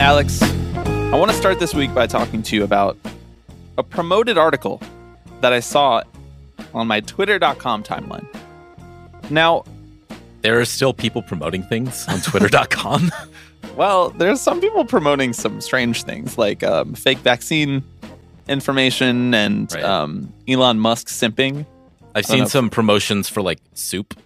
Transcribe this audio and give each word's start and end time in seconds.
Alex, 0.00 0.40
I 0.42 1.18
want 1.18 1.30
to 1.30 1.36
start 1.36 1.60
this 1.60 1.74
week 1.74 1.92
by 1.92 2.06
talking 2.06 2.42
to 2.44 2.56
you 2.56 2.64
about 2.64 2.96
a 3.76 3.82
promoted 3.82 4.38
article 4.38 4.80
that 5.42 5.52
I 5.52 5.60
saw 5.60 6.02
on 6.72 6.86
my 6.86 7.00
twitter.com 7.00 7.82
timeline. 7.82 8.26
Now, 9.28 9.62
there 10.40 10.58
are 10.58 10.64
still 10.64 10.94
people 10.94 11.20
promoting 11.20 11.62
things 11.64 12.08
on 12.08 12.18
twitter.com. 12.22 13.12
well, 13.76 14.08
there's 14.08 14.40
some 14.40 14.62
people 14.62 14.86
promoting 14.86 15.34
some 15.34 15.60
strange 15.60 16.04
things 16.04 16.38
like 16.38 16.62
um, 16.62 16.94
fake 16.94 17.18
vaccine 17.18 17.84
information 18.48 19.34
and 19.34 19.70
right. 19.74 19.84
um, 19.84 20.32
Elon 20.48 20.78
Musk 20.78 21.08
simping. 21.08 21.66
I've 22.14 22.24
seen 22.24 22.46
some 22.46 22.70
promotions 22.70 23.28
for 23.28 23.42
like 23.42 23.60
soup. 23.74 24.18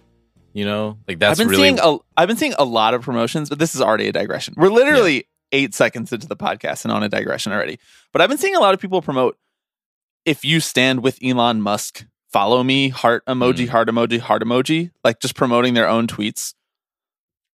You 0.53 0.63
know, 0.63 0.97
like 1.05 1.19
that's 1.19 1.37
I've 1.37 1.45
been 1.45 1.49
really. 1.49 1.63
Seeing 1.63 1.79
a, 1.83 1.97
I've 2.15 2.29
been 2.29 2.37
seeing 2.37 2.53
a 2.57 2.63
lot 2.63 2.93
of 2.93 3.01
promotions, 3.01 3.49
but 3.49 3.59
this 3.59 3.75
is 3.75 3.81
already 3.81 4.07
a 4.07 4.13
digression. 4.13 4.53
We're 4.55 4.69
literally 4.69 5.15
yeah. 5.15 5.21
Eight 5.55 5.73
seconds 5.73 6.11
into 6.11 6.27
the 6.27 6.35
podcast 6.35 6.83
and 6.83 6.91
on 6.91 7.03
a 7.03 7.09
digression 7.09 7.51
already. 7.51 7.79
But 8.11 8.21
I've 8.21 8.29
been 8.29 8.37
seeing 8.37 8.55
a 8.55 8.59
lot 8.59 8.73
of 8.73 8.79
people 8.79 9.01
promote 9.01 9.37
if 10.25 10.43
you 10.43 10.59
stand 10.59 11.03
with 11.03 11.19
Elon 11.23 11.61
Musk, 11.61 12.05
follow 12.31 12.63
me, 12.63 12.89
heart 12.89 13.25
emoji, 13.25 13.65
mm. 13.65 13.69
heart 13.69 13.87
emoji, 13.87 14.19
heart 14.19 14.43
emoji, 14.43 14.91
like 15.03 15.19
just 15.19 15.35
promoting 15.35 15.73
their 15.73 15.87
own 15.87 16.07
tweets. 16.07 16.53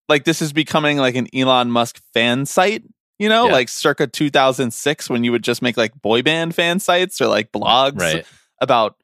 Like 0.09 0.23
this 0.23 0.41
is 0.41 0.51
becoming 0.51 0.97
like 0.97 1.15
an 1.15 1.27
Elon 1.33 1.71
Musk 1.71 2.01
fan 2.13 2.45
site 2.45 2.83
you 3.21 3.29
know, 3.29 3.45
yeah. 3.45 3.51
like 3.51 3.69
circa 3.69 4.07
2006 4.07 5.07
when 5.07 5.23
you 5.23 5.31
would 5.31 5.43
just 5.43 5.61
make 5.61 5.77
like 5.77 5.93
boy 6.01 6.23
band 6.23 6.55
fan 6.55 6.79
sites 6.79 7.21
or 7.21 7.27
like 7.27 7.51
blogs 7.51 7.99
right. 7.99 8.25
about, 8.59 8.95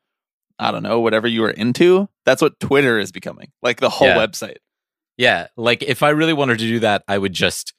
I 0.57 0.71
don't 0.71 0.81
know, 0.81 1.01
whatever 1.01 1.27
you 1.27 1.41
were 1.41 1.51
into. 1.51 2.09
That's 2.25 2.41
what 2.41 2.59
Twitter 2.59 2.97
is 2.97 3.11
becoming, 3.11 3.51
like 3.61 3.79
the 3.79 3.91
whole 3.91 4.07
yeah. 4.07 4.17
website. 4.17 4.57
Yeah. 5.17 5.49
Like 5.55 5.83
if 5.83 6.01
I 6.01 6.09
really 6.09 6.33
wanted 6.33 6.57
to 6.57 6.65
do 6.65 6.79
that, 6.79 7.03
I 7.07 7.15
would 7.15 7.33
just 7.33 7.73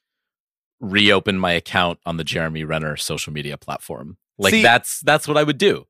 reopen 0.81 1.39
my 1.39 1.53
account 1.53 1.99
on 2.07 2.17
the 2.17 2.25
Jeremy 2.25 2.65
Renner 2.65 2.97
social 2.97 3.33
media 3.33 3.57
platform. 3.57 4.17
Like 4.39 4.53
See, 4.53 4.63
that's 4.63 5.01
that's 5.01 5.27
what 5.27 5.37
I 5.37 5.43
would 5.43 5.59
do. 5.59 5.87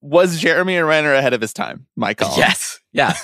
Was 0.00 0.38
Jeremy 0.38 0.78
Renner 0.78 1.14
ahead 1.14 1.32
of 1.32 1.40
his 1.40 1.52
time? 1.52 1.86
My 1.96 2.14
call. 2.14 2.36
Yes. 2.36 2.80
Yeah. 2.92 3.14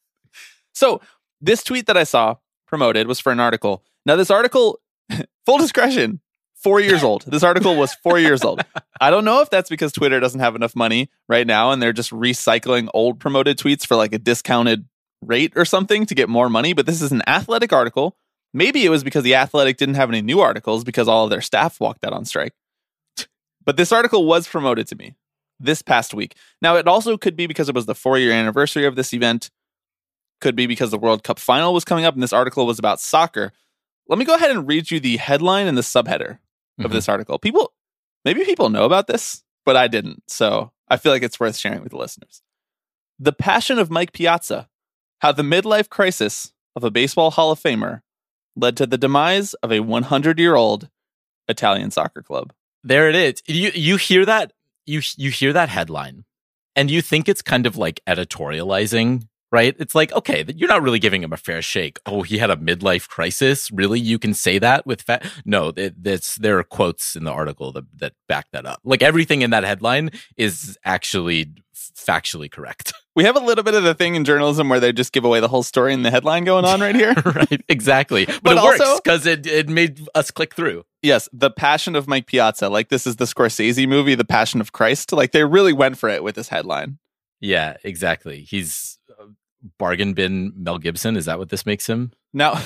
so 0.72 1.00
this 1.40 1.62
tweet 1.62 1.86
that 1.86 1.96
I 1.96 2.04
saw 2.04 2.36
promoted 2.66 3.06
was 3.06 3.20
for 3.20 3.30
an 3.30 3.40
article. 3.40 3.84
Now 4.06 4.16
this 4.16 4.30
article 4.30 4.80
full 5.46 5.58
discretion, 5.58 6.20
four 6.54 6.80
years 6.80 7.02
old. 7.04 7.24
This 7.26 7.42
article 7.42 7.76
was 7.76 7.94
four 7.94 8.18
years 8.18 8.42
old. 8.42 8.62
I 9.00 9.10
don't 9.10 9.24
know 9.24 9.40
if 9.40 9.50
that's 9.50 9.70
because 9.70 9.92
Twitter 9.92 10.20
doesn't 10.20 10.40
have 10.40 10.56
enough 10.56 10.74
money 10.74 11.10
right 11.28 11.46
now 11.46 11.70
and 11.70 11.82
they're 11.82 11.92
just 11.92 12.10
recycling 12.10 12.88
old 12.94 13.20
promoted 13.20 13.58
tweets 13.58 13.86
for 13.86 13.96
like 13.96 14.12
a 14.12 14.18
discounted 14.18 14.86
rate 15.22 15.52
or 15.56 15.64
something 15.64 16.06
to 16.06 16.14
get 16.14 16.28
more 16.28 16.48
money. 16.48 16.72
But 16.72 16.86
this 16.86 17.02
is 17.02 17.12
an 17.12 17.22
athletic 17.26 17.72
article. 17.72 18.16
Maybe 18.52 18.84
it 18.84 18.88
was 18.88 19.04
because 19.04 19.22
the 19.22 19.34
athletic 19.34 19.76
didn't 19.76 19.94
have 19.94 20.08
any 20.08 20.22
new 20.22 20.40
articles 20.40 20.82
because 20.84 21.08
all 21.08 21.24
of 21.24 21.30
their 21.30 21.40
staff 21.40 21.80
walked 21.80 22.04
out 22.04 22.12
on 22.12 22.24
strike. 22.24 22.54
But 23.62 23.76
this 23.76 23.92
article 23.92 24.24
was 24.24 24.48
promoted 24.48 24.86
to 24.88 24.96
me 24.96 25.16
this 25.60 25.82
past 25.82 26.14
week. 26.14 26.34
Now, 26.62 26.76
it 26.76 26.88
also 26.88 27.16
could 27.18 27.36
be 27.36 27.46
because 27.46 27.68
it 27.68 27.74
was 27.74 27.86
the 27.86 27.94
four 27.94 28.18
year 28.18 28.32
anniversary 28.32 28.86
of 28.86 28.96
this 28.96 29.12
event. 29.12 29.50
Could 30.40 30.56
be 30.56 30.66
because 30.66 30.90
the 30.90 30.98
World 30.98 31.22
Cup 31.22 31.38
final 31.38 31.74
was 31.74 31.84
coming 31.84 32.06
up 32.06 32.14
and 32.14 32.22
this 32.22 32.32
article 32.32 32.66
was 32.66 32.78
about 32.78 32.98
soccer. 32.98 33.52
Let 34.08 34.18
me 34.18 34.24
go 34.24 34.34
ahead 34.34 34.50
and 34.50 34.66
read 34.66 34.90
you 34.90 34.98
the 34.98 35.18
headline 35.18 35.66
and 35.66 35.76
the 35.76 35.82
subheader 35.82 36.38
mm-hmm. 36.38 36.86
of 36.86 36.92
this 36.92 37.08
article. 37.08 37.38
People, 37.38 37.74
maybe 38.24 38.44
people 38.44 38.70
know 38.70 38.84
about 38.84 39.06
this, 39.06 39.44
but 39.66 39.76
I 39.76 39.86
didn't. 39.86 40.22
So 40.26 40.72
I 40.88 40.96
feel 40.96 41.12
like 41.12 41.22
it's 41.22 41.38
worth 41.38 41.58
sharing 41.58 41.82
with 41.82 41.92
the 41.92 41.98
listeners. 41.98 42.42
The 43.18 43.34
Passion 43.34 43.78
of 43.78 43.90
Mike 43.90 44.12
Piazza 44.12 44.70
How 45.20 45.32
the 45.32 45.42
Midlife 45.42 45.90
Crisis 45.90 46.54
of 46.74 46.82
a 46.82 46.90
Baseball 46.90 47.30
Hall 47.30 47.50
of 47.50 47.60
Famer 47.62 48.00
led 48.56 48.76
to 48.76 48.86
the 48.86 48.98
demise 48.98 49.54
of 49.54 49.72
a 49.72 49.80
100 49.80 50.38
year 50.38 50.54
old 50.54 50.88
Italian 51.48 51.90
soccer 51.90 52.22
club. 52.22 52.52
There 52.82 53.08
it 53.08 53.14
is. 53.14 53.42
You, 53.46 53.70
you 53.74 53.96
hear 53.96 54.24
that? 54.26 54.52
You, 54.86 55.02
you 55.16 55.30
hear 55.30 55.52
that 55.52 55.68
headline 55.68 56.24
and 56.76 56.90
you 56.90 57.02
think 57.02 57.28
it's 57.28 57.42
kind 57.42 57.66
of 57.66 57.76
like 57.76 58.00
editorializing 58.06 59.28
right? 59.52 59.74
It's 59.78 59.94
like, 59.94 60.12
okay, 60.12 60.44
you're 60.54 60.68
not 60.68 60.82
really 60.82 60.98
giving 60.98 61.22
him 61.22 61.32
a 61.32 61.36
fair 61.36 61.62
shake. 61.62 61.98
Oh, 62.06 62.22
he 62.22 62.38
had 62.38 62.50
a 62.50 62.56
midlife 62.56 63.08
crisis. 63.08 63.70
Really? 63.70 64.00
You 64.00 64.18
can 64.18 64.34
say 64.34 64.58
that 64.58 64.86
with 64.86 65.02
fat? 65.02 65.26
No, 65.44 65.72
it, 65.76 65.94
it's, 66.04 66.36
there 66.36 66.58
are 66.58 66.64
quotes 66.64 67.16
in 67.16 67.24
the 67.24 67.32
article 67.32 67.72
that, 67.72 67.84
that 67.98 68.12
back 68.28 68.46
that 68.52 68.66
up. 68.66 68.80
Like 68.84 69.02
everything 69.02 69.42
in 69.42 69.50
that 69.50 69.64
headline 69.64 70.10
is 70.36 70.78
actually 70.84 71.52
factually 71.74 72.50
correct. 72.50 72.92
We 73.16 73.24
have 73.24 73.34
a 73.36 73.40
little 73.40 73.64
bit 73.64 73.74
of 73.74 73.82
the 73.82 73.92
thing 73.92 74.14
in 74.14 74.24
journalism 74.24 74.68
where 74.68 74.78
they 74.78 74.92
just 74.92 75.12
give 75.12 75.24
away 75.24 75.40
the 75.40 75.48
whole 75.48 75.64
story 75.64 75.92
in 75.92 76.04
the 76.04 76.12
headline 76.12 76.44
going 76.44 76.64
on 76.64 76.80
right 76.80 76.94
here. 76.94 77.12
right, 77.24 77.62
exactly. 77.68 78.24
But, 78.26 78.42
but 78.44 78.52
it 78.52 78.58
also, 78.58 78.84
works 78.84 79.00
because 79.04 79.26
it, 79.26 79.46
it 79.48 79.68
made 79.68 80.00
us 80.14 80.30
click 80.30 80.54
through. 80.54 80.84
Yes, 81.02 81.28
The 81.32 81.50
Passion 81.50 81.96
of 81.96 82.06
Mike 82.06 82.26
Piazza. 82.26 82.68
Like 82.68 82.88
this 82.88 83.08
is 83.08 83.16
the 83.16 83.24
Scorsese 83.24 83.86
movie, 83.86 84.14
The 84.14 84.24
Passion 84.24 84.60
of 84.60 84.70
Christ. 84.70 85.12
Like 85.12 85.32
they 85.32 85.44
really 85.44 85.72
went 85.72 85.98
for 85.98 86.08
it 86.08 86.22
with 86.22 86.36
this 86.36 86.48
headline. 86.48 86.98
Yeah, 87.40 87.78
exactly. 87.82 88.42
He's 88.42 88.99
bargain 89.78 90.14
bin 90.14 90.52
Mel 90.56 90.78
Gibson. 90.78 91.16
Is 91.16 91.26
that 91.26 91.38
what 91.38 91.48
this 91.48 91.66
makes 91.66 91.86
him? 91.86 92.12
Now, 92.32 92.60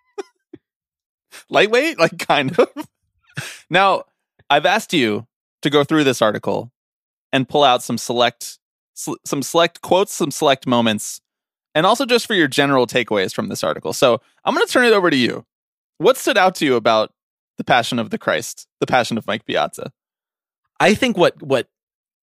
lightweight, 1.50 1.98
like 1.98 2.18
kind 2.18 2.58
of. 2.58 2.68
now, 3.68 4.04
I've 4.48 4.66
asked 4.66 4.92
you 4.92 5.26
to 5.62 5.70
go 5.70 5.84
through 5.84 6.04
this 6.04 6.22
article 6.22 6.72
and 7.32 7.48
pull 7.48 7.64
out 7.64 7.82
some 7.82 7.98
select, 7.98 8.58
some 8.94 9.42
select 9.42 9.82
quotes, 9.82 10.12
some 10.12 10.30
select 10.30 10.66
moments, 10.66 11.20
and 11.74 11.86
also 11.86 12.04
just 12.04 12.26
for 12.26 12.34
your 12.34 12.48
general 12.48 12.86
takeaways 12.86 13.34
from 13.34 13.48
this 13.48 13.62
article. 13.62 13.92
So 13.92 14.20
I'm 14.44 14.54
going 14.54 14.66
to 14.66 14.72
turn 14.72 14.84
it 14.84 14.92
over 14.92 15.10
to 15.10 15.16
you. 15.16 15.46
What 15.98 16.16
stood 16.16 16.38
out 16.38 16.54
to 16.56 16.64
you 16.64 16.76
about 16.76 17.12
the 17.58 17.64
Passion 17.64 17.98
of 17.98 18.10
the 18.10 18.18
Christ, 18.18 18.66
the 18.80 18.86
Passion 18.86 19.18
of 19.18 19.26
Mike 19.26 19.44
Piazza? 19.44 19.92
I 20.80 20.94
think 20.94 21.16
what 21.16 21.42
what 21.42 21.68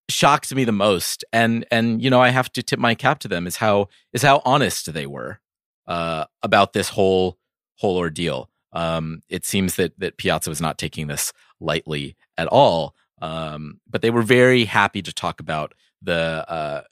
shocked 0.08 0.54
me 0.54 0.64
the 0.64 0.72
most 0.72 1.24
and 1.32 1.66
and 1.70 2.02
you 2.02 2.08
know 2.08 2.20
i 2.20 2.30
have 2.30 2.50
to 2.50 2.62
tip 2.62 2.78
my 2.78 2.94
cap 2.94 3.18
to 3.18 3.28
them 3.28 3.46
is 3.46 3.56
how 3.56 3.88
is 4.12 4.22
how 4.22 4.40
honest 4.44 4.92
they 4.92 5.06
were 5.06 5.38
uh, 5.86 6.24
about 6.42 6.72
this 6.74 6.90
whole 6.90 7.38
whole 7.76 7.96
ordeal. 7.96 8.50
Um, 8.72 9.22
it 9.30 9.46
seems 9.46 9.76
that 9.76 9.98
that 9.98 10.18
piazza 10.18 10.50
was 10.50 10.60
not 10.60 10.76
taking 10.76 11.06
this 11.06 11.32
lightly 11.58 12.16
at 12.36 12.46
all 12.48 12.94
um, 13.20 13.80
but 13.88 14.02
they 14.02 14.10
were 14.10 14.22
very 14.22 14.64
happy 14.64 15.02
to 15.02 15.12
talk 15.12 15.40
about 15.40 15.74
the 16.02 16.44
uh, 16.48 16.82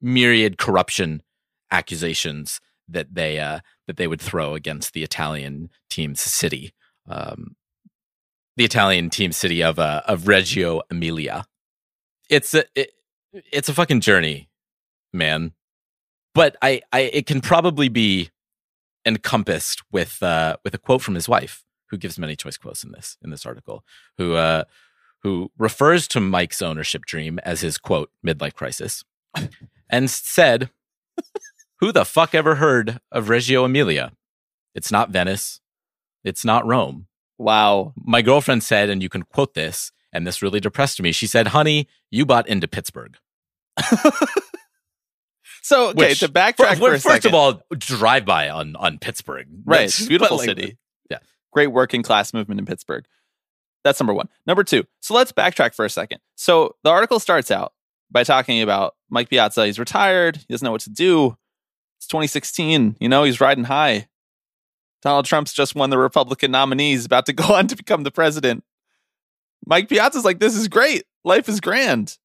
myriad 0.00 0.58
corruption 0.58 1.22
accusations 1.70 2.60
that 2.88 3.14
they 3.14 3.38
uh, 3.38 3.60
that 3.86 3.96
they 3.96 4.06
would 4.06 4.20
throw 4.20 4.54
against 4.54 4.92
the 4.92 5.02
italian 5.02 5.70
team's 5.88 6.20
city 6.20 6.72
um, 7.08 7.56
the 8.56 8.64
italian 8.64 9.08
team 9.10 9.32
city 9.32 9.62
of 9.62 9.78
uh, 9.78 10.02
of 10.06 10.28
reggio 10.28 10.82
emilia 10.90 11.44
it's 12.32 12.54
a 12.54 12.64
it, 12.74 12.92
it's 13.52 13.68
a 13.68 13.74
fucking 13.74 14.00
journey, 14.00 14.48
man. 15.12 15.52
But 16.34 16.56
I, 16.62 16.80
I 16.92 17.00
it 17.00 17.26
can 17.26 17.42
probably 17.42 17.88
be 17.88 18.30
encompassed 19.04 19.82
with 19.92 20.22
uh 20.22 20.56
with 20.64 20.74
a 20.74 20.78
quote 20.78 21.02
from 21.02 21.14
his 21.14 21.28
wife, 21.28 21.62
who 21.90 21.98
gives 21.98 22.18
many 22.18 22.34
choice 22.34 22.56
quotes 22.56 22.82
in 22.82 22.92
this 22.92 23.18
in 23.22 23.30
this 23.30 23.44
article, 23.44 23.84
who 24.16 24.34
uh 24.34 24.64
who 25.22 25.52
refers 25.58 26.08
to 26.08 26.20
Mike's 26.20 26.62
ownership 26.62 27.04
dream 27.04 27.38
as 27.40 27.60
his 27.60 27.76
quote 27.78 28.10
midlife 28.26 28.54
crisis, 28.54 29.04
and 29.90 30.10
said, 30.10 30.70
"Who 31.80 31.92
the 31.92 32.06
fuck 32.06 32.34
ever 32.34 32.54
heard 32.56 32.98
of 33.12 33.28
Reggio 33.28 33.64
Emilia? 33.64 34.12
It's 34.74 34.90
not 34.90 35.10
Venice, 35.10 35.60
it's 36.24 36.44
not 36.44 36.66
Rome." 36.66 37.08
Wow. 37.38 37.92
My 37.96 38.22
girlfriend 38.22 38.62
said, 38.62 38.88
and 38.88 39.02
you 39.02 39.08
can 39.08 39.24
quote 39.24 39.54
this 39.54 39.90
and 40.12 40.26
this 40.26 40.42
really 40.42 40.60
depressed 40.60 41.00
me. 41.00 41.12
She 41.12 41.26
said, 41.26 41.48
"Honey, 41.48 41.88
you 42.10 42.26
bought 42.26 42.48
into 42.48 42.68
Pittsburgh." 42.68 43.16
so 45.62 45.88
okay, 45.88 46.08
Which, 46.08 46.20
to 46.20 46.28
backtrack 46.28 46.76
for, 46.76 46.76
for 46.76 46.90
first 46.90 47.04
second. 47.04 47.30
of 47.30 47.34
all, 47.34 47.62
drive 47.76 48.24
by 48.24 48.50
on 48.50 48.76
on 48.76 48.98
Pittsburgh, 48.98 49.46
right? 49.64 49.92
beautiful 50.06 50.36
like, 50.38 50.46
city. 50.46 50.76
Yeah, 51.10 51.18
great 51.52 51.68
working 51.68 52.02
class 52.02 52.34
movement 52.34 52.60
in 52.60 52.66
Pittsburgh. 52.66 53.04
That's 53.84 53.98
number 53.98 54.14
one. 54.14 54.28
Number 54.46 54.64
two. 54.64 54.84
So 55.00 55.14
let's 55.14 55.32
backtrack 55.32 55.74
for 55.74 55.84
a 55.84 55.90
second. 55.90 56.20
So 56.36 56.76
the 56.84 56.90
article 56.90 57.18
starts 57.18 57.50
out 57.50 57.72
by 58.10 58.22
talking 58.22 58.62
about 58.62 58.94
Mike 59.10 59.28
Piazza. 59.28 59.66
He's 59.66 59.78
retired. 59.78 60.36
He 60.36 60.46
doesn't 60.48 60.64
know 60.64 60.72
what 60.72 60.82
to 60.82 60.90
do. 60.90 61.36
It's 61.98 62.06
2016. 62.06 62.96
You 63.00 63.08
know, 63.08 63.24
he's 63.24 63.40
riding 63.40 63.64
high. 63.64 64.08
Donald 65.02 65.24
Trump's 65.24 65.52
just 65.52 65.74
won 65.74 65.90
the 65.90 65.98
Republican 65.98 66.52
nominee. 66.52 66.92
He's 66.92 67.04
about 67.04 67.26
to 67.26 67.32
go 67.32 67.44
on 67.54 67.66
to 67.66 67.76
become 67.76 68.04
the 68.04 68.10
president. 68.10 68.64
Mike 69.66 69.88
Piazza's 69.88 70.24
like, 70.24 70.40
this 70.40 70.56
is 70.56 70.68
great. 70.68 71.04
Life 71.24 71.48
is 71.48 71.60
grand. 71.60 72.18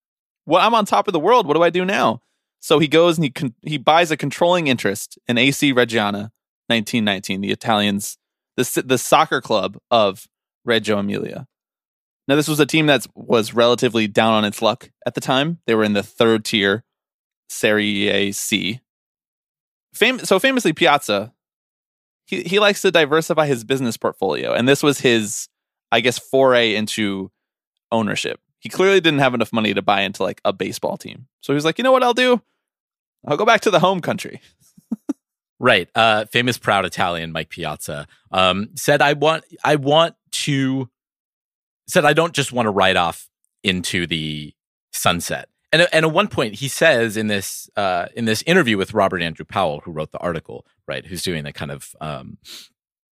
Well, 0.45 0.65
I'm 0.65 0.73
on 0.73 0.85
top 0.85 1.07
of 1.07 1.13
the 1.13 1.19
world. 1.19 1.47
What 1.47 1.55
do 1.55 1.63
I 1.63 1.69
do 1.69 1.85
now? 1.85 2.21
So 2.59 2.79
he 2.79 2.87
goes 2.87 3.17
and 3.17 3.25
he 3.25 3.29
con- 3.29 3.53
he 3.61 3.77
buys 3.77 4.11
a 4.11 4.17
controlling 4.17 4.67
interest 4.67 5.19
in 5.27 5.37
AC 5.37 5.73
Reggiana, 5.73 6.31
1919, 6.67 7.41
the 7.41 7.51
Italians, 7.51 8.17
the 8.55 8.83
the 8.85 8.97
soccer 8.97 9.41
club 9.41 9.77
of 9.91 10.27
Reggio 10.65 10.97
Emilia. 10.97 11.47
Now, 12.27 12.35
this 12.35 12.47
was 12.47 12.59
a 12.59 12.65
team 12.65 12.87
that 12.87 13.07
was 13.15 13.53
relatively 13.53 14.07
down 14.07 14.33
on 14.33 14.43
its 14.43 14.61
luck 14.61 14.89
at 15.05 15.15
the 15.15 15.21
time. 15.21 15.59
They 15.65 15.75
were 15.75 15.83
in 15.83 15.93
the 15.93 16.03
third 16.03 16.43
tier, 16.43 16.83
Serie 17.47 18.09
A 18.09 18.31
C. 18.33 18.81
Fam- 19.93 20.25
so 20.25 20.37
famously, 20.37 20.73
Piazza, 20.73 21.33
he, 22.25 22.43
he 22.43 22.59
likes 22.59 22.81
to 22.81 22.91
diversify 22.91 23.47
his 23.47 23.63
business 23.63 23.95
portfolio. 23.95 24.53
And 24.53 24.67
this 24.67 24.83
was 24.83 24.99
his, 24.99 25.47
I 25.91 26.01
guess, 26.01 26.17
foray 26.17 26.75
into 26.75 27.31
ownership. 27.91 28.39
He 28.59 28.69
clearly 28.69 28.99
didn't 28.99 29.19
have 29.19 29.33
enough 29.33 29.53
money 29.53 29.73
to 29.73 29.81
buy 29.81 30.01
into 30.01 30.23
like 30.23 30.41
a 30.43 30.51
baseball 30.51 30.97
team. 30.97 31.27
So 31.41 31.53
he 31.53 31.55
was 31.55 31.65
like, 31.65 31.77
you 31.77 31.83
know 31.83 31.91
what 31.91 32.03
I'll 32.03 32.13
do? 32.13 32.41
I'll 33.25 33.37
go 33.37 33.45
back 33.45 33.61
to 33.61 33.71
the 33.71 33.79
home 33.79 34.01
country. 34.01 34.41
right. 35.59 35.89
Uh, 35.95 36.25
famous 36.25 36.57
proud 36.57 36.85
Italian 36.85 37.31
Mike 37.31 37.49
Piazza 37.49 38.07
um, 38.31 38.69
said, 38.75 39.01
I 39.01 39.13
want, 39.13 39.45
I 39.63 39.75
want 39.75 40.15
to, 40.31 40.89
said, 41.87 42.05
I 42.05 42.13
don't 42.13 42.33
just 42.33 42.51
want 42.51 42.65
to 42.65 42.71
ride 42.71 42.97
off 42.97 43.29
into 43.63 44.07
the 44.07 44.53
sunset. 44.91 45.49
And, 45.71 45.87
and 45.91 46.05
at 46.05 46.11
one 46.11 46.27
point 46.27 46.55
he 46.55 46.67
says 46.67 47.17
in 47.17 47.27
this 47.27 47.69
uh, 47.75 48.07
in 48.15 48.25
this 48.25 48.41
interview 48.43 48.77
with 48.77 48.93
Robert 48.93 49.21
Andrew 49.21 49.45
Powell, 49.45 49.81
who 49.81 49.91
wrote 49.91 50.11
the 50.11 50.17
article, 50.19 50.65
right, 50.87 51.05
who's 51.05 51.23
doing 51.23 51.43
the 51.43 51.51
kind 51.51 51.71
of 51.71 51.95
um, 51.99 52.37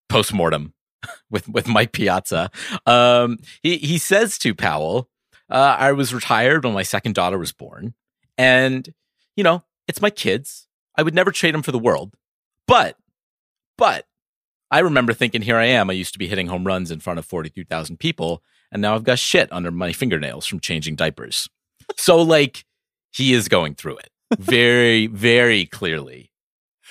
post 0.07 0.33
mortem 0.33 0.73
with 1.29 1.47
with 1.47 1.67
Mike 1.67 1.91
Piazza, 1.91 2.49
um, 2.85 3.37
he 3.61 3.77
he 3.77 3.97
says 3.97 4.37
to 4.39 4.55
Powell, 4.55 5.09
uh, 5.49 5.75
"I 5.79 5.91
was 5.91 6.13
retired 6.13 6.63
when 6.63 6.73
my 6.73 6.83
second 6.83 7.15
daughter 7.15 7.37
was 7.37 7.51
born, 7.51 7.93
and 8.37 8.93
you 9.35 9.43
know 9.43 9.63
it's 9.87 10.01
my 10.01 10.09
kids. 10.09 10.67
I 10.97 11.03
would 11.03 11.15
never 11.15 11.31
trade 11.31 11.53
them 11.53 11.63
for 11.63 11.71
the 11.71 11.79
world, 11.79 12.15
but 12.67 12.97
but 13.77 14.05
I 14.71 14.79
remember 14.79 15.13
thinking, 15.13 15.41
here 15.41 15.57
I 15.57 15.65
am. 15.65 15.89
I 15.89 15.93
used 15.93 16.13
to 16.13 16.19
be 16.19 16.27
hitting 16.27 16.47
home 16.47 16.65
runs 16.65 16.91
in 16.91 16.99
front 16.99 17.19
of 17.19 17.25
forty 17.25 17.49
two 17.49 17.65
thousand 17.65 17.97
people, 17.97 18.43
and 18.71 18.81
now 18.81 18.95
I've 18.95 19.03
got 19.03 19.19
shit 19.19 19.51
under 19.51 19.71
my 19.71 19.91
fingernails 19.91 20.45
from 20.45 20.59
changing 20.59 20.95
diapers." 20.95 21.49
so 21.97 22.21
like 22.21 22.65
he 23.11 23.33
is 23.33 23.47
going 23.47 23.75
through 23.75 23.97
it 23.97 24.09
very, 24.37 25.07
very 25.07 25.65
clearly. 25.65 26.31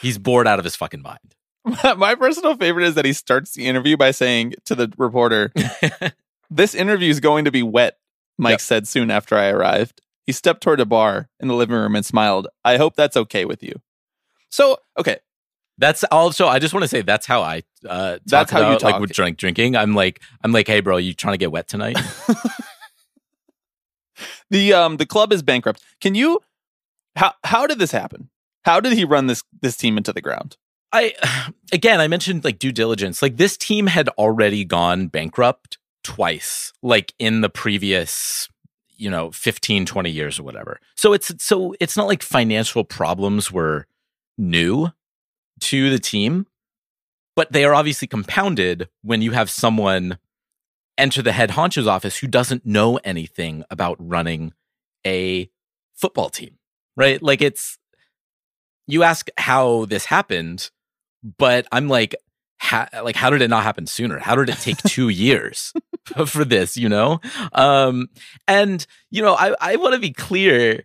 He's 0.01 0.19
bored 0.19 0.47
out 0.47 0.59
of 0.59 0.65
his 0.65 0.77
fucking 0.77 1.03
mind. 1.03 1.34
My 1.97 2.15
personal 2.15 2.57
favorite 2.57 2.87
is 2.87 2.95
that 2.95 3.05
he 3.05 3.13
starts 3.13 3.55
the 3.55 3.67
interview 3.67 3.97
by 3.97 4.11
saying 4.11 4.55
to 4.67 4.75
the 4.75 4.93
reporter, 4.99 5.53
This 6.51 6.75
interview 6.75 7.11
is 7.11 7.21
going 7.21 7.47
to 7.47 7.51
be 7.51 7.63
wet, 7.63 7.99
Mike 8.39 8.53
yep. 8.53 8.61
said 8.61 8.87
soon 8.87 9.11
after 9.11 9.37
I 9.37 9.49
arrived. 9.49 10.01
He 10.27 10.33
stepped 10.33 10.63
toward 10.63 10.81
a 10.81 10.85
bar 10.85 11.29
in 11.41 11.49
the 11.49 11.55
living 11.55 11.77
room 11.77 11.97
and 11.97 12.05
smiled. 12.05 12.49
I 12.65 12.77
hope 12.77 12.95
that's 12.95 13.17
okay 13.17 13.45
with 13.45 13.63
you. 13.63 13.81
So, 14.51 14.79
okay. 14.99 15.19
That's 15.77 16.05
also. 16.05 16.47
I 16.47 16.61
just 16.61 16.73
want 16.73 16.85
to 16.85 16.89
say 16.89 17.03
that's 17.03 17.27
how 17.27 17.43
I. 17.43 17.63
Uh, 17.85 18.19
that's 18.25 18.53
how 18.53 18.61
about, 18.61 18.75
you 18.75 18.79
talk. 18.79 18.93
Like 18.93 19.01
with 19.01 19.11
drink 19.11 19.39
drinking, 19.39 19.75
I'm 19.75 19.95
like, 19.95 20.21
I'm 20.45 20.53
like, 20.53 20.69
hey, 20.69 20.79
bro, 20.79 20.99
you 20.99 21.15
trying 21.15 21.35
to 21.35 21.39
get 21.39 21.51
wet 21.51 21.67
tonight? 21.67 21.99
the 24.51 24.73
um 24.73 24.99
the 24.99 25.07
club 25.07 25.33
is 25.33 25.43
bankrupt. 25.43 25.83
Can 26.01 26.15
you 26.15 26.39
how 27.17 27.33
how 27.43 27.67
did 27.67 27.81
this 27.81 27.91
happen? 27.91 28.31
How 28.65 28.79
did 28.79 28.93
he 28.93 29.05
run 29.05 29.27
this 29.27 29.43
this 29.61 29.77
team 29.77 29.97
into 29.97 30.13
the 30.13 30.21
ground? 30.21 30.57
I 30.93 31.15
again, 31.73 32.01
I 32.01 32.09
mentioned 32.09 32.45
like 32.45 32.59
due 32.59 32.73
diligence. 32.73 33.23
Like 33.23 33.37
this 33.37 33.57
team 33.57 33.87
had 33.87 34.09
already 34.11 34.65
gone 34.65 35.09
bankrupt 35.09 35.79
twice, 36.03 36.73
like 36.83 37.15
in 37.19 37.41
the 37.41 37.51
previous 37.51 38.49
you 38.97 39.11
know 39.11 39.33
15 39.33 39.87
20 39.87 40.09
years 40.09 40.39
or 40.39 40.45
whatever 40.45 40.79
so 40.95 41.13
it's 41.13 41.35
so 41.43 41.75
it's 41.81 41.97
not 41.97 42.07
like 42.07 42.23
financial 42.23 42.85
problems 42.85 43.51
were 43.51 43.89
new 44.39 44.89
to 45.59 45.91
the 45.91 45.99
team 45.99 46.47
but 47.35 47.51
they 47.51 47.65
are 47.65 47.75
obviously 47.75 48.07
compounded 48.07 48.89
when 49.03 49.21
you 49.21 49.33
have 49.33 49.51
someone 49.51 50.17
enter 50.97 51.23
the 51.23 51.33
head 51.33 51.51
honcho's 51.51 51.87
office 51.87 52.19
who 52.19 52.27
doesn't 52.27 52.65
know 52.65 52.99
anything 53.05 53.65
about 53.71 53.97
running 53.99 54.53
a 55.07 55.51
football 55.95 56.31
team, 56.31 56.59
right? 56.97 57.23
Like 57.23 57.43
it's, 57.43 57.79
you 58.87 59.03
ask 59.03 59.29
how 59.37 59.87
this 59.87 60.07
happened, 60.07 60.71
but 61.25 61.67
I'm 61.73 61.89
like, 61.89 62.15
ha- 62.61 62.89
like, 63.03 63.17
how 63.17 63.31
did 63.31 63.43
it 63.43 63.49
not 63.49 63.63
happen 63.63 63.87
sooner? 63.87 64.19
How 64.19 64.37
did 64.37 64.49
it 64.49 64.59
take 64.59 64.77
two 64.87 65.09
years 65.09 65.73
for 66.27 66.45
this, 66.45 66.77
you 66.77 66.89
know? 66.89 67.21
Um, 67.53 68.09
and, 68.47 68.87
you 69.11 69.23
know, 69.23 69.35
I, 69.35 69.55
I 69.61 69.77
want 69.77 69.95
to 69.95 70.01
be 70.01 70.13
clear. 70.13 70.85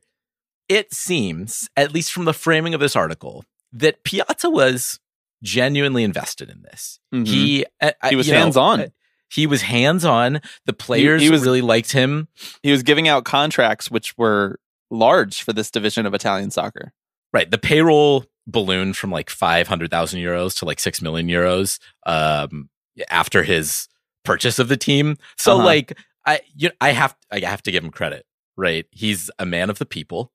It 0.68 0.94
seems, 0.94 1.68
at 1.76 1.92
least 1.94 2.12
from 2.12 2.26
the 2.26 2.34
framing 2.34 2.74
of 2.76 2.80
this 2.80 2.96
article, 2.96 3.44
that 3.74 4.04
Piazza 4.04 4.50
was 4.50 5.00
genuinely 5.42 6.04
invested 6.04 6.50
in 6.50 6.62
this. 6.62 7.00
Mm-hmm. 7.14 7.26
He, 7.26 7.66
uh, 7.82 7.92
he 8.08 8.16
was 8.16 8.28
hands 8.28 8.56
on. 8.56 8.92
He 9.32 9.48
was 9.48 9.64
hands 9.64 10.06
on. 10.06 10.42
The 10.66 10.74
players 10.74 11.22
he, 11.22 11.28
he 11.28 11.32
was, 11.32 11.44
really 11.44 11.62
liked 11.62 11.92
him. 11.92 12.28
He 12.62 12.72
was 12.72 12.84
giving 12.84 13.08
out 13.08 13.26
contracts 13.26 13.90
which 13.90 14.18
were 14.18 14.60
large 14.92 15.44
for 15.44 15.54
this 15.54 15.72
division 15.72 16.06
of 16.06 16.14
Italian 16.14 16.52
soccer. 16.52 16.94
Right. 17.32 17.50
The 17.50 17.58
payroll 17.58 18.26
ballooned 18.48 18.98
from 18.98 19.12
like 19.12 19.30
500,000 19.30 20.20
euros 20.20 20.58
to 20.60 20.66
like 20.66 20.80
6 20.80 21.02
million 21.02 21.28
euros 21.28 21.80
um, 22.06 22.70
after 23.10 23.44
his 23.44 23.88
purchase 24.26 24.60
of 24.60 24.68
the 24.68 24.78
team. 24.78 25.18
So 25.38 25.56
uh-huh. 25.56 25.66
like 25.66 25.98
I 26.26 26.42
you 26.56 26.72
I 26.82 26.92
have 26.92 27.16
I 27.32 27.40
have 27.40 27.64
to 27.64 27.72
give 27.72 27.84
him 27.84 27.92
credit, 27.92 28.26
right? 28.58 28.86
He's 28.92 29.32
a 29.40 29.46
man 29.46 29.70
of 29.70 29.80
the 29.80 29.86
people. 29.86 30.32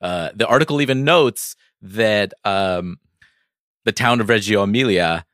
Uh, 0.00 0.30
the 0.34 0.46
article 0.46 0.80
even 0.80 1.04
notes 1.04 1.56
that 1.82 2.32
um, 2.44 2.98
the 3.84 3.92
town 3.92 4.20
of 4.20 4.28
Reggio 4.28 4.62
Emilia 4.62 5.26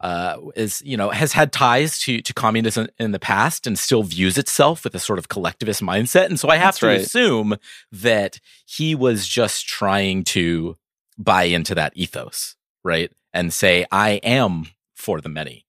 uh, 0.00 0.38
is 0.56 0.82
you 0.84 0.96
know 0.96 1.10
has 1.10 1.32
had 1.32 1.52
ties 1.52 1.98
to 2.00 2.20
to 2.22 2.32
communism 2.32 2.88
in 2.98 3.12
the 3.12 3.18
past 3.18 3.66
and 3.66 3.78
still 3.78 4.02
views 4.02 4.38
itself 4.38 4.84
with 4.84 4.94
a 4.94 4.98
sort 4.98 5.18
of 5.18 5.28
collectivist 5.28 5.82
mindset. 5.82 6.26
And 6.26 6.40
so 6.40 6.48
i 6.48 6.56
have 6.56 6.68
That's 6.68 6.78
to 6.80 6.86
right. 6.86 7.00
assume 7.00 7.56
that 7.92 8.40
he 8.64 8.94
was 8.94 9.28
just 9.28 9.66
trying 9.66 10.24
to 10.24 10.76
buy 11.18 11.44
into 11.44 11.74
that 11.74 11.92
ethos 11.94 12.56
right? 12.82 13.12
And 13.32 13.52
say 13.52 13.86
i 13.92 14.12
am 14.22 14.66
for 14.94 15.20
the 15.20 15.28
many. 15.28 15.66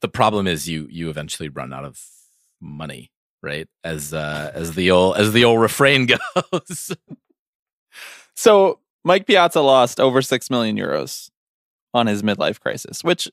The 0.00 0.08
problem 0.08 0.46
is 0.46 0.68
you 0.68 0.88
you 0.90 1.08
eventually 1.08 1.48
run 1.48 1.72
out 1.72 1.84
of 1.84 2.00
money 2.60 3.10
right? 3.42 3.68
As 3.84 4.12
uh 4.14 4.50
as 4.54 4.74
the 4.74 4.90
old 4.90 5.16
as 5.16 5.32
the 5.32 5.44
old 5.44 5.60
refrain 5.60 6.06
goes. 6.52 6.92
So 8.34 8.80
mike 9.04 9.26
piazza 9.26 9.60
lost 9.60 9.98
over 10.00 10.22
6 10.22 10.50
million 10.50 10.76
euros 10.76 11.30
on 11.94 12.06
his 12.06 12.22
midlife 12.22 12.60
crisis, 12.60 13.04
which 13.04 13.28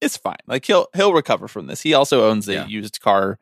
is 0.00 0.16
fine. 0.16 0.36
Like 0.46 0.64
he'll 0.64 0.88
he'll 0.94 1.12
recover 1.12 1.48
from 1.48 1.66
this. 1.66 1.82
He 1.82 1.94
also 1.94 2.28
owns 2.28 2.48
a 2.48 2.54
yeah. 2.54 2.66
used 2.66 3.00
car 3.00 3.38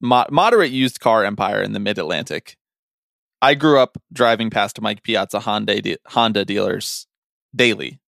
mo- 0.00 0.26
moderate 0.30 0.72
used 0.72 1.00
car 1.00 1.24
empire 1.24 1.62
in 1.62 1.72
the 1.72 1.80
mid 1.80 1.98
Atlantic. 1.98 2.56
I 3.40 3.54
grew 3.54 3.78
up 3.80 3.98
driving 4.12 4.50
past 4.50 4.80
Mike 4.80 5.02
Piazza 5.02 5.40
Honda 5.40 5.80
de- 5.80 5.96
Honda 6.08 6.44
dealers 6.44 7.06
daily, 7.54 8.00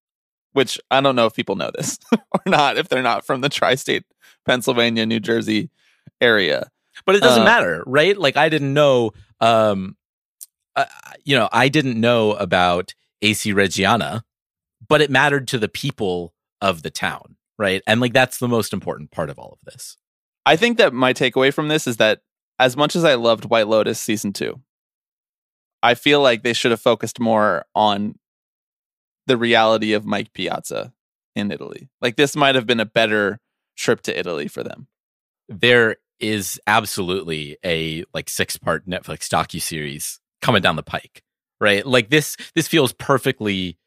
which 0.52 0.78
I 0.90 1.00
don't 1.00 1.16
know 1.16 1.26
if 1.26 1.34
people 1.34 1.56
know 1.56 1.70
this 1.74 1.98
or 2.12 2.40
not 2.46 2.76
if 2.76 2.88
they're 2.88 3.02
not 3.02 3.26
from 3.26 3.40
the 3.40 3.48
tri-state 3.48 4.04
Pennsylvania, 4.44 5.06
New 5.06 5.20
Jersey 5.20 5.70
area. 6.20 6.70
But 7.06 7.16
it 7.16 7.22
doesn't 7.22 7.42
uh, 7.42 7.46
matter, 7.46 7.82
right? 7.86 8.16
Like 8.16 8.36
I 8.36 8.48
didn't 8.48 8.74
know 8.74 9.12
um 9.40 9.96
uh, 10.76 10.86
you 11.24 11.36
know, 11.36 11.48
I 11.52 11.68
didn't 11.68 12.00
know 12.00 12.32
about 12.32 12.94
AC 13.22 13.52
Reggiana 13.54 14.22
but 14.88 15.00
it 15.00 15.10
mattered 15.10 15.48
to 15.48 15.58
the 15.58 15.68
people 15.68 16.34
of 16.60 16.82
the 16.82 16.90
town, 16.90 17.36
right? 17.58 17.82
And 17.86 18.00
like 18.00 18.12
that's 18.12 18.38
the 18.38 18.48
most 18.48 18.72
important 18.72 19.10
part 19.10 19.30
of 19.30 19.38
all 19.38 19.58
of 19.60 19.72
this. 19.72 19.96
I 20.46 20.56
think 20.56 20.78
that 20.78 20.92
my 20.92 21.12
takeaway 21.12 21.52
from 21.52 21.68
this 21.68 21.86
is 21.86 21.96
that 21.98 22.20
as 22.58 22.76
much 22.76 22.94
as 22.94 23.04
I 23.04 23.14
loved 23.14 23.46
White 23.46 23.68
Lotus 23.68 23.98
season 23.98 24.32
two, 24.32 24.60
I 25.82 25.94
feel 25.94 26.20
like 26.20 26.42
they 26.42 26.52
should 26.52 26.70
have 26.70 26.80
focused 26.80 27.20
more 27.20 27.64
on 27.74 28.18
the 29.26 29.36
reality 29.36 29.92
of 29.92 30.04
Mike 30.04 30.32
Piazza 30.32 30.92
in 31.34 31.50
Italy. 31.50 31.88
Like 32.00 32.16
this 32.16 32.36
might 32.36 32.54
have 32.54 32.66
been 32.66 32.80
a 32.80 32.86
better 32.86 33.40
trip 33.76 34.02
to 34.02 34.18
Italy 34.18 34.48
for 34.48 34.62
them. 34.62 34.86
There 35.48 35.96
is 36.20 36.60
absolutely 36.66 37.56
a 37.64 38.04
like 38.14 38.30
six 38.30 38.56
part 38.56 38.86
Netflix 38.86 39.28
docu 39.28 39.60
series 39.60 40.20
coming 40.40 40.62
down 40.62 40.76
the 40.76 40.82
pike, 40.82 41.22
right? 41.60 41.84
Like 41.84 42.10
this 42.10 42.36
this 42.54 42.68
feels 42.68 42.92
perfectly 42.92 43.78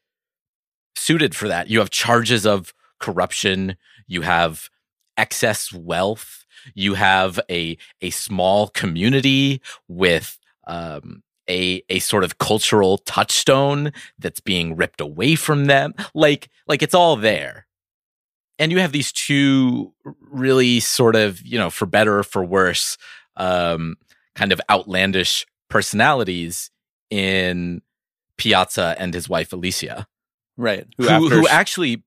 suited 0.98 1.34
for 1.34 1.48
that. 1.48 1.68
You 1.68 1.78
have 1.78 1.90
charges 1.90 2.46
of 2.46 2.74
corruption, 2.98 3.76
you 4.06 4.22
have 4.22 4.68
excess 5.16 5.72
wealth, 5.72 6.44
you 6.74 6.94
have 6.94 7.40
a 7.50 7.78
a 8.00 8.10
small 8.10 8.68
community 8.68 9.60
with 9.86 10.38
um, 10.66 11.22
a 11.48 11.82
a 11.88 11.98
sort 12.00 12.24
of 12.24 12.38
cultural 12.38 12.98
touchstone 12.98 13.92
that's 14.18 14.40
being 14.40 14.76
ripped 14.76 15.00
away 15.00 15.34
from 15.34 15.66
them. 15.66 15.94
Like 16.14 16.48
like 16.66 16.82
it's 16.82 16.94
all 16.94 17.16
there. 17.16 17.66
And 18.60 18.72
you 18.72 18.78
have 18.80 18.90
these 18.90 19.12
two 19.12 19.94
really 20.20 20.80
sort 20.80 21.14
of, 21.14 21.40
you 21.42 21.58
know, 21.58 21.70
for 21.70 21.86
better 21.86 22.18
or 22.18 22.24
for 22.24 22.44
worse, 22.44 22.98
um, 23.36 23.96
kind 24.34 24.50
of 24.50 24.60
outlandish 24.68 25.46
personalities 25.70 26.70
in 27.08 27.82
Piazza 28.36 28.96
and 28.98 29.14
his 29.14 29.28
wife 29.28 29.52
Alicia, 29.52 30.08
Right. 30.58 30.86
who 30.98 31.08
after 31.08 31.36
who 31.36 31.48
actually 31.48 32.02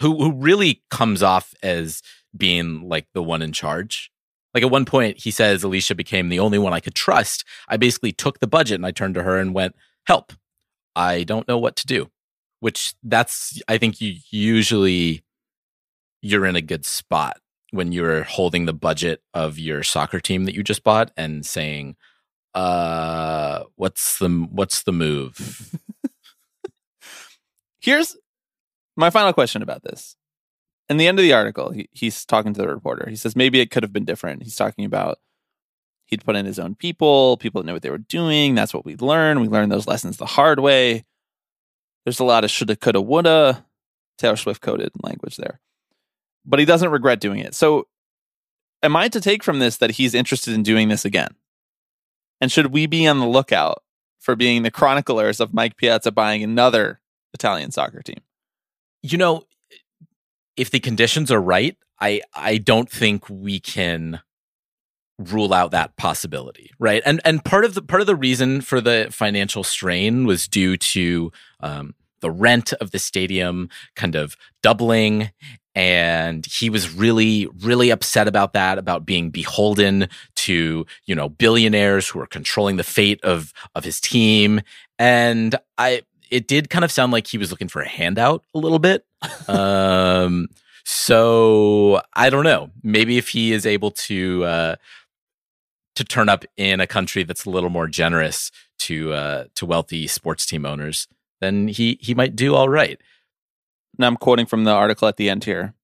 who 0.00 0.16
who 0.16 0.32
really 0.32 0.82
comes 0.90 1.22
off 1.22 1.54
as 1.62 2.02
being 2.36 2.88
like 2.88 3.06
the 3.14 3.22
one 3.22 3.42
in 3.42 3.52
charge. 3.52 4.10
Like 4.54 4.64
at 4.64 4.70
one 4.70 4.86
point, 4.86 5.18
he 5.18 5.30
says 5.30 5.62
Alicia 5.62 5.94
became 5.94 6.30
the 6.30 6.38
only 6.40 6.58
one 6.58 6.72
I 6.72 6.80
could 6.80 6.94
trust. 6.94 7.44
I 7.68 7.76
basically 7.76 8.12
took 8.12 8.40
the 8.40 8.46
budget 8.46 8.76
and 8.76 8.86
I 8.86 8.90
turned 8.90 9.14
to 9.14 9.22
her 9.22 9.38
and 9.38 9.54
went, 9.54 9.76
"Help! 10.06 10.32
I 10.96 11.24
don't 11.24 11.46
know 11.46 11.58
what 11.58 11.76
to 11.76 11.86
do." 11.86 12.10
Which 12.60 12.94
that's 13.02 13.60
I 13.68 13.76
think 13.76 14.00
you 14.00 14.14
usually 14.30 15.22
you're 16.22 16.46
in 16.46 16.56
a 16.56 16.62
good 16.62 16.86
spot 16.86 17.36
when 17.72 17.92
you're 17.92 18.22
holding 18.22 18.64
the 18.64 18.72
budget 18.72 19.20
of 19.34 19.58
your 19.58 19.82
soccer 19.82 20.20
team 20.20 20.46
that 20.46 20.54
you 20.54 20.62
just 20.62 20.82
bought 20.82 21.12
and 21.18 21.44
saying, 21.44 21.96
"Uh, 22.54 23.64
what's 23.74 24.18
the 24.18 24.30
what's 24.50 24.82
the 24.84 24.92
move?" 24.92 25.78
Here's 27.86 28.16
my 28.96 29.10
final 29.10 29.32
question 29.32 29.62
about 29.62 29.84
this. 29.84 30.16
In 30.88 30.96
the 30.96 31.06
end 31.06 31.20
of 31.20 31.22
the 31.22 31.32
article, 31.32 31.70
he, 31.70 31.88
he's 31.92 32.24
talking 32.24 32.52
to 32.52 32.60
the 32.60 32.66
reporter. 32.66 33.08
He 33.08 33.14
says 33.14 33.36
maybe 33.36 33.60
it 33.60 33.70
could 33.70 33.84
have 33.84 33.92
been 33.92 34.04
different. 34.04 34.42
He's 34.42 34.56
talking 34.56 34.84
about 34.84 35.18
he'd 36.06 36.24
put 36.24 36.34
in 36.34 36.46
his 36.46 36.58
own 36.58 36.74
people, 36.74 37.36
people 37.36 37.62
that 37.62 37.66
knew 37.66 37.74
what 37.74 37.82
they 37.82 37.90
were 37.90 37.98
doing. 37.98 38.56
That's 38.56 38.74
what 38.74 38.84
we 38.84 38.96
learned. 38.96 39.40
We 39.40 39.46
learned 39.46 39.70
those 39.70 39.86
lessons 39.86 40.16
the 40.16 40.26
hard 40.26 40.58
way. 40.58 41.04
There's 42.04 42.18
a 42.18 42.24
lot 42.24 42.42
of 42.42 42.50
shoulda, 42.50 42.74
coulda, 42.74 43.00
woulda, 43.00 43.64
Taylor 44.18 44.34
Swift 44.34 44.62
coded 44.62 44.90
language 45.04 45.36
there. 45.36 45.60
But 46.44 46.58
he 46.58 46.64
doesn't 46.64 46.90
regret 46.90 47.20
doing 47.20 47.38
it. 47.38 47.54
So, 47.54 47.86
am 48.82 48.96
I 48.96 49.06
to 49.10 49.20
take 49.20 49.44
from 49.44 49.60
this 49.60 49.76
that 49.76 49.92
he's 49.92 50.12
interested 50.12 50.54
in 50.54 50.64
doing 50.64 50.88
this 50.88 51.04
again? 51.04 51.36
And 52.40 52.50
should 52.50 52.72
we 52.72 52.86
be 52.86 53.06
on 53.06 53.20
the 53.20 53.28
lookout 53.28 53.84
for 54.18 54.34
being 54.34 54.64
the 54.64 54.72
chroniclers 54.72 55.38
of 55.38 55.54
Mike 55.54 55.76
Piazza 55.76 56.10
buying 56.10 56.42
another 56.42 57.00
Italian 57.36 57.70
soccer 57.70 58.02
team? 58.02 58.22
you 59.06 59.18
know 59.18 59.44
if 60.56 60.70
the 60.70 60.80
conditions 60.80 61.30
are 61.30 61.40
right 61.40 61.76
i 62.00 62.20
i 62.34 62.58
don't 62.58 62.90
think 62.90 63.28
we 63.30 63.60
can 63.60 64.20
rule 65.18 65.54
out 65.54 65.70
that 65.70 65.96
possibility 65.96 66.70
right 66.78 67.02
and 67.06 67.20
and 67.24 67.44
part 67.44 67.64
of 67.64 67.74
the 67.74 67.82
part 67.82 68.00
of 68.00 68.06
the 68.06 68.16
reason 68.16 68.60
for 68.60 68.80
the 68.80 69.06
financial 69.10 69.64
strain 69.64 70.26
was 70.26 70.46
due 70.48 70.76
to 70.76 71.30
um 71.60 71.94
the 72.20 72.30
rent 72.30 72.72
of 72.74 72.90
the 72.90 72.98
stadium 72.98 73.68
kind 73.94 74.14
of 74.14 74.36
doubling 74.62 75.30
and 75.74 76.44
he 76.46 76.68
was 76.68 76.92
really 76.92 77.46
really 77.60 77.90
upset 77.90 78.28
about 78.28 78.52
that 78.52 78.76
about 78.76 79.06
being 79.06 79.30
beholden 79.30 80.08
to 80.34 80.84
you 81.06 81.14
know 81.14 81.28
billionaires 81.30 82.08
who 82.08 82.20
are 82.20 82.26
controlling 82.26 82.76
the 82.76 82.84
fate 82.84 83.22
of 83.22 83.54
of 83.74 83.84
his 83.84 84.00
team 84.00 84.60
and 84.98 85.54
i 85.78 86.02
it 86.30 86.48
did 86.48 86.70
kind 86.70 86.84
of 86.84 86.92
sound 86.92 87.12
like 87.12 87.26
he 87.26 87.38
was 87.38 87.50
looking 87.50 87.68
for 87.68 87.82
a 87.82 87.88
handout 87.88 88.44
a 88.54 88.58
little 88.58 88.78
bit 88.78 89.04
um 89.48 90.48
so 90.84 92.00
i 92.14 92.30
don't 92.30 92.44
know 92.44 92.70
maybe 92.82 93.18
if 93.18 93.28
he 93.28 93.52
is 93.52 93.66
able 93.66 93.90
to 93.90 94.44
uh 94.44 94.76
to 95.94 96.04
turn 96.04 96.28
up 96.28 96.44
in 96.56 96.80
a 96.80 96.86
country 96.86 97.24
that's 97.24 97.44
a 97.44 97.50
little 97.50 97.70
more 97.70 97.86
generous 97.88 98.50
to 98.78 99.12
uh 99.12 99.44
to 99.54 99.66
wealthy 99.66 100.06
sports 100.06 100.46
team 100.46 100.66
owners 100.66 101.08
then 101.40 101.68
he 101.68 101.98
he 102.00 102.14
might 102.14 102.36
do 102.36 102.54
all 102.54 102.68
right 102.68 103.00
Now 103.98 104.06
I'm 104.06 104.16
quoting 104.16 104.46
from 104.46 104.64
the 104.64 104.72
article 104.72 105.08
at 105.08 105.16
the 105.16 105.30
end 105.30 105.44
here. 105.44 105.74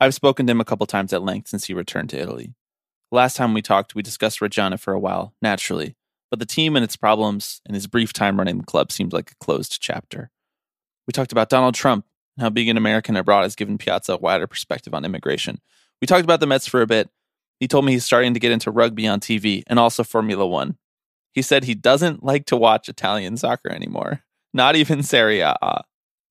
I've 0.00 0.14
spoken 0.14 0.46
to 0.46 0.50
him 0.50 0.60
a 0.60 0.64
couple 0.64 0.86
times 0.86 1.12
at 1.12 1.22
length 1.22 1.48
since 1.48 1.66
he 1.66 1.74
returned 1.74 2.10
to 2.10 2.20
Italy. 2.20 2.54
Last 3.10 3.36
time 3.36 3.54
we 3.54 3.62
talked, 3.62 3.94
we 3.94 4.02
discussed 4.02 4.40
Reggiana 4.40 4.78
for 4.78 4.92
a 4.92 4.98
while, 4.98 5.34
naturally, 5.40 5.96
but 6.34 6.40
the 6.40 6.52
team 6.52 6.74
and 6.74 6.82
its 6.82 6.96
problems 6.96 7.60
and 7.64 7.76
his 7.76 7.86
brief 7.86 8.12
time 8.12 8.36
running 8.36 8.58
the 8.58 8.64
club 8.64 8.90
seemed 8.90 9.12
like 9.12 9.30
a 9.30 9.36
closed 9.36 9.80
chapter. 9.80 10.32
We 11.06 11.12
talked 11.12 11.30
about 11.30 11.48
Donald 11.48 11.76
Trump 11.76 12.06
and 12.36 12.42
how 12.42 12.50
being 12.50 12.68
an 12.68 12.76
American 12.76 13.14
abroad 13.14 13.42
has 13.42 13.54
given 13.54 13.78
Piazza 13.78 14.14
a 14.14 14.16
wider 14.16 14.48
perspective 14.48 14.94
on 14.94 15.04
immigration. 15.04 15.60
We 16.00 16.06
talked 16.06 16.24
about 16.24 16.40
the 16.40 16.48
Mets 16.48 16.66
for 16.66 16.82
a 16.82 16.88
bit. 16.88 17.08
He 17.60 17.68
told 17.68 17.84
me 17.84 17.92
he's 17.92 18.04
starting 18.04 18.34
to 18.34 18.40
get 18.40 18.50
into 18.50 18.72
rugby 18.72 19.06
on 19.06 19.20
TV 19.20 19.62
and 19.68 19.78
also 19.78 20.02
Formula 20.02 20.44
One. 20.44 20.76
He 21.34 21.40
said 21.40 21.62
he 21.62 21.76
doesn't 21.76 22.24
like 22.24 22.46
to 22.46 22.56
watch 22.56 22.88
Italian 22.88 23.36
soccer 23.36 23.70
anymore, 23.70 24.24
not 24.52 24.74
even 24.74 25.04
Serie 25.04 25.38
A. 25.38 25.84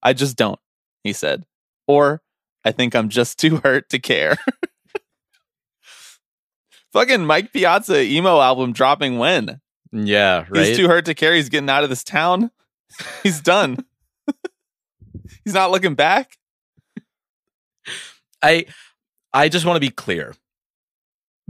I 0.03 0.11
just 0.11 0.35
don't, 0.35 0.59
he 1.05 1.13
said. 1.13 1.45
Or 1.87 2.21
I 2.65 2.73
think 2.73 2.93
I'm 2.93 3.07
just 3.07 3.39
too 3.39 3.61
hurt 3.63 3.87
to 3.91 3.99
care. 3.99 4.35
Fucking 6.91 7.25
Mike 7.25 7.53
Piazza 7.53 8.01
emo 8.01 8.41
album 8.41 8.73
dropping 8.73 9.17
when? 9.17 9.61
Yeah 9.93 10.45
right 10.49 10.67
He's 10.67 10.77
too 10.77 10.87
hurt 10.87 11.05
to 11.05 11.13
care. 11.13 11.33
He's 11.35 11.49
getting 11.49 11.69
out 11.69 11.83
of 11.83 11.89
this 11.89 12.03
town. 12.03 12.51
He's 13.23 13.39
done. 13.41 13.85
He's 15.45 15.53
not 15.53 15.71
looking 15.71 15.95
back. 15.95 16.37
I 18.41 18.65
I 19.31 19.49
just 19.49 19.65
want 19.65 19.75
to 19.77 19.79
be 19.81 19.89
clear 19.89 20.35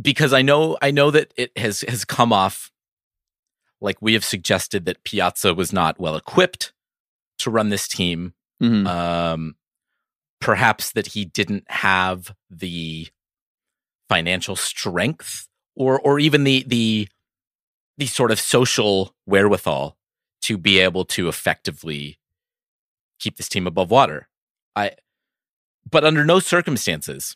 because 0.02 0.34
I 0.34 0.42
know 0.42 0.78
I 0.82 0.92
know 0.92 1.10
that 1.12 1.34
it 1.38 1.58
has 1.58 1.82
has 1.88 2.06
come 2.06 2.34
off 2.34 2.72
like 3.82 3.98
we 4.02 4.14
have 4.14 4.24
suggested 4.24 4.86
that 4.86 5.04
Piazza 5.04 5.54
was 5.54 5.74
not 5.74 6.00
well 6.00 6.16
equipped 6.16 6.74
to 7.40 7.50
run 7.50 7.70
this 7.70 7.88
team. 7.88 8.34
Mhm. 8.62 8.88
Um, 8.88 9.56
perhaps 10.40 10.92
that 10.92 11.08
he 11.08 11.26
didn't 11.26 11.70
have 11.70 12.34
the 12.50 13.08
financial 14.10 14.56
strength 14.56 15.48
or 15.76 16.00
or 16.00 16.20
even 16.20 16.44
the 16.44 16.64
the 16.68 17.08
the 17.98 18.06
sort 18.08 18.32
of 18.32 18.40
social 18.40 19.16
wherewithal 19.26 19.98
to 20.42 20.58
be 20.58 20.80
able 20.80 21.06
to 21.06 21.28
effectively 21.28 22.20
keep 23.20 23.38
this 23.38 23.50
team 23.50 23.68
above 23.68 23.92
water. 23.92 24.28
I 24.76 24.92
but 25.90 26.04
under 26.04 26.26
no 26.26 26.40
circumstances 26.40 27.36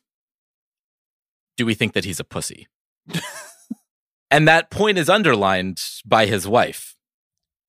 do 1.58 1.66
we 1.66 1.74
think 1.74 1.94
that 1.94 2.06
he's 2.06 2.20
a 2.20 2.24
pussy. 2.24 2.68
and 4.32 4.48
that 4.48 4.70
point 4.70 4.98
is 4.98 5.10
underlined 5.10 5.82
by 6.06 6.26
his 6.26 6.48
wife, 6.48 6.96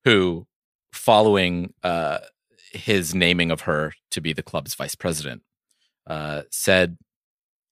who, 0.04 0.46
following 0.92 1.72
uh, 1.82 2.18
his 2.72 3.14
naming 3.14 3.50
of 3.50 3.62
her 3.62 3.94
to 4.10 4.20
be 4.20 4.32
the 4.32 4.42
club's 4.42 4.74
vice 4.74 4.94
president, 4.94 5.42
uh, 6.06 6.42
said 6.50 6.98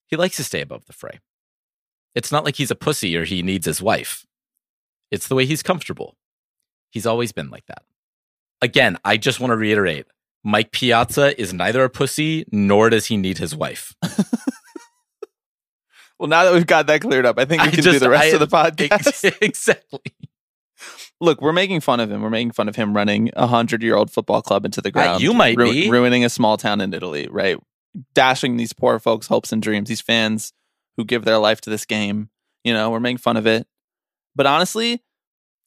he 0.06 0.16
likes 0.16 0.36
to 0.36 0.44
stay 0.44 0.60
above 0.60 0.86
the 0.86 0.92
fray. 0.92 1.20
It's 2.14 2.32
not 2.32 2.44
like 2.44 2.56
he's 2.56 2.70
a 2.70 2.76
pussy 2.76 3.16
or 3.16 3.24
he 3.24 3.42
needs 3.42 3.66
his 3.66 3.82
wife. 3.82 4.24
It's 5.10 5.28
the 5.28 5.34
way 5.34 5.46
he's 5.46 5.62
comfortable. 5.62 6.16
He's 6.90 7.06
always 7.06 7.32
been 7.32 7.50
like 7.50 7.66
that. 7.66 7.82
Again, 8.62 8.96
I 9.04 9.16
just 9.16 9.38
want 9.40 9.50
to 9.52 9.56
reiterate 9.56 10.06
Mike 10.44 10.72
Piazza 10.72 11.38
is 11.40 11.52
neither 11.52 11.84
a 11.84 11.90
pussy 11.90 12.44
nor 12.52 12.90
does 12.90 13.06
he 13.06 13.16
need 13.16 13.38
his 13.38 13.54
wife. 13.54 13.94
Well, 16.18 16.28
now 16.28 16.44
that 16.44 16.54
we've 16.54 16.66
got 16.66 16.86
that 16.86 17.02
cleared 17.02 17.26
up, 17.26 17.38
I 17.38 17.44
think 17.44 17.60
we 17.62 17.68
I 17.68 17.70
can 17.70 17.84
do 17.84 17.98
the 17.98 18.08
rest 18.08 18.32
I- 18.32 18.38
of 18.38 18.40
the 18.40 18.46
podcast. 18.56 19.36
exactly. 19.42 20.00
Look, 21.20 21.40
we're 21.40 21.52
making 21.52 21.80
fun 21.80 22.00
of 22.00 22.10
him. 22.10 22.22
We're 22.22 22.30
making 22.30 22.52
fun 22.52 22.68
of 22.68 22.76
him 22.76 22.94
running 22.94 23.30
a 23.36 23.46
hundred 23.46 23.82
year 23.82 23.96
old 23.96 24.10
football 24.10 24.42
club 24.42 24.64
into 24.64 24.80
the 24.80 24.88
uh, 24.88 24.92
ground. 24.92 25.22
you 25.22 25.32
might 25.34 25.56
ru- 25.56 25.70
be. 25.70 25.90
ruining 25.90 26.24
a 26.24 26.28
small 26.28 26.56
town 26.56 26.80
in 26.80 26.92
Italy, 26.94 27.28
right? 27.30 27.58
Dashing 28.14 28.56
these 28.56 28.72
poor 28.72 28.98
folks' 28.98 29.26
hopes 29.26 29.52
and 29.52 29.62
dreams. 29.62 29.88
These 29.88 30.00
fans 30.02 30.52
who 30.96 31.04
give 31.04 31.24
their 31.24 31.38
life 31.38 31.60
to 31.62 31.70
this 31.70 31.84
game. 31.84 32.30
You 32.64 32.72
know, 32.72 32.90
we're 32.90 33.00
making 33.00 33.18
fun 33.18 33.36
of 33.36 33.46
it. 33.46 33.66
But 34.36 34.46
honestly, 34.46 35.02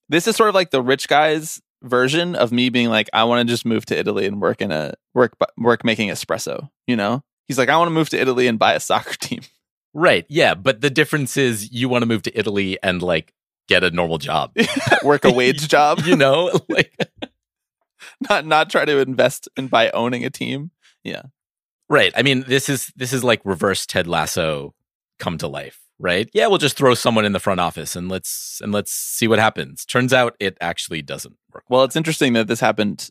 this 0.08 0.28
is 0.28 0.36
sort 0.36 0.50
of 0.50 0.56
like 0.56 0.72
the 0.72 0.82
rich 0.82 1.08
guys 1.08 1.62
version 1.82 2.36
of 2.36 2.52
me 2.52 2.70
being 2.70 2.90
like, 2.90 3.10
I 3.14 3.24
want 3.24 3.48
to 3.48 3.52
just 3.52 3.66
move 3.66 3.86
to 3.88 3.98
Italy 3.98 4.26
and 4.26 4.42
work 4.42 4.62
in 4.62 4.72
a 4.72 4.94
work 5.14 5.34
work 5.58 5.84
making 5.84 6.10
espresso. 6.10 6.70
You 6.88 6.96
know, 6.96 7.24
he's 7.48 7.58
like, 7.58 7.70
I 7.70 7.78
want 7.78 7.88
to 7.88 7.94
move 7.94 8.10
to 8.10 8.20
Italy 8.20 8.48
and 8.48 8.60
buy 8.60 8.74
a 8.74 8.80
soccer 8.80 9.14
team. 9.20 9.42
Right. 9.94 10.26
Yeah. 10.30 10.54
But 10.54 10.82
the 10.82 10.90
difference 10.90 11.36
is 11.36 11.72
you 11.72 11.90
want 11.90 12.04
to 12.04 12.06
move 12.06 12.22
to 12.24 12.38
Italy 12.38 12.78
and 12.84 13.02
like 13.02 13.34
get 13.68 13.84
a 13.84 13.92
normal 13.92 14.18
job. 14.18 14.56
work 15.04 15.26
a 15.26 15.32
wage 15.32 15.68
job, 15.70 16.02
You 16.06 16.16
know, 16.16 16.52
like, 16.70 16.94
not 18.30 18.46
not 18.46 18.70
try 18.70 18.86
to 18.86 19.00
invest 19.00 19.50
in 19.58 19.68
by 19.68 19.90
owning 19.92 20.26
a 20.26 20.30
team. 20.30 20.72
Yeah. 21.04 21.24
Right. 21.90 22.14
I 22.16 22.22
mean, 22.22 22.46
this 22.48 22.70
is, 22.70 22.92
this 22.96 23.14
is 23.14 23.24
like 23.24 23.42
reverse 23.44 23.88
Ted 23.88 24.06
Lasso 24.06 24.76
come 25.18 25.40
to 25.40 25.48
life, 25.48 25.80
right? 26.00 26.30
Yeah. 26.34 26.48
We'll 26.48 26.58
just 26.58 26.78
throw 26.78 26.94
someone 26.94 27.26
in 27.26 27.34
the 27.34 27.40
front 27.40 27.60
office 27.60 27.96
and 27.96 28.10
let's, 28.10 28.60
and 28.64 28.72
let's 28.72 28.92
see 28.92 29.28
what 29.28 29.40
happens. 29.40 29.86
Turns 29.86 30.14
out 30.14 30.36
it 30.40 30.58
actually 30.62 31.02
doesn't 31.02 31.36
work. 31.54 31.66
Well, 31.70 31.84
it's 31.84 31.96
interesting 31.96 32.34
that 32.34 32.48
this 32.48 32.60
happened 32.60 33.10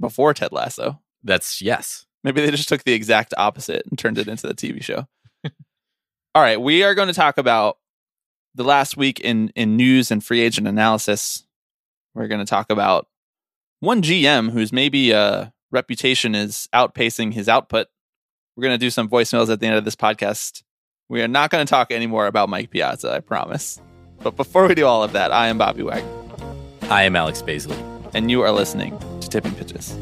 before 0.00 0.34
Ted 0.34 0.52
Lasso. 0.52 1.00
That's 1.22 1.60
yes. 1.60 2.06
Maybe 2.24 2.40
they 2.40 2.50
just 2.50 2.68
took 2.68 2.84
the 2.84 2.92
exact 2.92 3.34
opposite 3.36 3.84
and 3.86 3.98
turned 3.98 4.18
it 4.18 4.28
into 4.28 4.46
the 4.46 4.54
TV 4.54 4.82
show. 4.82 5.06
All 6.34 6.42
right, 6.42 6.60
we 6.60 6.82
are 6.82 6.94
going 6.94 7.08
to 7.08 7.14
talk 7.14 7.38
about 7.38 7.78
the 8.54 8.64
last 8.64 8.96
week 8.96 9.20
in 9.20 9.50
in 9.54 9.76
news 9.76 10.10
and 10.10 10.22
free 10.22 10.40
agent 10.40 10.66
analysis. 10.66 11.44
We're 12.14 12.28
going 12.28 12.44
to 12.44 12.50
talk 12.50 12.70
about 12.70 13.06
one 13.80 14.02
GM 14.02 14.50
whose 14.50 14.72
maybe 14.72 15.14
uh, 15.14 15.46
reputation 15.70 16.34
is 16.34 16.68
outpacing 16.74 17.32
his 17.32 17.48
output. 17.48 17.86
We're 18.56 18.62
going 18.62 18.74
to 18.74 18.78
do 18.78 18.90
some 18.90 19.08
voicemails 19.08 19.50
at 19.50 19.60
the 19.60 19.66
end 19.66 19.76
of 19.76 19.84
this 19.84 19.96
podcast. 19.96 20.62
We 21.08 21.22
are 21.22 21.28
not 21.28 21.50
going 21.50 21.64
to 21.64 21.70
talk 21.70 21.90
anymore 21.90 22.26
about 22.26 22.48
Mike 22.50 22.70
Piazza, 22.70 23.10
I 23.10 23.20
promise. 23.20 23.80
But 24.22 24.36
before 24.36 24.66
we 24.68 24.74
do 24.74 24.84
all 24.86 25.02
of 25.02 25.12
that, 25.12 25.32
I 25.32 25.48
am 25.48 25.56
Bobby 25.58 25.82
Wagner, 25.82 26.10
I 26.90 27.04
am 27.04 27.16
Alex 27.16 27.40
Baisley. 27.42 27.76
and 28.14 28.30
you 28.30 28.42
are 28.42 28.50
listening 28.52 28.98
to 29.20 29.28
Tipping 29.28 29.54
Pitches. 29.54 29.96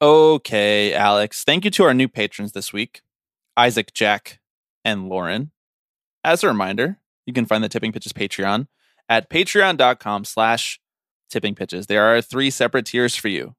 Okay, 0.00 0.92
Alex. 0.92 1.44
Thank 1.44 1.64
you 1.64 1.70
to 1.72 1.84
our 1.84 1.94
new 1.94 2.08
patrons 2.08 2.52
this 2.52 2.72
week 2.72 3.02
Isaac, 3.56 3.92
Jack, 3.92 4.40
and 4.84 5.08
Lauren. 5.08 5.52
As 6.24 6.42
a 6.42 6.48
reminder, 6.48 6.98
you 7.26 7.32
can 7.32 7.46
find 7.46 7.62
the 7.62 7.68
Tipping 7.68 7.92
Pitches 7.92 8.12
Patreon 8.12 8.66
at 9.08 9.30
patreon.com 9.30 10.24
slash 10.24 10.80
tipping 11.32 11.54
pitches. 11.54 11.86
There 11.86 12.04
are 12.04 12.22
three 12.22 12.50
separate 12.50 12.86
tiers 12.86 13.16
for 13.16 13.28
you. 13.28 13.54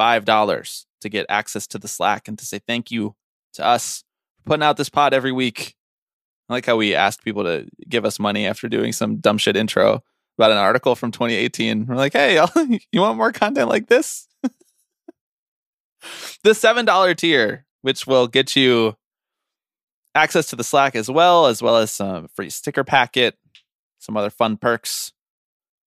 $5 0.00 0.84
to 1.00 1.08
get 1.08 1.26
access 1.28 1.66
to 1.68 1.78
the 1.78 1.88
Slack 1.88 2.28
and 2.28 2.38
to 2.38 2.44
say 2.44 2.60
thank 2.66 2.90
you 2.90 3.14
to 3.54 3.64
us 3.64 4.04
for 4.38 4.50
putting 4.50 4.62
out 4.62 4.76
this 4.76 4.88
pod 4.88 5.14
every 5.14 5.32
week. 5.32 5.76
I 6.48 6.54
like 6.54 6.66
how 6.66 6.76
we 6.76 6.94
asked 6.94 7.24
people 7.24 7.44
to 7.44 7.66
give 7.88 8.04
us 8.04 8.18
money 8.18 8.46
after 8.46 8.68
doing 8.68 8.92
some 8.92 9.16
dumb 9.16 9.38
shit 9.38 9.56
intro 9.56 10.02
about 10.38 10.50
an 10.50 10.58
article 10.58 10.96
from 10.96 11.12
2018. 11.12 11.86
We're 11.86 11.94
like, 11.94 12.14
hey, 12.14 12.34
you 12.92 13.00
want 13.00 13.16
more 13.16 13.32
content 13.32 13.68
like 13.68 13.86
this? 13.86 14.26
the 14.42 16.50
$7 16.50 17.16
tier, 17.16 17.64
which 17.82 18.06
will 18.06 18.26
get 18.26 18.56
you 18.56 18.96
access 20.14 20.48
to 20.48 20.56
the 20.56 20.64
Slack 20.64 20.96
as 20.96 21.10
well, 21.10 21.46
as 21.46 21.62
well 21.62 21.76
as 21.76 21.90
some 21.90 22.28
free 22.28 22.50
sticker 22.50 22.84
packet, 22.84 23.36
some 23.98 24.16
other 24.16 24.30
fun 24.30 24.56
perks, 24.56 25.12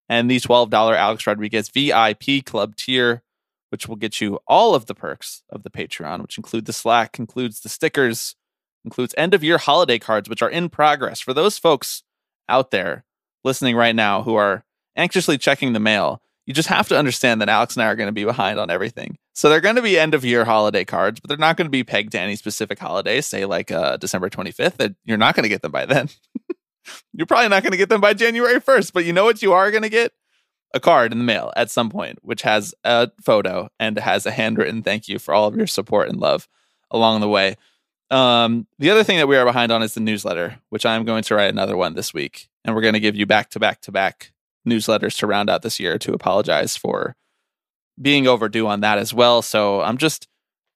and 0.07 0.29
the 0.29 0.39
$12 0.39 0.71
Alex 0.73 1.27
Rodriguez 1.27 1.69
VIP 1.69 2.45
club 2.45 2.75
tier, 2.75 3.23
which 3.69 3.87
will 3.87 3.95
get 3.95 4.21
you 4.21 4.39
all 4.47 4.75
of 4.75 4.85
the 4.85 4.95
perks 4.95 5.43
of 5.49 5.63
the 5.63 5.69
Patreon, 5.69 6.21
which 6.21 6.37
include 6.37 6.65
the 6.65 6.73
Slack, 6.73 7.19
includes 7.19 7.61
the 7.61 7.69
stickers, 7.69 8.35
includes 8.83 9.15
end 9.17 9.33
of 9.33 9.43
year 9.43 9.57
holiday 9.57 9.99
cards, 9.99 10.29
which 10.29 10.41
are 10.41 10.49
in 10.49 10.69
progress. 10.69 11.19
For 11.19 11.33
those 11.33 11.57
folks 11.57 12.03
out 12.47 12.71
there 12.71 13.05
listening 13.43 13.75
right 13.75 13.95
now 13.95 14.23
who 14.23 14.35
are 14.35 14.63
anxiously 14.95 15.37
checking 15.37 15.73
the 15.73 15.79
mail, 15.79 16.21
you 16.45 16.53
just 16.53 16.69
have 16.69 16.87
to 16.89 16.97
understand 16.97 17.41
that 17.41 17.49
Alex 17.49 17.75
and 17.75 17.83
I 17.83 17.87
are 17.87 17.95
going 17.95 18.07
to 18.07 18.13
be 18.13 18.23
behind 18.23 18.59
on 18.59 18.69
everything. 18.69 19.17
So 19.33 19.49
they're 19.49 19.61
going 19.61 19.75
to 19.75 19.81
be 19.81 19.97
end 19.97 20.13
of 20.13 20.23
year 20.23 20.45
holiday 20.45 20.85
cards, 20.85 21.19
but 21.19 21.27
they're 21.27 21.37
not 21.37 21.57
going 21.57 21.65
to 21.65 21.71
be 21.71 21.83
pegged 21.83 22.11
to 22.11 22.19
any 22.19 22.35
specific 22.35 22.79
holiday, 22.79 23.19
say 23.21 23.45
like 23.45 23.71
uh, 23.71 23.97
December 23.97 24.29
25th. 24.29 24.77
That 24.77 24.95
you're 25.03 25.17
not 25.17 25.35
going 25.35 25.43
to 25.43 25.49
get 25.49 25.61
them 25.61 25.71
by 25.71 25.85
then. 25.85 26.09
you're 27.13 27.25
probably 27.25 27.49
not 27.49 27.63
going 27.63 27.71
to 27.71 27.77
get 27.77 27.89
them 27.89 28.01
by 28.01 28.13
January 28.13 28.59
1st, 28.59 28.93
but 28.93 29.05
you 29.05 29.13
know 29.13 29.23
what 29.23 29.41
you 29.41 29.53
are 29.53 29.71
going 29.71 29.83
to 29.83 29.89
get? 29.89 30.13
A 30.73 30.79
card 30.79 31.11
in 31.11 31.19
the 31.19 31.23
mail 31.23 31.53
at 31.55 31.69
some 31.69 31.89
point, 31.89 32.19
which 32.21 32.41
has 32.41 32.73
a 32.83 33.09
photo 33.21 33.69
and 33.79 33.97
has 33.97 34.25
a 34.25 34.31
handwritten 34.31 34.83
thank 34.83 35.07
you 35.07 35.19
for 35.19 35.33
all 35.33 35.47
of 35.47 35.55
your 35.55 35.67
support 35.67 36.09
and 36.09 36.19
love 36.19 36.49
along 36.91 37.21
the 37.21 37.29
way. 37.29 37.55
Um, 38.11 38.67
the 38.77 38.91
other 38.91 39.03
thing 39.03 39.17
that 39.17 39.27
we 39.27 39.37
are 39.37 39.45
behind 39.45 39.71
on 39.71 39.81
is 39.81 39.93
the 39.93 39.99
newsletter, 39.99 40.59
which 40.69 40.85
I'm 40.85 41.05
going 41.05 41.23
to 41.23 41.35
write 41.35 41.49
another 41.49 41.77
one 41.77 41.95
this 41.95 42.13
week. 42.13 42.49
And 42.63 42.75
we're 42.75 42.81
going 42.81 42.93
to 42.93 42.99
give 42.99 43.15
you 43.15 43.25
back 43.25 43.51
to 43.51 43.59
back 43.59 43.81
to 43.81 43.91
back 43.91 44.33
newsletters 44.67 45.17
to 45.19 45.27
round 45.27 45.49
out 45.49 45.61
this 45.61 45.79
year 45.79 45.97
to 45.99 46.13
apologize 46.13 46.75
for 46.75 47.15
being 48.01 48.27
overdue 48.27 48.67
on 48.67 48.81
that 48.81 48.97
as 48.97 49.13
well. 49.13 49.41
So 49.41 49.81
I'm 49.81 49.97
just, 49.97 50.27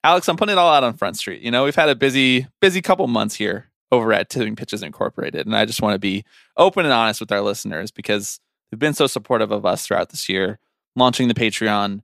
Alex, 0.04 0.30
I'm 0.30 0.38
putting 0.38 0.54
it 0.54 0.60
all 0.60 0.74
out 0.74 0.84
on 0.84 0.94
Front 0.94 1.18
Street. 1.18 1.42
You 1.42 1.52
know, 1.52 1.66
we've 1.66 1.76
had 1.76 1.90
a 1.90 1.96
busy, 1.96 2.48
busy 2.62 2.82
couple 2.82 3.08
months 3.08 3.36
here 3.36 3.69
over 3.92 4.14
at 4.14 4.30
Tipping 4.30 4.56
Pitches 4.56 4.84
Incorporated. 4.84 5.46
And 5.46 5.56
I 5.56 5.66
just 5.66 5.82
want 5.82 5.96
to 5.96 6.00
be 6.00 6.24
open 6.58 6.86
and 6.86 6.94
honest 6.94 7.20
with 7.20 7.32
our 7.32 7.42
listeners 7.42 7.92
because 7.92 8.40
they've 8.70 8.80
been 8.80 8.94
so 8.94 9.08
supportive 9.08 9.52
of 9.52 9.66
us 9.66 9.86
throughout 9.86 10.10
this 10.10 10.30
year, 10.30 10.60
launching 10.96 11.28
the 11.28 11.34
Patreon. 11.34 12.02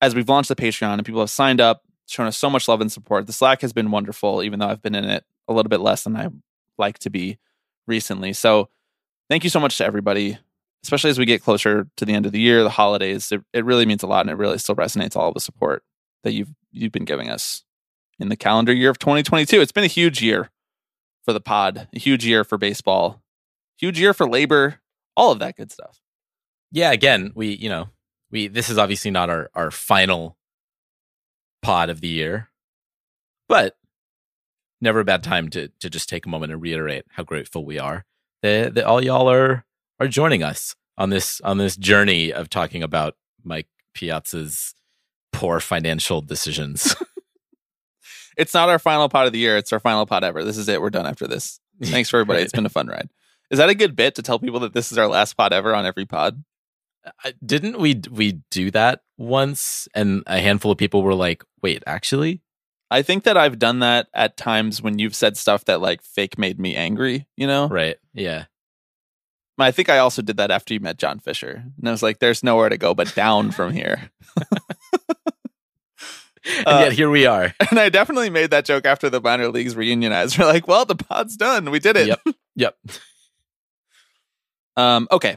As 0.00 0.14
we've 0.14 0.28
launched 0.28 0.48
the 0.48 0.56
Patreon 0.56 0.94
and 0.94 1.04
people 1.04 1.20
have 1.20 1.30
signed 1.30 1.60
up, 1.60 1.82
shown 2.06 2.26
us 2.26 2.36
so 2.36 2.50
much 2.50 2.66
love 2.66 2.80
and 2.80 2.90
support. 2.90 3.26
The 3.26 3.32
Slack 3.32 3.60
has 3.60 3.72
been 3.72 3.90
wonderful, 3.90 4.42
even 4.42 4.58
though 4.58 4.68
I've 4.68 4.82
been 4.82 4.94
in 4.94 5.04
it 5.04 5.24
a 5.48 5.52
little 5.52 5.68
bit 5.68 5.80
less 5.80 6.04
than 6.04 6.16
I 6.16 6.28
like 6.78 6.98
to 7.00 7.10
be 7.10 7.38
recently. 7.86 8.32
So 8.32 8.68
thank 9.28 9.44
you 9.44 9.50
so 9.50 9.60
much 9.60 9.78
to 9.78 9.84
everybody, 9.84 10.38
especially 10.82 11.10
as 11.10 11.18
we 11.18 11.26
get 11.26 11.42
closer 11.42 11.88
to 11.96 12.04
the 12.04 12.12
end 12.14 12.26
of 12.26 12.32
the 12.32 12.40
year, 12.40 12.62
the 12.62 12.70
holidays. 12.70 13.30
It, 13.32 13.42
it 13.52 13.64
really 13.64 13.86
means 13.86 14.02
a 14.02 14.06
lot 14.06 14.22
and 14.22 14.30
it 14.30 14.36
really 14.36 14.58
still 14.58 14.76
resonates 14.76 15.16
all 15.16 15.32
the 15.32 15.40
support 15.40 15.84
that 16.24 16.32
you've 16.32 16.50
you've 16.70 16.92
been 16.92 17.04
giving 17.04 17.28
us 17.28 17.64
in 18.18 18.28
the 18.28 18.36
calendar 18.36 18.72
year 18.72 18.90
of 18.90 18.98
2022. 18.98 19.60
It's 19.60 19.72
been 19.72 19.84
a 19.84 19.88
huge 19.88 20.22
year 20.22 20.50
for 21.24 21.32
the 21.32 21.40
pod, 21.40 21.88
a 21.94 21.98
huge 21.98 22.24
year 22.24 22.44
for 22.44 22.58
baseball, 22.58 23.22
huge 23.78 23.98
year 23.98 24.14
for 24.14 24.28
labor, 24.28 24.80
all 25.16 25.32
of 25.32 25.38
that 25.38 25.56
good 25.56 25.70
stuff. 25.70 26.00
Yeah, 26.70 26.92
again, 26.92 27.32
we 27.34 27.48
you 27.48 27.68
know 27.68 27.88
we 28.30 28.48
this 28.48 28.70
is 28.70 28.78
obviously 28.78 29.10
not 29.10 29.30
our 29.30 29.50
our 29.54 29.70
final 29.70 30.36
pod 31.62 31.90
of 31.90 32.00
the 32.00 32.08
year, 32.08 32.48
but 33.48 33.76
never 34.80 35.00
a 35.00 35.04
bad 35.04 35.22
time 35.22 35.48
to 35.50 35.68
to 35.80 35.90
just 35.90 36.08
take 36.08 36.26
a 36.26 36.30
moment 36.30 36.52
and 36.52 36.60
reiterate 36.62 37.04
how 37.10 37.22
grateful 37.22 37.64
we 37.64 37.78
are 37.78 38.04
that, 38.42 38.74
that 38.74 38.84
all 38.84 39.02
y'all 39.02 39.30
are 39.30 39.64
are 40.00 40.08
joining 40.08 40.42
us 40.42 40.74
on 40.98 41.10
this 41.10 41.40
on 41.42 41.58
this 41.58 41.76
journey 41.76 42.32
of 42.32 42.50
talking 42.50 42.82
about 42.82 43.14
Mike 43.42 43.68
Piazza's 43.94 44.74
poor 45.32 45.60
financial 45.60 46.20
decisions. 46.20 46.94
It's 48.36 48.54
not 48.54 48.68
our 48.68 48.78
final 48.78 49.08
pod 49.08 49.26
of 49.26 49.32
the 49.32 49.38
year. 49.38 49.56
It's 49.56 49.72
our 49.72 49.80
final 49.80 50.06
pod 50.06 50.24
ever. 50.24 50.44
This 50.44 50.56
is 50.56 50.68
it. 50.68 50.80
We're 50.80 50.90
done 50.90 51.06
after 51.06 51.26
this. 51.26 51.60
Thanks 51.82 52.10
for 52.10 52.18
everybody. 52.18 52.38
Right. 52.38 52.44
It's 52.44 52.52
been 52.52 52.66
a 52.66 52.70
fun 52.70 52.86
ride. 52.86 53.08
Is 53.50 53.58
that 53.58 53.68
a 53.68 53.74
good 53.74 53.96
bit 53.96 54.14
to 54.14 54.22
tell 54.22 54.38
people 54.38 54.60
that 54.60 54.72
this 54.72 54.92
is 54.92 54.98
our 54.98 55.08
last 55.08 55.34
pod 55.34 55.52
ever 55.52 55.74
on 55.74 55.84
every 55.84 56.06
pod? 56.06 56.42
Uh, 57.24 57.32
Didn't 57.44 57.78
we 57.78 58.00
we 58.10 58.40
do 58.50 58.70
that 58.70 59.02
once 59.18 59.88
and 59.94 60.22
a 60.26 60.38
handful 60.38 60.70
of 60.70 60.78
people 60.78 61.02
were 61.02 61.14
like, 61.14 61.44
"Wait, 61.60 61.82
actually?" 61.86 62.40
I 62.92 63.00
think 63.00 63.24
that 63.24 63.38
I've 63.38 63.58
done 63.58 63.78
that 63.78 64.08
at 64.12 64.36
times 64.36 64.82
when 64.82 64.98
you've 64.98 65.14
said 65.14 65.38
stuff 65.38 65.64
that 65.64 65.80
like 65.80 66.02
fake 66.02 66.38
made 66.38 66.60
me 66.60 66.76
angry, 66.76 67.26
you 67.36 67.46
know? 67.46 67.66
Right. 67.68 67.96
Yeah. 68.12 68.44
I 69.58 69.70
think 69.70 69.88
I 69.88 69.96
also 69.98 70.20
did 70.20 70.36
that 70.36 70.50
after 70.50 70.74
you 70.74 70.80
met 70.80 70.98
John 70.98 71.18
Fisher. 71.18 71.64
And 71.78 71.88
I 71.88 71.90
was 71.90 72.02
like, 72.02 72.18
there's 72.18 72.42
nowhere 72.42 72.68
to 72.68 72.76
go 72.76 72.94
but 72.94 73.14
down 73.14 73.50
from 73.50 73.72
here. 73.72 74.10
And 76.58 76.66
Uh, 76.66 76.80
yet 76.84 76.92
here 76.92 77.08
we 77.10 77.26
are. 77.26 77.54
And 77.70 77.78
I 77.78 77.88
definitely 77.88 78.30
made 78.30 78.50
that 78.50 78.64
joke 78.64 78.84
after 78.84 79.08
the 79.08 79.20
minor 79.20 79.48
leagues 79.48 79.76
reunionized. 79.76 80.38
We're 80.38 80.46
like, 80.52 80.66
well, 80.66 80.84
the 80.84 80.96
pod's 80.96 81.36
done. 81.36 81.70
We 81.70 81.78
did 81.78 81.96
it. 81.96 82.08
Yep. 82.08 82.20
Yep. 82.56 82.76
Um, 84.76 85.08
okay. 85.10 85.36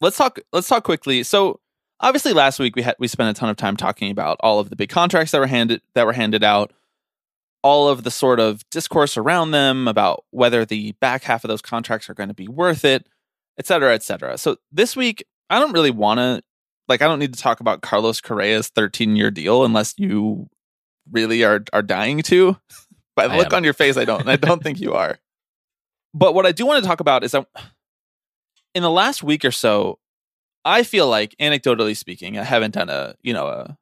Let's 0.00 0.16
talk 0.16 0.40
let's 0.52 0.68
talk 0.68 0.84
quickly. 0.84 1.22
So 1.22 1.60
obviously 2.00 2.32
last 2.32 2.58
week 2.58 2.74
we 2.76 2.82
had 2.82 2.96
we 2.98 3.08
spent 3.08 3.36
a 3.36 3.38
ton 3.38 3.48
of 3.48 3.56
time 3.56 3.76
talking 3.76 4.10
about 4.10 4.36
all 4.40 4.58
of 4.58 4.70
the 4.70 4.76
big 4.76 4.88
contracts 4.88 5.32
that 5.32 5.38
were 5.40 5.46
handed 5.46 5.80
that 5.94 6.06
were 6.06 6.12
handed 6.12 6.42
out, 6.42 6.72
all 7.62 7.88
of 7.88 8.02
the 8.02 8.10
sort 8.10 8.40
of 8.40 8.68
discourse 8.70 9.16
around 9.16 9.50
them 9.52 9.86
about 9.86 10.24
whether 10.30 10.64
the 10.64 10.92
back 11.00 11.22
half 11.24 11.44
of 11.44 11.48
those 11.48 11.62
contracts 11.62 12.08
are 12.10 12.14
going 12.14 12.28
to 12.28 12.34
be 12.34 12.48
worth 12.48 12.84
it, 12.84 13.06
et 13.58 13.66
cetera, 13.66 13.94
et 13.94 14.02
cetera. 14.02 14.36
So 14.38 14.56
this 14.72 14.96
week, 14.96 15.24
I 15.50 15.60
don't 15.60 15.72
really 15.72 15.90
want 15.92 16.18
to 16.18 16.42
like 16.88 17.02
I 17.02 17.06
don't 17.06 17.18
need 17.18 17.34
to 17.34 17.40
talk 17.40 17.60
about 17.60 17.82
Carlos 17.82 18.20
Correa's 18.20 18.68
13 18.68 19.16
year 19.16 19.30
deal 19.30 19.64
unless 19.64 19.94
you 19.98 20.48
really 21.10 21.44
are 21.44 21.64
are 21.72 21.82
dying 21.82 22.22
to. 22.22 22.56
By 23.16 23.28
the 23.28 23.34
I 23.34 23.36
look 23.38 23.52
am. 23.52 23.58
on 23.58 23.64
your 23.64 23.74
face, 23.74 23.96
I 23.98 24.06
don't. 24.06 24.26
I 24.26 24.36
don't 24.36 24.62
think 24.62 24.80
you 24.80 24.94
are. 24.94 25.18
But 26.14 26.34
what 26.34 26.46
I 26.46 26.52
do 26.52 26.64
want 26.64 26.82
to 26.82 26.88
talk 26.88 27.00
about 27.00 27.24
is 27.24 27.32
that 27.32 27.46
in 28.74 28.82
the 28.82 28.90
last 28.90 29.22
week 29.22 29.44
or 29.44 29.50
so, 29.50 29.98
I 30.64 30.82
feel 30.82 31.08
like, 31.08 31.34
anecdotally 31.40 31.96
speaking, 31.96 32.38
I 32.38 32.44
haven't 32.44 32.74
done 32.74 32.88
a 32.88 33.14
you 33.22 33.34
know 33.34 33.48
a 33.48 33.76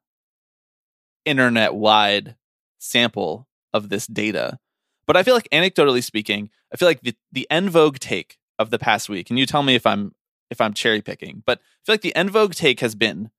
internet 1.23 1.73
wide 1.73 2.35
sample 2.79 3.47
of 3.73 3.87
this 3.87 4.05
data, 4.05 4.59
but 5.07 5.15
I 5.15 5.23
feel 5.23 5.35
like, 5.35 5.47
anecdotally 5.51 6.03
speaking, 6.03 6.49
I 6.73 6.77
feel 6.77 6.87
like 6.87 7.01
the 7.01 7.15
the 7.31 7.47
en 7.49 7.69
vogue 7.69 7.99
take 7.99 8.37
of 8.59 8.69
the 8.69 8.79
past 8.79 9.07
week, 9.07 9.29
and 9.29 9.39
you 9.39 9.45
tell 9.45 9.63
me 9.63 9.75
if 9.75 9.85
I'm 9.87 10.13
if 10.51 10.61
I'm 10.61 10.73
cherry 10.73 11.01
picking, 11.01 11.41
but 11.45 11.57
I 11.57 11.81
feel 11.85 11.93
like 11.93 12.01
the 12.01 12.15
en 12.15 12.29
vogue 12.29 12.53
take 12.53 12.81
has 12.81 12.93
been, 12.93 13.31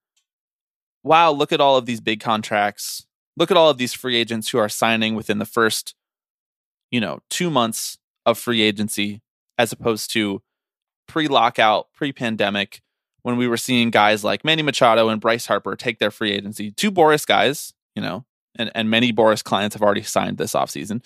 wow, 1.04 1.30
look 1.30 1.52
at 1.52 1.60
all 1.60 1.76
of 1.76 1.86
these 1.86 2.00
big 2.00 2.20
contracts, 2.20 3.06
look 3.36 3.50
at 3.50 3.56
all 3.56 3.70
of 3.70 3.78
these 3.78 3.92
free 3.92 4.16
agents 4.16 4.48
who 4.48 4.58
are 4.58 4.68
signing 4.68 5.14
within 5.14 5.38
the 5.38 5.44
first, 5.44 5.94
you 6.90 7.00
know, 7.00 7.20
two 7.30 7.50
months 7.50 7.98
of 8.26 8.38
free 8.38 8.62
agency, 8.62 9.20
as 9.58 9.70
opposed 9.70 10.10
to 10.12 10.42
pre-lockout, 11.06 11.92
pre-pandemic, 11.92 12.80
when 13.22 13.36
we 13.36 13.46
were 13.46 13.56
seeing 13.56 13.90
guys 13.90 14.24
like 14.24 14.44
Manny 14.44 14.62
Machado 14.62 15.08
and 15.08 15.20
Bryce 15.20 15.46
Harper 15.46 15.76
take 15.76 15.98
their 15.98 16.10
free 16.10 16.32
agency. 16.32 16.72
Two 16.72 16.90
Boras 16.90 17.26
guys, 17.26 17.72
you 17.94 18.02
know, 18.02 18.24
and, 18.56 18.72
and 18.74 18.90
many 18.90 19.12
Boras 19.12 19.44
clients 19.44 19.74
have 19.74 19.82
already 19.82 20.02
signed 20.02 20.38
this 20.38 20.54
offseason. 20.54 21.02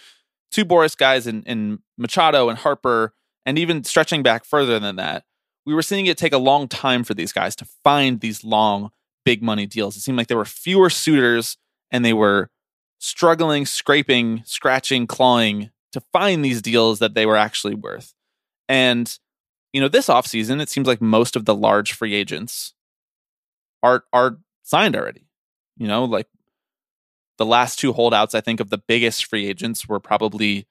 Two 0.51 0.65
Boras 0.65 0.97
guys 0.97 1.27
in, 1.27 1.43
in 1.43 1.81
Machado 1.99 2.49
and 2.49 2.59
Harper, 2.59 3.13
and 3.45 3.59
even 3.59 3.85
stretching 3.85 4.23
back 4.23 4.45
further 4.45 4.79
than 4.79 4.97
that, 4.97 5.25
we 5.67 5.75
were 5.75 5.83
seeing 5.83 6.07
it 6.07 6.17
take 6.17 6.33
a 6.33 6.39
long 6.39 6.69
time 6.69 7.05
for 7.05 7.13
these 7.13 7.33
guys 7.33 7.57
to 7.57 7.67
find 7.83 8.21
these 8.21 8.45
long, 8.45 8.91
big 9.25 9.43
money 9.43 9.67
deals. 9.67 9.97
It 9.97 10.01
seemed 10.01 10.17
like 10.17 10.29
there 10.29 10.37
were 10.37 10.45
fewer 10.45 10.89
suitors 10.89 11.59
and 11.91 12.05
they 12.05 12.13
were 12.13 12.49
struggling, 12.99 13.67
scraping, 13.67 14.43
scratching, 14.47 15.07
clawing 15.07 15.71
to 15.93 16.01
find 16.13 16.45
these 16.45 16.63
deals 16.63 17.01
that 17.01 17.15
they 17.15 17.27
were 17.27 17.37
actually 17.37 17.75
worth. 17.75 18.15
And 18.69 19.19
you 19.73 19.81
know, 19.81 19.89
this 19.89 20.07
offseason, 20.07 20.63
it 20.63 20.71
seems 20.71 20.87
like 20.87 21.03
most 21.03 21.37
of 21.37 21.45
the 21.45 21.55
large 21.55 21.93
free 21.93 22.15
agents 22.15 22.73
are 23.83 24.05
are 24.13 24.39
signed 24.63 24.97
already. 24.97 25.27
You 25.77 25.87
know, 25.87 26.05
like 26.05 26.29
the 27.37 27.45
last 27.45 27.79
two 27.79 27.93
holdouts, 27.93 28.35
I 28.35 28.41
think, 28.41 28.61
of 28.61 28.71
the 28.71 28.79
biggest 28.79 29.27
free 29.27 29.47
agents 29.47 29.87
were 29.87 30.01
probably, 30.01 30.67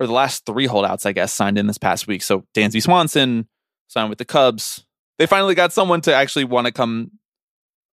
or 0.00 0.06
the 0.06 0.12
last 0.12 0.46
three 0.46 0.66
holdouts, 0.66 1.04
I 1.04 1.12
guess, 1.12 1.32
signed 1.32 1.58
in 1.58 1.66
this 1.66 1.76
past 1.76 2.06
week. 2.06 2.22
So 2.22 2.46
Dansby 2.54 2.82
Swanson 2.82 3.46
signed 3.88 4.08
with 4.08 4.18
the 4.18 4.24
Cubs. 4.24 4.84
They 5.18 5.26
finally 5.26 5.54
got 5.54 5.72
someone 5.72 6.00
to 6.02 6.14
actually 6.14 6.44
want 6.44 6.66
to 6.66 6.72
come, 6.72 7.12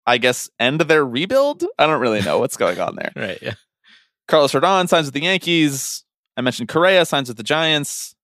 I 0.06 0.17
guess, 0.17 0.49
end 0.60 0.82
their 0.82 1.06
rebuild. 1.06 1.63
I 1.78 1.86
don't 1.86 2.02
really 2.02 2.21
know 2.21 2.39
what's 2.39 2.58
going 2.58 2.80
on 2.80 2.95
there. 2.95 3.12
right. 3.15 3.39
Yeah. 3.41 3.56
Carlos 4.28 4.52
Rodon 4.54 4.88
signs 4.88 5.08
with 5.08 5.13
the 5.13 5.23
Yankees. 5.23 6.04
I 6.38 6.41
mentioned 6.41 6.69
Correa 6.69 7.06
signs 7.06 7.28
with 7.28 7.38
the 7.38 7.43
Giants. 7.43 8.15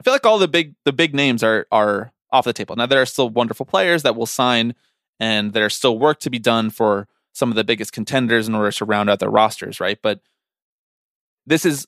I 0.00 0.04
feel 0.04 0.12
like 0.12 0.26
all 0.26 0.38
the 0.38 0.48
big 0.48 0.74
the 0.84 0.92
big 0.92 1.14
names 1.14 1.42
are 1.44 1.66
are 1.70 2.12
off 2.32 2.44
the 2.44 2.52
table. 2.52 2.74
Now 2.74 2.86
there 2.86 3.00
are 3.00 3.06
still 3.06 3.28
wonderful 3.28 3.66
players 3.66 4.02
that 4.02 4.16
will 4.16 4.26
sign, 4.26 4.74
and 5.20 5.52
there's 5.52 5.76
still 5.76 5.98
work 5.98 6.18
to 6.20 6.30
be 6.30 6.38
done 6.38 6.70
for 6.70 7.06
some 7.32 7.50
of 7.50 7.56
the 7.56 7.64
biggest 7.64 7.92
contenders 7.92 8.48
in 8.48 8.54
order 8.54 8.72
to 8.72 8.84
round 8.84 9.08
out 9.08 9.20
their 9.20 9.30
rosters, 9.30 9.80
right? 9.80 9.98
But 10.02 10.20
this 11.46 11.64
is 11.64 11.86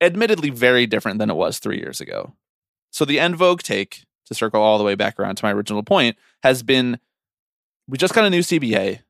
admittedly 0.00 0.50
very 0.50 0.86
different 0.86 1.18
than 1.18 1.30
it 1.30 1.36
was 1.36 1.58
three 1.58 1.78
years 1.78 2.00
ago. 2.00 2.34
So 2.90 3.04
the 3.04 3.18
En 3.18 3.34
Vogue 3.34 3.62
take, 3.62 4.04
to 4.26 4.34
circle 4.34 4.62
all 4.62 4.78
the 4.78 4.84
way 4.84 4.94
back 4.94 5.18
around 5.18 5.36
to 5.36 5.44
my 5.44 5.52
original 5.52 5.82
point, 5.82 6.16
has 6.42 6.62
been 6.62 6.98
we 7.86 7.98
just 7.98 8.14
got 8.14 8.24
a 8.24 8.30
new 8.30 8.40
CBA. 8.40 9.00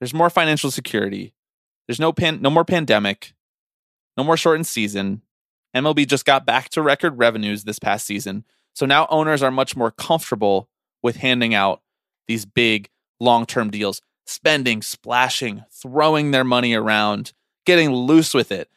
There's 0.00 0.14
more 0.14 0.30
financial 0.30 0.70
security. 0.70 1.34
There's 1.86 2.00
no 2.00 2.12
pan, 2.12 2.40
no 2.42 2.50
more 2.50 2.64
pandemic, 2.64 3.34
no 4.16 4.24
more 4.24 4.36
shortened 4.36 4.66
season. 4.66 5.22
MLB 5.74 6.06
just 6.06 6.24
got 6.24 6.46
back 6.46 6.68
to 6.70 6.82
record 6.82 7.18
revenues 7.18 7.64
this 7.64 7.78
past 7.78 8.06
season. 8.06 8.44
So 8.74 8.86
now 8.86 9.06
owners 9.10 9.42
are 9.42 9.50
much 9.50 9.76
more 9.76 9.90
comfortable 9.90 10.68
with 11.02 11.16
handing 11.16 11.54
out 11.54 11.82
these 12.26 12.44
big 12.44 12.88
long 13.20 13.46
term 13.46 13.70
deals, 13.70 14.00
spending, 14.26 14.82
splashing, 14.82 15.64
throwing 15.70 16.30
their 16.30 16.44
money 16.44 16.74
around, 16.74 17.32
getting 17.66 17.90
loose 17.90 18.34
with 18.34 18.52
it. 18.52 18.68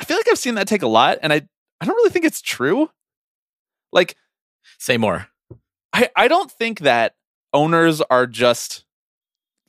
I 0.00 0.04
feel 0.04 0.16
like 0.16 0.28
I've 0.28 0.38
seen 0.38 0.56
that 0.56 0.68
take 0.68 0.82
a 0.82 0.88
lot, 0.88 1.18
and 1.22 1.32
I, 1.32 1.42
I 1.80 1.84
don't 1.84 1.96
really 1.96 2.10
think 2.10 2.24
it's 2.24 2.42
true. 2.42 2.90
Like, 3.92 4.16
say 4.78 4.96
more. 4.96 5.28
I, 5.92 6.08
I 6.16 6.28
don't 6.28 6.50
think 6.50 6.80
that 6.80 7.14
owners 7.52 8.00
are 8.02 8.26
just 8.26 8.84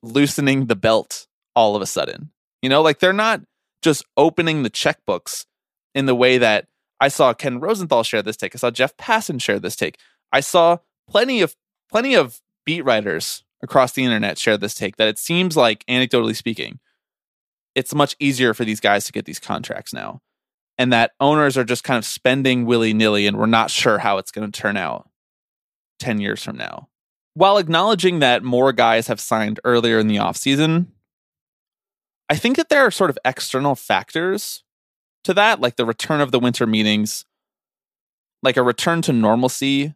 loosening 0.01 0.65
the 0.65 0.75
belt 0.75 1.27
all 1.55 1.75
of 1.75 1.81
a 1.81 1.85
sudden. 1.85 2.31
You 2.61 2.69
know, 2.69 2.81
like 2.81 2.99
they're 2.99 3.13
not 3.13 3.41
just 3.81 4.03
opening 4.17 4.63
the 4.63 4.69
checkbooks 4.69 5.45
in 5.93 6.05
the 6.05 6.15
way 6.15 6.37
that 6.37 6.67
I 6.99 7.09
saw 7.09 7.33
Ken 7.33 7.59
Rosenthal 7.59 8.03
share 8.03 8.21
this 8.21 8.37
take. 8.37 8.55
I 8.55 8.57
saw 8.57 8.71
Jeff 8.71 8.97
Passan 8.97 9.41
share 9.41 9.59
this 9.59 9.75
take. 9.75 9.99
I 10.31 10.39
saw 10.39 10.77
plenty 11.09 11.41
of 11.41 11.55
plenty 11.91 12.15
of 12.15 12.41
beat 12.65 12.81
writers 12.81 13.43
across 13.61 13.93
the 13.93 14.03
internet 14.03 14.37
share 14.37 14.57
this 14.57 14.73
take 14.73 14.97
that 14.97 15.07
it 15.07 15.19
seems 15.19 15.55
like 15.55 15.85
anecdotally 15.87 16.35
speaking 16.35 16.79
it's 17.73 17.93
much 17.93 18.15
easier 18.19 18.53
for 18.53 18.65
these 18.65 18.79
guys 18.79 19.05
to 19.05 19.11
get 19.11 19.25
these 19.25 19.39
contracts 19.39 19.93
now 19.93 20.21
and 20.77 20.91
that 20.93 21.11
owners 21.19 21.57
are 21.57 21.63
just 21.63 21.83
kind 21.83 21.97
of 21.97 22.05
spending 22.05 22.65
willy-nilly 22.65 23.27
and 23.27 23.37
we're 23.37 23.45
not 23.45 23.71
sure 23.71 23.99
how 23.99 24.17
it's 24.17 24.31
going 24.31 24.49
to 24.49 24.61
turn 24.61 24.77
out 24.77 25.09
10 25.99 26.19
years 26.19 26.43
from 26.43 26.57
now. 26.57 26.89
While 27.33 27.57
acknowledging 27.57 28.19
that 28.19 28.43
more 28.43 28.71
guys 28.73 29.07
have 29.07 29.19
signed 29.19 29.59
earlier 29.63 29.99
in 29.99 30.07
the 30.07 30.17
offseason 30.17 30.87
i 32.27 32.35
think 32.35 32.57
that 32.57 32.69
there 32.69 32.81
are 32.81 32.89
sort 32.89 33.11
of 33.11 33.19
external 33.23 33.75
factors 33.75 34.63
to 35.25 35.33
that, 35.33 35.59
like 35.59 35.75
the 35.75 35.85
return 35.85 36.21
of 36.21 36.31
the 36.31 36.39
winter 36.39 36.65
meetings, 36.65 37.25
like 38.43 38.57
a 38.57 38.63
return 38.63 39.01
to 39.01 39.11
normalcy 39.11 39.93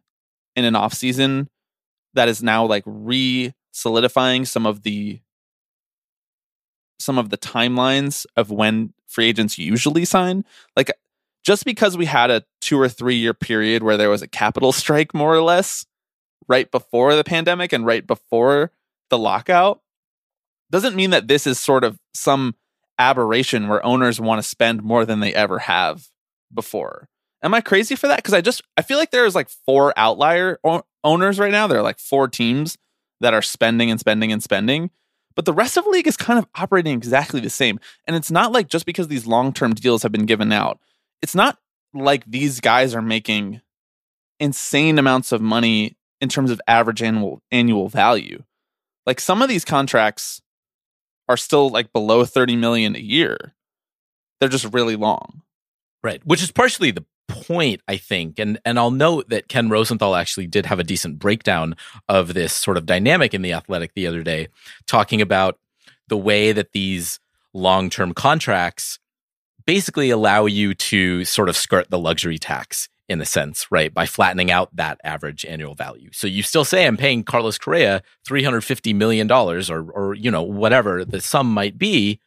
in 0.56 0.64
an 0.64 0.74
off 0.74 0.92
season 0.92 1.48
that 2.14 2.28
is 2.28 2.42
now 2.42 2.66
like 2.66 2.82
re 2.84 3.54
solidifying 3.72 4.44
some 4.44 4.66
of 4.66 4.82
the 4.82 5.20
some 7.00 7.18
of 7.18 7.30
the 7.30 7.38
timelines 7.38 8.26
of 8.36 8.50
when 8.50 8.92
free 9.06 9.26
agents 9.26 9.58
usually 9.58 10.04
sign. 10.04 10.44
Like 10.76 10.90
just 11.42 11.64
because 11.64 11.96
we 11.96 12.06
had 12.06 12.30
a 12.30 12.44
two 12.60 12.78
or 12.78 12.88
three 12.88 13.16
year 13.16 13.34
period 13.34 13.82
where 13.82 13.96
there 13.96 14.10
was 14.10 14.22
a 14.22 14.28
capital 14.28 14.72
strike 14.72 15.14
more 15.14 15.34
or 15.34 15.42
less 15.42 15.86
right 16.48 16.70
before 16.70 17.14
the 17.14 17.24
pandemic 17.24 17.72
and 17.72 17.86
right 17.86 18.06
before 18.06 18.72
the 19.08 19.18
lockout 19.18 19.80
doesn't 20.70 20.94
mean 20.96 21.10
that 21.10 21.28
this 21.28 21.46
is 21.46 21.58
sort 21.58 21.84
of 21.84 21.98
some 22.14 22.54
aberration 22.98 23.68
where 23.68 23.84
owners 23.84 24.20
want 24.20 24.40
to 24.40 24.48
spend 24.48 24.82
more 24.82 25.04
than 25.04 25.20
they 25.20 25.34
ever 25.34 25.58
have 25.58 26.08
before. 26.52 27.08
Am 27.42 27.54
I 27.54 27.60
crazy 27.60 27.96
for 27.96 28.06
that? 28.08 28.16
Because 28.16 28.34
I 28.34 28.40
just 28.40 28.62
I 28.76 28.82
feel 28.82 28.98
like 28.98 29.10
there's 29.10 29.34
like 29.34 29.48
four 29.48 29.94
outlier 29.96 30.58
o- 30.62 30.84
owners 31.02 31.38
right 31.38 31.50
now. 31.50 31.66
There 31.66 31.78
are 31.78 31.82
like 31.82 31.98
four 31.98 32.28
teams 32.28 32.76
that 33.20 33.34
are 33.34 33.42
spending 33.42 33.90
and 33.90 33.98
spending 33.98 34.30
and 34.30 34.42
spending, 34.42 34.90
but 35.34 35.44
the 35.44 35.52
rest 35.52 35.76
of 35.76 35.84
the 35.84 35.90
league 35.90 36.06
is 36.06 36.16
kind 36.16 36.38
of 36.38 36.46
operating 36.54 36.92
exactly 36.92 37.40
the 37.40 37.50
same. 37.50 37.78
And 38.06 38.16
it's 38.16 38.30
not 38.30 38.52
like 38.52 38.68
just 38.68 38.86
because 38.86 39.08
these 39.08 39.26
long 39.26 39.52
term 39.52 39.74
deals 39.74 40.02
have 40.02 40.12
been 40.12 40.26
given 40.26 40.52
out, 40.52 40.80
it's 41.22 41.34
not 41.34 41.58
like 41.94 42.24
these 42.26 42.60
guys 42.60 42.94
are 42.94 43.02
making 43.02 43.60
insane 44.38 44.98
amounts 44.98 45.32
of 45.32 45.40
money 45.40 45.96
in 46.20 46.28
terms 46.28 46.50
of 46.50 46.60
average 46.66 47.02
annual 47.02 47.42
annual 47.50 47.88
value. 47.88 48.42
Like 49.06 49.20
some 49.20 49.42
of 49.42 49.48
these 49.48 49.64
contracts 49.64 50.42
are 51.28 51.36
still 51.36 51.70
like 51.70 51.92
below 51.92 52.24
30 52.24 52.56
million 52.56 52.96
a 52.96 53.00
year. 53.00 53.54
They're 54.40 54.48
just 54.48 54.72
really 54.72 54.96
long. 54.96 55.42
Right. 56.02 56.24
Which 56.24 56.42
is 56.42 56.50
partially 56.50 56.90
the 56.90 57.04
point, 57.30 57.80
I 57.88 57.96
think. 57.96 58.38
And 58.38 58.58
and 58.64 58.78
I'll 58.78 58.90
note 58.90 59.28
that 59.30 59.48
Ken 59.48 59.68
Rosenthal 59.68 60.14
actually 60.14 60.46
did 60.46 60.66
have 60.66 60.78
a 60.78 60.84
decent 60.84 61.18
breakdown 61.18 61.76
of 62.08 62.34
this 62.34 62.52
sort 62.52 62.76
of 62.76 62.86
dynamic 62.86 63.34
in 63.34 63.42
the 63.42 63.52
athletic 63.52 63.94
the 63.94 64.06
other 64.06 64.22
day, 64.22 64.48
talking 64.86 65.20
about 65.20 65.58
the 66.08 66.16
way 66.16 66.52
that 66.52 66.72
these 66.72 67.20
long-term 67.52 68.14
contracts 68.14 68.98
basically 69.66 70.10
allow 70.10 70.46
you 70.46 70.74
to 70.74 71.24
sort 71.24 71.48
of 71.48 71.56
skirt 71.56 71.90
the 71.90 71.98
luxury 71.98 72.38
tax 72.38 72.88
in 73.08 73.20
a 73.20 73.26
sense, 73.26 73.66
right? 73.72 73.92
By 73.92 74.06
flattening 74.06 74.52
out 74.52 74.74
that 74.76 75.00
average 75.02 75.44
annual 75.44 75.74
value. 75.74 76.10
So 76.12 76.28
you 76.28 76.44
still 76.44 76.64
say 76.64 76.86
I'm 76.86 76.96
paying 76.96 77.24
Carlos 77.24 77.58
Correa 77.58 78.02
$350 78.28 78.94
million 78.94 79.30
or, 79.30 79.90
or, 79.90 80.14
you 80.14 80.30
know, 80.30 80.42
whatever 80.42 81.04
the 81.04 81.20
sum 81.20 81.52
might 81.52 81.76
be, 81.76 82.20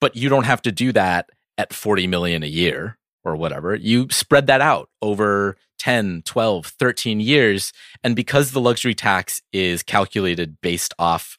but 0.00 0.16
you 0.16 0.28
don't 0.28 0.44
have 0.44 0.62
to 0.62 0.72
do 0.72 0.90
that 0.92 1.30
at 1.56 1.72
40 1.72 2.08
million 2.08 2.42
a 2.42 2.46
year 2.46 2.97
or 3.28 3.36
whatever. 3.36 3.74
You 3.74 4.08
spread 4.10 4.46
that 4.46 4.60
out 4.60 4.88
over 5.02 5.56
10, 5.78 6.22
12, 6.24 6.66
13 6.66 7.20
years. 7.20 7.72
And 8.02 8.16
because 8.16 8.50
the 8.50 8.60
luxury 8.60 8.94
tax 8.94 9.40
is 9.52 9.82
calculated 9.82 10.60
based 10.60 10.94
off 10.98 11.38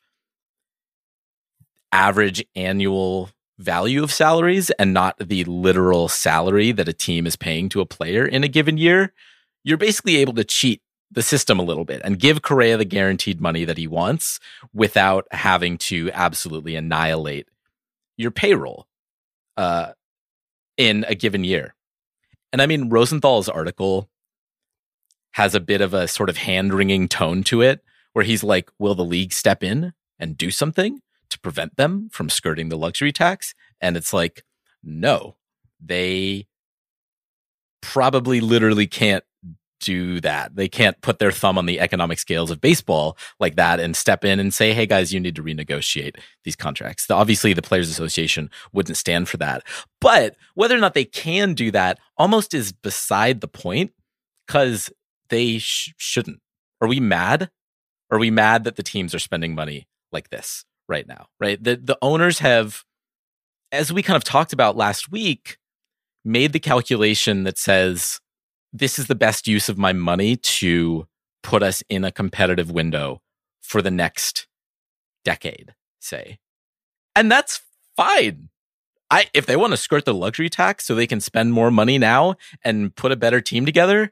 average 1.92 2.46
annual 2.56 3.30
value 3.58 4.04
of 4.04 4.12
salaries 4.12 4.70
and 4.72 4.94
not 4.94 5.18
the 5.20 5.44
literal 5.44 6.08
salary 6.08 6.72
that 6.72 6.88
a 6.88 6.94
team 6.94 7.28
is 7.28 7.36
paying 7.36 7.68
to 7.70 7.82
a 7.82 7.86
player 7.86 8.26
in 8.26 8.44
a 8.44 8.48
given 8.48 8.78
year, 8.78 9.12
you're 9.64 9.78
basically 9.78 10.18
able 10.18 10.34
to 10.34 10.44
cheat 10.44 10.82
the 11.12 11.22
system 11.22 11.60
a 11.60 11.64
little 11.64 11.86
bit 11.86 12.02
and 12.06 12.20
give 12.20 12.42
Correa 12.42 12.78
the 12.78 12.86
guaranteed 12.86 13.42
money 13.42 13.66
that 13.66 13.78
he 13.78 13.88
wants 13.88 14.40
without 14.74 15.28
having 15.32 15.78
to 15.80 16.12
absolutely 16.14 16.76
annihilate 16.76 17.48
your 18.16 18.32
payroll 18.32 18.88
uh, 19.58 19.94
in 20.78 21.04
a 21.08 21.16
given 21.16 21.44
year. 21.44 21.76
And 22.52 22.62
I 22.62 22.66
mean, 22.66 22.90
Rosenthal's 22.90 23.50
article 23.50 24.10
has 25.34 25.54
a 25.54 25.60
bit 25.60 25.82
of 25.82 25.94
a 25.94 26.08
sort 26.08 26.30
of 26.30 26.38
hand 26.38 26.74
wringing 26.74 27.08
tone 27.08 27.44
to 27.44 27.62
it 27.62 27.84
where 28.14 28.26
he's 28.26 28.44
like, 28.44 28.70
Will 28.80 28.96
the 28.96 29.06
league 29.06 29.34
step 29.34 29.64
in 29.64 29.94
and 30.18 30.38
do 30.38 30.52
something? 30.52 31.02
to 31.30 31.40
prevent 31.40 31.78
them 31.78 32.10
from 32.12 32.30
skirting 32.30 32.70
the 32.70 32.78
luxury 32.78 33.12
tax. 33.12 33.54
And 33.80 33.96
it's 33.96 34.14
like, 34.14 34.44
no, 34.84 35.38
they 35.80 36.48
probably 37.82 38.42
literally 38.42 38.88
can't 38.88 39.24
do 39.80 40.20
that. 40.22 40.56
They 40.56 40.68
can't 40.68 41.00
put 41.02 41.20
their 41.20 41.32
thumb 41.32 41.58
on 41.58 41.66
the 41.66 41.80
economic 41.80 42.20
scales 42.20 42.52
of 42.52 42.62
baseball 42.62 43.18
like 43.40 43.56
that 43.56 43.80
and 43.80 43.96
step 43.96 44.26
in 44.26 44.40
and 44.40 44.54
say, 44.54 44.74
hey 44.74 44.86
guys, 44.86 45.14
you 45.14 45.20
need 45.20 45.36
to 45.36 45.44
renegotiate 45.44 46.18
these 46.44 46.56
contracts. 46.56 47.06
The, 47.08 47.14
obviously, 47.14 47.54
the 47.54 47.62
Players 47.62 47.90
Association 47.90 48.50
wouldn't 48.74 48.98
stand 48.98 49.30
for 49.30 49.38
that. 49.38 49.64
But 50.02 50.36
whether 50.56 50.76
or 50.76 50.80
not 50.80 50.94
they 50.94 51.06
can 51.06 51.54
do 51.54 51.72
that 51.72 52.00
almost 52.18 52.54
is 52.54 52.72
beside 52.72 53.42
the 53.42 53.48
point 53.48 53.92
because 54.48 54.92
they 55.30 55.58
sh- 55.58 55.94
shouldn't. 55.98 56.40
Are 56.82 56.88
we 56.88 57.00
mad? 57.00 57.50
Are 58.12 58.20
we 58.20 58.32
mad 58.32 58.64
that 58.64 58.76
the 58.76 58.84
teams 58.84 59.14
are 59.14 59.20
spending 59.20 59.54
money 59.56 59.88
like 60.12 60.30
this? 60.30 60.66
right 60.90 61.08
now, 61.08 61.28
right? 61.40 61.64
The 61.64 61.78
the 61.78 61.98
owners 62.02 62.40
have, 62.40 62.84
as 63.72 63.94
we 63.94 64.04
kind 64.04 64.18
of 64.18 64.26
talked 64.26 64.52
about 64.52 64.76
last 64.76 65.10
week, 65.10 65.58
made 66.26 66.52
the 66.52 66.60
calculation 66.60 67.44
that 67.44 67.58
says 67.58 68.20
this 68.72 69.00
is 69.00 69.08
the 69.08 69.16
best 69.16 69.48
use 69.48 69.70
of 69.70 69.78
my 69.78 69.94
money 69.94 70.36
to 70.36 71.08
put 71.44 71.64
us 71.64 71.84
in 71.90 72.04
a 72.04 72.12
competitive 72.12 72.72
window 72.72 73.22
for 73.62 73.82
the 73.82 73.92
next 73.92 74.48
decade, 75.24 75.74
say. 76.00 76.40
And 77.16 77.32
that's 77.32 77.62
fine. 77.96 78.50
I 79.12 79.28
if 79.34 79.46
they 79.46 79.56
want 79.56 79.72
to 79.72 79.78
skirt 79.78 80.06
the 80.06 80.14
luxury 80.14 80.50
tax 80.50 80.86
so 80.86 80.94
they 80.94 81.08
can 81.08 81.20
spend 81.20 81.54
more 81.54 81.72
money 81.72 81.98
now 81.98 82.36
and 82.64 82.96
put 82.96 83.12
a 83.12 83.18
better 83.18 83.42
team 83.42 83.66
together, 83.66 84.12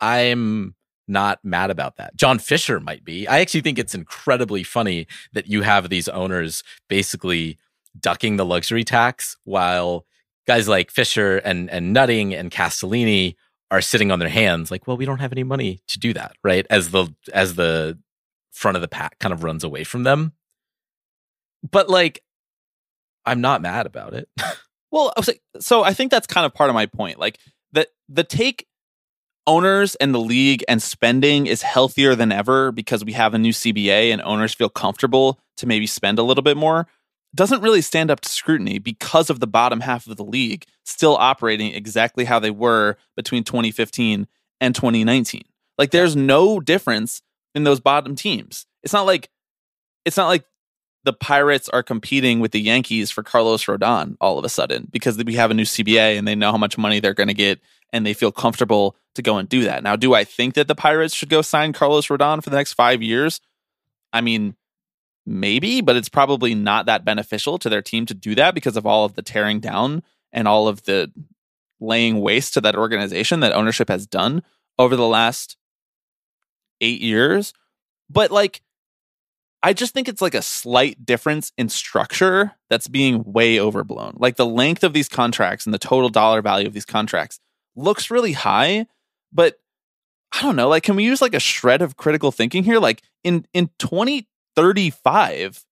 I'm 0.00 0.74
not 1.06 1.44
mad 1.44 1.70
about 1.70 1.96
that. 1.96 2.16
John 2.16 2.38
Fisher 2.38 2.80
might 2.80 3.04
be. 3.04 3.28
I 3.28 3.40
actually 3.40 3.60
think 3.60 3.78
it's 3.78 3.94
incredibly 3.94 4.62
funny 4.62 5.06
that 5.32 5.46
you 5.46 5.62
have 5.62 5.88
these 5.88 6.08
owners 6.08 6.62
basically 6.88 7.58
ducking 7.98 8.36
the 8.36 8.44
luxury 8.44 8.84
tax 8.84 9.36
while 9.44 10.04
guys 10.46 10.68
like 10.68 10.90
Fisher 10.90 11.38
and 11.38 11.70
and 11.70 11.92
Nutting 11.92 12.34
and 12.34 12.50
Castellini 12.50 13.36
are 13.74 13.80
sitting 13.80 14.12
on 14.12 14.20
their 14.20 14.28
hands 14.28 14.70
like, 14.70 14.86
well, 14.86 14.96
we 14.96 15.04
don't 15.04 15.18
have 15.18 15.32
any 15.32 15.42
money 15.42 15.80
to 15.88 15.98
do 15.98 16.12
that, 16.14 16.36
right? 16.44 16.64
As 16.70 16.90
the 16.90 17.12
as 17.32 17.56
the 17.56 17.98
front 18.52 18.76
of 18.76 18.82
the 18.82 18.88
pack 18.88 19.18
kind 19.18 19.34
of 19.34 19.42
runs 19.42 19.64
away 19.64 19.82
from 19.82 20.04
them. 20.04 20.32
But 21.68 21.90
like 21.90 22.22
I'm 23.26 23.40
not 23.40 23.62
mad 23.62 23.86
about 23.86 24.14
it. 24.14 24.28
well, 24.92 25.12
I 25.16 25.20
was 25.20 25.28
like, 25.28 25.42
so 25.58 25.82
I 25.82 25.92
think 25.92 26.10
that's 26.10 26.26
kind 26.26 26.46
of 26.46 26.54
part 26.54 26.70
of 26.70 26.74
my 26.74 26.86
point. 26.86 27.18
Like 27.18 27.38
that 27.72 27.88
the 28.08 28.22
take 28.22 28.66
owners 29.46 29.96
and 29.96 30.14
the 30.14 30.20
league 30.20 30.64
and 30.68 30.80
spending 30.80 31.46
is 31.46 31.62
healthier 31.62 32.14
than 32.14 32.30
ever 32.30 32.70
because 32.70 33.04
we 33.04 33.12
have 33.12 33.34
a 33.34 33.38
new 33.38 33.52
CBA 33.52 34.12
and 34.12 34.22
owners 34.22 34.54
feel 34.54 34.68
comfortable 34.68 35.40
to 35.56 35.66
maybe 35.66 35.86
spend 35.86 36.18
a 36.18 36.22
little 36.22 36.42
bit 36.42 36.56
more 36.56 36.86
doesn't 37.34 37.60
really 37.60 37.82
stand 37.82 38.10
up 38.10 38.20
to 38.20 38.28
scrutiny 38.28 38.78
because 38.78 39.28
of 39.28 39.40
the 39.40 39.46
bottom 39.46 39.80
half 39.80 40.06
of 40.06 40.16
the 40.16 40.24
league 40.24 40.64
still 40.84 41.16
operating 41.16 41.74
exactly 41.74 42.24
how 42.24 42.38
they 42.38 42.50
were 42.50 42.96
between 43.16 43.44
2015 43.44 44.26
and 44.60 44.74
2019. 44.74 45.42
Like 45.78 45.90
there's 45.90 46.14
no 46.14 46.60
difference 46.60 47.22
in 47.54 47.64
those 47.64 47.80
bottom 47.80 48.14
teams. 48.14 48.66
It's 48.82 48.92
not 48.92 49.06
like 49.06 49.30
it's 50.04 50.16
not 50.16 50.28
like 50.28 50.44
the 51.04 51.12
Pirates 51.12 51.68
are 51.68 51.82
competing 51.82 52.40
with 52.40 52.52
the 52.52 52.60
Yankees 52.60 53.10
for 53.10 53.22
Carlos 53.22 53.64
Rodon 53.64 54.16
all 54.20 54.38
of 54.38 54.44
a 54.44 54.48
sudden 54.48 54.88
because 54.90 55.22
we 55.22 55.34
have 55.34 55.50
a 55.50 55.54
new 55.54 55.64
CBA 55.64 56.18
and 56.18 56.26
they 56.26 56.34
know 56.34 56.50
how 56.50 56.58
much 56.58 56.78
money 56.78 57.00
they're 57.00 57.14
going 57.14 57.28
to 57.28 57.34
get 57.34 57.60
and 57.92 58.06
they 58.06 58.14
feel 58.14 58.32
comfortable 58.32 58.96
to 59.14 59.22
go 59.22 59.36
and 59.36 59.48
do 59.48 59.64
that. 59.64 59.82
Now, 59.82 59.96
do 59.96 60.14
I 60.14 60.24
think 60.24 60.54
that 60.54 60.66
the 60.66 60.74
Pirates 60.74 61.14
should 61.14 61.28
go 61.28 61.42
sign 61.42 61.72
Carlos 61.72 62.08
Rodon 62.08 62.42
for 62.42 62.50
the 62.50 62.56
next 62.56 62.72
5 62.72 63.02
years? 63.02 63.40
I 64.12 64.20
mean, 64.20 64.56
maybe, 65.26 65.80
but 65.80 65.96
it's 65.96 66.08
probably 66.08 66.54
not 66.54 66.86
that 66.86 67.04
beneficial 67.04 67.58
to 67.58 67.68
their 67.68 67.82
team 67.82 68.06
to 68.06 68.14
do 68.14 68.34
that 68.34 68.54
because 68.54 68.76
of 68.76 68.86
all 68.86 69.04
of 69.04 69.14
the 69.14 69.22
tearing 69.22 69.60
down 69.60 70.02
and 70.34 70.46
all 70.46 70.68
of 70.68 70.82
the 70.82 71.10
laying 71.80 72.20
waste 72.20 72.52
to 72.54 72.60
that 72.60 72.76
organization 72.76 73.40
that 73.40 73.52
ownership 73.52 73.88
has 73.88 74.06
done 74.06 74.42
over 74.78 74.96
the 74.96 75.06
last 75.06 75.56
8 76.80 77.00
years. 77.00 77.54
But 78.10 78.30
like 78.30 78.60
I 79.62 79.72
just 79.72 79.94
think 79.94 80.08
it's 80.08 80.20
like 80.20 80.34
a 80.34 80.42
slight 80.42 81.06
difference 81.06 81.50
in 81.56 81.70
structure 81.70 82.52
that's 82.68 82.86
being 82.86 83.24
way 83.24 83.58
overblown. 83.58 84.14
Like 84.18 84.36
the 84.36 84.44
length 84.44 84.84
of 84.84 84.92
these 84.92 85.08
contracts 85.08 85.64
and 85.64 85.72
the 85.72 85.78
total 85.78 86.10
dollar 86.10 86.42
value 86.42 86.66
of 86.66 86.74
these 86.74 86.84
contracts 86.84 87.40
looks 87.74 88.10
really 88.10 88.32
high, 88.32 88.86
but 89.32 89.58
I 90.32 90.42
don't 90.42 90.56
know, 90.56 90.68
like 90.68 90.82
can 90.82 90.96
we 90.96 91.04
use 91.04 91.22
like 91.22 91.32
a 91.32 91.40
shred 91.40 91.80
of 91.80 91.96
critical 91.96 92.30
thinking 92.30 92.62
here? 92.62 92.78
Like 92.78 93.02
in 93.22 93.46
in 93.54 93.70
2035, 93.78 95.64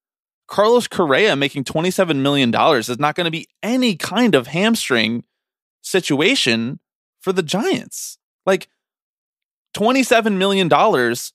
Carlos 0.47 0.87
Correa 0.87 1.37
making 1.37 1.65
27 1.65 2.23
million 2.23 2.51
dollars 2.51 2.89
is 2.89 2.99
not 2.99 3.15
going 3.15 3.25
to 3.25 3.31
be 3.31 3.49
any 3.63 3.97
kind 3.97 4.35
of 4.35 4.49
hamstring 4.49 5.25
situation 5.83 6.79
for 7.21 7.33
the 7.33 7.43
Giants. 7.43 8.19
Like 8.45 8.69
27 9.75 10.39
million 10.39 10.69
dollars 10.69 11.33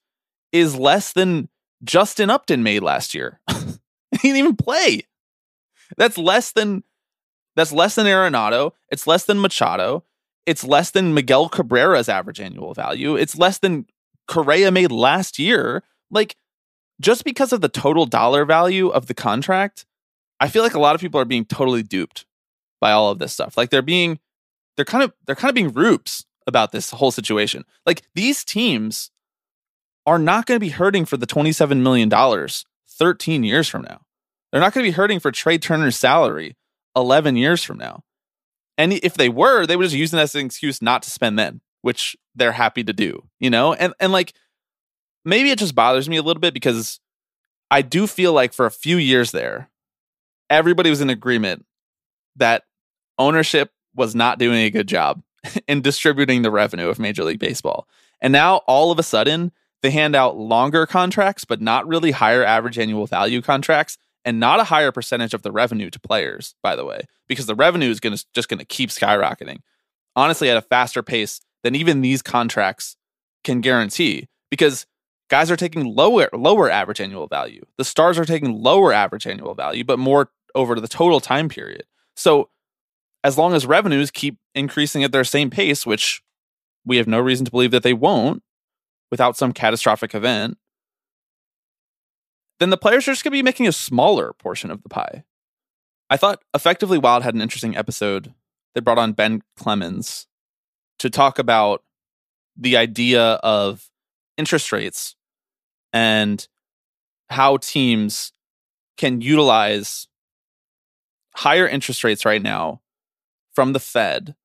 is 0.51 0.75
less 0.75 1.13
than 1.13 1.49
Justin 1.83 2.29
Upton 2.29 2.63
made 2.63 2.81
last 2.81 3.13
year. 3.13 3.39
he 3.49 4.29
didn't 4.29 4.37
even 4.37 4.55
play. 4.55 5.03
That's 5.97 6.17
less 6.17 6.51
than 6.51 6.83
that's 7.55 7.71
less 7.71 7.95
than 7.95 8.05
Arenado. 8.05 8.73
It's 8.89 9.07
less 9.07 9.25
than 9.25 9.41
Machado. 9.41 10.03
It's 10.45 10.63
less 10.63 10.91
than 10.91 11.13
Miguel 11.13 11.49
Cabrera's 11.49 12.07
average 12.07 12.39
annual 12.39 12.73
value. 12.73 13.15
It's 13.15 13.35
less 13.35 13.57
than 13.57 13.85
Correa 14.27 14.71
made 14.71 14.91
last 14.91 15.39
year. 15.39 15.83
Like 16.11 16.35
just 16.99 17.23
because 17.23 17.53
of 17.53 17.61
the 17.61 17.69
total 17.69 18.05
dollar 18.05 18.45
value 18.45 18.89
of 18.89 19.07
the 19.07 19.13
contract, 19.13 19.85
I 20.39 20.47
feel 20.47 20.63
like 20.63 20.73
a 20.73 20.79
lot 20.79 20.95
of 20.95 21.01
people 21.01 21.19
are 21.19 21.25
being 21.25 21.45
totally 21.45 21.83
duped 21.83 22.25
by 22.79 22.91
all 22.91 23.11
of 23.11 23.19
this 23.19 23.33
stuff. 23.33 23.57
Like 23.57 23.69
they're 23.69 23.81
being 23.81 24.19
they're 24.75 24.85
kind 24.85 25.03
of 25.03 25.13
they're 25.25 25.35
kind 25.35 25.49
of 25.49 25.55
being 25.55 25.73
rubes 25.73 26.25
about 26.45 26.71
this 26.71 26.91
whole 26.91 27.11
situation. 27.11 27.65
Like 27.85 28.03
these 28.15 28.43
teams 28.43 29.11
are 30.05 30.19
not 30.19 30.45
going 30.45 30.55
to 30.55 30.65
be 30.65 30.69
hurting 30.69 31.05
for 31.05 31.17
the 31.17 31.27
$27 31.27 31.81
million 31.81 32.09
13 32.89 33.43
years 33.43 33.67
from 33.67 33.81
now. 33.81 34.01
They're 34.51 34.61
not 34.61 34.73
going 34.73 34.85
to 34.85 34.89
be 34.89 34.95
hurting 34.95 35.19
for 35.19 35.31
Trea 35.31 35.57
Turner's 35.57 35.97
salary 35.97 36.55
11 36.95 37.35
years 37.35 37.63
from 37.63 37.77
now. 37.77 38.03
And 38.77 38.93
if 38.93 39.15
they 39.15 39.27
were, 39.27 39.65
they 39.65 39.75
would 39.75 39.83
just 39.83 39.95
use 39.95 40.13
it 40.13 40.17
as 40.17 40.33
an 40.35 40.45
excuse 40.45 40.81
not 40.81 41.03
to 41.03 41.11
spend 41.11 41.37
then, 41.37 41.61
which 41.81 42.15
they're 42.35 42.53
happy 42.53 42.83
to 42.83 42.93
do, 42.93 43.23
you 43.39 43.49
know? 43.49 43.73
And 43.73 43.93
and 43.99 44.13
like 44.13 44.33
maybe 45.27 45.51
it 45.51 45.59
just 45.59 45.75
bothers 45.75 46.07
me 46.09 46.17
a 46.17 46.23
little 46.23 46.39
bit 46.39 46.53
because 46.53 46.99
I 47.69 47.81
do 47.81 48.07
feel 48.07 48.31
like 48.31 48.53
for 48.53 48.65
a 48.65 48.71
few 48.71 48.97
years 48.97 49.31
there, 49.31 49.69
everybody 50.49 50.89
was 50.89 51.01
in 51.01 51.09
agreement 51.09 51.65
that 52.37 52.63
ownership 53.19 53.71
was 53.93 54.15
not 54.15 54.39
doing 54.39 54.59
a 54.59 54.69
good 54.69 54.87
job 54.87 55.21
in 55.67 55.81
distributing 55.81 56.41
the 56.41 56.51
revenue 56.51 56.87
of 56.87 56.97
Major 56.97 57.25
League 57.25 57.39
Baseball. 57.39 57.87
And 58.21 58.31
now 58.31 58.57
all 58.67 58.91
of 58.91 58.99
a 58.99 59.03
sudden, 59.03 59.51
they 59.83 59.91
hand 59.91 60.15
out 60.15 60.37
longer 60.37 60.85
contracts, 60.85 61.45
but 61.45 61.61
not 61.61 61.87
really 61.87 62.11
higher 62.11 62.43
average 62.43 62.79
annual 62.79 63.05
value 63.05 63.41
contracts, 63.41 63.97
and 64.25 64.39
not 64.39 64.59
a 64.59 64.65
higher 64.65 64.91
percentage 64.91 65.33
of 65.33 65.43
the 65.43 65.51
revenue 65.51 65.89
to 65.89 65.99
players, 65.99 66.55
by 66.63 66.75
the 66.75 66.85
way, 66.85 67.01
because 67.27 67.45
the 67.45 67.55
revenue 67.55 67.89
is 67.89 67.99
gonna 67.99 68.17
just 68.33 68.49
gonna 68.49 68.65
keep 68.65 68.89
skyrocketing. 68.89 69.59
Honestly, 70.15 70.49
at 70.49 70.57
a 70.57 70.61
faster 70.61 71.03
pace 71.03 71.41
than 71.63 71.75
even 71.75 72.01
these 72.01 72.21
contracts 72.21 72.97
can 73.43 73.61
guarantee, 73.61 74.27
because 74.49 74.87
guys 75.29 75.51
are 75.51 75.57
taking 75.57 75.85
lower 75.85 76.29
lower 76.33 76.69
average 76.69 77.01
annual 77.01 77.27
value. 77.27 77.63
The 77.77 77.83
stars 77.83 78.17
are 78.17 78.25
taking 78.25 78.61
lower 78.61 78.93
average 78.93 79.27
annual 79.27 79.53
value, 79.53 79.83
but 79.83 79.99
more 79.99 80.29
over 80.55 80.79
the 80.79 80.87
total 80.87 81.19
time 81.19 81.49
period. 81.49 81.83
So 82.15 82.49
as 83.23 83.37
long 83.37 83.53
as 83.53 83.65
revenues 83.65 84.11
keep 84.11 84.37
increasing 84.55 85.03
at 85.03 85.11
their 85.11 85.23
same 85.23 85.49
pace, 85.49 85.85
which 85.85 86.21
we 86.85 86.97
have 86.97 87.07
no 87.07 87.19
reason 87.19 87.45
to 87.45 87.51
believe 87.51 87.71
that 87.71 87.83
they 87.83 87.93
won't, 87.93 88.41
without 89.11 89.37
some 89.37 89.51
catastrophic 89.51 90.15
event, 90.15 90.57
then 92.59 92.69
the 92.69 92.77
players 92.77 93.07
are 93.07 93.11
just 93.11 93.23
going 93.23 93.31
to 93.31 93.37
be 93.37 93.43
making 93.43 93.67
a 93.67 93.71
smaller 93.71 94.33
portion 94.33 94.71
of 94.71 94.81
the 94.83 94.89
pie. 94.89 95.23
I 96.09 96.17
thought 96.17 96.41
Effectively 96.53 96.97
Wild 96.97 97.23
had 97.23 97.35
an 97.35 97.41
interesting 97.41 97.75
episode 97.75 98.33
that 98.73 98.83
brought 98.83 98.97
on 98.97 99.11
Ben 99.11 99.41
Clemens 99.57 100.27
to 100.99 101.09
talk 101.09 101.37
about 101.37 101.83
the 102.55 102.77
idea 102.77 103.33
of 103.43 103.89
interest 104.37 104.71
rates 104.71 105.16
and 105.93 106.47
how 107.29 107.57
teams 107.57 108.31
can 108.97 109.21
utilize 109.21 110.07
higher 111.35 111.67
interest 111.67 112.03
rates 112.03 112.25
right 112.25 112.41
now 112.41 112.81
from 113.53 113.73
the 113.73 113.79
Fed 113.79 114.35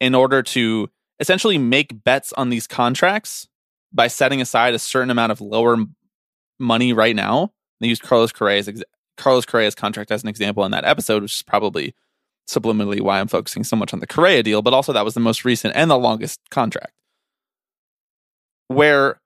in 0.00 0.14
order 0.14 0.42
to 0.42 0.90
essentially 1.20 1.58
make 1.58 2.04
bets 2.04 2.32
on 2.34 2.50
these 2.50 2.66
contracts 2.66 3.48
by 3.92 4.06
setting 4.06 4.40
aside 4.40 4.74
a 4.74 4.78
certain 4.78 5.10
amount 5.10 5.32
of 5.32 5.40
lower 5.40 5.76
money 6.58 6.92
right 6.92 7.16
now. 7.16 7.52
They 7.80 7.88
used 7.88 8.02
Carlos 8.02 8.32
Correa's 8.32 8.70
Carlos 9.16 9.46
Correa's 9.46 9.74
contract 9.74 10.10
as 10.10 10.22
an 10.22 10.28
example 10.28 10.64
in 10.64 10.70
that 10.70 10.84
episode, 10.84 11.22
which 11.22 11.34
is 11.34 11.42
probably 11.42 11.94
subliminally 12.48 13.00
why 13.00 13.20
I'm 13.20 13.28
focusing 13.28 13.64
so 13.64 13.76
much 13.76 13.92
on 13.92 14.00
the 14.00 14.06
Correa 14.06 14.42
deal, 14.42 14.62
but 14.62 14.74
also 14.74 14.92
that 14.92 15.04
was 15.04 15.14
the 15.14 15.20
most 15.20 15.44
recent 15.44 15.74
and 15.76 15.90
the 15.90 15.98
longest 15.98 16.40
contract. 16.50 16.92
Where 18.68 19.20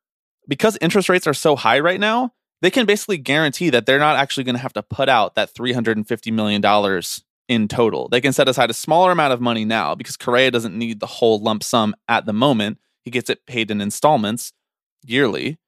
because 0.48 0.78
interest 0.80 1.08
rates 1.08 1.26
are 1.26 1.34
so 1.34 1.56
high 1.56 1.80
right 1.80 2.00
now, 2.00 2.32
they 2.62 2.70
can 2.70 2.86
basically 2.86 3.18
guarantee 3.18 3.70
that 3.70 3.86
they're 3.86 3.98
not 3.98 4.16
actually 4.16 4.44
going 4.44 4.54
to 4.54 4.62
have 4.62 4.72
to 4.74 4.82
put 4.82 5.08
out 5.08 5.34
that 5.34 5.54
$350 5.54 6.32
million 6.32 7.02
in 7.48 7.68
total. 7.68 8.08
They 8.08 8.20
can 8.20 8.32
set 8.32 8.48
aside 8.48 8.70
a 8.70 8.74
smaller 8.74 9.10
amount 9.10 9.32
of 9.32 9.40
money 9.40 9.64
now 9.64 9.94
because 9.94 10.16
Correa 10.16 10.50
doesn't 10.50 10.76
need 10.76 11.00
the 11.00 11.06
whole 11.06 11.40
lump 11.40 11.62
sum 11.62 11.94
at 12.08 12.24
the 12.24 12.32
moment. 12.32 12.78
He 13.02 13.10
gets 13.10 13.28
it 13.28 13.46
paid 13.46 13.70
in 13.70 13.80
installments 13.80 14.52
yearly. 15.04 15.58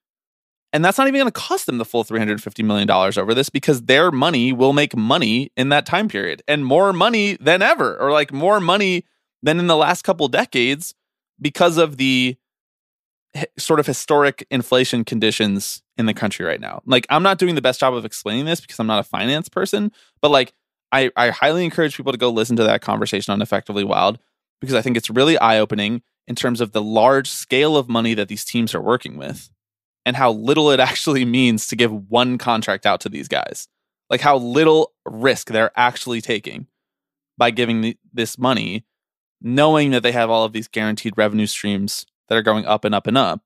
And 0.72 0.84
that's 0.84 0.98
not 0.98 1.06
even 1.06 1.20
going 1.20 1.30
to 1.30 1.40
cost 1.40 1.66
them 1.66 1.78
the 1.78 1.84
full 1.84 2.04
$350 2.04 2.64
million 2.64 2.90
over 2.90 3.34
this 3.34 3.48
because 3.48 3.82
their 3.82 4.10
money 4.10 4.52
will 4.52 4.72
make 4.72 4.96
money 4.96 5.52
in 5.56 5.68
that 5.68 5.86
time 5.86 6.08
period 6.08 6.42
and 6.48 6.64
more 6.64 6.92
money 6.92 7.36
than 7.40 7.62
ever, 7.62 7.96
or 7.98 8.10
like 8.10 8.32
more 8.32 8.60
money 8.60 9.04
than 9.42 9.60
in 9.60 9.68
the 9.68 9.76
last 9.76 10.02
couple 10.02 10.26
decades 10.26 10.94
because 11.40 11.76
of 11.76 11.96
the 11.96 12.36
sort 13.58 13.80
of 13.80 13.86
historic 13.86 14.46
inflation 14.50 15.04
conditions 15.04 15.82
in 15.96 16.06
the 16.06 16.14
country 16.14 16.44
right 16.44 16.60
now. 16.60 16.82
Like, 16.86 17.06
I'm 17.10 17.22
not 17.22 17.38
doing 17.38 17.54
the 17.54 17.62
best 17.62 17.80
job 17.80 17.94
of 17.94 18.04
explaining 18.04 18.44
this 18.44 18.60
because 18.60 18.78
I'm 18.78 18.86
not 18.86 19.00
a 19.00 19.04
finance 19.04 19.48
person, 19.48 19.92
but 20.20 20.30
like, 20.30 20.52
I, 20.92 21.10
I 21.16 21.30
highly 21.30 21.64
encourage 21.64 21.96
people 21.96 22.12
to 22.12 22.18
go 22.18 22.30
listen 22.30 22.56
to 22.56 22.64
that 22.64 22.82
conversation 22.82 23.32
on 23.32 23.42
Effectively 23.42 23.82
Wild 23.82 24.18
because 24.60 24.76
I 24.76 24.82
think 24.82 24.96
it's 24.96 25.10
really 25.10 25.36
eye 25.38 25.58
opening 25.58 26.02
in 26.28 26.36
terms 26.36 26.60
of 26.60 26.72
the 26.72 26.82
large 26.82 27.28
scale 27.28 27.76
of 27.76 27.88
money 27.88 28.14
that 28.14 28.28
these 28.28 28.44
teams 28.44 28.74
are 28.74 28.80
working 28.80 29.16
with 29.16 29.50
and 30.06 30.16
how 30.16 30.30
little 30.30 30.70
it 30.70 30.80
actually 30.88 31.24
means 31.24 31.66
to 31.66 31.76
give 31.76 32.10
one 32.10 32.38
contract 32.38 32.86
out 32.86 33.00
to 33.00 33.08
these 33.08 33.28
guys. 33.28 33.68
like 34.10 34.20
how 34.20 34.36
little 34.36 34.92
risk 35.06 35.48
they're 35.48 35.72
actually 35.76 36.20
taking 36.20 36.66
by 37.36 37.50
giving 37.50 37.80
the, 37.80 37.96
this 38.12 38.38
money, 38.38 38.84
knowing 39.40 39.90
that 39.90 40.02
they 40.02 40.12
have 40.12 40.30
all 40.30 40.44
of 40.44 40.52
these 40.52 40.68
guaranteed 40.68 41.14
revenue 41.16 41.46
streams 41.46 42.06
that 42.28 42.36
are 42.36 42.42
going 42.42 42.64
up 42.66 42.84
and 42.84 42.94
up 42.94 43.06
and 43.06 43.18
up. 43.18 43.42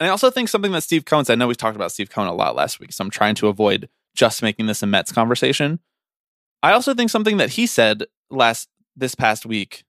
And 0.00 0.08
I 0.08 0.10
also 0.10 0.30
think 0.30 0.48
something 0.48 0.72
that 0.72 0.82
Steve 0.82 1.04
Cohen 1.04 1.24
said, 1.24 1.34
I 1.34 1.36
know 1.36 1.46
we 1.46 1.54
talked 1.54 1.76
about 1.76 1.92
Steve 1.92 2.10
Cohen 2.10 2.28
a 2.28 2.34
lot 2.34 2.56
last 2.56 2.80
week, 2.80 2.92
so 2.92 3.04
I'm 3.04 3.10
trying 3.10 3.34
to 3.36 3.48
avoid 3.48 3.88
just 4.14 4.42
making 4.42 4.66
this 4.66 4.82
a 4.82 4.86
Mets 4.86 5.12
conversation. 5.12 5.80
I 6.62 6.72
also 6.72 6.94
think 6.94 7.10
something 7.10 7.36
that 7.36 7.50
he 7.50 7.66
said 7.66 8.04
last 8.30 8.68
this 8.96 9.14
past 9.14 9.46
week 9.46 9.84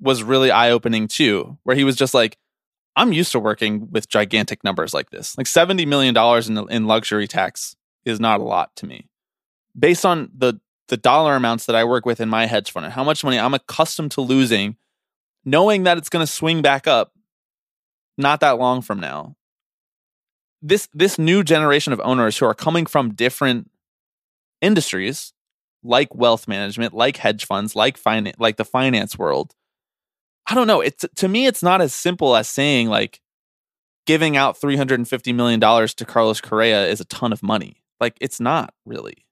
was 0.00 0.22
really 0.22 0.50
eye 0.50 0.70
opening 0.70 1.08
too, 1.08 1.58
where 1.64 1.76
he 1.76 1.84
was 1.84 1.96
just 1.96 2.14
like, 2.14 2.36
I'm 2.96 3.12
used 3.12 3.32
to 3.32 3.40
working 3.40 3.88
with 3.90 4.08
gigantic 4.08 4.62
numbers 4.62 4.94
like 4.94 5.10
this. 5.10 5.36
Like 5.36 5.46
$70 5.46 5.86
million 5.86 6.16
in, 6.16 6.70
in 6.70 6.86
luxury 6.86 7.26
tax 7.26 7.74
is 8.04 8.20
not 8.20 8.40
a 8.40 8.44
lot 8.44 8.74
to 8.76 8.86
me. 8.86 9.08
Based 9.76 10.04
on 10.04 10.30
the 10.36 10.60
the 10.88 10.96
dollar 10.98 11.34
amounts 11.34 11.64
that 11.64 11.74
I 11.74 11.84
work 11.84 12.04
with 12.04 12.20
in 12.20 12.28
my 12.28 12.44
hedge 12.44 12.70
fund 12.70 12.84
and 12.84 12.92
how 12.92 13.02
much 13.02 13.24
money 13.24 13.38
I'm 13.38 13.54
accustomed 13.54 14.10
to 14.12 14.20
losing, 14.20 14.76
knowing 15.42 15.84
that 15.84 15.96
it's 15.96 16.10
going 16.10 16.24
to 16.24 16.30
swing 16.30 16.60
back 16.60 16.86
up 16.86 17.13
not 18.16 18.40
that 18.40 18.58
long 18.58 18.82
from 18.82 19.00
now. 19.00 19.36
This 20.62 20.88
this 20.94 21.18
new 21.18 21.42
generation 21.42 21.92
of 21.92 22.00
owners 22.04 22.38
who 22.38 22.46
are 22.46 22.54
coming 22.54 22.86
from 22.86 23.14
different 23.14 23.70
industries 24.62 25.32
like 25.84 26.14
wealth 26.14 26.48
management, 26.48 26.94
like 26.94 27.18
hedge 27.18 27.44
funds, 27.46 27.76
like 27.76 27.98
finance, 27.98 28.36
like 28.38 28.56
the 28.56 28.64
finance 28.64 29.18
world. 29.18 29.54
I 30.46 30.54
don't 30.54 30.66
know. 30.66 30.80
It's 30.80 31.04
to 31.16 31.28
me, 31.28 31.46
it's 31.46 31.62
not 31.62 31.80
as 31.80 31.94
simple 31.94 32.34
as 32.34 32.48
saying 32.48 32.88
like 32.88 33.20
giving 34.06 34.36
out 34.36 34.58
three 34.58 34.76
hundred 34.76 34.98
and 34.98 35.08
fifty 35.08 35.32
million 35.32 35.60
dollars 35.60 35.94
to 35.94 36.04
Carlos 36.04 36.40
Correa 36.40 36.86
is 36.86 37.00
a 37.00 37.06
ton 37.06 37.32
of 37.32 37.42
money. 37.42 37.82
Like 38.00 38.16
it's 38.20 38.40
not 38.40 38.74
really. 38.84 39.23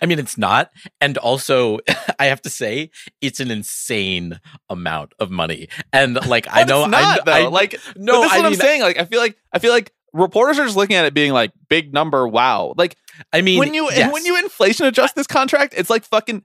I 0.00 0.06
mean, 0.06 0.18
it's 0.18 0.38
not. 0.38 0.70
And 1.00 1.18
also, 1.18 1.78
I 2.18 2.26
have 2.26 2.42
to 2.42 2.50
say, 2.50 2.90
it's 3.20 3.40
an 3.40 3.50
insane 3.50 4.40
amount 4.68 5.12
of 5.18 5.30
money. 5.30 5.68
And 5.92 6.14
like, 6.26 6.46
I 6.50 6.64
know, 6.64 6.86
not, 6.86 7.20
I, 7.20 7.24
though. 7.24 7.46
I, 7.46 7.48
like, 7.48 7.78
no, 7.96 8.22
that's 8.22 8.32
I 8.32 8.36
what 8.38 8.44
mean, 8.44 8.52
I'm 8.52 8.58
saying. 8.58 8.82
Like, 8.82 8.98
I 8.98 9.04
feel 9.04 9.20
like, 9.20 9.36
I 9.52 9.58
feel 9.58 9.72
like 9.72 9.92
reporters 10.12 10.58
are 10.58 10.64
just 10.64 10.76
looking 10.76 10.96
at 10.96 11.04
it 11.04 11.14
being 11.14 11.32
like, 11.32 11.52
big 11.68 11.92
number, 11.92 12.26
wow. 12.26 12.74
Like, 12.76 12.96
I 13.32 13.42
mean, 13.42 13.58
when 13.58 13.74
you 13.74 13.90
yes. 13.90 14.12
when 14.12 14.24
you 14.24 14.38
inflation 14.38 14.86
adjust 14.86 15.14
this 15.14 15.26
contract, 15.26 15.74
it's 15.76 15.90
like 15.90 16.04
fucking 16.04 16.44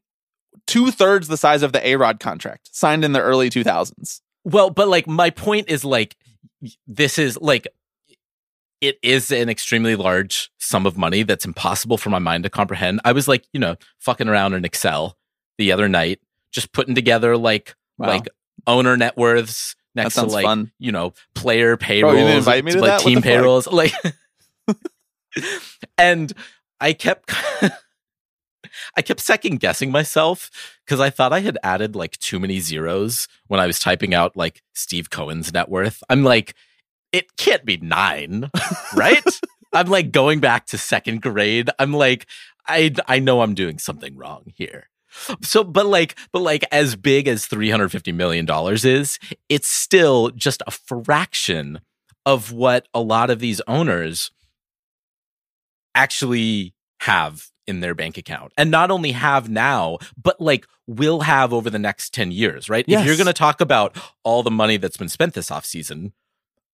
two 0.68 0.92
thirds 0.92 1.28
the 1.28 1.38
size 1.38 1.64
of 1.64 1.74
the 1.74 1.86
A 1.86 1.96
Rod 1.96 2.20
contract 2.20 2.70
signed 2.74 3.04
in 3.04 3.14
the 3.14 3.22
early 3.22 3.50
2000s. 3.50 4.22
Well, 4.44 4.70
but 4.70 4.88
like, 4.88 5.08
my 5.08 5.30
point 5.30 5.70
is 5.70 5.86
like, 5.86 6.16
this 6.88 7.18
is 7.18 7.40
like, 7.40 7.68
it 8.82 8.98
is 9.04 9.32
an 9.32 9.48
extremely 9.50 9.96
large 9.96 10.50
sum 10.58 10.86
of 10.86 10.98
money 10.98 11.24
that's 11.24 11.46
impossible 11.46 11.98
for 11.98 12.10
my 12.10 12.20
mind 12.20 12.44
to 12.44 12.50
comprehend. 12.50 13.00
I 13.06 13.12
was 13.12 13.28
like, 13.28 13.46
you 13.54 13.60
know, 13.60 13.76
fucking 14.00 14.28
around 14.28 14.54
in 14.56 14.66
Excel 14.66 15.16
the 15.58 15.72
other 15.72 15.88
night, 15.88 16.20
just 16.52 16.72
putting 16.74 16.96
together 16.96 17.38
like 17.38 17.76
Wow. 17.98 18.08
like 18.08 18.28
owner 18.66 18.98
net 18.98 19.16
worths 19.18 19.76
next 19.94 20.16
to 20.16 20.24
like 20.24 20.44
fun. 20.46 20.72
you 20.80 20.92
know 20.92 21.14
player 21.36 21.78
Bro, 21.78 21.86
payrolls, 21.86 22.18
you 22.20 22.26
didn't 22.42 22.66
me 22.66 22.72
to 22.72 22.80
like 22.82 22.90
that? 22.90 23.02
Team 23.02 23.22
payrolls, 23.22 23.68
like. 23.72 23.94
and 25.98 26.34
I 26.80 26.94
kept. 26.94 27.32
I 28.96 29.02
kept 29.02 29.20
second 29.20 29.60
guessing 29.60 29.92
myself 29.92 30.50
because 30.86 31.00
I 31.00 31.10
thought 31.10 31.34
I 31.34 31.42
had 31.42 31.58
added 31.62 31.96
like 31.96 32.18
too 32.20 32.40
many 32.40 32.60
zeros 32.60 33.28
when 33.48 33.60
I 33.60 33.68
was 33.68 33.80
typing 33.80 34.14
out 34.14 34.38
like 34.38 34.62
Steve 34.74 35.10
Cohen's 35.10 35.54
net 35.54 35.68
worth. 35.70 36.02
I'm 36.10 36.24
like, 36.24 36.56
it 37.12 37.36
can't 37.38 37.66
be 37.66 37.78
nine, 37.78 38.50
right? 38.96 39.24
I'm 39.74 39.88
like 39.88 40.12
going 40.12 40.40
back 40.40 40.68
to 40.68 40.78
second 40.78 41.22
grade. 41.22 41.70
I'm 41.80 41.94
like, 41.94 42.28
I 42.68 42.94
I 43.08 43.20
know 43.20 43.42
I'm 43.42 43.54
doing 43.54 43.78
something 43.78 44.16
wrong 44.18 44.46
here. 44.56 44.90
So, 45.42 45.64
but 45.64 45.86
like, 45.86 46.16
but 46.32 46.42
like, 46.42 46.64
as 46.72 46.96
big 46.96 47.28
as 47.28 47.46
three 47.46 47.70
hundred 47.70 47.92
fifty 47.92 48.12
million 48.12 48.46
dollars 48.46 48.86
is, 48.86 49.20
it's 49.50 49.68
still 49.68 50.30
just 50.32 50.64
a 50.68 50.72
fraction 50.72 51.82
of 52.26 52.52
what 52.52 52.88
a 52.94 53.02
lot 53.02 53.30
of 53.30 53.40
these 53.40 53.62
owners 53.68 54.32
actually 55.96 56.74
have 57.02 57.48
in 57.68 57.80
their 57.80 57.94
bank 57.94 58.18
account, 58.18 58.54
and 58.58 58.72
not 58.72 58.92
only 58.92 59.12
have 59.12 59.50
now, 59.50 59.98
but 60.22 60.40
like 60.40 60.66
will 60.88 61.22
have 61.22 61.54
over 61.54 61.70
the 61.70 61.80
next 61.80 62.14
ten 62.14 62.32
years. 62.32 62.70
Right? 62.70 62.86
If 62.88 63.06
you're 63.06 63.18
going 63.18 63.28
to 63.28 63.34
talk 63.34 63.60
about 63.62 63.98
all 64.24 64.44
the 64.44 64.52
money 64.52 64.78
that's 64.78 64.98
been 64.98 65.10
spent 65.10 65.34
this 65.34 65.50
offseason 65.50 66.12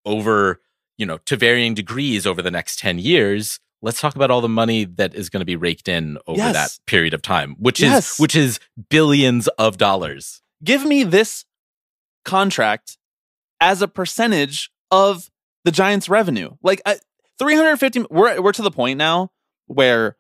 over, 0.08 0.62
you 0.98 1.06
know, 1.06 1.18
to 1.26 1.36
varying 1.38 1.74
degrees 1.76 2.26
over 2.26 2.42
the 2.42 2.50
next 2.52 2.80
10 2.80 2.98
years, 3.00 3.60
let's 3.82 4.02
talk 4.02 4.16
about 4.16 4.32
all 4.32 4.42
the 4.42 4.50
money 4.50 4.86
that 4.86 5.14
is 5.14 5.30
going 5.30 5.42
to 5.42 5.46
be 5.46 5.56
raked 5.56 5.88
in 5.88 6.18
over 6.26 6.38
Yes. 6.40 6.54
that 6.54 6.86
period 6.88 7.14
of 7.14 7.22
time, 7.22 7.56
which 7.60 7.80
Yes. 7.82 8.14
is 8.14 8.18
which 8.20 8.36
is 8.36 8.60
billions 8.90 9.48
of 9.60 9.78
dollars. 9.78 10.42
Give 10.64 10.84
me 10.86 11.04
this 11.04 11.46
contract 12.26 12.98
as 13.62 13.82
a 13.82 13.88
percentage 13.88 14.72
of 14.92 15.30
the 15.64 15.72
Giants' 15.72 16.10
revenue. 16.10 16.52
Like 16.64 16.82
uh, 16.86 16.96
350 17.40 18.06
we're 18.10 18.42
we're 18.42 18.52
to 18.54 18.62
the 18.62 18.72
point 18.72 18.98
now 18.98 19.32
where 19.68 20.16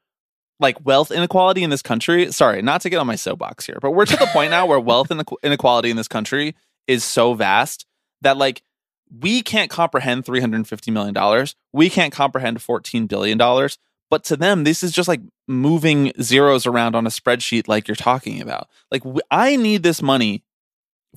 like 0.60 0.84
wealth 0.86 1.12
inequality 1.12 1.64
in 1.64 1.70
this 1.70 1.82
country, 1.84 2.32
sorry, 2.32 2.62
not 2.62 2.82
to 2.82 2.90
get 2.90 2.98
on 2.98 3.08
my 3.08 3.16
soapbox 3.16 3.66
here, 3.66 3.78
but 3.82 3.92
we're 3.92 4.06
to 4.06 4.18
the 4.18 4.26
point 4.28 4.52
now 4.52 4.66
where 4.66 4.80
wealth 4.92 5.12
inequality 5.44 5.90
in 5.90 5.98
this 5.98 6.08
country 6.08 6.56
is 6.88 7.04
so 7.04 7.34
vast 7.34 7.86
that 8.22 8.38
like 8.38 8.62
we 9.10 9.42
can't 9.42 9.70
comprehend 9.70 10.26
350 10.26 10.92
million 10.92 11.14
dollars. 11.14 11.56
We 11.74 11.90
can't 11.90 12.14
comprehend 12.14 12.62
14 12.62 13.08
billion 13.08 13.38
dollars. 13.38 13.78
But 14.10 14.24
to 14.26 14.38
them, 14.38 14.64
this 14.64 14.84
is 14.84 14.92
just 14.92 15.10
like 15.10 15.22
moving 15.48 16.14
zeros 16.22 16.66
around 16.66 16.96
on 16.96 17.06
a 17.06 17.10
spreadsheet, 17.10 17.68
like 17.68 17.88
you're 17.88 17.96
talking 17.96 18.42
about. 18.42 18.70
Like 18.92 19.04
I 19.32 19.56
need 19.58 19.84
this 19.84 20.02
money 20.02 20.44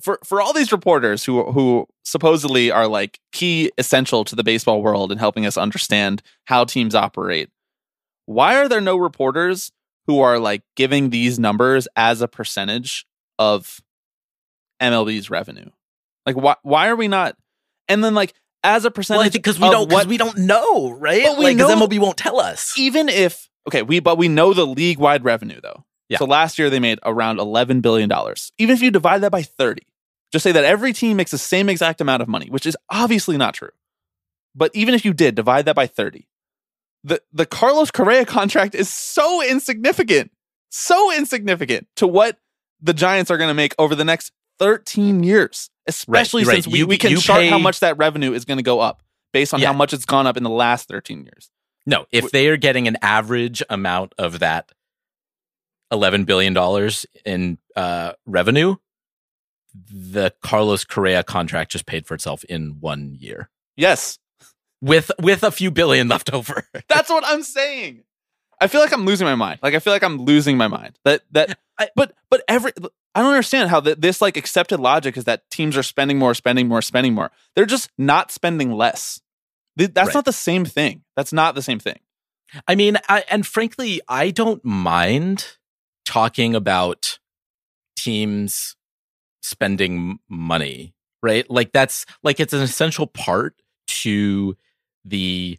for 0.01 0.19
for 0.25 0.41
all 0.41 0.53
these 0.53 0.71
reporters 0.71 1.23
who 1.23 1.51
who 1.51 1.87
supposedly 2.03 2.71
are 2.71 2.87
like 2.87 3.19
key 3.31 3.71
essential 3.77 4.25
to 4.25 4.35
the 4.35 4.43
baseball 4.43 4.81
world 4.81 5.11
and 5.11 5.19
helping 5.19 5.45
us 5.45 5.57
understand 5.57 6.21
how 6.45 6.65
teams 6.65 6.95
operate. 6.95 7.49
Why 8.25 8.57
are 8.57 8.67
there 8.67 8.81
no 8.81 8.97
reporters 8.97 9.71
who 10.07 10.19
are 10.19 10.39
like 10.39 10.63
giving 10.75 11.09
these 11.09 11.39
numbers 11.39 11.87
as 11.95 12.21
a 12.21 12.27
percentage 12.27 13.05
of 13.39 13.81
MLB's 14.81 15.29
revenue? 15.29 15.69
Like 16.25 16.35
why 16.35 16.55
why 16.63 16.87
are 16.87 16.95
we 16.95 17.07
not? 17.07 17.35
And 17.91 18.03
then 18.03 18.13
like 18.15 18.33
as 18.63 18.85
a 18.85 18.91
percentage 18.91 19.19
Well, 19.19 19.29
because 19.31 19.59
we 19.59 19.67
of 19.67 19.71
don't 19.71 19.89
because 19.89 20.07
we 20.07 20.17
don't 20.17 20.37
know, 20.37 20.91
right? 20.91 21.23
But 21.23 21.37
we 21.37 21.45
like, 21.45 21.57
know- 21.57 21.69
MLB 21.69 21.99
won't 21.99 22.17
tell 22.17 22.39
us. 22.39 22.73
even 22.77 23.09
if 23.09 23.49
okay, 23.67 23.81
we 23.81 23.99
but 23.99 24.17
we 24.17 24.27
know 24.27 24.53
the 24.53 24.65
league 24.65 24.97
wide 24.99 25.23
revenue 25.23 25.59
though. 25.61 25.85
Yeah. 26.09 26.17
So 26.17 26.25
last 26.25 26.59
year 26.59 26.69
they 26.69 26.79
made 26.79 26.99
around 27.03 27.39
eleven 27.39 27.81
billion 27.81 28.09
dollars. 28.09 28.51
Even 28.57 28.75
if 28.75 28.81
you 28.81 28.91
divide 28.91 29.21
that 29.21 29.31
by 29.31 29.41
thirty, 29.43 29.83
just 30.31 30.43
say 30.43 30.51
that 30.51 30.63
every 30.63 30.93
team 30.93 31.17
makes 31.17 31.31
the 31.31 31.37
same 31.37 31.69
exact 31.69 32.01
amount 32.01 32.21
of 32.21 32.27
money, 32.27 32.47
which 32.49 32.65
is 32.65 32.75
obviously 32.89 33.37
not 33.37 33.53
true. 33.53 33.69
But 34.53 34.71
even 34.73 34.93
if 34.93 35.05
you 35.05 35.13
did 35.13 35.35
divide 35.35 35.65
that 35.65 35.75
by 35.75 35.87
thirty, 35.87 36.27
the 37.03 37.21
the 37.31 37.45
Carlos 37.45 37.91
Correa 37.91 38.25
contract 38.25 38.75
is 38.75 38.89
so 38.89 39.41
insignificant, 39.41 40.31
so 40.69 41.11
insignificant 41.13 41.87
to 41.95 42.07
what 42.07 42.37
the 42.81 42.93
Giants 42.93 43.31
are 43.31 43.37
going 43.37 43.49
to 43.49 43.53
make 43.55 43.73
over 43.79 43.95
the 43.95 44.05
next 44.05 44.31
thirteen 44.61 45.23
years. 45.23 45.69
Especially 45.87 46.43
right. 46.43 46.53
since 46.63 46.67
we, 46.67 46.79
You- 46.79 46.87
we 46.87 46.97
can 46.97 47.17
chart 47.17 47.45
how 47.47 47.57
much 47.57 47.79
that 47.81 47.97
revenue 47.97 48.31
is 48.33 48.45
going 48.45 48.57
to 48.59 48.63
go 48.63 48.79
up 48.79 49.01
based 49.33 49.53
on 49.53 49.59
Yeah. 49.59 49.67
how 49.67 49.73
much 49.73 49.91
it's 49.93 50.05
gone 50.05 50.27
up 50.27 50.37
in 50.37 50.43
the 50.43 50.49
last 50.49 50.87
thirteen 50.87 51.23
years. 51.23 51.49
No, 51.85 52.05
if 52.11 52.31
they 52.31 52.47
are 52.47 52.57
getting 52.57 52.87
an 52.87 52.97
average 53.01 53.63
amount 53.69 54.13
of 54.19 54.39
that 54.39 54.71
eleven 55.91 56.23
billion 56.25 56.53
dollars 56.53 57.05
in 57.25 57.57
uh, 57.75 58.13
revenue, 58.25 58.75
the 59.73 60.33
Carlos 60.43 60.83
Correa 60.85 61.23
contract 61.23 61.71
just 61.71 61.85
paid 61.85 62.05
for 62.05 62.13
itself 62.13 62.43
in 62.45 62.77
one 62.79 63.15
year 63.19 63.49
Yes, 63.77 64.19
with 64.81 65.11
with 65.19 65.43
a 65.43 65.51
few 65.51 65.71
billion 65.71 66.07
left 66.07 66.31
over. 66.33 66.67
That's 66.89 67.09
what 67.09 67.23
I'm 67.25 67.41
saying. 67.41 68.03
I 68.59 68.67
feel 68.67 68.81
like 68.81 68.93
I'm 68.93 69.05
losing 69.05 69.25
my 69.25 69.33
mind. 69.35 69.59
Like 69.63 69.73
I 69.73 69.79
feel 69.79 69.93
like 69.93 70.03
I'm 70.03 70.17
losing 70.17 70.57
my 70.57 70.67
mind. 70.67 70.99
That 71.03 71.21
that 71.31 71.57
I- 71.79 71.89
but 71.95 72.13
but 72.29 72.43
every 72.47 72.73
I 73.13 73.21
don't 73.21 73.31
understand 73.31 73.69
how 73.69 73.81
th- 73.81 73.97
this 73.97 74.21
like 74.21 74.37
accepted 74.37 74.79
logic 74.79 75.17
is 75.17 75.25
that 75.25 75.49
teams 75.49 75.75
are 75.75 75.83
spending 75.83 76.17
more, 76.17 76.33
spending 76.33 76.67
more, 76.67 76.81
spending 76.81 77.13
more. 77.13 77.31
They're 77.55 77.65
just 77.65 77.89
not 77.97 78.31
spending 78.31 78.71
less. 78.71 79.19
Th- 79.77 79.93
That's 79.93 80.07
Right. 80.07 80.15
not 80.15 80.25
the 80.25 80.33
same 80.33 80.65
thing. 80.65 81.03
That's 81.15 81.33
not 81.33 81.55
the 81.55 81.61
same 81.61 81.79
thing. 81.79 81.99
I 82.67 82.75
mean, 82.75 82.97
I, 83.09 83.23
and 83.29 83.45
frankly, 83.45 84.01
I 84.07 84.31
don't 84.31 84.63
mind 84.63 85.57
talking 86.05 86.55
about 86.55 87.19
teams 87.95 88.75
spending 89.41 90.19
money, 90.29 90.93
right? 91.23 91.49
Like 91.49 91.71
that's 91.71 92.05
like 92.23 92.39
it's 92.39 92.53
an 92.53 92.61
essential 92.61 93.07
part 93.07 93.55
to 93.87 94.55
the 95.05 95.57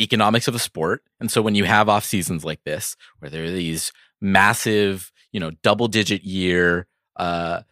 economics 0.00 0.48
of 0.48 0.54
the 0.54 0.60
sport. 0.60 1.02
And 1.20 1.30
so 1.30 1.42
when 1.42 1.54
you 1.54 1.64
have 1.64 1.88
off 1.88 2.04
seasons 2.04 2.44
like 2.44 2.62
this, 2.64 2.96
where 3.18 3.30
there 3.30 3.44
are 3.44 3.50
these 3.50 3.92
massive, 4.22 5.12
you 5.32 5.40
know, 5.40 5.50
double 5.62 5.88
digit 5.88 6.22
year 6.22 6.86
uh, 7.16 7.62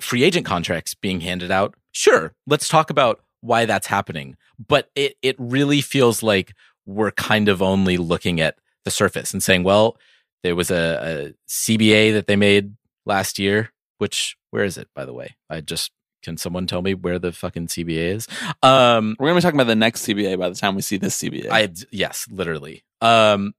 free 0.00 0.24
agent 0.24 0.46
contracts 0.46 0.94
being 0.94 1.20
handed 1.20 1.50
out, 1.50 1.74
sure, 1.92 2.34
let's 2.46 2.68
talk 2.68 2.90
about 2.90 3.20
why 3.40 3.64
that's 3.64 3.86
happening. 3.86 4.36
But 4.58 4.90
it 4.94 5.16
it 5.22 5.36
really 5.38 5.80
feels 5.80 6.22
like 6.22 6.54
we're 6.86 7.12
kind 7.12 7.48
of 7.48 7.62
only 7.62 7.96
looking 7.96 8.40
at 8.40 8.56
the 8.84 8.90
surface 8.90 9.32
and 9.32 9.42
saying, 9.42 9.64
well, 9.64 9.96
there 10.42 10.54
was 10.54 10.70
a, 10.70 11.32
a 11.32 11.34
CBA 11.48 12.12
that 12.12 12.26
they 12.26 12.36
made 12.36 12.74
last 13.06 13.38
year, 13.38 13.72
which 13.98 14.36
where 14.50 14.64
is 14.64 14.76
it, 14.76 14.88
by 14.94 15.04
the 15.04 15.12
way? 15.14 15.36
I 15.48 15.60
just 15.60 15.90
can 16.22 16.36
someone 16.36 16.66
tell 16.66 16.80
me 16.82 16.94
where 16.94 17.18
the 17.18 17.32
fucking 17.32 17.66
CBA 17.66 18.14
is? 18.14 18.28
Um, 18.62 19.16
We're 19.18 19.28
gonna 19.28 19.38
be 19.38 19.42
talking 19.42 19.60
about 19.60 19.68
the 19.68 19.76
next 19.76 20.06
CBA 20.06 20.38
by 20.38 20.48
the 20.48 20.54
time 20.54 20.74
we 20.74 20.82
see 20.82 20.96
this 20.96 21.18
CBA. 21.18 21.50
I 21.50 21.68
yes, 21.90 22.26
literally. 22.30 22.84
Um, 23.00 23.54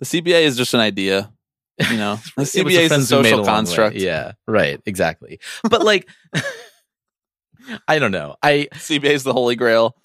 the 0.00 0.06
CBA 0.06 0.42
is 0.42 0.56
just 0.56 0.74
an 0.74 0.80
idea. 0.80 1.32
You 1.90 1.96
know, 1.96 2.16
the 2.36 2.42
CBA 2.42 2.70
is 2.70 2.76
a 2.76 2.88
friends 2.88 3.10
who 3.10 3.22
made 3.22 3.30
social 3.30 3.44
construct. 3.44 3.96
Yeah, 3.96 4.32
right, 4.46 4.80
exactly. 4.86 5.40
But 5.68 5.82
like, 5.84 6.08
I 7.88 7.98
don't 7.98 8.12
know. 8.12 8.36
I 8.42 8.68
CBA 8.72 9.10
is 9.10 9.24
the 9.24 9.32
holy 9.32 9.56
grail. 9.56 9.96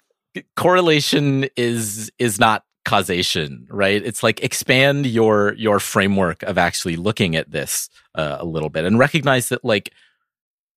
correlation 0.56 1.46
is 1.56 2.10
is 2.18 2.38
not 2.38 2.64
causation, 2.84 3.66
right? 3.70 4.02
It's 4.04 4.22
like 4.22 4.42
expand 4.42 5.06
your 5.06 5.54
your 5.54 5.80
framework 5.80 6.42
of 6.42 6.58
actually 6.58 6.96
looking 6.96 7.34
at 7.34 7.50
this 7.50 7.88
uh, 8.14 8.36
a 8.40 8.44
little 8.44 8.68
bit 8.68 8.84
and 8.84 8.98
recognize 8.98 9.48
that 9.48 9.64
like 9.64 9.90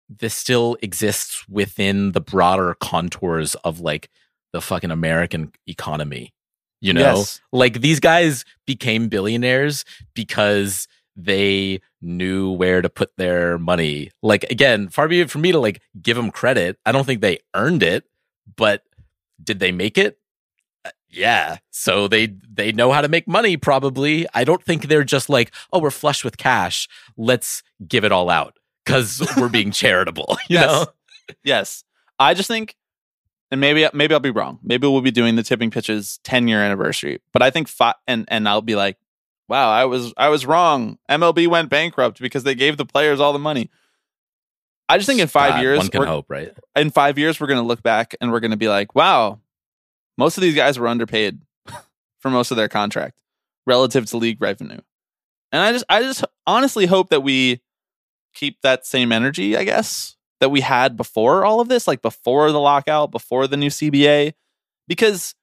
this 0.10 0.34
still 0.34 0.78
exists 0.82 1.48
within 1.50 2.14
the 2.14 2.22
broader 2.22 2.76
contours 2.80 3.56
of 3.56 3.80
like 3.80 4.10
the 4.54 4.62
fucking 4.62 4.92
American 4.92 5.52
economy. 5.68 6.34
You 6.80 6.94
know, 6.94 7.02
Yes. 7.18 7.42
like 7.52 7.82
these 7.82 8.00
guys 8.00 8.46
became 8.66 9.08
billionaires 9.10 9.84
because 10.14 10.88
they 11.16 11.82
knew 12.02 12.52
where 12.52 12.82
to 12.82 12.90
put 12.90 13.12
their 13.18 13.58
money. 13.58 14.12
Like 14.22 14.44
again, 14.52 14.88
far 14.90 15.08
be 15.08 15.22
it 15.22 15.32
for 15.32 15.40
me 15.40 15.52
to 15.52 15.60
like 15.60 15.82
give 16.02 16.16
them 16.16 16.30
credit. 16.32 16.78
I 16.86 16.92
don't 16.92 17.06
think 17.06 17.22
they 17.22 17.40
earned 17.56 17.82
it, 17.82 18.04
but 18.56 18.84
did 19.44 19.60
they 19.60 19.72
make 19.72 19.98
it? 19.98 20.20
Uh, 20.86 20.92
Yeah. 21.10 21.58
So 21.72 22.08
they 22.08 22.28
they 22.48 22.72
know 22.72 22.92
how 22.92 23.02
to 23.02 23.08
make 23.08 23.28
money 23.28 23.58
probably. 23.58 24.28
I 24.36 24.44
don't 24.44 24.64
think 24.64 24.88
they're 24.88 25.04
just 25.04 25.30
like, 25.30 25.52
"Oh, 25.74 25.80
we're 25.80 25.90
flush 25.92 26.24
with 26.24 26.38
cash. 26.38 26.88
Let's 27.18 27.64
give 27.88 28.04
it 28.04 28.12
all 28.12 28.30
out 28.30 28.58
cuz 28.86 29.22
we're 29.38 29.50
being 29.50 29.72
charitable." 29.82 30.38
You 30.50 30.60
Yes. 30.60 30.68
know? 30.72 30.86
Yes, 31.44 31.84
I 32.20 32.34
just 32.36 32.48
think, 32.48 32.76
and 33.52 33.62
maybe 33.62 33.88
maybe 33.94 34.14
I'll 34.14 34.20
be 34.20 34.32
wrong. 34.32 34.60
Maybe 34.64 34.88
we'll 34.88 35.02
be 35.02 35.12
doing 35.12 35.36
the 35.36 35.44
tipping 35.44 35.72
pitches 35.72 36.20
ten 36.24 36.48
year 36.48 36.62
anniversary. 36.62 37.20
But 37.34 37.42
I 37.42 37.50
think 37.50 37.68
five, 37.68 37.96
and 38.08 38.26
and 38.28 38.48
I'll 38.48 38.62
be 38.62 38.76
like, 38.76 38.98
wow, 39.48 39.70
I 39.72 39.86
was 39.86 40.14
I 40.18 40.30
was 40.30 40.46
wrong. 40.46 40.98
MLB 41.10 41.48
went 41.48 41.70
bankrupt 41.70 42.20
because 42.20 42.44
they 42.44 42.56
gave 42.56 42.78
the 42.78 42.86
players 42.86 43.20
all 43.20 43.34
the 43.34 43.40
money. 43.40 43.70
I 44.90 44.98
just 44.98 45.08
think 45.08 45.20
in 45.20 45.28
five 45.28 45.54
God, 45.54 45.62
years, 45.62 45.78
one 45.80 45.90
can 45.90 46.04
hope, 46.04 46.26
right? 46.30 46.54
in 46.76 46.92
five 46.92 47.18
years, 47.18 47.40
we're 47.40 47.48
going 47.48 47.60
to 47.60 47.66
look 47.66 47.84
back 47.84 48.16
and 48.22 48.32
we're 48.32 48.40
going 48.40 48.52
to 48.52 48.58
be 48.58 48.70
like, 48.70 48.96
wow, 48.96 49.40
most 50.18 50.38
of 50.38 50.42
these 50.42 50.56
guys 50.56 50.80
were 50.80 50.88
underpaid 50.88 51.42
for 52.20 52.30
most 52.32 52.52
of 52.52 52.58
their 52.58 52.70
contract 52.70 53.18
relative 53.66 54.06
to 54.08 54.18
league 54.18 54.42
revenue. 54.42 54.80
And 55.52 55.62
I 55.62 55.72
just, 55.72 55.86
I 55.90 56.02
just 56.02 56.24
honestly 56.46 56.86
hope 56.86 57.10
that 57.10 57.22
we 57.22 57.62
keep 58.34 58.62
that 58.62 58.86
same 58.86 59.12
energy, 59.12 59.58
I 59.58 59.64
guess, 59.64 60.17
that 60.40 60.50
we 60.50 60.62
had 60.62 60.96
before 60.96 61.46
all 61.46 61.60
of 61.60 61.68
this, 61.68 61.88
like 61.88 62.02
before 62.02 62.52
the 62.52 62.60
lockout, 62.60 63.12
before 63.12 63.48
the 63.48 63.58
new 63.58 63.70
CBA, 63.70 64.34
because 64.88 65.36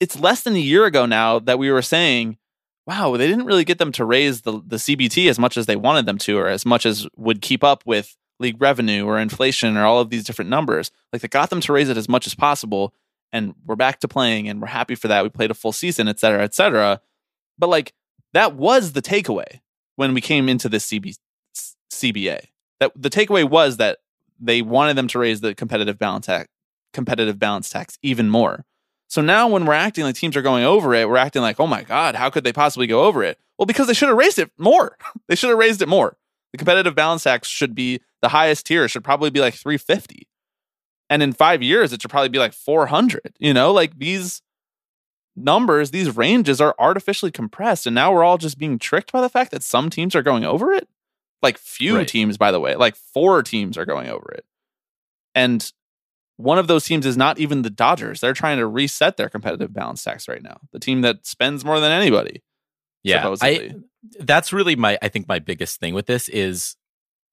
it's 0.00 0.18
less 0.18 0.42
than 0.42 0.54
a 0.54 0.60
year 0.60 0.84
ago 0.84 1.06
now 1.06 1.38
that 1.38 1.58
we 1.58 1.70
were 1.70 1.82
saying, 1.82 2.38
wow, 2.86 3.16
they 3.16 3.28
didn't 3.28 3.46
really 3.46 3.64
get 3.64 3.78
them 3.78 3.92
to 3.92 4.04
raise 4.04 4.42
the, 4.42 4.60
the 4.66 4.76
CBT 4.76 5.28
as 5.28 5.38
much 5.38 5.56
as 5.56 5.66
they 5.66 5.76
wanted 5.76 6.06
them 6.06 6.18
to, 6.18 6.38
or 6.38 6.48
as 6.48 6.66
much 6.66 6.84
as 6.84 7.06
would 7.16 7.40
keep 7.40 7.62
up 7.62 7.84
with 7.86 8.16
league 8.40 8.60
revenue 8.60 9.06
or 9.06 9.18
inflation 9.18 9.76
or 9.76 9.84
all 9.84 10.00
of 10.00 10.10
these 10.10 10.24
different 10.24 10.50
numbers. 10.50 10.90
Like 11.12 11.22
they 11.22 11.28
got 11.28 11.50
them 11.50 11.60
to 11.60 11.72
raise 11.72 11.88
it 11.88 11.96
as 11.96 12.08
much 12.08 12.26
as 12.26 12.34
possible. 12.34 12.92
And 13.32 13.54
we're 13.64 13.76
back 13.76 14.00
to 14.00 14.08
playing 14.08 14.48
and 14.48 14.60
we're 14.60 14.68
happy 14.68 14.94
for 14.94 15.08
that. 15.08 15.22
We 15.22 15.30
played 15.30 15.50
a 15.50 15.54
full 15.54 15.72
season, 15.72 16.08
et 16.08 16.18
cetera, 16.18 16.42
et 16.42 16.54
cetera. 16.54 17.00
But 17.58 17.68
like 17.68 17.94
that 18.32 18.54
was 18.54 18.92
the 18.92 19.02
takeaway 19.02 19.60
when 19.96 20.12
we 20.12 20.20
came 20.20 20.48
into 20.48 20.68
this 20.68 20.86
CB, 20.86 21.16
CBA. 21.92 22.46
That 22.80 22.92
the 22.96 23.10
takeaway 23.10 23.48
was 23.48 23.76
that 23.76 23.98
they 24.42 24.60
wanted 24.60 24.96
them 24.96 25.08
to 25.08 25.18
raise 25.18 25.40
the 25.40 25.54
competitive 25.54 25.98
balance 25.98 26.26
tax, 26.26 26.48
competitive 26.92 27.38
balance 27.38 27.70
tax 27.70 27.98
even 28.02 28.28
more. 28.28 28.64
So 29.08 29.20
now 29.20 29.46
when 29.46 29.66
we're 29.66 29.74
acting 29.74 30.04
like 30.04 30.14
teams 30.14 30.36
are 30.36 30.42
going 30.42 30.64
over 30.64 30.94
it, 30.94 31.08
we're 31.08 31.16
acting 31.16 31.42
like, 31.42 31.60
oh 31.60 31.66
my 31.66 31.82
God, 31.82 32.14
how 32.14 32.30
could 32.30 32.44
they 32.44 32.52
possibly 32.52 32.86
go 32.86 33.04
over 33.04 33.22
it? 33.22 33.38
Well, 33.58 33.66
because 33.66 33.86
they 33.86 33.94
should 33.94 34.08
have 34.08 34.18
raised 34.18 34.38
it 34.38 34.50
more. 34.58 34.96
they 35.28 35.36
should 35.36 35.50
have 35.50 35.58
raised 35.58 35.82
it 35.82 35.88
more. 35.88 36.16
The 36.52 36.58
competitive 36.58 36.94
balance 36.94 37.24
tax 37.24 37.48
should 37.48 37.74
be 37.74 38.00
the 38.20 38.28
highest 38.28 38.66
tier, 38.66 38.88
should 38.88 39.04
probably 39.04 39.30
be 39.30 39.40
like 39.40 39.54
350. 39.54 40.26
And 41.08 41.22
in 41.22 41.32
five 41.32 41.62
years, 41.62 41.92
it 41.92 42.00
should 42.00 42.10
probably 42.10 42.30
be 42.30 42.38
like 42.38 42.52
400. 42.52 43.36
You 43.38 43.52
know, 43.52 43.72
like 43.72 43.98
these 43.98 44.42
numbers, 45.36 45.90
these 45.90 46.16
ranges 46.16 46.60
are 46.60 46.74
artificially 46.78 47.30
compressed. 47.30 47.86
And 47.86 47.94
now 47.94 48.12
we're 48.12 48.24
all 48.24 48.38
just 48.38 48.58
being 48.58 48.78
tricked 48.78 49.12
by 49.12 49.20
the 49.20 49.28
fact 49.28 49.50
that 49.50 49.62
some 49.62 49.90
teams 49.90 50.14
are 50.14 50.22
going 50.22 50.44
over 50.44 50.72
it. 50.72 50.88
Like 51.42 51.58
few 51.58 51.96
Right. 51.96 52.08
teams, 52.08 52.36
by 52.38 52.52
the 52.52 52.60
way, 52.60 52.76
like 52.76 52.96
four 52.96 53.42
teams 53.42 53.76
are 53.76 53.84
going 53.84 54.08
over 54.08 54.30
it. 54.32 54.44
And 55.34 55.70
one 56.36 56.58
of 56.58 56.66
those 56.66 56.84
teams 56.84 57.06
is 57.06 57.16
not 57.16 57.38
even 57.38 57.62
the 57.62 57.70
Dodgers. 57.70 58.20
They're 58.20 58.32
trying 58.32 58.58
to 58.58 58.66
reset 58.66 59.16
their 59.16 59.28
competitive 59.28 59.72
balance 59.72 60.02
tax 60.02 60.28
right 60.28 60.42
now. 60.42 60.58
The 60.72 60.78
team 60.78 61.00
that 61.02 61.26
spends 61.26 61.64
more 61.64 61.80
than 61.80 61.92
anybody. 61.92 62.42
Yeah. 63.02 63.22
supposedly. 63.22 63.70
I 63.70 63.74
that's 64.18 64.52
really 64.52 64.74
my 64.76 64.98
I 65.00 65.08
think 65.08 65.28
my 65.28 65.38
biggest 65.38 65.78
thing 65.78 65.94
with 65.94 66.06
this 66.06 66.28
is 66.28 66.76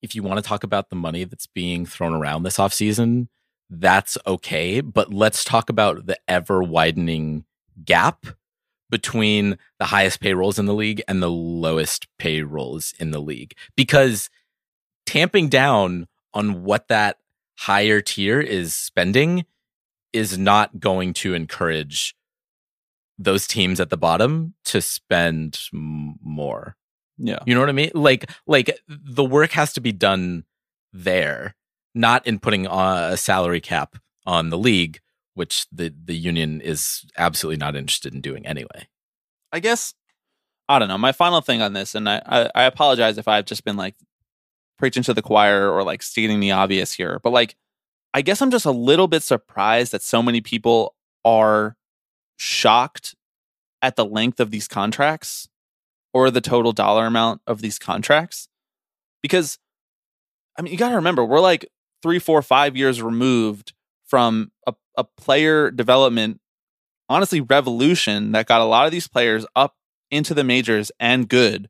if 0.01 0.15
you 0.15 0.23
want 0.23 0.37
to 0.37 0.47
talk 0.47 0.63
about 0.63 0.89
the 0.89 0.95
money 0.95 1.23
that's 1.23 1.47
being 1.47 1.85
thrown 1.85 2.13
around 2.13 2.43
this 2.43 2.57
offseason, 2.57 3.27
that's 3.69 4.17
okay. 4.25 4.81
But 4.81 5.13
let's 5.13 5.43
talk 5.43 5.69
about 5.69 6.05
the 6.05 6.17
ever 6.27 6.61
widening 6.63 7.45
gap 7.83 8.25
between 8.89 9.57
the 9.77 9.85
highest 9.85 10.19
payrolls 10.19 10.59
in 10.59 10.65
the 10.65 10.73
league 10.73 11.01
and 11.07 11.21
the 11.21 11.29
lowest 11.29 12.07
payrolls 12.17 12.93
in 12.99 13.11
the 13.11 13.21
league. 13.21 13.53
Because 13.75 14.29
tamping 15.05 15.49
down 15.49 16.07
on 16.33 16.63
what 16.63 16.87
that 16.87 17.17
higher 17.57 18.01
tier 18.01 18.39
is 18.39 18.73
spending 18.73 19.45
is 20.13 20.37
not 20.37 20.79
going 20.79 21.13
to 21.13 21.33
encourage 21.33 22.15
those 23.17 23.45
teams 23.45 23.79
at 23.79 23.89
the 23.89 23.97
bottom 23.97 24.53
to 24.65 24.81
spend 24.81 25.59
more. 25.73 26.75
Yeah. 27.17 27.39
You 27.45 27.53
know 27.53 27.59
what 27.59 27.69
I 27.69 27.73
mean? 27.73 27.91
Like 27.93 28.31
like 28.47 28.79
the 28.87 29.25
work 29.25 29.51
has 29.51 29.73
to 29.73 29.81
be 29.81 29.91
done 29.91 30.45
there, 30.93 31.55
not 31.93 32.25
in 32.25 32.39
putting 32.39 32.65
a 32.65 33.17
salary 33.17 33.59
cap 33.59 33.97
on 34.25 34.49
the 34.49 34.57
league, 34.57 35.01
which 35.39 35.67
the 35.71 35.93
the 36.03 36.17
union 36.17 36.59
is 36.59 37.05
absolutely 37.17 37.55
not 37.55 37.73
interested 37.73 38.13
in 38.13 38.19
doing 38.19 38.45
anyway. 38.45 38.89
I 39.53 39.61
guess 39.61 39.93
I 40.67 40.79
don't 40.79 40.89
know. 40.89 40.97
My 40.97 41.13
final 41.13 41.39
thing 41.39 41.61
on 41.61 41.71
this, 41.71 41.95
and 41.95 42.09
I, 42.09 42.21
I, 42.25 42.49
I 42.53 42.63
apologize 42.65 43.17
if 43.17 43.25
I've 43.25 43.45
just 43.45 43.63
been 43.63 43.77
like 43.77 43.95
preaching 44.77 45.01
to 45.03 45.13
the 45.13 45.21
choir 45.21 45.71
or 45.71 45.81
like 45.83 46.03
stating 46.03 46.41
the 46.41 46.51
obvious 46.51 46.91
here, 46.91 47.21
but 47.23 47.31
like 47.31 47.55
I 48.13 48.21
guess 48.21 48.41
I'm 48.41 48.51
just 48.51 48.65
a 48.65 48.71
little 48.71 49.07
bit 49.07 49.23
surprised 49.23 49.93
that 49.93 50.01
so 50.01 50.21
many 50.21 50.41
people 50.41 50.93
are 51.23 51.77
shocked 52.35 53.15
at 53.81 53.95
the 53.95 54.05
length 54.05 54.41
of 54.41 54.51
these 54.51 54.67
contracts 54.67 55.47
or 56.13 56.29
the 56.29 56.41
total 56.41 56.73
dollar 56.73 57.05
amount 57.05 57.39
of 57.47 57.61
these 57.61 57.79
contracts. 57.79 58.49
Because 59.21 59.57
I 60.57 60.63
mean, 60.63 60.73
you 60.73 60.77
gotta 60.77 60.97
remember, 60.97 61.23
we're 61.23 61.39
like 61.39 61.65
three, 62.03 62.19
four, 62.19 62.41
five 62.41 62.75
years 62.75 63.01
removed 63.01 63.71
from 64.05 64.51
a, 64.67 64.73
a 64.99 65.03
player 65.03 65.71
development 65.71 66.41
honestly 67.07 67.41
revolution 67.41 68.33
that 68.33 68.45
got 68.45 68.61
a 68.61 68.65
lot 68.65 68.85
of 68.85 68.91
these 68.91 69.07
players 69.07 69.45
up 69.55 69.75
into 70.11 70.33
the 70.33 70.43
majors 70.43 70.91
and 70.99 71.29
good 71.29 71.69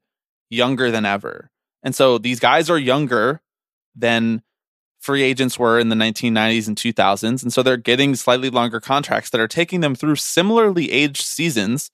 younger 0.50 0.92
than 0.92 1.06
ever. 1.06 1.52
And 1.84 1.96
so 1.96 2.18
these 2.18 2.40
guys 2.40 2.70
are 2.70 2.78
younger 2.78 3.42
than 3.96 4.42
free 5.00 5.22
agents 5.22 5.58
were 5.58 5.80
in 5.80 5.90
the 5.90 5.96
1990s 5.96 6.68
and 6.68 6.76
2000s. 6.76 7.44
And 7.44 7.54
so 7.54 7.64
they're 7.64 7.78
getting 7.78 8.16
slightly 8.16 8.50
longer 8.50 8.80
contracts 8.80 9.30
that 9.30 9.40
are 9.40 9.48
taking 9.48 9.80
them 9.80 9.96
through 9.96 10.18
similarly 10.18 10.92
aged 10.92 11.22
seasons 11.22 11.92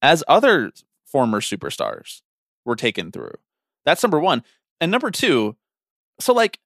as 0.00 0.24
other 0.28 0.72
former 1.04 1.40
superstars 1.40 2.22
were 2.64 2.76
taken 2.76 3.10
through. 3.10 3.34
That's 3.84 4.02
number 4.02 4.20
one. 4.20 4.42
And 4.80 4.90
number 4.90 5.10
two, 5.10 5.56
so 6.18 6.32
like 6.32 6.58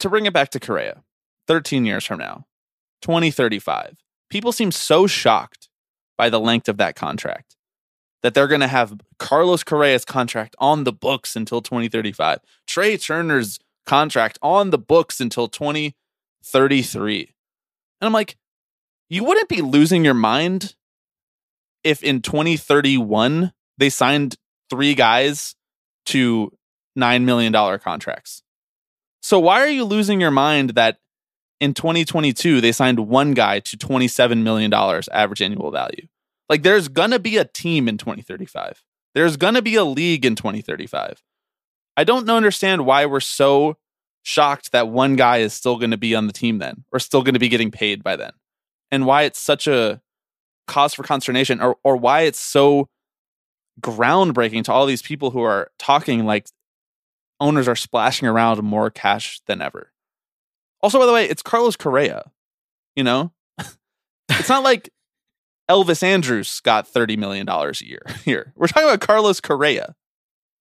to 0.00 0.10
bring 0.10 0.26
it 0.26 0.32
back 0.32 0.50
to 0.50 0.60
Correa, 0.60 1.02
13 1.46 1.86
years 1.86 2.04
from 2.04 2.18
now, 2.18 2.46
2035 3.04 3.96
people 4.30 4.50
seem 4.50 4.72
so 4.72 5.06
shocked 5.06 5.68
by 6.16 6.30
the 6.30 6.40
length 6.40 6.68
of 6.68 6.78
that 6.78 6.96
contract 6.96 7.54
that 8.22 8.32
they're 8.32 8.48
going 8.48 8.62
to 8.62 8.66
have 8.66 8.98
Carlos 9.18 9.62
Correa's 9.62 10.06
contract 10.06 10.56
on 10.58 10.84
the 10.84 10.92
books 10.92 11.36
until 11.36 11.60
2035, 11.60 12.38
Trea 12.66 12.96
Turner's 12.96 13.58
contract 13.84 14.38
on 14.40 14.70
the 14.70 14.78
books 14.78 15.20
until 15.20 15.46
2033. 15.46 17.18
And 18.00 18.06
I'm 18.06 18.14
like, 18.14 18.38
you 19.10 19.24
wouldn't 19.24 19.50
be 19.50 19.60
losing 19.60 20.06
your 20.06 20.14
mind 20.14 20.74
if 21.82 22.02
in 22.02 22.22
2031 22.22 23.52
they 23.76 23.90
signed 23.90 24.36
three 24.70 24.94
guys 24.94 25.54
to 26.06 26.50
$9 26.98 27.24
million 27.24 27.52
contracts. 27.78 28.42
So 29.20 29.38
why 29.38 29.60
are 29.60 29.68
you 29.68 29.84
losing 29.84 30.18
your 30.20 30.30
mind 30.30 30.70
that 30.70 30.96
in 31.60 31.74
2022 31.74 32.60
they 32.60 32.72
signed 32.72 33.00
one 33.00 33.32
guy 33.32 33.60
to 33.60 33.76
27 33.76 34.42
million 34.42 34.70
dollars 34.70 35.08
average 35.08 35.42
annual 35.42 35.70
value 35.70 36.06
like 36.48 36.62
there's 36.62 36.88
gonna 36.88 37.18
be 37.18 37.36
a 37.36 37.44
team 37.44 37.88
in 37.88 37.96
2035 37.98 38.84
There's 39.14 39.36
going 39.36 39.54
to 39.54 39.62
be 39.62 39.76
a 39.76 39.84
league 39.84 40.26
in 40.26 40.34
2035. 40.34 41.22
I 41.96 42.04
don't 42.04 42.28
understand 42.28 42.84
why 42.84 43.06
we're 43.06 43.20
so 43.20 43.76
shocked 44.24 44.72
that 44.72 44.88
one 44.88 45.16
guy 45.16 45.38
is 45.38 45.54
still 45.54 45.76
going 45.76 45.92
to 45.92 45.96
be 45.96 46.14
on 46.14 46.26
the 46.26 46.32
team 46.32 46.58
then 46.58 46.84
or 46.92 46.98
still 46.98 47.22
going 47.22 47.34
to 47.34 47.40
be 47.40 47.48
getting 47.48 47.70
paid 47.70 48.02
by 48.02 48.16
then. 48.16 48.32
And 48.90 49.06
why 49.06 49.22
it's 49.22 49.38
such 49.38 49.66
a 49.66 50.02
cause 50.66 50.94
for 50.94 51.04
consternation 51.04 51.60
or 51.60 51.76
or 51.84 51.96
why 51.96 52.22
it's 52.22 52.40
so 52.40 52.88
groundbreaking 53.80 54.64
to 54.64 54.72
all 54.72 54.86
these 54.86 55.02
people 55.02 55.30
who 55.30 55.42
are 55.42 55.70
talking 55.78 56.26
like 56.26 56.48
owners 57.40 57.68
are 57.68 57.76
splashing 57.76 58.26
around 58.28 58.62
more 58.62 58.90
cash 58.90 59.40
than 59.46 59.60
ever. 59.62 59.92
Also, 60.84 60.98
by 60.98 61.06
the 61.06 61.14
way, 61.14 61.24
it's 61.24 61.40
Carlos 61.40 61.76
Correa. 61.76 62.30
You 62.94 63.04
know, 63.04 63.32
it's 64.28 64.50
not 64.50 64.62
like 64.62 64.90
Elvis 65.70 66.02
Andrus 66.02 66.60
got 66.60 66.86
$30 66.86 67.16
million 67.16 67.48
a 67.48 67.72
year 67.80 68.02
here. 68.26 68.52
We're 68.54 68.66
talking 68.66 68.90
about 68.90 69.00
Carlos 69.00 69.40
Correa. 69.40 69.94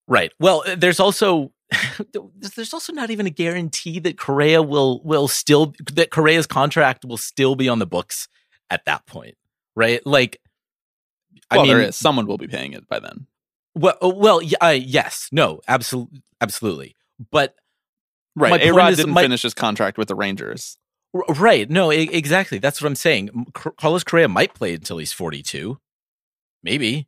Right. 0.07 0.32
Well, 0.39 0.63
uh, 0.65 0.76
there's 0.76 1.01
also 1.01 1.51
there's 2.55 2.74
also 2.74 2.93
not 2.93 3.09
even 3.09 3.28
a 3.28 3.32
guarantee 3.32 3.99
that 3.99 4.17
Correa 4.17 4.61
will 4.61 5.01
will 5.03 5.28
still 5.28 5.74
that 5.91 6.09
Correa's 6.11 6.47
contract 6.47 7.03
will 7.03 7.17
still 7.17 7.55
be 7.55 7.67
on 7.67 7.80
the 7.80 7.86
books 7.86 8.30
at 8.69 8.86
that 8.86 9.05
point. 9.05 9.36
Right? 9.76 10.05
Like 10.05 10.39
well, 11.51 11.59
I 11.59 11.63
mean, 11.63 11.71
there 11.71 11.82
is. 11.82 11.97
Someone 11.97 12.28
will 12.28 12.38
be 12.38 12.47
paying 12.47 12.71
it 12.71 12.88
by 12.88 12.99
then. 12.99 13.28
Well, 13.76 13.97
uh, 14.01 14.07
well, 14.09 14.39
uh, 14.61 14.67
yes, 14.78 15.28
no, 15.34 15.59
absolutely, 15.67 16.24
absolutely. 16.39 16.95
But 17.30 17.55
right, 18.36 18.62
A 18.62 18.72
Rod 18.72 18.96
didn't 18.96 19.14
my, 19.14 19.22
finish 19.22 19.42
his 19.42 19.54
contract 19.54 19.98
with 19.98 20.08
the 20.08 20.16
Rangers. 20.16 20.78
Right. 21.14 21.70
No, 21.70 21.92
exactly. 21.92 22.58
That's 22.58 22.82
what 22.82 22.88
I'm 22.88 22.96
saying. 22.96 23.48
Carlos 23.54 24.04
Correa 24.04 24.28
might 24.28 24.56
play 24.56 24.74
until 24.74 24.98
he's 24.98 25.14
42. 25.14 25.78
Maybe. 26.64 27.08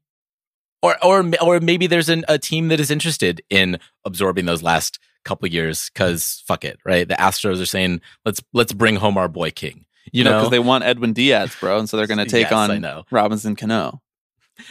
Or 0.81 1.03
or 1.03 1.25
or 1.41 1.59
maybe 1.59 1.87
there's 1.87 2.09
an, 2.09 2.23
a 2.27 2.37
team 2.37 2.67
that 2.67 2.79
is 2.79 2.91
interested 2.91 3.41
in 3.49 3.79
absorbing 4.03 4.45
those 4.45 4.61
last 4.61 4.99
couple 5.23 5.47
years 5.47 5.89
cuz 5.89 6.43
fuck 6.45 6.63
it, 6.63 6.77
right? 6.85 7.07
The 7.07 7.15
Astros 7.15 7.59
are 7.59 7.65
saying 7.65 8.01
let's 8.25 8.43
let's 8.53 8.73
bring 8.73 8.97
home 8.97 9.17
our 9.17 9.27
boy 9.27 9.49
King. 9.49 9.85
You 10.11 10.23
no, 10.23 10.31
know, 10.31 10.41
cuz 10.41 10.51
they 10.51 10.59
want 10.59 10.83
Edwin 10.83 11.13
Diaz, 11.13 11.55
bro, 11.59 11.79
and 11.79 11.89
so 11.89 11.97
they're 11.97 12.05
going 12.05 12.19
to 12.19 12.25
take 12.25 12.51
yes, 12.51 12.53
on 12.53 13.05
Robinson 13.09 13.55
Cano. 13.55 14.03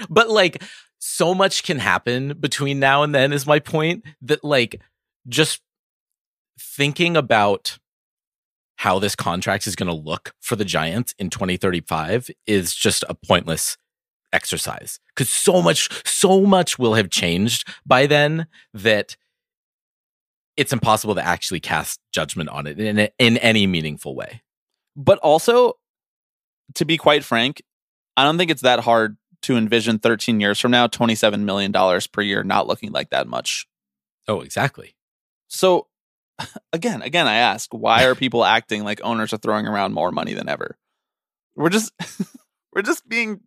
But 0.09 0.31
like 0.31 0.63
so 1.01 1.35
much 1.35 1.65
can 1.65 1.81
happen 1.81 2.35
between 2.39 2.79
now 2.79 3.03
and 3.03 3.13
then 3.13 3.33
is 3.33 3.47
my 3.47 3.59
point 3.59 4.05
that 4.23 4.45
like 4.45 4.81
just 5.29 5.61
thinking 6.59 7.17
about 7.17 7.79
how 8.77 8.99
this 8.99 9.15
contract 9.15 9.67
is 9.67 9.77
going 9.77 9.89
to 9.89 9.95
look 9.95 10.35
for 10.41 10.57
the 10.57 10.65
Giants 10.65 11.15
in 11.19 11.31
2035 11.31 12.31
is 12.47 12.75
just 12.75 13.05
a 13.09 13.15
pointless 13.15 13.77
exercise 14.33 14.99
because 15.15 15.31
so 15.31 15.63
much, 15.63 15.89
so 16.07 16.43
much 16.43 16.79
will 16.79 16.95
have 16.95 17.09
changed 17.09 17.69
by 17.87 18.07
then 18.07 18.47
that 18.75 19.17
it's 20.57 20.73
impossible 20.73 21.15
to 21.15 21.25
actually 21.25 21.61
cast 21.61 22.01
judgment 22.13 22.49
on 22.49 22.67
it 22.67 22.79
in, 22.79 23.09
in 23.19 23.37
any 23.39 23.67
meaningful 23.67 24.15
way. 24.15 24.43
But 24.97 25.19
also, 25.19 25.75
to 26.75 26.85
be 26.85 26.97
quite 26.97 27.25
frank, 27.25 27.63
I 28.17 28.25
don't 28.25 28.39
think 28.39 28.51
it's 28.51 28.63
that 28.63 28.81
hard 28.81 29.17
to 29.43 29.57
envision 29.57 29.99
13 29.99 30.41
years 30.41 30.59
from 30.61 30.71
now, 30.71 30.87
$27 30.87 31.41
million 31.41 31.73
per 32.13 32.23
year 32.23 32.43
not 32.45 32.67
looking 32.67 32.93
like 32.93 33.11
that 33.11 33.27
much. 33.27 33.67
Oh, 34.27 34.41
exactly. 34.41 34.95
So 35.49 35.89
again, 36.73 37.03
again, 37.03 37.27
I 37.27 37.37
ask, 37.37 37.71
why 37.73 38.05
are 38.05 38.15
people 38.15 38.45
acting 38.45 38.85
like 38.85 39.01
owners 39.03 39.33
are 39.33 39.39
throwing 39.39 39.67
around 39.67 39.93
more 39.93 40.11
money 40.11 40.35
than 40.35 40.49
ever? 40.49 40.77
We're 41.57 41.71
just, 41.71 41.93
we're 42.73 42.83
just 42.83 43.09
being. 43.09 43.41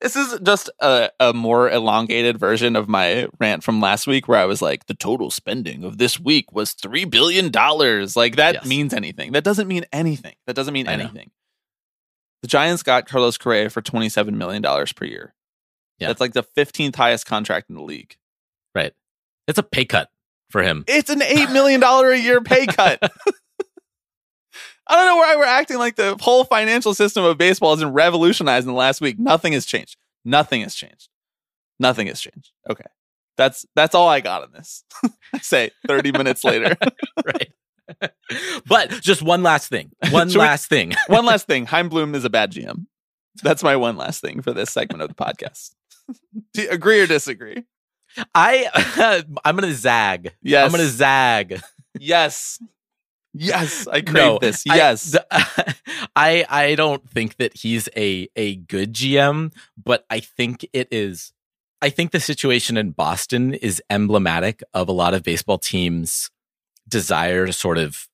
This 0.00 0.16
is 0.16 0.38
just 0.40 0.70
a, 0.80 1.10
a 1.20 1.34
more 1.34 1.68
elongated 1.68 2.38
version 2.38 2.74
of 2.74 2.88
my 2.88 3.28
rant 3.38 3.62
from 3.62 3.82
last 3.82 4.06
week, 4.06 4.28
where 4.28 4.38
I 4.38 4.46
was 4.46 4.62
like, 4.62 4.86
the 4.86 4.94
total 4.94 5.30
spending 5.30 5.84
of 5.84 5.98
this 5.98 6.18
week 6.18 6.52
was 6.52 6.72
three 6.72 7.04
billion 7.04 7.50
dollars. 7.50 8.16
Like 8.16 8.36
that 8.36 8.54
yes. 8.54 8.66
means 8.66 8.94
anything? 8.94 9.32
That 9.32 9.44
doesn't 9.44 9.68
mean 9.68 9.84
anything. 9.92 10.36
That 10.46 10.56
doesn't 10.56 10.72
mean 10.72 10.88
anything. 10.88 11.30
The 12.40 12.48
Giants 12.48 12.82
got 12.82 13.06
Carlos 13.06 13.36
Correa 13.36 13.68
for 13.68 13.82
twenty 13.82 14.08
seven 14.08 14.38
million 14.38 14.62
dollars 14.62 14.90
per 14.94 15.04
year. 15.04 15.34
Yeah. 15.98 16.06
That's 16.08 16.20
like 16.20 16.32
the 16.32 16.44
fifteenth 16.44 16.94
highest 16.94 17.26
contract 17.26 17.68
in 17.68 17.76
the 17.76 17.82
league. 17.82 18.16
Right. 18.74 18.94
It's 19.46 19.58
a 19.58 19.62
pay 19.62 19.84
cut 19.84 20.08
for 20.50 20.62
him. 20.62 20.84
It's 20.86 21.10
an 21.10 21.20
$8 21.20 21.52
million 21.52 21.82
a 21.82 22.14
year 22.14 22.40
pay 22.40 22.66
cut. 22.66 22.98
I 24.86 24.96
don't 24.96 25.06
know 25.06 25.16
why 25.16 25.36
we're 25.36 25.44
acting 25.44 25.78
like 25.78 25.94
the 25.94 26.16
whole 26.20 26.44
financial 26.44 26.94
system 26.94 27.24
of 27.24 27.38
baseball 27.38 27.70
has 27.70 27.80
been 27.80 27.92
revolutionized 27.92 28.66
in 28.66 28.72
the 28.72 28.78
last 28.78 29.00
week. 29.00 29.18
Nothing 29.20 29.52
has 29.52 29.64
changed. 29.64 29.96
Nothing 30.24 30.62
has 30.62 30.74
changed. 30.74 31.08
Nothing 31.78 32.08
has 32.08 32.20
changed. 32.20 32.50
Okay. 32.68 32.84
That's 33.36 33.64
that's 33.74 33.94
all 33.94 34.08
I 34.08 34.20
got 34.20 34.42
on 34.42 34.52
this. 34.52 34.84
I 35.32 35.38
say 35.38 35.70
30 35.86 36.12
minutes 36.12 36.44
later. 36.44 36.76
right. 37.24 37.52
But 38.66 38.90
just 39.00 39.22
one 39.22 39.42
last 39.42 39.68
thing. 39.68 39.92
One 40.10 40.28
last 40.30 40.70
we, 40.70 40.76
thing. 40.76 40.92
one 41.06 41.24
last 41.24 41.46
thing. 41.46 41.66
Chaim 41.66 41.88
Bloom 41.88 42.14
is 42.14 42.24
a 42.24 42.30
bad 42.30 42.52
GM. 42.52 42.86
That's 43.42 43.62
my 43.62 43.76
one 43.76 43.96
last 43.96 44.20
thing 44.20 44.42
for 44.42 44.52
this 44.52 44.70
segment 44.70 45.02
of 45.02 45.08
the 45.08 45.14
podcast. 45.14 45.70
Do 46.52 46.62
you 46.62 46.70
agree 46.70 47.00
or 47.00 47.06
disagree? 47.06 47.64
I 48.34 49.24
I'm 49.44 49.56
gonna 49.56 49.74
zag. 49.74 50.32
Yes, 50.42 50.64
I'm 50.64 50.70
gonna 50.70 50.88
zag. 50.88 51.60
Yes, 51.98 52.60
yes, 53.32 53.86
I 53.86 54.00
crave 54.02 54.14
no, 54.14 54.38
this. 54.38 54.64
Yes, 54.66 55.16
I, 55.30 55.74
I 56.16 56.46
I 56.48 56.74
don't 56.74 57.08
think 57.08 57.36
that 57.36 57.56
he's 57.56 57.88
a 57.96 58.28
a 58.36 58.56
good 58.56 58.92
GM, 58.92 59.52
but 59.82 60.04
I 60.10 60.20
think 60.20 60.66
it 60.72 60.88
is. 60.90 61.32
I 61.82 61.88
think 61.88 62.10
the 62.10 62.20
situation 62.20 62.76
in 62.76 62.90
Boston 62.90 63.54
is 63.54 63.82
emblematic 63.88 64.62
of 64.74 64.88
a 64.88 64.92
lot 64.92 65.14
of 65.14 65.22
baseball 65.22 65.56
teams' 65.56 66.30
desire 66.86 67.46
to 67.46 67.52
sort 67.54 67.78
of 67.78 68.06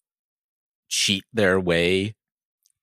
cheat 0.89 1.25
their 1.33 1.59
way 1.59 2.15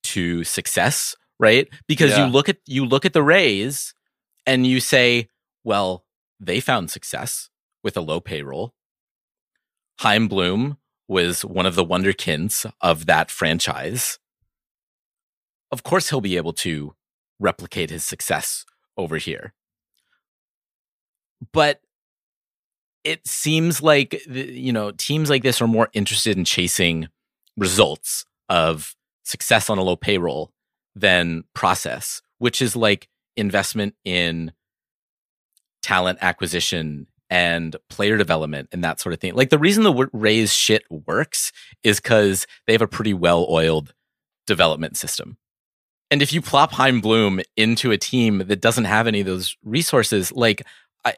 to 0.04 0.44
success, 0.44 1.16
right? 1.40 1.70
Because 1.88 2.12
yeah. 2.12 2.26
you 2.26 2.32
look 2.32 2.50
at 2.50 2.58
you 2.66 2.86
look 2.86 3.06
at 3.06 3.14
the 3.14 3.24
Rays 3.24 3.94
and 4.46 4.68
you 4.68 4.80
say, 4.80 5.30
well, 5.64 6.04
they 6.46 6.60
found 6.60 6.92
success 6.92 7.50
with 7.84 7.98
a 7.98 8.02
low 8.02 8.20
payroll. 8.20 8.74
Chaim 10.00 10.28
Bloom 10.28 10.78
was 11.08 11.44
one 11.44 11.66
of 11.66 11.76
the 11.76 11.86
wonderkins 11.86 12.72
of 12.82 13.06
that 13.06 13.30
franchise. 13.30 14.20
Of 15.72 15.84
course, 15.84 16.10
he'll 16.10 16.22
be 16.22 16.38
able 16.38 16.54
to 16.54 16.96
replicate 17.40 17.90
his 17.90 18.04
success 18.04 18.66
over 18.98 19.18
here. 19.18 19.54
But 21.52 21.82
it 23.04 23.28
seems 23.28 23.82
like, 23.82 24.26
you 24.28 24.72
know, 24.72 24.92
teams 24.92 25.30
like 25.30 25.44
this 25.44 25.62
are 25.62 25.68
more 25.68 25.90
interested 25.94 26.38
in 26.38 26.46
chasing 26.46 27.10
results 27.58 28.26
of 28.50 28.96
success 29.24 29.70
on 29.70 29.78
a 29.78 29.84
low 29.84 29.96
payroll 29.96 30.52
than 30.96 31.44
process, 31.54 32.22
which 32.38 32.62
is 32.62 32.76
like 32.76 33.10
investment 33.36 33.96
in 34.06 34.54
talent 35.84 36.18
acquisition 36.22 37.06
and 37.30 37.76
player 37.90 38.18
development 38.18 38.70
and 38.72 38.84
that 38.84 39.00
sort 39.00 39.14
of 39.14 39.20
thing. 39.20 39.36
Like 39.36 39.50
the 39.50 39.60
reason 39.60 39.84
the 39.84 40.10
Rays 40.14 40.54
shit 40.54 40.84
works 40.90 41.52
is 41.84 42.00
because 42.00 42.48
they 42.66 42.74
have 42.74 42.82
a 42.82 42.88
pretty 42.88 43.14
well 43.14 43.46
oiled 43.50 43.94
development 44.48 44.98
system. 44.98 45.38
And 46.12 46.22
if 46.22 46.32
you 46.32 46.42
plop 46.42 46.74
Chaim 46.74 47.02
Bloom 47.02 47.42
into 47.58 47.92
a 47.92 47.98
team 47.98 48.40
that 48.46 48.62
doesn't 48.62 48.86
have 48.86 49.08
any 49.08 49.22
of 49.22 49.26
those 49.26 49.58
resources, 49.64 50.32
like 50.32 50.62
I, 51.04 51.16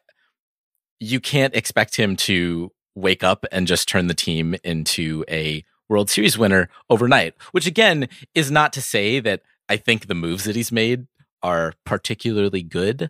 you 0.99 1.19
can't 1.19 1.55
expect 1.55 1.97
him 1.97 2.15
to 2.17 2.71
wake 2.95 3.23
up 3.23 3.45
and 3.51 3.67
just 3.67 3.89
turn 3.89 4.07
the 4.07 4.13
team 4.13 4.55
into 4.63 5.25
a 5.29 5.65
World 5.89 6.09
Series 6.09 6.37
winner 6.37 6.69
overnight. 6.89 7.33
Which 7.51 7.67
again 7.67 8.07
is 8.33 8.49
not 8.49 8.71
to 8.73 8.81
say 8.81 9.19
that 9.19 9.41
I 9.67 9.77
think 9.77 10.07
the 10.07 10.15
moves 10.15 10.45
that 10.45 10.55
he's 10.55 10.71
made 10.71 11.07
are 11.43 11.73
particularly 11.85 12.63
good. 12.63 13.09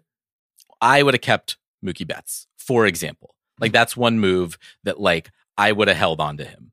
I 0.82 1.03
would 1.03 1.13
have 1.13 1.21
kept 1.21 1.57
Mookie 1.84 2.07
Betts, 2.07 2.47
for 2.57 2.86
example. 2.86 3.36
Like 3.59 3.71
that's 3.71 3.95
one 3.95 4.19
move 4.19 4.57
that 4.84 4.99
like 4.99 5.32
I 5.57 5.71
would 5.71 5.88
have 5.88 5.97
held 5.97 6.19
on 6.19 6.38
to 6.38 6.45
him. 6.45 6.71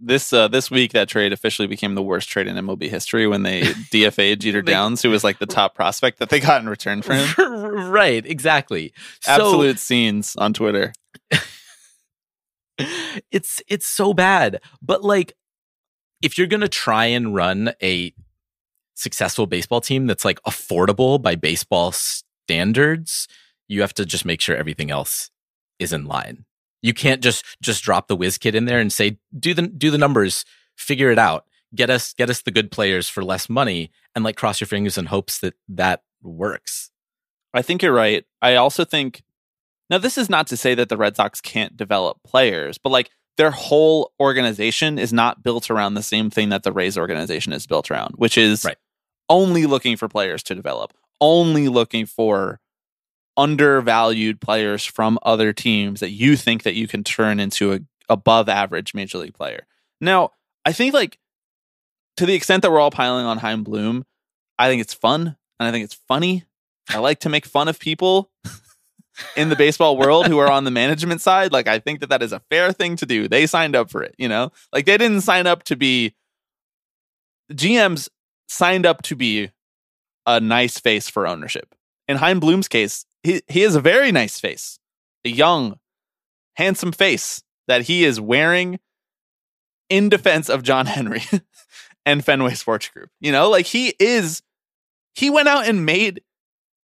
This 0.00 0.32
uh, 0.32 0.48
this 0.48 0.70
week, 0.70 0.92
that 0.92 1.08
trade 1.08 1.32
officially 1.32 1.68
became 1.68 1.94
the 1.94 2.02
worst 2.02 2.28
trade 2.28 2.48
in 2.48 2.56
MLB 2.56 2.88
history 2.88 3.28
when 3.28 3.44
they 3.44 3.62
DFA'd 3.92 4.40
Jeter 4.40 4.60
they, 4.60 4.72
Downs, 4.72 5.02
who 5.02 5.10
was 5.10 5.22
like 5.22 5.38
the 5.38 5.46
top 5.46 5.74
prospect 5.74 6.18
that 6.18 6.30
they 6.30 6.40
got 6.40 6.60
in 6.60 6.68
return 6.68 7.02
for 7.02 7.14
him. 7.14 7.28
right, 7.90 8.26
exactly. 8.26 8.92
Absolute 9.26 9.78
so, 9.78 9.84
scenes 9.84 10.34
on 10.36 10.52
Twitter. 10.52 10.92
it's 13.30 13.62
it's 13.68 13.86
so 13.86 14.12
bad, 14.12 14.60
but 14.82 15.04
like 15.04 15.34
if 16.22 16.36
you're 16.36 16.48
gonna 16.48 16.68
try 16.68 17.06
and 17.06 17.34
run 17.34 17.72
a 17.80 18.12
successful 18.94 19.46
baseball 19.46 19.80
team 19.80 20.08
that's 20.08 20.24
like 20.24 20.42
affordable 20.42 21.22
by 21.22 21.36
baseball 21.36 21.92
standards, 22.48 23.28
you 23.68 23.82
have 23.82 23.92
to 23.94 24.06
just 24.06 24.24
make 24.24 24.40
sure 24.40 24.56
everything 24.56 24.90
else 24.90 25.30
is 25.78 25.92
in 25.92 26.06
line. 26.06 26.44
You 26.82 26.94
can't 26.94 27.22
just 27.22 27.44
just 27.62 27.84
drop 27.84 28.08
the 28.08 28.16
whiz 28.16 28.38
kid 28.38 28.54
in 28.54 28.64
there 28.64 28.80
and 28.80 28.92
say 28.92 29.18
do 29.38 29.52
the 29.52 29.62
do 29.62 29.90
the 29.90 29.98
numbers, 29.98 30.44
figure 30.76 31.10
it 31.10 31.18
out, 31.18 31.44
get 31.74 31.90
us 31.90 32.14
get 32.14 32.30
us 32.30 32.40
the 32.42 32.50
good 32.50 32.70
players 32.70 33.08
for 33.08 33.22
less 33.22 33.48
money, 33.50 33.90
and 34.14 34.24
like 34.24 34.36
cross 34.36 34.60
your 34.60 34.66
fingers 34.68 34.96
in 34.96 35.06
hopes 35.06 35.38
that 35.40 35.54
that 35.68 36.02
works. 36.22 36.90
I 37.52 37.60
think 37.62 37.82
you're 37.82 37.92
right. 37.92 38.24
I 38.40 38.54
also 38.56 38.84
think 38.84 39.22
Now, 39.90 39.98
this 39.98 40.18
is 40.18 40.28
not 40.30 40.46
to 40.48 40.56
say 40.56 40.74
that 40.74 40.88
the 40.90 40.96
Red 40.98 41.16
Sox 41.16 41.40
can't 41.40 41.76
develop 41.76 42.18
players, 42.22 42.76
but 42.78 42.90
like 42.90 43.10
their 43.38 43.50
whole 43.50 44.12
organization 44.20 44.98
is 44.98 45.12
not 45.12 45.42
built 45.42 45.70
around 45.70 45.94
the 45.94 46.02
same 46.02 46.28
thing 46.30 46.48
that 46.50 46.62
the 46.62 46.72
Rays 46.72 46.98
organization 46.98 47.52
is 47.54 47.66
built 47.66 47.90
around, 47.90 48.14
which 48.16 48.36
is 48.36 48.64
Right. 48.64 48.76
only 49.30 49.64
looking 49.66 49.96
for 49.96 50.08
players 50.08 50.42
to 50.44 50.54
develop, 50.54 50.92
only 51.20 51.68
looking 51.68 52.06
for 52.06 52.60
undervalued 53.36 54.40
players 54.40 54.84
from 54.84 55.18
other 55.22 55.52
teams 55.52 56.00
that 56.00 56.10
you 56.10 56.36
think 56.36 56.64
that 56.64 56.74
you 56.74 56.88
can 56.88 57.04
turn 57.04 57.38
into 57.38 57.72
a 57.72 57.80
above 58.08 58.48
average 58.48 58.94
major 58.94 59.18
league 59.18 59.34
player. 59.34 59.66
Now, 60.00 60.32
I 60.64 60.72
think 60.72 60.94
like 60.94 61.18
to 62.16 62.26
the 62.26 62.34
extent 62.34 62.62
that 62.62 62.70
we're 62.70 62.80
all 62.80 62.90
piling 62.90 63.26
on 63.26 63.38
Chaim 63.38 63.62
Bloom, 63.62 64.04
I 64.58 64.68
think 64.68 64.80
it's 64.80 64.94
fun 64.94 65.36
and 65.60 65.68
I 65.68 65.70
think 65.70 65.84
it's 65.84 65.94
funny. 65.94 66.44
I 66.90 66.98
like 66.98 67.20
to 67.20 67.28
make 67.28 67.46
fun 67.46 67.68
of 67.68 67.78
people 67.78 68.30
in 69.36 69.50
the 69.50 69.56
baseball 69.56 69.96
world 69.96 70.26
who 70.26 70.38
are 70.38 70.50
on 70.50 70.64
the 70.64 70.70
management 70.70 71.20
side. 71.20 71.52
Like 71.52 71.68
I 71.68 71.78
think 71.78 72.00
that 72.00 72.08
that 72.08 72.22
is 72.22 72.32
a 72.32 72.40
fair 72.50 72.72
thing 72.72 72.96
to 72.96 73.06
do. 73.06 73.28
They 73.28 73.46
signed 73.46 73.76
up 73.76 73.90
for 73.90 74.02
it, 74.02 74.14
you 74.18 74.28
know? 74.28 74.52
Like 74.72 74.86
they 74.86 74.96
didn't 74.96 75.20
sign 75.20 75.46
up 75.46 75.64
to 75.64 75.76
be 75.76 76.14
GMs 77.52 78.08
signed 78.48 78.86
up 78.86 79.02
to 79.02 79.16
be 79.16 79.50
a 80.28 80.40
nice 80.40 80.78
face 80.78 81.08
for 81.08 81.26
ownership. 81.26 81.74
In 82.06 82.18
Chaim 82.18 82.38
Bloom's 82.38 82.68
case, 82.68 83.04
he 83.24 83.42
he 83.48 83.62
is 83.62 83.74
a 83.74 83.80
very 83.80 84.12
nice 84.12 84.38
face. 84.38 84.78
A 85.24 85.28
young, 85.30 85.78
handsome 86.54 86.92
face 86.92 87.42
that 87.66 87.82
he 87.82 88.04
is 88.04 88.20
wearing 88.20 88.78
in 89.88 90.08
defense 90.08 90.48
of 90.48 90.62
John 90.62 90.86
Henry 90.96 91.22
and 92.06 92.24
Fenway 92.24 92.54
Sports 92.54 92.88
Group. 92.88 93.10
You 93.20 93.32
know, 93.32 93.50
like 93.50 93.66
he 93.66 93.94
is 93.98 94.42
he 95.14 95.30
went 95.30 95.48
out 95.48 95.66
and 95.66 95.84
made 95.84 96.22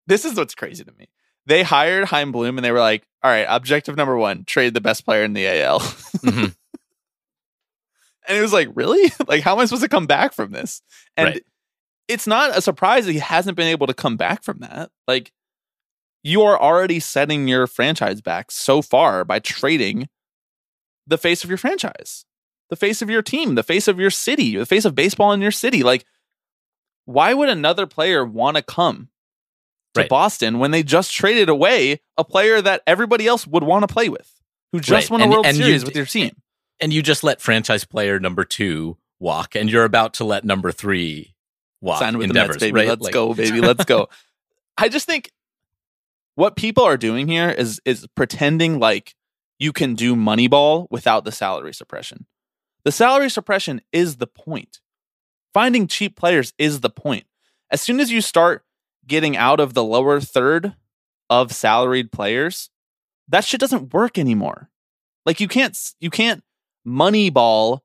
this 0.07 0.23
is 0.23 0.37
what's 0.37 0.55
crazy 0.55 0.83
to 0.83 0.91
me. 0.97 1.09
They 1.47 1.63
hired 1.63 2.05
Chaim 2.05 2.31
Bloom 2.31 2.57
and 2.57 2.63
they 2.63 2.71
were 2.71 2.79
like, 2.79 3.05
all 3.23 3.31
right, 3.31 3.45
objective 3.49 3.97
number 3.97 4.15
one, 4.15 4.45
trade 4.45 4.73
the 4.73 4.81
best 4.81 5.03
player 5.05 5.23
in 5.23 5.33
the 5.33 5.47
AL. 5.47 5.79
Mhm. 6.21 6.55
And 8.27 8.37
it 8.37 8.41
was 8.41 8.53
like, 8.53 8.69
really? 8.75 9.11
Like, 9.27 9.41
how 9.41 9.53
am 9.53 9.59
I 9.59 9.65
supposed 9.65 9.81
to 9.83 9.89
come 9.89 10.05
back 10.05 10.33
from 10.33 10.51
this? 10.51 10.81
And 11.17 11.27
Right. 11.29 11.43
It's 12.07 12.27
not 12.27 12.55
a 12.57 12.61
surprise 12.61 13.05
that 13.05 13.11
he 13.13 13.19
hasn't 13.19 13.57
been 13.57 13.67
able 13.67 13.87
to 13.87 13.93
come 13.93 14.17
back 14.17 14.43
from 14.43 14.59
that. 14.59 14.91
Like, 15.07 15.31
you 16.23 16.41
are 16.43 16.59
already 16.59 16.99
setting 16.99 17.47
your 17.47 17.67
franchise 17.67 18.21
back 18.21 18.51
so 18.51 18.81
far 18.81 19.23
by 19.25 19.39
trading 19.39 20.07
the 21.07 21.17
face 21.17 21.43
of 21.43 21.49
your 21.49 21.57
franchise, 21.57 22.25
the 22.69 22.75
face 22.75 23.01
of 23.01 23.09
your 23.09 23.21
team, 23.21 23.55
the 23.55 23.63
face 23.63 23.87
of 23.87 23.99
your 23.99 24.11
city, 24.11 24.55
the 24.55 24.65
face 24.65 24.85
of 24.85 24.93
baseball 24.95 25.31
in 25.31 25.41
your 25.41 25.51
city. 25.51 25.83
Like, 25.83 26.05
why 27.05 27.33
would 27.33 27.49
another 27.49 27.87
player 27.87 28.23
want 28.25 28.57
to 28.57 28.63
come 28.63 29.09
to 29.95 30.01
Right. 30.01 30.09
Boston 30.09 30.59
when 30.59 30.71
they 30.71 30.83
just 30.83 31.11
traded 31.13 31.49
away 31.49 32.01
a 32.17 32.23
player 32.23 32.61
that 32.61 32.81
everybody 32.87 33.27
else 33.27 33.45
would 33.47 33.63
want 33.63 33.87
to 33.87 33.93
play 33.93 34.07
with, 34.09 34.31
who 34.71 34.79
just 34.79 35.09
Right. 35.09 35.11
won 35.11 35.21
a 35.21 35.23
And- 35.23 35.33
World 35.33 35.45
and 35.47 35.57
Series 35.57 35.81
d- 35.81 35.85
with 35.87 35.95
your 35.95 36.05
team? 36.05 36.31
and 36.79 36.93
you 36.93 37.01
just 37.01 37.23
let 37.23 37.41
franchise 37.41 37.83
player 37.83 38.19
number 38.19 38.43
two 38.45 38.97
walk, 39.19 39.55
and 39.55 39.69
you're 39.71 39.83
about 39.85 40.13
to 40.15 40.23
let 40.23 40.45
number 40.45 40.71
three 40.71 41.33
Sign 41.83 42.17
with 42.17 42.25
endeavors, 42.29 42.57
the 42.57 42.65
Mets, 42.67 42.71
baby. 42.71 42.75
right? 42.79 42.87
Let's 42.89 43.01
Like- 43.01 43.13
go, 43.13 43.33
baby. 43.33 43.61
Let's 43.61 43.85
go. 43.85 44.09
I 44.77 44.89
just 44.89 45.05
think 45.05 45.31
what 46.35 46.55
people 46.55 46.83
are 46.83 46.97
doing 46.97 47.27
here 47.27 47.49
is 47.49 47.81
is 47.85 48.07
pretending 48.15 48.79
like 48.79 49.15
you 49.59 49.71
can 49.73 49.95
do 49.95 50.15
Moneyball 50.15 50.87
without 50.89 51.23
the 51.25 51.31
salary 51.31 51.73
suppression. 51.73 52.25
The 52.83 52.91
salary 52.91 53.29
suppression 53.29 53.81
is 53.91 54.17
the 54.17 54.27
point. 54.27 54.79
Finding 55.53 55.85
cheap 55.87 56.15
players 56.15 56.53
is 56.57 56.79
the 56.79 56.89
point. 56.89 57.25
As 57.69 57.81
soon 57.81 57.99
as 57.99 58.11
you 58.11 58.21
start 58.21 58.65
getting 59.05 59.35
out 59.37 59.59
of 59.59 59.73
the 59.73 59.83
lower 59.83 60.19
third 60.19 60.73
of 61.29 61.51
salaried 61.51 62.11
players, 62.11 62.69
that 63.27 63.43
shit 63.45 63.59
doesn't 63.59 63.93
work 63.93 64.17
anymore. 64.17 64.69
Like 65.25 65.39
you 65.39 65.47
can't 65.47 65.77
you 65.99 66.09
can't 66.09 66.43
Moneyball 66.87 67.81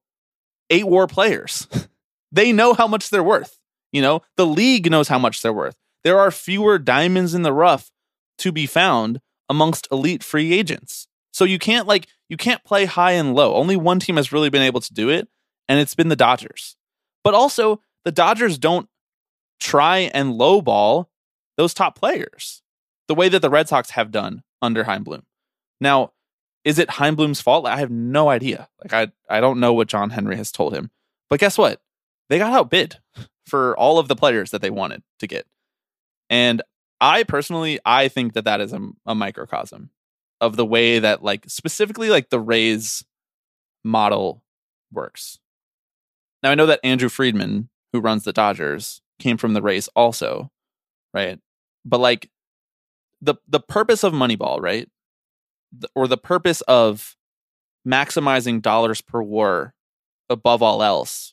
eight 0.70 0.86
war 0.86 1.06
players. 1.06 1.66
they 2.32 2.52
know 2.52 2.72
how 2.74 2.86
much 2.86 3.10
they're 3.10 3.22
worth. 3.22 3.58
You 3.96 4.02
know, 4.02 4.20
the 4.36 4.44
league 4.44 4.90
knows 4.90 5.08
how 5.08 5.18
much 5.18 5.40
they're 5.40 5.54
worth. 5.54 5.78
There 6.04 6.18
are 6.18 6.30
fewer 6.30 6.78
diamonds 6.78 7.32
in 7.32 7.40
the 7.40 7.52
rough 7.54 7.90
to 8.36 8.52
be 8.52 8.66
found 8.66 9.22
amongst 9.48 9.88
elite 9.90 10.22
free 10.22 10.52
agents. 10.52 11.08
So 11.32 11.46
you 11.46 11.58
can't 11.58 11.86
like 11.86 12.06
you 12.28 12.36
can't 12.36 12.62
play 12.62 12.84
high 12.84 13.12
and 13.12 13.34
low. 13.34 13.54
Only 13.54 13.74
one 13.74 13.98
team 13.98 14.16
has 14.16 14.32
really 14.32 14.50
been 14.50 14.60
able 14.60 14.82
to 14.82 14.92
do 14.92 15.08
it, 15.08 15.28
and 15.66 15.80
it's 15.80 15.94
been 15.94 16.10
the 16.10 16.14
Dodgers. 16.14 16.76
But 17.24 17.32
also, 17.32 17.80
the 18.04 18.12
Dodgers 18.12 18.58
don't 18.58 18.86
try 19.60 20.10
and 20.12 20.34
lowball 20.34 21.06
those 21.56 21.72
top 21.72 21.98
players 21.98 22.60
the 23.08 23.14
way 23.14 23.30
that 23.30 23.40
the 23.40 23.48
Red 23.48 23.66
Sox 23.66 23.92
have 23.92 24.10
done 24.10 24.42
under 24.60 24.84
Chaim 24.84 25.04
Bloom. 25.04 25.22
Now, 25.80 26.12
is 26.64 26.78
it 26.78 26.90
Chaim 26.90 27.16
Bloom's 27.16 27.40
fault? 27.40 27.64
I 27.64 27.78
have 27.78 27.90
no 27.90 28.28
idea. 28.28 28.68
Like 28.84 28.92
I 28.92 29.36
I 29.38 29.40
don't 29.40 29.58
know 29.58 29.72
what 29.72 29.88
John 29.88 30.10
Henry 30.10 30.36
has 30.36 30.52
told 30.52 30.74
him. 30.74 30.90
But 31.30 31.40
guess 31.40 31.56
what? 31.56 31.80
They 32.28 32.36
got 32.36 32.52
outbid 32.52 32.98
for 33.46 33.76
all 33.78 33.98
of 33.98 34.08
the 34.08 34.16
players 34.16 34.50
that 34.50 34.62
they 34.62 34.70
wanted 34.70 35.02
to 35.20 35.26
get. 35.26 35.46
And 36.28 36.62
I 37.00 37.22
personally, 37.22 37.78
I 37.84 38.08
think 38.08 38.32
that 38.34 38.44
that 38.44 38.60
is 38.60 38.72
a, 38.72 38.80
a 39.06 39.14
microcosm 39.14 39.90
of 40.40 40.56
the 40.56 40.66
way 40.66 40.98
that, 40.98 41.22
like, 41.22 41.44
specifically, 41.48 42.10
like 42.10 42.30
the 42.30 42.40
Rays 42.40 43.04
model 43.84 44.42
works. 44.92 45.38
Now, 46.42 46.50
I 46.50 46.54
know 46.54 46.66
that 46.66 46.80
Andrew 46.84 47.08
Friedman, 47.08 47.68
who 47.92 48.00
runs 48.00 48.24
the 48.24 48.32
Dodgers, 48.32 49.00
came 49.18 49.36
from 49.36 49.54
the 49.54 49.62
Rays 49.62 49.88
also, 49.96 50.50
right? 51.14 51.38
But 51.84 52.00
like 52.00 52.30
the 53.20 53.36
the 53.48 53.60
purpose 53.60 54.04
of 54.04 54.12
Moneyball, 54.12 54.60
right? 54.60 54.88
The- 55.72 55.88
or 55.94 56.06
the 56.08 56.18
purpose 56.18 56.60
of 56.62 57.16
maximizing 57.86 58.60
dollars 58.60 59.00
per 59.00 59.22
war 59.22 59.74
above 60.28 60.62
all 60.62 60.82
else 60.82 61.32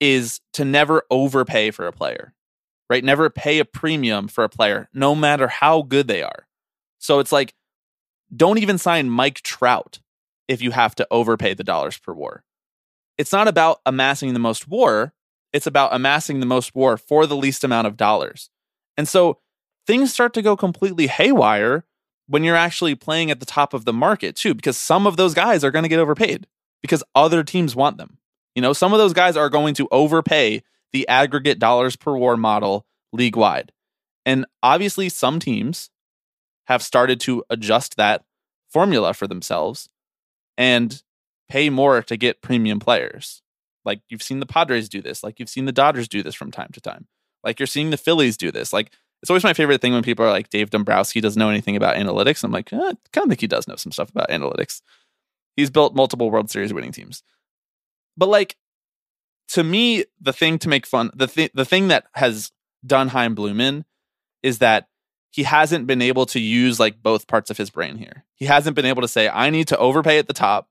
is 0.00 0.40
to 0.54 0.64
never 0.64 1.04
overpay 1.10 1.70
for 1.70 1.86
a 1.86 1.92
player, 1.92 2.34
right? 2.88 3.04
Never 3.04 3.30
pay 3.30 3.58
a 3.58 3.64
premium 3.64 4.28
for 4.28 4.44
a 4.44 4.48
player, 4.48 4.88
no 4.92 5.14
matter 5.14 5.48
how 5.48 5.82
good 5.82 6.08
they 6.08 6.22
are. 6.22 6.46
So 6.98 7.18
it's 7.18 7.32
like, 7.32 7.54
don't 8.34 8.58
even 8.58 8.78
sign 8.78 9.10
Mike 9.10 9.42
Trout 9.42 10.00
if 10.48 10.62
you 10.62 10.70
have 10.70 10.94
to 10.96 11.06
overpay 11.10 11.54
the 11.54 11.64
dollars 11.64 11.98
per 11.98 12.12
war. 12.12 12.44
It's 13.18 13.32
not 13.32 13.48
about 13.48 13.80
amassing 13.84 14.32
the 14.32 14.40
most 14.40 14.66
war, 14.66 15.12
it's 15.52 15.66
about 15.66 15.94
amassing 15.94 16.40
the 16.40 16.46
most 16.46 16.74
war 16.74 16.96
for 16.96 17.26
the 17.26 17.36
least 17.36 17.64
amount 17.64 17.86
of 17.86 17.96
dollars. 17.96 18.50
And 18.96 19.06
so 19.08 19.38
things 19.86 20.12
start 20.12 20.32
to 20.34 20.42
go 20.42 20.56
completely 20.56 21.06
haywire 21.06 21.84
when 22.28 22.44
you're 22.44 22.56
actually 22.56 22.94
playing 22.94 23.30
at 23.30 23.40
the 23.40 23.46
top 23.46 23.74
of 23.74 23.84
the 23.84 23.92
market, 23.92 24.36
too, 24.36 24.54
because 24.54 24.76
some 24.76 25.06
of 25.06 25.16
those 25.16 25.34
guys 25.34 25.64
are 25.64 25.72
going 25.72 25.82
to 25.82 25.88
get 25.88 25.98
overpaid 25.98 26.46
because 26.80 27.02
other 27.14 27.42
teams 27.42 27.74
want 27.74 27.98
them. 27.98 28.18
You 28.54 28.62
know, 28.62 28.72
some 28.72 28.92
of 28.92 28.98
those 28.98 29.12
guys 29.12 29.36
are 29.36 29.48
going 29.48 29.74
to 29.74 29.88
overpay 29.90 30.62
the 30.92 31.06
aggregate 31.08 31.58
dollars 31.58 31.96
per 31.96 32.16
war 32.16 32.36
model 32.36 32.86
league 33.12 33.36
wide. 33.36 33.72
And 34.26 34.46
obviously, 34.62 35.08
some 35.08 35.38
teams 35.38 35.90
have 36.66 36.82
started 36.82 37.20
to 37.20 37.44
adjust 37.50 37.96
that 37.96 38.24
formula 38.68 39.14
for 39.14 39.26
themselves 39.26 39.88
and 40.56 41.02
pay 41.48 41.70
more 41.70 42.02
to 42.02 42.16
get 42.16 42.42
premium 42.42 42.78
players. 42.78 43.42
Like 43.84 44.00
you've 44.08 44.22
seen 44.22 44.40
the 44.40 44.46
Padres 44.46 44.88
do 44.88 45.02
this, 45.02 45.24
like 45.24 45.40
you've 45.40 45.48
seen 45.48 45.64
the 45.64 45.72
Dodgers 45.72 46.06
do 46.06 46.22
this 46.22 46.34
from 46.34 46.50
time 46.50 46.70
to 46.72 46.80
time. 46.80 47.06
Like 47.42 47.58
you're 47.58 47.66
seeing 47.66 47.90
the 47.90 47.96
Phillies 47.96 48.36
do 48.36 48.52
this. 48.52 48.72
Like 48.72 48.92
it's 49.22 49.30
always 49.30 49.44
my 49.44 49.54
favorite 49.54 49.80
thing 49.80 49.92
when 49.92 50.02
people 50.02 50.24
are 50.24 50.30
like, 50.30 50.50
Dave 50.50 50.70
Dombrowski 50.70 51.20
doesn't 51.20 51.38
know 51.38 51.50
anything 51.50 51.76
about 51.76 51.96
analytics. 51.96 52.44
I'm 52.44 52.52
like, 52.52 52.72
eh, 52.72 52.76
I 52.76 52.92
kind 53.12 53.24
of 53.24 53.28
think 53.28 53.40
he 53.40 53.46
does 53.46 53.66
know 53.66 53.76
some 53.76 53.92
stuff 53.92 54.10
about 54.10 54.28
analytics. 54.28 54.80
He's 55.56 55.70
built 55.70 55.94
multiple 55.94 56.30
World 56.30 56.50
Series 56.50 56.72
winning 56.72 56.92
teams. 56.92 57.22
But 58.16 58.28
like 58.28 58.56
to 59.50 59.64
me, 59.64 60.04
the 60.20 60.32
thing 60.32 60.58
to 60.60 60.68
make 60.68 60.86
fun, 60.86 61.10
the 61.14 61.50
the 61.54 61.64
thing 61.64 61.88
that 61.88 62.06
has 62.14 62.52
done 62.86 63.08
Chaim 63.08 63.34
Bloom 63.34 63.60
in 63.60 63.84
is 64.42 64.58
that 64.58 64.88
he 65.30 65.44
hasn't 65.44 65.86
been 65.86 66.02
able 66.02 66.26
to 66.26 66.40
use 66.40 66.80
like 66.80 67.02
both 67.02 67.26
parts 67.26 67.50
of 67.50 67.56
his 67.56 67.70
brain 67.70 67.96
here. 67.98 68.24
He 68.34 68.46
hasn't 68.46 68.76
been 68.76 68.86
able 68.86 69.02
to 69.02 69.08
say, 69.08 69.28
I 69.28 69.50
need 69.50 69.68
to 69.68 69.78
overpay 69.78 70.18
at 70.18 70.26
the 70.26 70.32
top, 70.32 70.68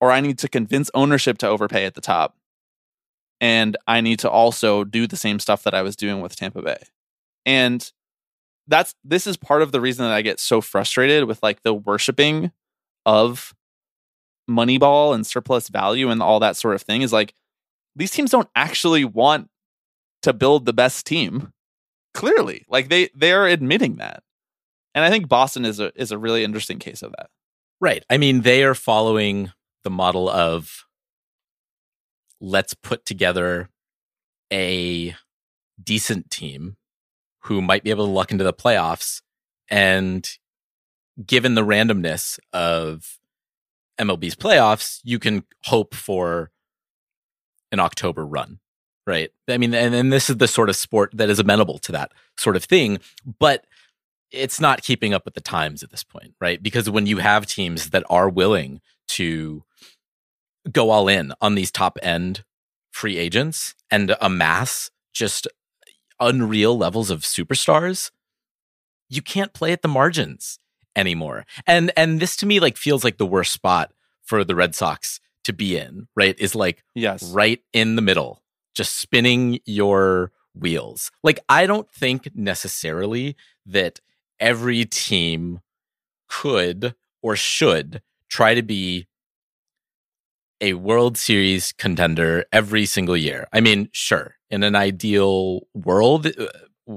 or 0.00 0.10
I 0.10 0.20
need 0.20 0.38
to 0.38 0.48
convince 0.48 0.90
ownership 0.94 1.38
to 1.38 1.48
overpay 1.48 1.84
at 1.84 1.94
the 1.94 2.00
top. 2.00 2.36
And 3.40 3.76
I 3.88 4.00
need 4.00 4.20
to 4.20 4.30
also 4.30 4.84
do 4.84 5.06
the 5.06 5.16
same 5.16 5.40
stuff 5.40 5.64
that 5.64 5.74
I 5.74 5.82
was 5.82 5.96
doing 5.96 6.20
with 6.20 6.36
Tampa 6.36 6.62
Bay. 6.62 6.78
And 7.44 7.90
that's 8.68 8.94
this 9.04 9.26
is 9.26 9.36
part 9.36 9.62
of 9.62 9.72
the 9.72 9.80
reason 9.80 10.04
that 10.04 10.14
I 10.14 10.22
get 10.22 10.38
so 10.38 10.60
frustrated 10.60 11.24
with 11.24 11.42
like 11.42 11.62
the 11.62 11.74
worshiping 11.74 12.52
of 13.04 13.52
Moneyball 14.52 15.14
and 15.14 15.26
surplus 15.26 15.68
value 15.68 16.10
and 16.10 16.22
all 16.22 16.40
that 16.40 16.56
sort 16.56 16.74
of 16.74 16.82
thing 16.82 17.02
is 17.02 17.12
like 17.12 17.34
these 17.96 18.10
teams 18.10 18.30
don't 18.30 18.48
actually 18.54 19.04
want 19.04 19.48
to 20.22 20.32
build 20.32 20.66
the 20.66 20.72
best 20.72 21.06
team. 21.06 21.52
Clearly, 22.14 22.64
like 22.68 22.88
they 22.88 23.08
they 23.14 23.32
are 23.32 23.46
admitting 23.46 23.96
that, 23.96 24.22
and 24.94 25.04
I 25.04 25.10
think 25.10 25.28
Boston 25.28 25.64
is 25.64 25.80
a 25.80 25.92
is 26.00 26.10
a 26.10 26.18
really 26.18 26.44
interesting 26.44 26.78
case 26.78 27.02
of 27.02 27.12
that. 27.12 27.30
Right. 27.80 28.04
I 28.10 28.18
mean, 28.18 28.42
they 28.42 28.62
are 28.64 28.74
following 28.74 29.50
the 29.82 29.90
model 29.90 30.28
of 30.28 30.84
let's 32.40 32.74
put 32.74 33.06
together 33.06 33.70
a 34.52 35.16
decent 35.82 36.30
team 36.30 36.76
who 37.44 37.62
might 37.62 37.82
be 37.82 37.90
able 37.90 38.06
to 38.06 38.12
luck 38.12 38.30
into 38.30 38.44
the 38.44 38.52
playoffs 38.52 39.22
and 39.68 40.38
given 41.24 41.54
the 41.54 41.64
randomness 41.64 42.38
of 42.52 43.18
MLB's 44.02 44.34
playoffs, 44.34 45.00
you 45.04 45.18
can 45.18 45.44
hope 45.64 45.94
for 45.94 46.50
an 47.70 47.80
October 47.80 48.26
run, 48.26 48.58
right? 49.06 49.30
I 49.48 49.58
mean, 49.58 49.74
and, 49.74 49.94
and 49.94 50.12
this 50.12 50.28
is 50.28 50.36
the 50.36 50.48
sort 50.48 50.68
of 50.68 50.76
sport 50.76 51.10
that 51.14 51.30
is 51.30 51.38
amenable 51.38 51.78
to 51.80 51.92
that 51.92 52.12
sort 52.36 52.56
of 52.56 52.64
thing, 52.64 52.98
but 53.38 53.64
it's 54.30 54.60
not 54.60 54.82
keeping 54.82 55.14
up 55.14 55.24
with 55.24 55.34
the 55.34 55.40
times 55.40 55.82
at 55.82 55.90
this 55.90 56.04
point, 56.04 56.34
right? 56.40 56.62
Because 56.62 56.88
when 56.88 57.06
you 57.06 57.18
have 57.18 57.46
teams 57.46 57.90
that 57.90 58.04
are 58.08 58.28
willing 58.28 58.80
to 59.08 59.62
go 60.70 60.90
all 60.90 61.08
in 61.08 61.32
on 61.40 61.54
these 61.54 61.70
top 61.70 61.98
end 62.02 62.44
free 62.92 63.18
agents 63.18 63.74
and 63.90 64.14
amass 64.20 64.90
just 65.12 65.48
unreal 66.20 66.76
levels 66.76 67.10
of 67.10 67.20
superstars, 67.20 68.10
you 69.08 69.20
can't 69.20 69.52
play 69.52 69.72
at 69.72 69.82
the 69.82 69.88
margins 69.88 70.58
anymore. 70.96 71.44
And 71.66 71.92
and 71.96 72.20
this 72.20 72.36
to 72.36 72.46
me 72.46 72.60
like 72.60 72.76
feels 72.76 73.04
like 73.04 73.18
the 73.18 73.26
worst 73.26 73.52
spot 73.52 73.92
for 74.22 74.44
the 74.44 74.54
Red 74.54 74.74
Sox 74.74 75.20
to 75.44 75.52
be 75.52 75.76
in, 75.76 76.08
right? 76.14 76.38
Is 76.38 76.54
like 76.54 76.82
Yes. 76.94 77.22
right 77.32 77.60
in 77.72 77.96
the 77.96 78.02
middle, 78.02 78.42
just 78.74 78.96
spinning 78.96 79.58
your 79.64 80.32
wheels. 80.54 81.10
Like 81.22 81.40
I 81.48 81.66
don't 81.66 81.90
think 81.90 82.30
necessarily 82.34 83.36
that 83.66 84.00
every 84.38 84.84
team 84.84 85.60
could 86.28 86.94
or 87.22 87.36
should 87.36 88.02
try 88.28 88.54
to 88.54 88.62
be 88.62 89.06
a 90.60 90.74
World 90.74 91.18
Series 91.18 91.72
contender 91.72 92.44
every 92.52 92.86
single 92.86 93.16
year. 93.16 93.48
I 93.52 93.60
mean, 93.60 93.88
sure, 93.92 94.36
in 94.48 94.62
an 94.62 94.76
ideal 94.76 95.66
world, 95.74 96.26
uh, 96.26 96.46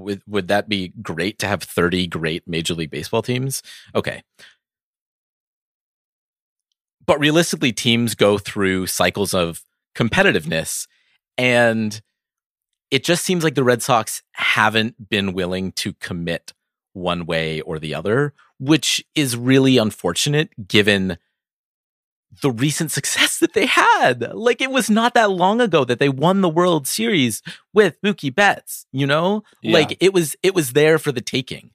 would 0.04 0.22
would 0.28 0.48
that 0.48 0.70
be 0.70 0.94
great 1.02 1.40
to 1.40 1.48
have 1.48 1.64
30 1.64 2.08
great 2.08 2.48
Major 2.48 2.74
League 2.74 2.92
Baseball 2.92 3.22
teams? 3.22 3.62
Okay. 3.94 4.22
But 7.06 7.20
realistically, 7.20 7.72
teams 7.72 8.16
go 8.16 8.38
through 8.38 8.88
cycles 8.88 9.34
of 9.34 9.64
competitiveness 9.96 10.88
and 11.38 12.02
it 12.92 13.04
just 13.04 13.24
seems 13.24 13.44
like 13.44 13.56
the 13.56 13.64
Red 13.64 13.82
Sox 13.82 14.24
haven't 14.32 15.10
been 15.10 15.34
willing 15.34 15.72
to 15.74 15.94
commit 15.94 16.54
one 16.94 17.26
way 17.26 17.62
or 17.62 17.78
the 17.78 17.94
other, 17.94 18.34
which 18.60 19.04
is 19.16 19.36
really 19.36 19.78
unfortunate 19.78 20.68
given 20.68 21.18
the 22.42 22.52
recent 22.52 22.92
success 22.92 23.40
that 23.40 23.54
they 23.54 23.66
had. 23.66 24.34
Like 24.34 24.62
it 24.62 24.72
was 24.72 24.90
not 24.90 25.14
that 25.14 25.32
long 25.32 25.62
ago 25.62 25.86
that 25.86 26.00
they 26.00 26.10
won 26.10 26.42
the 26.42 26.50
World 26.50 26.88
Series 26.88 27.42
with 27.74 28.02
Mookie 28.02 28.34
Betts, 28.34 28.86
you 28.92 29.08
know? 29.08 29.44
Yeah. 29.62 29.74
Like 29.74 29.98
it 30.00 30.14
was 30.14 30.36
it 30.44 30.54
was 30.54 30.74
there 30.74 31.00
for 31.00 31.12
the 31.12 31.22
taking. 31.22 31.72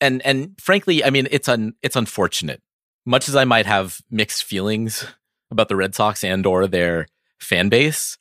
And 0.00 0.22
and 0.22 0.54
frankly, 0.60 1.04
I 1.04 1.10
mean 1.10 1.28
it's 1.30 1.48
un 1.48 1.74
it's 1.82 1.96
unfortunate. 1.96 2.62
Much 3.04 3.28
as 3.28 3.34
I 3.34 3.44
might 3.44 3.66
have 3.66 4.00
mixed 4.10 4.44
feelings 4.44 5.06
about 5.50 5.68
the 5.68 5.76
Red 5.76 5.94
Sox 5.94 6.22
and 6.22 6.46
or 6.46 6.66
their 6.66 7.08
fan 7.40 7.68
base, 7.68 8.16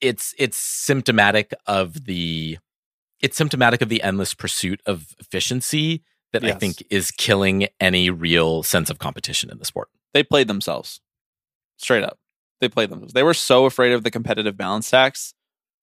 it's 0.00 0.34
it's 0.38 0.58
symptomatic 0.58 1.54
of 1.66 2.04
the 2.04 2.58
it's 3.20 3.36
symptomatic 3.36 3.80
of 3.80 3.88
the 3.88 4.02
endless 4.02 4.34
pursuit 4.34 4.80
of 4.86 5.14
efficiency 5.18 6.02
that 6.32 6.44
I 6.44 6.52
think 6.52 6.84
is 6.90 7.10
killing 7.10 7.68
any 7.80 8.10
real 8.10 8.62
sense 8.62 8.90
of 8.90 8.98
competition 8.98 9.50
in 9.50 9.58
the 9.58 9.64
sport. 9.64 9.88
They 10.16 10.22
played 10.22 10.48
themselves. 10.48 11.02
Straight 11.76 12.02
up. 12.02 12.18
They 12.60 12.70
played 12.70 12.88
themselves. 12.88 13.12
They 13.12 13.22
were 13.22 13.34
so 13.34 13.66
afraid 13.66 13.92
of 13.92 14.02
the 14.02 14.10
competitive 14.10 14.56
balance 14.56 14.90
tax 14.90 15.34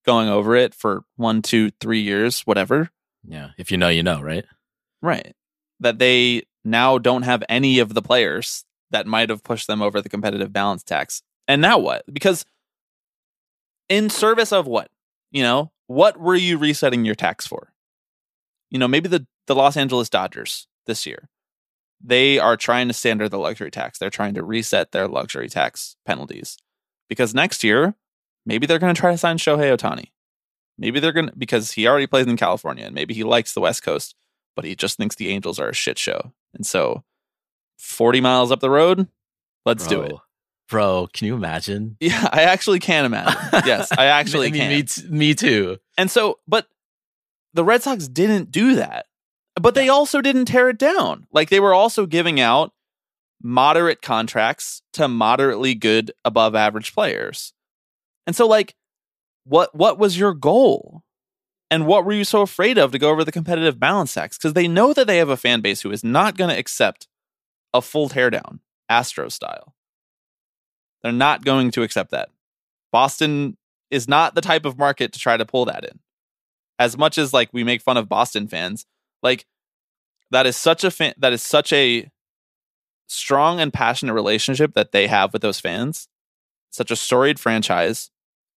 going 0.08 0.28
over 0.28 0.56
it 0.56 0.74
for 0.74 1.04
one 1.18 1.44
two 1.44 1.70
three 1.80 2.02
years 2.02 2.42
whatever. 2.42 2.90
Yeah, 3.24 3.52
if 3.60 3.72
you 3.72 3.78
know, 3.78 3.90
you 3.90 4.02
know, 4.02 4.22
right? 4.22 4.44
right. 5.04 5.36
That 5.80 6.00
they 6.00 6.44
now 6.66 6.98
don't 6.98 7.22
have 7.22 7.44
any 7.48 7.78
of 7.78 7.94
the 7.94 8.02
players 8.02 8.66
that 8.90 9.06
might 9.06 9.30
have 9.30 9.44
pushed 9.44 9.68
them 9.68 9.84
over 9.84 10.02
the 10.02 10.10
competitive 10.10 10.52
balance 10.52 10.84
tax. 10.84 11.22
And 11.48 11.62
now 11.62 11.78
what? 11.78 12.04
Because 12.12 12.44
in 13.88 14.10
service 14.10 14.52
of 14.52 14.66
what? 14.66 14.90
You 15.30 15.44
know 15.44 15.72
what 15.86 16.20
were 16.20 16.36
you 16.36 16.58
resetting 16.58 17.06
your 17.06 17.16
tax 17.16 17.46
for? 17.46 17.72
You 18.72 18.80
know 18.80 18.88
maybe 18.88 19.10
the 19.10 19.28
the 19.46 19.54
los 19.54 19.78
angeles 19.78 20.10
dodgers 20.10 20.68
this 20.88 21.06
year 21.06 21.30
they 22.04 22.38
are 22.38 22.58
trying 22.58 22.88
to 22.90 22.94
standard 22.94 23.30
the 23.30 23.40
luxury 23.40 23.72
tax. 23.72 23.98
They're 23.98 24.10
trying 24.10 24.34
to 24.34 24.44
reset 24.44 24.92
their 24.92 25.08
luxury 25.08 25.48
tax 25.50 25.96
penalties 26.06 26.58
because 27.08 27.34
next 27.34 27.64
year, 27.64 27.96
maybe 28.46 28.68
they're 28.68 28.80
going 28.80 28.94
to 28.94 29.00
try 29.00 29.12
to 29.12 29.18
sign 29.18 29.38
Shohei 29.38 29.76
Ohtani. 29.76 30.08
Maybe 30.78 31.00
they're 31.00 31.14
going 31.14 31.28
to, 31.30 31.36
because 31.36 31.72
he 31.72 31.88
already 31.88 32.08
plays 32.08 32.28
in 32.28 32.36
California 32.36 32.86
and 32.86 32.94
maybe 32.96 33.14
he 33.14 33.24
likes 33.24 33.54
the 33.54 33.62
West 33.62 33.84
Coast, 33.84 34.16
but 34.56 34.66
he 34.66 34.76
just 34.76 34.98
thinks 34.98 35.16
the 35.16 35.30
Angels 35.30 35.60
are 35.60 35.70
a 35.70 35.74
shit 35.74 35.98
show. 35.98 36.34
And 36.54 36.66
so 36.66 37.04
40 37.78 38.22
miles 38.22 38.52
up 38.52 38.60
the 38.60 38.70
road, 38.70 39.08
let's 39.66 39.88
do 39.88 40.02
it. 40.02 40.10
Bro. 40.10 40.22
Bro, 40.70 41.10
can 41.14 41.28
you 41.28 41.36
imagine? 41.36 41.98
Yeah, 42.02 42.28
I 42.32 42.44
actually 42.44 42.80
can 42.80 43.06
imagine. 43.06 43.38
yes, 43.66 43.92
I 43.98 44.06
actually 44.08 44.48
I 44.48 44.52
mean, 44.52 44.62
can. 44.62 44.70
Me, 44.70 44.84
t- 44.84 45.08
me 45.08 45.36
too. 45.36 45.78
And 45.98 46.10
so, 46.10 46.40
but 46.48 46.68
the 47.54 47.64
Red 47.64 47.84
Sox 47.84 48.08
didn't 48.08 48.50
do 48.50 48.76
that. 48.76 49.06
But 49.56 49.76
they 49.76 49.90
also 49.90 50.22
didn't 50.22 50.46
tear 50.46 50.70
it 50.70 50.78
down. 50.78 51.28
Like 51.32 51.50
they 51.50 51.60
were 51.60 51.74
also 51.74 52.06
giving 52.06 52.40
out 52.40 52.74
moderate 53.42 54.02
contracts 54.02 54.82
to 54.94 55.08
moderately 55.08 55.76
good 55.76 56.12
above 56.26 56.56
average 56.56 56.94
players. 56.94 57.54
And 58.26 58.36
so 58.36 58.48
like 58.48 58.76
what 59.44 59.76
what 59.76 60.00
was 60.00 60.18
your 60.18 60.34
goal? 60.34 61.04
And 61.70 61.88
what 61.88 62.06
were 62.06 62.14
you 62.14 62.24
so 62.24 62.42
afraid 62.42 62.78
of 62.78 62.92
to 62.92 63.00
go 63.00 63.10
over 63.10 63.24
the 63.24 63.32
competitive 63.32 63.80
balance 63.80 64.14
tax? 64.14 64.38
Because 64.38 64.54
they 64.54 64.68
know 64.68 64.94
that 64.94 65.08
they 65.08 65.18
have 65.18 65.30
a 65.30 65.38
fan 65.38 65.62
base 65.62 65.82
who 65.82 65.92
is 65.92 66.04
not 66.04 66.38
going 66.38 66.52
to 66.52 66.58
accept 66.58 67.08
a 67.74 67.82
full 67.82 68.10
teardown, 68.10 68.60
Astro 68.90 69.28
style. 69.30 69.74
They're 71.02 71.12
not 71.12 71.44
going 71.44 71.72
to 71.72 71.82
accept 71.82 72.12
that. 72.12 72.30
Boston 72.92 73.58
is 73.90 74.08
not 74.08 74.36
the 74.36 74.42
type 74.42 74.66
of 74.66 74.78
market 74.78 75.14
to 75.14 75.20
try 75.20 75.36
to 75.36 75.46
pull 75.46 75.66
that 75.66 75.84
in. 75.84 76.00
As 76.78 76.96
much 76.98 77.18
as 77.18 77.34
like 77.34 77.50
we 77.52 77.64
make 77.64 77.82
fun 77.82 77.98
of 77.98 78.08
Boston 78.08 78.48
fans, 78.48 78.86
like 79.24 79.46
that 80.32 80.46
is 80.46 80.58
such 80.58 80.84
a 80.84 80.92
fan 80.92 81.14
that 81.18 81.34
is 81.34 81.42
such 81.42 81.74
a 81.74 82.10
strong 83.08 83.60
and 83.60 83.74
passionate 83.74 84.14
relationship 84.14 84.74
that 84.74 84.92
they 84.92 85.08
have 85.08 85.34
with 85.34 85.42
those 85.42 85.60
fans. 85.60 86.08
Such 86.70 86.92
a 86.92 86.96
storied 86.96 87.40
franchise, 87.40 88.10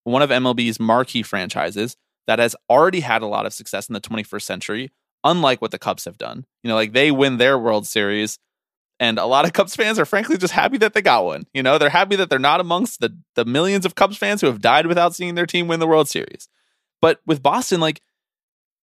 one 0.05 0.23
of 0.23 0.31
MLB's 0.31 0.81
marquee 0.81 1.23
franchises 1.23 1.97
that 2.27 2.39
has 2.39 2.57
already 2.69 3.01
had 3.01 3.23
a 3.23 3.27
lot 3.27 3.47
of 3.47 3.53
success 3.53 3.89
in 3.89 3.93
the 3.93 4.01
21st 4.01 4.43
century, 4.43 4.91
unlike 5.23 5.61
what 5.61 5.71
the 5.71 5.79
Cubs 5.79 6.07
have 6.07 6.19
done. 6.19 6.47
You 6.63 6.69
know, 6.69 6.75
like 6.75 6.93
they 6.93 7.11
win 7.11 7.37
their 7.37 7.59
World 7.59 7.87
Series 7.87 8.39
and 8.99 9.19
a 9.19 9.27
lot 9.27 9.45
of 9.45 9.53
Cubs 9.53 9.77
fans 9.77 9.99
are 9.99 10.07
frankly 10.07 10.39
just 10.39 10.55
happy 10.55 10.79
that 10.79 10.95
they 10.95 11.03
got 11.03 11.25
one. 11.25 11.47
You 11.53 11.63
know, 11.63 11.79
they're 11.79 11.91
happy 11.91 12.17
that 12.17 12.31
they're 12.31 12.39
not 12.39 12.61
amongst 12.61 13.01
the 13.01 13.17
the 13.35 13.45
millions 13.45 13.85
of 13.85 13.95
Cubs 13.95 14.17
fans 14.17 14.41
who 14.41 14.47
have 14.47 14.61
died 14.61 14.87
without 14.87 15.15
seeing 15.15 15.35
their 15.35 15.47
team 15.47 15.69
win 15.69 15.81
the 15.81 15.87
World 15.87 16.09
Series. 16.09 16.49
But 17.03 17.21
with 17.27 17.43
Boston, 17.43 17.81
like 17.81 18.01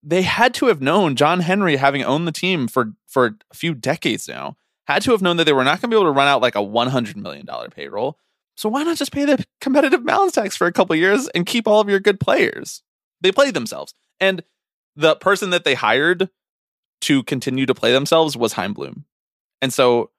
they 0.03 0.23
had 0.23 0.55
to 0.55 0.67
have 0.67 0.81
known 0.81 1.17
John 1.17 1.41
Henry, 1.41 1.77
having 1.77 2.03
owned 2.03 2.27
the 2.27 2.33
team 2.33 2.69
for 2.69 2.93
for 3.07 3.37
a 3.51 3.55
few 3.55 3.75
decades 3.75 4.27
now, 4.29 4.57
had 4.87 5.03
to 5.03 5.13
have 5.13 5.23
known 5.23 5.37
that 5.37 5.45
they 5.45 5.53
were 5.53 5.65
not 5.65 5.81
going 5.81 5.91
to 5.91 5.97
be 5.97 5.97
able 5.97 6.13
to 6.13 6.17
run 6.17 6.29
out 6.29 6.43
like 6.43 6.55
a 6.55 6.63
one 6.63 6.89
hundred 6.89 7.17
million 7.17 7.47
dollar 7.47 7.69
payroll. 7.69 8.19
So 8.57 8.69
why 8.69 8.83
not 8.83 8.97
just 8.97 9.13
pay 9.13 9.25
the 9.25 9.45
competitive 9.61 10.05
balance 10.05 10.33
tax 10.33 10.57
for 10.57 10.67
a 10.67 10.73
couple 10.73 10.95
years 10.97 11.29
and 11.29 11.47
keep 11.47 11.67
all 11.67 11.81
of 11.81 11.89
your 11.89 12.01
good 12.01 12.21
players? 12.21 12.83
They 13.21 13.33
played 13.33 13.55
themselves, 13.55 13.95
and 14.21 14.43
the 14.97 15.17
person 15.17 15.51
that 15.51 15.65
they 15.65 15.75
hired 15.75 16.29
to 17.03 17.23
continue 17.25 17.67
to 17.67 17.75
play 17.75 17.93
themselves 17.93 18.37
was 18.37 18.53
Chaim 18.53 18.73
Bloom. 18.73 19.05
And 19.61 19.73
so 19.73 20.11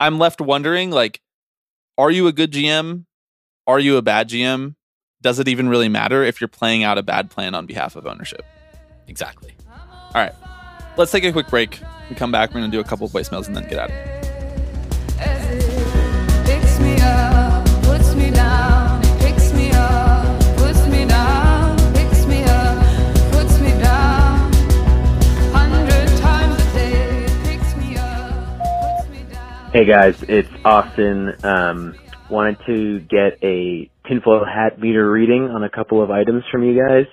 I'm 0.00 0.18
left 0.18 0.40
wondering 0.40 0.90
like, 0.90 1.20
are 1.98 2.10
you 2.10 2.26
a 2.26 2.32
good 2.32 2.52
GM? 2.52 3.06
Are 3.66 3.78
you 3.78 3.96
a 3.96 4.02
bad 4.02 4.28
GM? 4.28 4.74
Does 5.20 5.38
it 5.38 5.48
even 5.48 5.68
really 5.68 5.88
matter 5.88 6.22
if 6.22 6.40
you're 6.40 6.48
playing 6.48 6.84
out 6.84 6.98
a 6.98 7.02
bad 7.02 7.30
plan 7.30 7.54
on 7.54 7.66
behalf 7.66 7.96
of 7.96 8.06
ownership? 8.06 8.44
Exactly. 9.08 9.54
All 9.68 10.22
right. 10.22 10.34
Let's 10.96 11.10
take 11.10 11.24
a 11.24 11.32
quick 11.32 11.48
break. 11.48 11.80
We 12.08 12.16
come 12.16 12.30
back. 12.30 12.50
We're 12.50 12.60
going 12.60 12.70
to 12.70 12.76
do 12.76 12.80
a 12.80 12.84
couple 12.84 13.06
of 13.06 13.12
voicemails 13.12 13.46
and 13.46 13.56
then 13.56 13.68
get 13.68 13.78
out 13.78 13.90
of 13.90 13.96
here. 13.96 14.20
Picks 16.44 16.78
me 16.80 16.96
up, 17.00 17.64
puts 17.82 18.14
me 18.14 18.30
down, 18.30 19.02
picks 19.18 19.52
me 19.52 19.70
up, 19.72 20.38
puts 20.56 20.86
me 20.86 21.04
down, 21.06 21.76
picks 21.94 22.26
me 22.26 22.44
up, 22.44 23.32
puts 23.32 23.58
me 23.60 23.70
down. 23.80 24.52
Hundred 25.52 26.08
times 26.18 26.60
a 26.60 26.72
day, 26.74 27.26
picks 27.44 27.76
me 27.76 27.96
up, 27.96 28.98
puts 28.98 29.08
me 29.10 29.24
down. 29.32 29.70
Hey 29.72 29.84
guys, 29.84 30.22
it's 30.28 30.50
Austin. 30.64 31.34
Um, 31.44 31.94
wanted 32.30 32.58
to 32.66 33.00
get 33.00 33.38
a 33.42 33.90
tinfoil 34.06 34.44
hat 34.44 34.78
meter 34.80 35.10
reading 35.10 35.44
on 35.44 35.62
a 35.64 35.70
couple 35.70 36.02
of 36.02 36.10
items 36.10 36.44
from 36.50 36.62
you 36.62 36.78
guys. 36.78 37.06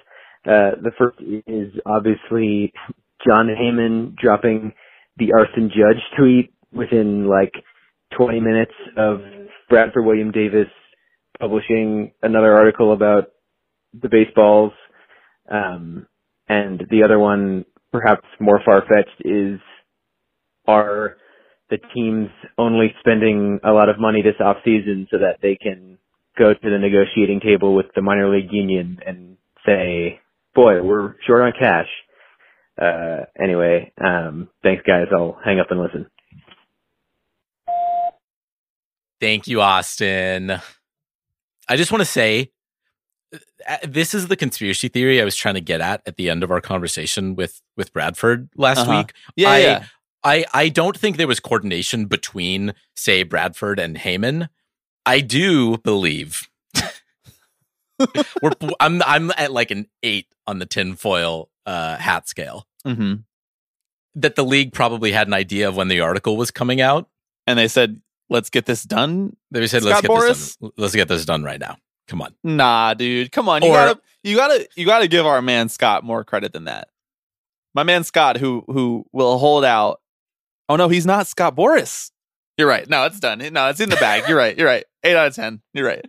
Uh, 0.46 0.74
the 0.82 0.92
first 0.98 1.18
is 1.20 1.72
obviously 1.86 2.74
Jon 3.26 3.48
Heyman 3.48 4.16
dropping 4.16 4.74
the 5.18 5.32
Aaron 5.32 5.70
Judge 5.70 6.02
tweet 6.18 6.54
within 6.74 7.28
like 7.28 7.54
20 8.18 8.40
minutes 8.40 8.74
of 8.98 9.20
Bradford 9.70 10.06
William 10.06 10.32
Davis 10.32 10.68
publishing 11.40 12.12
another 12.22 12.54
article 12.54 12.94
about 12.94 13.26
the 14.00 14.10
baseballs. 14.10 14.72
Um, 15.50 16.08
and 16.48 16.84
the 16.90 17.04
other 17.04 17.20
one, 17.20 17.66
perhaps 17.92 18.26
more 18.40 18.62
far-fetched, 18.64 19.22
is 19.26 19.60
are 20.68 21.18
the 21.70 21.78
teams 21.94 22.30
only 22.58 22.94
spending 23.00 23.60
a 23.64 23.72
lot 23.72 23.90
of 23.90 24.00
money 24.00 24.22
this 24.22 24.40
off 24.40 24.58
season 24.64 25.08
so 25.10 25.18
that 25.18 25.38
they 25.42 25.56
can 25.56 25.98
go 26.38 26.54
to 26.54 26.70
the 26.70 26.78
negotiating 26.78 27.40
table 27.40 27.76
with 27.76 27.88
the 27.96 28.02
minor 28.02 28.30
league 28.34 28.52
union 28.52 29.00
and 29.06 29.38
say, 29.66 30.20
"Boy, 30.56 30.82
we're 30.82 31.16
short 31.26 31.42
on 31.42 31.54
cash." 31.58 31.88
Uh, 32.82 33.26
anyway, 33.42 33.92
um, 34.04 34.50
thanks 34.64 34.84
guys. 34.86 35.08
I'll 35.12 35.38
hang 35.44 35.60
up 35.60 35.68
and 35.72 35.80
listen. 35.82 36.08
Thank 39.20 39.48
you, 39.48 39.62
Austin. 39.62 40.52
I 41.70 41.78
just 41.78 41.92
want 41.92 42.02
to 42.02 42.06
say 42.06 42.52
uh, 43.70 43.78
this 43.88 44.14
is 44.14 44.28
the 44.28 44.36
conspiracy 44.36 44.88
theory 44.88 45.22
I 45.22 45.24
was 45.24 45.36
trying 45.36 45.54
to 45.56 45.62
get 45.62 45.80
at 45.80 46.02
at 46.06 46.18
the 46.18 46.30
end 46.30 46.44
of 46.44 46.52
our 46.52 46.62
conversation 46.62 47.36
with 47.36 47.62
with 47.78 47.94
Bradford 47.94 48.50
last 48.56 48.80
Uh-huh. 48.80 48.98
week. 49.00 49.14
Yeah, 49.36 49.50
I, 49.52 49.58
yeah. 49.60 49.84
I 50.24 50.46
I 50.54 50.70
don't 50.70 50.98
think 50.98 51.18
there 51.18 51.28
was 51.28 51.40
coordination 51.40 52.06
between 52.06 52.74
say 52.96 53.24
Bradford 53.24 53.80
and 53.80 53.96
Heyman. 53.98 54.50
I 55.06 55.20
do 55.22 55.78
believe 55.78 56.48
we're 58.42 58.52
I'm 58.80 59.02
I'm 59.04 59.32
at 59.38 59.52
like 59.52 59.72
an 59.72 59.88
8 60.04 60.26
on 60.48 60.60
the 60.60 60.66
tinfoil 60.66 61.50
uh 61.66 61.98
hat 61.98 62.28
scale. 62.28 62.66
hmm 62.86 63.14
That 64.16 64.36
the 64.36 64.44
league 64.46 64.74
probably 64.74 65.12
had 65.12 65.28
an 65.28 65.34
idea 65.34 65.68
of 65.70 65.76
when 65.76 65.88
the 65.88 66.02
article 66.02 66.38
was 66.38 66.52
coming 66.52 66.82
out. 66.82 67.08
And 67.48 67.58
they 67.58 67.68
said, 67.68 68.02
"Let's 68.30 68.50
get 68.50 68.66
this 68.66 68.84
done." 68.84 69.36
They 69.50 69.66
said, 69.68 69.82
Scott 69.82 69.92
"Let's 69.92 70.02
get 70.02 70.12
Boras? 70.12 70.28
this 70.28 70.56
done. 70.58 70.72
Let's 70.78 70.96
get 70.96 71.08
this 71.08 71.26
done 71.26 71.44
right 71.44 71.60
now. 71.60 71.78
Come 72.08 72.22
on." 72.22 72.34
Nah, 72.44 72.94
dude. 72.94 73.32
Come 73.32 73.50
on. 73.50 73.64
You 73.64 73.70
Or- 73.70 73.74
gotta 73.74 74.02
you 74.24 74.36
gotta 74.36 74.68
you 74.76 74.86
gotta 74.86 75.08
give 75.08 75.26
our 75.26 75.42
man 75.42 75.70
Scott 75.70 76.04
more 76.04 76.24
credit 76.24 76.54
than 76.54 76.66
that. 76.66 76.88
My 77.74 77.84
man 77.84 78.04
Scott, 78.04 78.38
who 78.38 78.64
who 78.68 79.06
will 79.12 79.38
hold 79.40 79.64
out. 79.66 80.02
Oh 80.70 80.76
no, 80.76 80.88
he's 80.88 81.06
not 81.06 81.26
Scott 81.28 81.56
Boras. 81.56 82.12
You're 82.58 82.68
right. 82.68 82.88
No, 82.88 83.06
it's 83.06 83.20
done. 83.20 83.40
No, 83.52 83.70
it's 83.70 83.80
in 83.80 83.90
the 83.90 83.96
bag. 83.96 84.26
You're 84.28 84.38
right. 84.38 84.56
You're 84.58 84.68
right. 84.68 84.84
Eight 85.04 85.16
out 85.16 85.28
of 85.28 85.36
ten. 85.36 85.62
You're 85.74 85.88
right. 85.88 86.06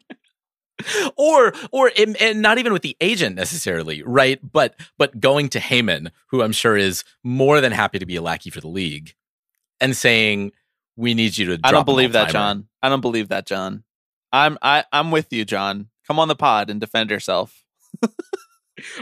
or 1.17 1.53
or 1.71 1.91
and 1.99 2.17
and 2.21 2.43
not 2.43 2.59
even 2.59 2.73
with 2.73 2.83
the 2.83 2.97
agent 3.01 3.37
necessarily, 3.37 4.03
right? 4.03 4.41
But 4.43 4.79
but 4.99 5.21
going 5.21 5.49
to 5.51 5.61
Heyman, 5.61 6.11
who 6.29 6.43
I'm 6.43 6.53
sure 6.53 6.77
is 6.77 7.05
more 7.23 7.61
than 7.61 7.73
happy 7.73 7.99
to 7.99 8.07
be 8.07 8.17
a 8.17 8.23
lackey 8.23 8.51
for 8.51 8.61
the 8.61 8.69
league, 8.69 9.15
and 9.81 9.97
saying, 9.97 10.53
"We 10.97 11.15
need 11.15 11.37
you 11.39 11.57
to." 11.57 11.61
I 11.65 11.71
don't 11.71 11.87
believe 11.87 12.13
that, 12.13 12.29
all-timer." 12.29 12.33
John. 12.33 12.69
I 12.83 12.89
don't 12.89 13.01
believe 13.01 13.29
that, 13.29 13.47
John. 13.47 13.85
I'm 14.33 14.59
I 14.63 14.85
I'm 14.93 15.11
with 15.11 15.33
you, 15.33 15.45
John. 15.45 15.89
Come 16.07 16.19
on 16.19 16.29
the 16.29 16.37
pod 16.37 16.71
and 16.71 16.81
defend 16.81 17.11
yourself. 17.11 17.65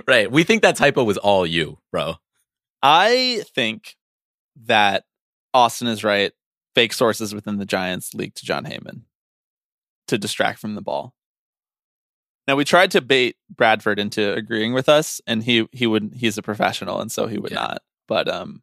Right? 0.06 0.30
We 0.30 0.44
think 0.44 0.62
that 0.62 0.76
typo 0.76 1.04
was 1.04 1.18
all 1.18 1.46
you, 1.46 1.78
bro. 1.90 2.16
I 2.82 3.42
think 3.54 3.96
that 4.64 5.04
Austin 5.54 5.88
is 5.88 6.04
right. 6.04 6.32
Fake 6.74 6.92
sources 6.92 7.34
within 7.34 7.58
the 7.58 7.66
Giants 7.66 8.14
leaked 8.14 8.38
to 8.38 8.46
Jon 8.46 8.64
Heyman 8.64 9.02
to 10.08 10.18
distract 10.18 10.58
from 10.60 10.74
the 10.74 10.82
ball. 10.82 11.14
Now 12.50 12.56
we 12.56 12.64
tried 12.64 12.90
to 12.90 13.00
bait 13.00 13.36
Bradford 13.48 14.00
into 14.00 14.34
agreeing 14.34 14.72
with 14.72 14.88
us, 14.88 15.20
and 15.24 15.44
he 15.44 15.68
he 15.70 15.86
would 15.86 16.14
he's 16.16 16.36
a 16.36 16.42
professional, 16.42 17.00
and 17.00 17.12
so 17.12 17.28
he 17.28 17.38
would 17.38 17.52
Yeah. 17.52 17.60
not. 17.60 17.82
But 18.08 18.26
um, 18.28 18.62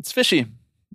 it's 0.00 0.10
fishy. 0.10 0.46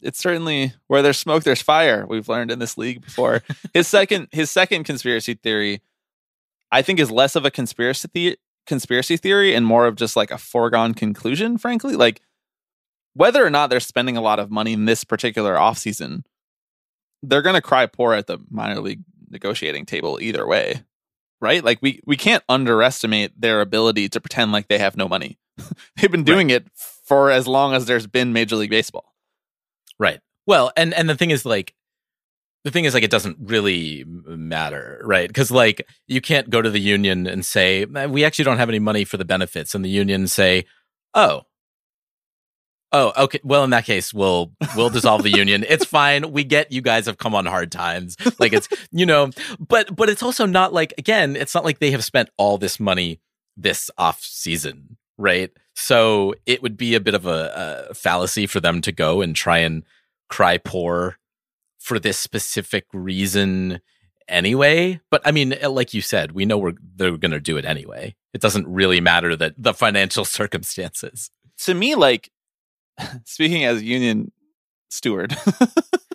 It's 0.02 0.20
certainly 0.20 0.74
where 0.88 1.02
there's 1.02 1.18
smoke, 1.18 1.44
there's 1.46 1.62
fire. 1.62 2.06
We've 2.06 2.28
learned 2.28 2.52
in 2.52 2.60
this 2.60 2.78
league 2.78 3.06
before. 3.06 3.42
his 3.74 3.88
second 3.88 4.28
his 4.34 4.52
second 4.52 4.84
conspiracy 4.84 5.34
theory, 5.34 5.82
I 6.74 6.82
think, 6.82 7.00
is 7.00 7.10
less 7.10 7.38
of 7.38 7.46
a 7.46 7.52
conspiracy 7.52 8.10
the- 8.14 8.38
conspiracy 8.68 9.16
theory 9.16 9.56
and 9.56 9.66
more 9.66 9.86
of 9.88 9.96
just 9.96 10.18
like 10.18 10.32
a 10.32 10.38
foregone 10.38 10.94
conclusion. 10.94 11.58
Frankly, 11.58 11.96
like 11.96 12.22
whether 13.14 13.46
or 13.46 13.50
not 13.50 13.70
they're 13.70 13.80
spending 13.80 14.18
a 14.18 14.22
lot 14.22 14.40
of 14.40 14.52
money 14.52 14.74
in 14.74 14.84
this 14.84 15.06
particular 15.06 15.56
offseason, 15.56 16.24
they're 17.24 17.42
going 17.42 17.56
to 17.56 17.62
cry 17.62 17.86
poor 17.86 18.14
at 18.14 18.28
the 18.28 18.40
minor 18.52 18.82
league 18.82 19.04
negotiating 19.30 19.86
table 19.86 20.20
either 20.22 20.46
way. 20.46 20.84
Right? 21.42 21.64
Like 21.64 21.80
we 21.82 22.02
we 22.06 22.18
can't 22.18 22.44
underestimate 22.50 23.40
their 23.40 23.62
ability 23.62 24.10
to 24.10 24.20
pretend 24.20 24.52
like 24.52 24.68
they 24.68 24.78
have 24.78 24.98
no 24.98 25.08
money. 25.08 25.38
They've 25.98 26.12
been 26.12 26.24
doing 26.24 26.50
it 26.50 26.68
for 26.76 27.32
as 27.32 27.48
long 27.48 27.74
as 27.74 27.86
there's 27.86 28.08
been 28.08 28.34
Major 28.34 28.56
League 28.56 28.70
Baseball. 28.70 29.14
Right. 29.98 30.20
Well, 30.46 30.72
and 30.76 30.94
and 30.94 31.10
the 31.10 31.16
thing 31.16 31.32
is 31.32 31.46
like 31.46 31.74
the 32.64 32.72
thing 32.72 32.86
is 32.86 32.94
like 32.94 33.04
it 33.04 33.12
doesn't 33.12 33.38
really 33.40 34.04
matter, 34.06 35.02
right? 35.04 35.28
Because 35.28 35.52
like 35.52 35.88
you 36.08 36.22
can't 36.22 36.50
go 36.50 36.62
to 36.62 36.70
the 36.70 36.80
union 36.80 37.26
and 37.28 37.46
say 37.46 37.86
"Eh, 37.96 38.06
we 38.06 38.26
actually 38.26 38.46
don't 38.46 38.58
have 38.58 38.70
any 38.70 38.80
money 38.80 39.06
for 39.06 39.18
the 39.18 39.26
benefits, 39.26 39.74
and 39.74 39.84
the 39.84 39.90
union 39.90 40.28
say, 40.28 40.66
oh. 41.14 41.44
Oh, 42.92 43.14
okay. 43.26 43.40
Well, 43.44 43.64
in 43.64 43.70
that 43.70 43.86
case, 43.86 44.14
we'll 44.14 44.52
we'll 44.76 44.90
dissolve 44.90 45.24
the 45.24 45.30
union. 45.30 45.64
It's 45.68 45.86
fine. 46.00 46.32
We 46.32 46.44
get 46.44 46.72
you 46.72 46.82
guys 46.82 47.06
have 47.06 47.18
come 47.18 47.36
on 47.36 47.46
hard 47.46 47.72
times. 47.72 48.18
Like 48.40 48.54
it's 48.54 48.68
you 48.92 49.06
know, 49.06 49.30
but 49.60 49.96
but 49.96 50.10
it's 50.10 50.24
also 50.24 50.46
not 50.46 50.74
like 50.74 50.94
again, 50.98 51.36
it's 51.36 51.54
not 51.54 51.64
like 51.64 51.80
they 51.80 51.92
have 51.92 52.04
spent 52.04 52.30
all 52.38 52.58
this 52.58 52.80
money 52.80 53.20
this 53.56 53.92
off 53.98 54.22
season, 54.22 54.98
right? 55.18 55.52
So 55.76 56.34
it 56.46 56.62
would 56.62 56.78
be 56.78 56.96
a 56.96 57.00
bit 57.00 57.14
of 57.14 57.26
a, 57.26 57.88
a 57.90 57.94
fallacy 57.94 58.48
for 58.48 58.60
them 58.60 58.82
to 58.82 58.92
go 58.92 59.22
and 59.22 59.36
try 59.36 59.60
and 59.60 59.84
cry 60.28 60.58
poor 60.58 61.18
for 61.80 62.00
this 62.00 62.18
specific 62.18 62.86
reason 62.92 63.82
anyway. 64.28 65.00
But 65.12 65.22
I 65.26 65.32
mean, 65.32 65.54
eh, 65.54 65.68
like 65.68 65.94
you 65.94 66.02
said, 66.02 66.32
we 66.32 66.46
know 66.46 66.58
we're 66.58 66.74
they're 66.96 67.18
going 67.18 67.32
to 67.32 67.40
do 67.40 67.58
it 67.58 67.66
anyway. 67.66 68.16
It 68.34 68.42
doesn't 68.42 68.68
really 68.68 69.00
matter 69.00 69.36
that 69.36 69.54
the 69.58 69.74
financial 69.74 70.26
circumstances. 70.40 71.30
To 71.60 71.74
me, 71.74 71.96
like 71.96 72.32
speaking 73.26 73.66
as 73.66 73.82
union 73.82 74.32
steward, 74.89 75.36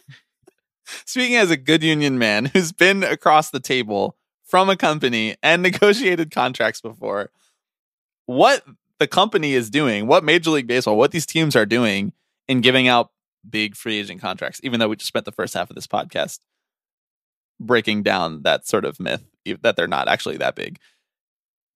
speaking 1.04 1.36
as 1.36 1.50
a 1.50 1.56
good 1.56 1.82
union 1.82 2.18
man 2.18 2.46
who's 2.46 2.72
been 2.72 3.02
across 3.02 3.50
the 3.50 3.60
table 3.60 4.16
from 4.44 4.68
a 4.68 4.76
company 4.76 5.36
and 5.42 5.62
negotiated 5.64 6.30
contracts 6.30 6.80
before, 6.80 7.30
what 8.26 8.64
the 8.98 9.06
company 9.06 9.54
is 9.54 9.70
doing, 9.70 10.06
what 10.06 10.24
Major 10.24 10.50
League 10.50 10.66
Baseball, 10.66 10.96
what 10.96 11.10
these 11.10 11.26
teams 11.26 11.56
are 11.56 11.66
doing 11.66 12.12
in 12.48 12.60
giving 12.60 12.88
out 12.88 13.10
big 13.48 13.76
free 13.76 13.98
agent 13.98 14.20
contracts, 14.20 14.60
even 14.62 14.80
though 14.80 14.88
we 14.88 14.96
just 14.96 15.08
spent 15.08 15.24
the 15.24 15.32
first 15.32 15.54
half 15.54 15.70
of 15.70 15.74
this 15.74 15.86
podcast 15.86 16.38
breaking 17.60 18.02
down 18.02 18.42
that 18.42 18.66
sort 18.66 18.84
of 18.84 18.98
myth 18.98 19.22
that 19.62 19.76
they're 19.76 19.86
not 19.86 20.08
actually 20.08 20.36
that 20.38 20.54
big. 20.54 20.78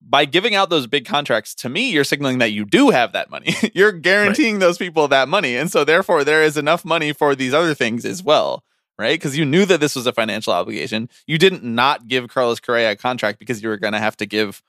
By 0.01 0.25
giving 0.25 0.55
out 0.55 0.71
those 0.71 0.87
big 0.87 1.05
contracts, 1.05 1.55
to 1.57 1.69
me, 1.69 1.91
you're 1.91 2.05
signaling 2.05 2.39
that 2.39 2.53
you 2.53 2.65
do 2.65 2.91
have 2.91 3.13
that 3.13 3.31
money. 3.31 3.55
you're 3.75 3.93
guaranteeing 3.93 4.59
those 4.59 4.79
people 4.79 5.09
that 5.09 5.29
money. 5.29 5.57
And 5.57 5.71
so, 5.71 5.85
therefore, 5.85 6.25
there 6.25 6.43
is 6.43 6.57
enough 6.57 6.85
money 6.85 7.13
for 7.13 7.35
these 7.35 7.53
other 7.53 7.75
things 7.75 8.05
as 8.05 8.23
well, 8.23 8.65
right? 8.99 9.19
Because 9.19 9.37
you 9.37 9.45
knew 9.45 9.65
that 9.67 9.81
this 9.81 9.97
was 9.97 10.07
a 10.07 10.13
financial 10.13 10.53
obligation. 10.53 11.09
You 11.27 11.37
didn't 11.37 11.65
not 11.65 12.07
give 12.07 12.29
Carlos 12.29 12.61
Correa 12.61 12.93
a 12.93 12.97
contract 12.97 13.39
because 13.39 13.63
you 13.63 13.69
were 13.69 13.77
going 13.77 13.93
to 13.93 13.99
have 13.99 14.17
to 14.19 14.27
give 14.27 14.63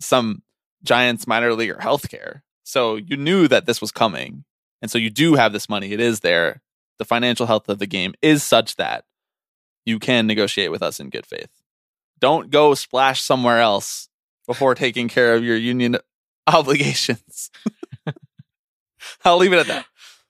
some 0.00 0.42
Giants 0.82 1.26
minor 1.26 1.54
leaguer 1.54 1.78
health 1.80 2.08
care. 2.08 2.42
So, 2.64 2.96
you 2.96 3.16
knew 3.16 3.48
that 3.48 3.66
this 3.66 3.80
was 3.80 3.92
coming. 3.92 4.44
And 4.82 4.90
so, 4.90 4.98
you 4.98 5.10
do 5.10 5.34
have 5.34 5.52
this 5.52 5.68
money. 5.68 5.92
It 5.92 6.00
is 6.00 6.20
there. 6.20 6.60
The 6.98 7.04
financial 7.04 7.46
health 7.46 7.68
of 7.68 7.78
the 7.78 7.86
game 7.86 8.14
is 8.20 8.42
such 8.42 8.76
that 8.76 9.04
you 9.84 9.98
can 9.98 10.26
negotiate 10.26 10.70
with 10.70 10.82
us 10.82 11.00
in 11.00 11.10
good 11.10 11.26
faith. 11.26 11.50
Don't 12.20 12.50
go 12.50 12.74
splash 12.74 13.20
somewhere 13.20 13.60
else 13.60 14.08
before 14.46 14.74
taking 14.74 15.08
care 15.08 15.34
of 15.34 15.44
your 15.44 15.56
union 15.56 15.96
obligations. 16.46 17.50
I'll 19.24 19.38
leave 19.38 19.52
it 19.52 19.58
at 19.58 19.66
that. 19.66 19.86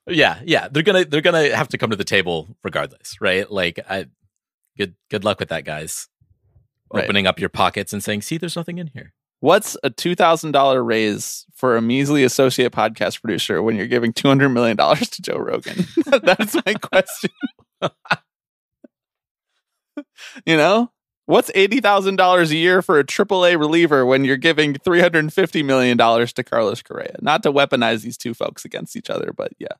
Yeah, 0.07 0.41
yeah, 0.43 0.67
they're 0.69 0.83
gonna 0.83 1.05
they're 1.05 1.21
gonna 1.21 1.55
have 1.55 1.69
to 1.69 1.77
come 1.77 1.89
to 1.89 1.95
the 1.95 2.03
table 2.03 2.57
regardless, 2.63 3.21
right? 3.21 3.49
Like, 3.49 3.79
I 3.89 4.07
good 4.77 4.95
good 5.09 5.23
luck 5.23 5.39
with 5.39 5.49
that, 5.49 5.63
guys. 5.63 6.09
Right. 6.93 7.05
Opening 7.05 7.25
up 7.25 7.39
your 7.39 7.49
pockets 7.49 7.93
and 7.93 8.03
saying, 8.03 8.23
"See, 8.23 8.37
there's 8.37 8.55
nothing 8.55 8.77
in 8.79 8.87
here." 8.87 9.13
What's 9.39 9.75
a 9.83 9.89
two 9.89 10.15
thousand 10.15 10.51
dollar 10.51 10.83
raise 10.83 11.45
for 11.53 11.75
a 11.75 11.81
measly 11.81 12.23
associate 12.23 12.71
podcast 12.71 13.21
producer 13.21 13.61
when 13.61 13.75
you're 13.75 13.87
giving 13.87 14.13
two 14.13 14.27
hundred 14.27 14.49
million 14.49 14.77
dollars 14.77 15.09
to 15.09 15.21
Joe 15.21 15.37
Rogan? 15.37 15.85
That's 16.05 16.55
my 16.65 16.73
question. 16.73 17.31
you 20.45 20.57
know, 20.57 20.91
what's 21.33 21.49
eighty 21.55 21.81
thousand 21.81 22.15
dollars 22.15 22.51
a 22.51 22.55
year 22.55 22.83
for 22.83 22.99
a 22.99 23.03
AAA 23.03 23.59
reliever 23.59 24.05
when 24.05 24.23
you're 24.23 24.37
giving 24.37 24.75
three 24.75 25.01
hundred 25.01 25.19
and 25.19 25.33
fifty 25.33 25.63
million 25.63 25.97
dollars 25.97 26.31
to 26.33 26.43
Carlos 26.43 26.83
Correa? 26.83 27.15
Not 27.21 27.41
to 27.43 27.51
weaponize 27.51 28.03
these 28.03 28.17
two 28.17 28.35
folks 28.35 28.63
against 28.65 28.95
each 28.95 29.09
other, 29.09 29.33
but 29.35 29.51
yeah. 29.57 29.73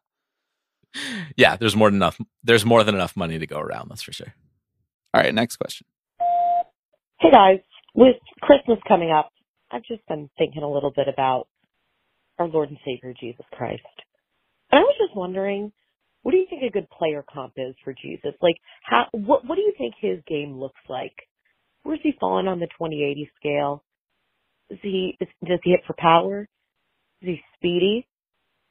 Yeah, 1.38 1.56
there's 1.56 1.76
more 1.76 1.90
than 1.90 1.98
enough. 1.98 2.20
There's 2.44 2.66
more 2.66 2.84
than 2.84 2.96
enough 2.96 3.16
money 3.16 3.40
to 3.40 3.48
go 3.48 3.60
around. 3.60 3.90
That's 3.90 4.02
for 4.02 4.12
sure. 4.12 4.34
All 5.14 5.22
right, 5.22 5.34
next 5.34 5.58
question. 5.58 5.86
Hey 7.20 7.32
guys, 7.32 7.60
with 7.94 8.16
Christmas 8.42 8.80
coming 8.88 9.12
up, 9.12 9.30
I've 9.72 9.84
just 9.84 10.06
been 10.08 10.30
thinking 10.38 10.64
a 10.64 10.72
little 10.72 10.92
bit 10.96 11.08
about 11.08 11.48
our 12.40 12.48
Lord 12.48 12.70
and 12.70 12.80
Savior 12.84 13.14
Jesus 13.20 13.46
Christ. 13.52 13.82
And 14.72 14.80
I 14.80 14.82
was 14.82 14.96
just 15.00 15.16
wondering, 15.16 15.72
what 16.24 16.32
do 16.32 16.38
you 16.38 16.48
think 16.50 16.64
a 16.64 16.72
good 16.72 16.90
player 16.90 17.24
comp 17.32 17.54
is 17.58 17.76
for 17.84 17.94
Jesus? 17.94 18.34
Like 18.42 18.56
how 18.82 19.06
what 19.12 19.46
what 19.46 19.56
do 19.56 19.62
you 19.62 19.74
think 19.78 19.94
his 20.00 20.20
game 20.28 20.58
looks 20.58 20.82
like? 20.90 21.14
Where's 21.84 22.00
he 22.02 22.14
falling 22.20 22.48
on 22.48 22.60
the 22.60 22.68
2080 22.68 23.30
scale? 23.36 23.84
Is 24.70 24.80
he 24.82 25.18
is, 25.20 25.28
does 25.46 25.60
he 25.64 25.72
hit 25.72 25.82
for 25.86 25.96
power? 25.98 26.48
Is 27.22 27.28
he 27.28 27.42
speedy? 27.56 28.08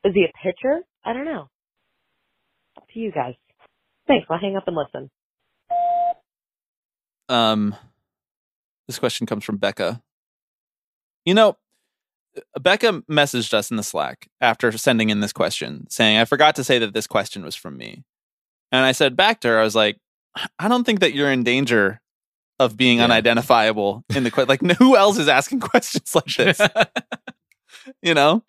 Is 0.04 0.12
he 0.14 0.24
a 0.24 0.32
pitcher? 0.42 0.80
I 1.04 1.12
don't 1.12 1.24
know. 1.24 1.48
to 2.92 2.98
you 2.98 3.12
guys. 3.12 3.34
Thanks. 4.06 4.26
I'll 4.28 4.38
hang 4.38 4.56
up 4.56 4.64
and 4.66 4.76
listen. 4.76 5.10
Um, 7.28 7.74
this 8.88 8.98
question 8.98 9.26
comes 9.26 9.44
from 9.44 9.58
Becca. 9.58 10.02
You 11.24 11.34
know, 11.34 11.56
Becca 12.60 13.02
messaged 13.10 13.54
us 13.54 13.70
in 13.70 13.76
the 13.76 13.82
Slack 13.82 14.28
after 14.40 14.72
sending 14.72 15.10
in 15.10 15.20
this 15.20 15.32
question, 15.32 15.86
saying, 15.88 16.18
"I 16.18 16.24
forgot 16.24 16.56
to 16.56 16.64
say 16.64 16.78
that 16.78 16.94
this 16.94 17.06
question 17.06 17.44
was 17.44 17.54
from 17.54 17.76
me." 17.76 18.04
And 18.72 18.84
I 18.84 18.92
said 18.92 19.16
back 19.16 19.40
to 19.40 19.48
her, 19.48 19.60
I 19.60 19.64
was 19.64 19.76
like, 19.76 19.98
"I 20.58 20.68
don't 20.68 20.84
think 20.84 21.00
that 21.00 21.14
you're 21.14 21.30
in 21.30 21.44
danger 21.44 22.01
of 22.64 22.76
being 22.76 22.98
Yeah. 22.98 23.04
unidentifiable 23.04 24.04
in 24.14 24.24
the 24.24 24.30
question. 24.30 24.48
Like, 24.48 24.78
who 24.78 24.96
else 24.96 25.18
is 25.18 25.28
asking 25.28 25.60
questions 25.60 26.14
like 26.14 26.26
this? 26.34 26.60
you 28.02 28.14
know, 28.14 28.42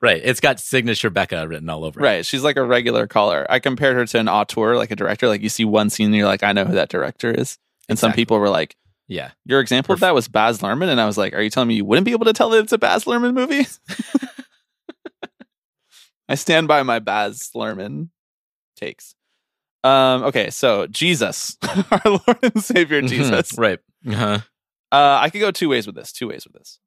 right. 0.00 0.20
It's 0.24 0.40
got 0.40 0.60
signature 0.60 1.10
Becca 1.10 1.46
written 1.48 1.68
all 1.70 1.84
over 1.84 2.00
it. 2.00 2.02
right? 2.02 2.26
She's 2.26 2.42
like 2.44 2.56
a 2.56 2.64
regular 2.64 3.06
caller. 3.06 3.46
I 3.48 3.58
compared 3.60 3.96
her 3.96 4.06
to 4.06 4.18
an 4.18 4.28
auteur, 4.28 4.76
like 4.76 4.90
a 4.90 4.96
director. 4.96 5.28
Like, 5.28 5.42
you 5.42 5.48
see 5.48 5.64
one 5.64 5.90
scene, 5.90 6.06
and 6.06 6.14
you're 6.16 6.26
like, 6.26 6.42
I 6.42 6.52
know 6.52 6.64
who 6.64 6.74
that 6.74 6.88
director 6.90 7.30
is. 7.30 7.58
And 7.88 7.98
some 7.98 8.12
people 8.12 8.38
were 8.38 8.48
like, 8.48 8.76
Yeah. 9.08 9.30
Your 9.44 9.60
example 9.60 9.92
of 9.92 10.00
that 10.00 10.14
was 10.14 10.28
Baz 10.28 10.60
Luhrmann, 10.60 10.88
and 10.88 11.00
I 11.00 11.04
was 11.06 11.18
like, 11.18 11.34
"Are 11.34 11.42
you 11.42 11.50
telling 11.50 11.68
me 11.68 11.74
you 11.74 11.84
wouldn't 11.84 12.06
be 12.06 12.12
able 12.12 12.24
to 12.24 12.32
tell 12.32 12.48
that 12.50 12.60
it's 12.60 12.72
a 12.72 12.78
Baz 12.78 13.04
Luhrmann 13.04 13.34
movie?" 13.34 13.66
I 16.28 16.36
stand 16.36 16.68
by 16.68 16.82
my 16.82 17.00
Baz 17.00 17.50
Luhrmann 17.54 18.08
takes. 18.76 19.14
Um, 19.84 20.24
okay, 20.24 20.50
so 20.50 20.86
Jesus, 20.86 21.56
our 21.90 22.00
Lord 22.06 22.38
and 22.42 22.62
Savior 22.64 23.02
Mhm. 23.02 23.08
Jesus. 23.08 23.56
Right. 23.58 23.78
Uh-huh. 24.08 24.38
Uh, 24.90 25.18
I 25.20 25.28
could 25.30 25.40
go 25.40 25.50
two 25.50 25.68
ways 25.68 25.86
with 25.86 25.94
this. 25.94 26.10
Two 26.10 26.28
ways 26.28 26.44
with 26.44 26.54
this. 26.54 26.80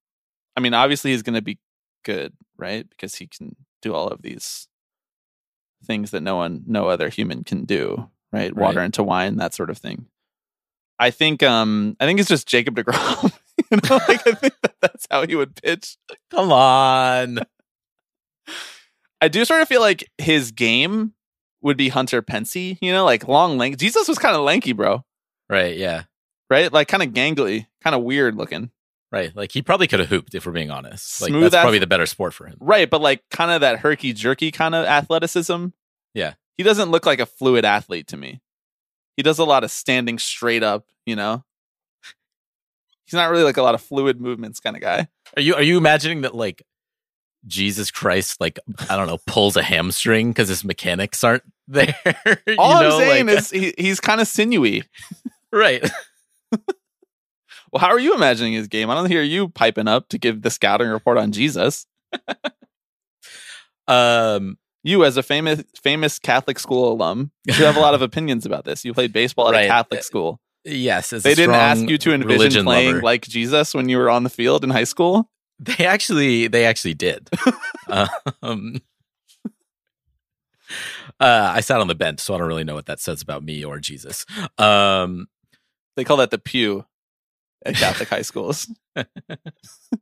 I 0.55 0.59
mean, 0.61 0.73
obviously 0.73 1.11
he's 1.11 1.21
going 1.23 1.35
to 1.35 1.41
be 1.41 1.59
good, 2.03 2.33
right? 2.57 2.89
Because 2.89 3.15
he 3.15 3.27
can 3.27 3.55
do 3.83 3.93
all 3.93 4.07
of 4.07 4.21
these 4.23 4.67
things 5.85 6.09
that 6.11 6.21
no 6.21 6.35
one, 6.37 6.63
no 6.65 6.87
other 6.87 7.09
human 7.09 7.43
can 7.43 7.65
do, 7.65 8.09
right? 8.33 8.55
Water 8.55 8.81
into 8.81 9.03
wine, 9.03 9.35
that 9.37 9.53
sort 9.53 9.69
of 9.69 9.77
thing. 9.77 10.07
I 10.99 11.11
think, 11.11 11.43
um, 11.43 11.95
I 11.99 12.05
think 12.07 12.19
it's 12.19 12.29
just 12.29 12.47
Jacob 12.47 12.75
deGrom. 12.75 13.31
you 13.71 13.77
know, 13.87 13.97
like 14.07 14.25
I 14.25 14.31
think 14.31 14.53
that 14.63 14.73
that's 14.81 15.05
how 15.11 15.27
he 15.27 15.35
would 15.35 15.55
pitch. 15.61 15.97
Come 16.31 16.51
on. 16.51 17.39
I 19.21 19.27
do 19.27 19.45
sort 19.45 19.61
of 19.61 19.67
feel 19.67 19.81
like 19.81 20.09
his 20.17 20.51
game 20.51 21.13
would 21.61 21.77
be 21.77 21.89
Hunter 21.89 22.21
Pence. 22.21 22.55
You 22.55 22.77
know, 22.81 23.05
like 23.05 23.27
long 23.27 23.57
length. 23.57 23.79
Jesus 23.79 24.07
was 24.07 24.19
kind 24.19 24.35
of 24.35 24.43
lanky, 24.43 24.73
bro. 24.73 25.03
Right. 25.49 25.77
Yeah. 25.77 26.03
Right? 26.49 26.71
Like 26.71 26.87
kind 26.87 27.03
of 27.03 27.09
gangly, 27.09 27.67
kind 27.83 27.95
of 27.95 28.03
weird 28.03 28.35
looking. 28.35 28.71
Right. 29.11 29.35
Like 29.35 29.51
he 29.51 29.61
probably 29.61 29.87
could 29.87 29.99
have 29.99 30.09
hooped 30.09 30.35
if 30.35 30.45
we're 30.45 30.51
being 30.51 30.71
honest. 30.71 31.21
Like 31.21 31.29
Smooth 31.29 31.43
that's 31.43 31.55
ath- 31.55 31.61
probably 31.63 31.79
the 31.79 31.87
better 31.87 32.05
sport 32.05 32.33
for 32.33 32.45
him. 32.45 32.57
Right, 32.59 32.89
but 32.89 33.01
like 33.01 33.23
kind 33.31 33.51
of 33.51 33.61
that 33.61 33.79
herky 33.79 34.13
jerky 34.13 34.51
kind 34.51 34.75
of 34.75 34.85
athleticism. 34.85 35.67
Yeah. 36.13 36.33
He 36.57 36.63
doesn't 36.63 36.91
look 36.91 37.05
like 37.05 37.19
a 37.19 37.25
fluid 37.25 37.63
athlete 37.65 38.07
to 38.07 38.17
me. 38.17 38.41
He 39.15 39.23
does 39.23 39.39
a 39.39 39.45
lot 39.45 39.63
of 39.63 39.71
standing 39.71 40.19
straight 40.19 40.63
up, 40.63 40.85
you 41.05 41.15
know? 41.15 41.43
He's 43.05 43.13
not 43.13 43.31
really 43.31 43.43
like 43.43 43.57
a 43.57 43.63
lot 43.63 43.73
of 43.73 43.81
fluid 43.81 44.19
movements 44.19 44.59
kind 44.59 44.75
of 44.75 44.81
guy. 44.81 45.07
Are 45.37 45.41
you 45.41 45.55
are 45.55 45.63
you 45.63 45.77
imagining 45.77 46.21
that 46.21 46.35
like 46.35 46.63
Jesus 47.45 47.91
Christ 47.91 48.41
like 48.41 48.59
I 48.89 48.95
don't 48.97 49.07
know 49.07 49.19
pulls 49.27 49.55
a 49.55 49.63
hamstring 49.63 50.31
because 50.31 50.49
his 50.49 50.63
mechanics 50.65 51.23
aren't 51.23 51.43
there? 51.67 51.95
All 52.57 52.81
know, 52.81 52.97
I'm 52.97 52.99
saying 52.99 53.27
like- 53.27 53.37
is 53.37 53.49
he, 53.51 53.73
he's 53.77 53.99
kind 53.99 54.19
of 54.21 54.27
sinewy. 54.27 54.83
right. 55.51 55.87
Well, 57.73 57.81
how 57.81 57.89
are 57.89 57.99
you 57.99 58.15
imagining 58.15 58.53
his 58.53 58.69
game? 58.69 58.89
I 58.89 58.95
don't 58.95 59.11
hear 59.11 59.21
you 59.21 59.49
piping 59.49 59.89
up 59.89 60.07
to 60.09 60.17
give 60.17 60.41
the 60.41 60.49
scouting 60.49 60.87
report 60.87 61.17
on 61.17 61.33
Jesus. 61.33 61.85
Um. 63.87 64.57
You, 64.83 65.03
as 65.03 65.17
a 65.17 65.23
famous 65.23 65.63
famous 65.83 66.17
Catholic 66.17 66.59
school 66.59 66.93
alum, 66.93 67.31
you 67.45 67.53
have 67.65 67.75
a 67.75 67.81
lot 67.81 67.93
of 67.93 68.01
opinions 68.01 68.45
about 68.45 68.63
this. 68.63 68.85
You 68.85 68.93
played 68.93 69.11
baseball 69.11 69.49
at 69.49 69.51
Right. 69.51 69.65
a 69.65 69.67
Catholic 69.67 70.01
school. 70.01 70.39
Yes. 70.63 71.11
As 71.11 71.25
a 71.25 71.27
They 71.27 71.35
didn't 71.35 71.55
ask 71.55 71.89
you 71.89 71.97
to 71.97 72.13
envision 72.13 72.63
playing 72.63 72.87
lover. 72.93 73.01
like 73.01 73.23
Jesus 73.27 73.73
when 73.73 73.89
you 73.89 73.97
were 73.97 74.09
on 74.09 74.23
the 74.23 74.29
field 74.29 74.63
in 74.63 74.69
high 74.69 74.85
school. 74.85 75.29
They 75.59 75.85
actually, 75.85 76.47
they 76.47 76.65
actually 76.65 76.93
did. 76.93 77.29
um, 78.43 78.81
uh, 81.19 81.51
I 81.55 81.61
sat 81.61 81.79
on 81.79 81.87
the 81.87 81.95
bench, 81.95 82.19
so 82.19 82.35
I 82.35 82.37
don't 82.37 82.47
really 82.47 82.63
know 82.63 82.75
what 82.75 82.85
that 82.87 82.99
says 82.99 83.21
about 83.21 83.43
me 83.43 83.63
or 83.65 83.79
Jesus. 83.79 84.25
Um, 84.57 85.27
They 85.95 86.03
call 86.03 86.17
that 86.17 86.29
the 86.31 86.37
pew 86.37 86.85
at 87.65 87.75
Catholic 87.77 88.09
high 88.09 88.21
schools. 88.21 88.69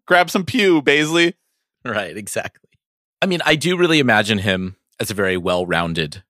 Grab 0.08 0.30
some 0.30 0.44
pew, 0.44 0.82
Baisley. 0.82 1.36
right, 1.86 2.18
exactly. 2.18 2.70
I 3.22 3.28
mean, 3.28 3.40
I 3.46 3.56
do 3.56 3.78
really 3.78 4.00
imagine 4.00 4.40
him 4.40 4.76
as 5.00 5.10
a 5.10 5.14
very 5.14 5.38
well-rounded 5.38 6.24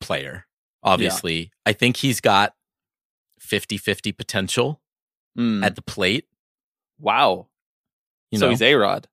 player. 0.00 0.46
Obviously, 0.82 1.50
I 1.66 1.72
think 1.72 1.96
he's 1.96 2.20
got 2.20 2.54
50-50 3.40 4.16
potential 4.16 4.80
Mm, 5.36 5.64
at 5.64 5.74
the 5.74 5.82
plate. 5.82 6.28
wow. 7.00 7.48
You 8.30 8.38
so 8.38 8.46
know, 8.46 8.50
he's 8.50 8.62
A 8.62 8.74
Rod. 8.74 9.08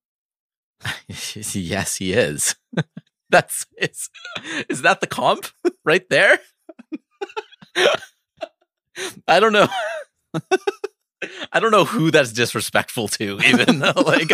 yes, 1.08 1.96
he 1.98 2.14
is. 2.14 2.56
That's 3.30 3.66
is, 3.78 4.10
is 4.68 4.82
that 4.82 5.00
the 5.00 5.08
comp 5.08 5.46
right 5.86 6.08
there? 6.10 6.40
I 9.28 9.40
don't 9.40 9.54
know. 9.54 9.68
I 11.54 11.60
don't 11.62 11.72
know 11.72 11.86
who 11.86 12.12
that's 12.12 12.34
disrespectful 12.34 13.08
to, 13.10 13.40
even 13.46 13.80
though 13.80 13.94
like 14.06 14.32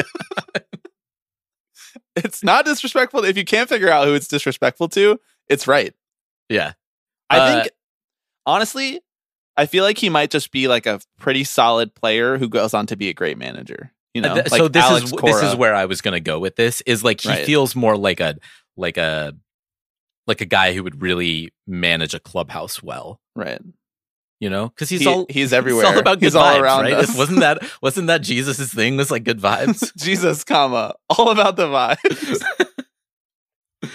It's 2.16 2.44
not 2.44 2.66
disrespectful. 2.66 3.24
If 3.24 3.38
you 3.38 3.46
can't 3.46 3.70
figure 3.70 3.90
out 3.90 4.08
who 4.08 4.16
it's 4.16 4.28
disrespectful 4.28 4.90
to, 4.90 5.20
it's 5.48 5.68
right. 5.68 5.94
yeah. 6.50 6.74
I 7.30 7.38
Uh, 7.40 7.62
think, 7.62 7.74
honestly, 8.46 9.02
I 9.58 9.66
feel 9.68 9.84
like 9.84 9.98
he 10.00 10.10
might 10.10 10.32
just 10.32 10.52
be 10.52 10.68
like 10.68 10.86
a 10.88 11.02
pretty 11.20 11.44
solid 11.44 11.94
player 11.94 12.38
who 12.38 12.50
goes 12.50 12.74
on 12.74 12.88
to 12.88 12.96
be 12.96 13.10
a 13.10 13.14
great 13.14 13.38
manager. 13.38 13.92
You 14.18 14.22
know, 14.24 14.32
Uh, 14.32 14.36
th- 14.36 14.52
like 14.52 14.58
so 14.60 14.68
this 14.68 14.84
Alex 14.84 15.06
is 15.06 15.12
this 15.12 15.44
is 15.44 15.56
where 15.56 15.74
I 15.76 15.86
was 15.86 16.02
going 16.02 16.14
to 16.16 16.20
go 16.20 16.40
with 16.40 16.56
this. 16.56 16.82
Is 16.88 17.04
like 17.04 17.22
he 17.22 17.30
Right. 17.30 17.46
feels 17.46 17.76
more 17.76 17.96
like 17.96 18.20
a 18.20 18.36
like 18.76 18.98
a 18.98 19.34
like 20.26 20.42
a 20.42 20.46
guy 20.46 20.74
who 20.74 20.84
would 20.84 21.02
really 21.02 21.52
manage 21.68 22.14
a 22.14 22.20
clubhouse 22.20 22.82
well. 22.82 23.22
right. 23.36 23.62
You 24.40 24.50
know, 24.52 24.70
because 24.70 24.90
he's 24.90 25.02
He- 25.02 25.08
all 25.08 25.26
he's 25.30 25.46
It's 25.52 25.54
everywhere. 25.54 25.86
all 25.88 25.98
about 25.98 26.20
good 26.20 26.26
He's 26.28 26.36
vibes, 26.36 26.60
around 26.62 26.84
right? 26.84 26.94
us. 26.94 27.16
Wasn't 27.18 27.40
that 27.42 27.58
wasn't 27.82 28.08
that 28.08 28.22
Jesus's 28.24 28.74
thing? 28.74 28.98
Was 28.98 29.10
like 29.12 29.24
good 29.24 29.40
vibes. 29.40 29.96
Jesus, 29.98 30.44
comma, 30.44 30.94
all 31.10 31.30
about 31.32 31.56
the 31.56 31.68
vibes. 31.68 32.44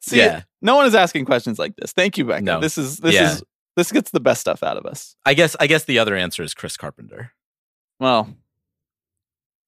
See, 0.00 0.18
Yeah. 0.18 0.42
no 0.60 0.76
one 0.76 0.86
is 0.86 0.94
asking 0.94 1.24
questions 1.24 1.58
like 1.58 1.76
this. 1.76 1.92
Thank 1.92 2.18
you, 2.18 2.24
Becca. 2.24 2.42
No. 2.42 2.60
This 2.60 2.76
is 2.78 2.98
this 2.98 3.14
Yeah. 3.14 3.32
is 3.32 3.42
this 3.76 3.90
gets 3.92 4.10
the 4.10 4.20
best 4.20 4.40
stuff 4.40 4.62
out 4.62 4.76
of 4.76 4.84
us. 4.86 5.16
I 5.24 5.34
guess 5.34 5.56
I 5.60 5.66
guess 5.66 5.84
the 5.84 5.98
other 5.98 6.16
answer 6.16 6.42
is 6.42 6.54
Chris 6.54 6.76
Carpenter. 6.76 7.32
Well, 8.00 8.28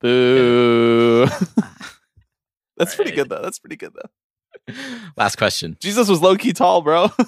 boo. 0.04 1.26
That's 2.76 2.94
pretty 2.94 3.12
good 3.12 3.28
though. 3.30 3.40
That's 3.42 3.58
pretty 3.58 3.76
good 3.76 3.92
though. 3.94 4.74
Last 5.16 5.36
question. 5.36 5.76
Jesus 5.80 6.08
was 6.08 6.20
low 6.20 6.36
key 6.36 6.52
tall, 6.52 6.82
bro. 6.82 7.08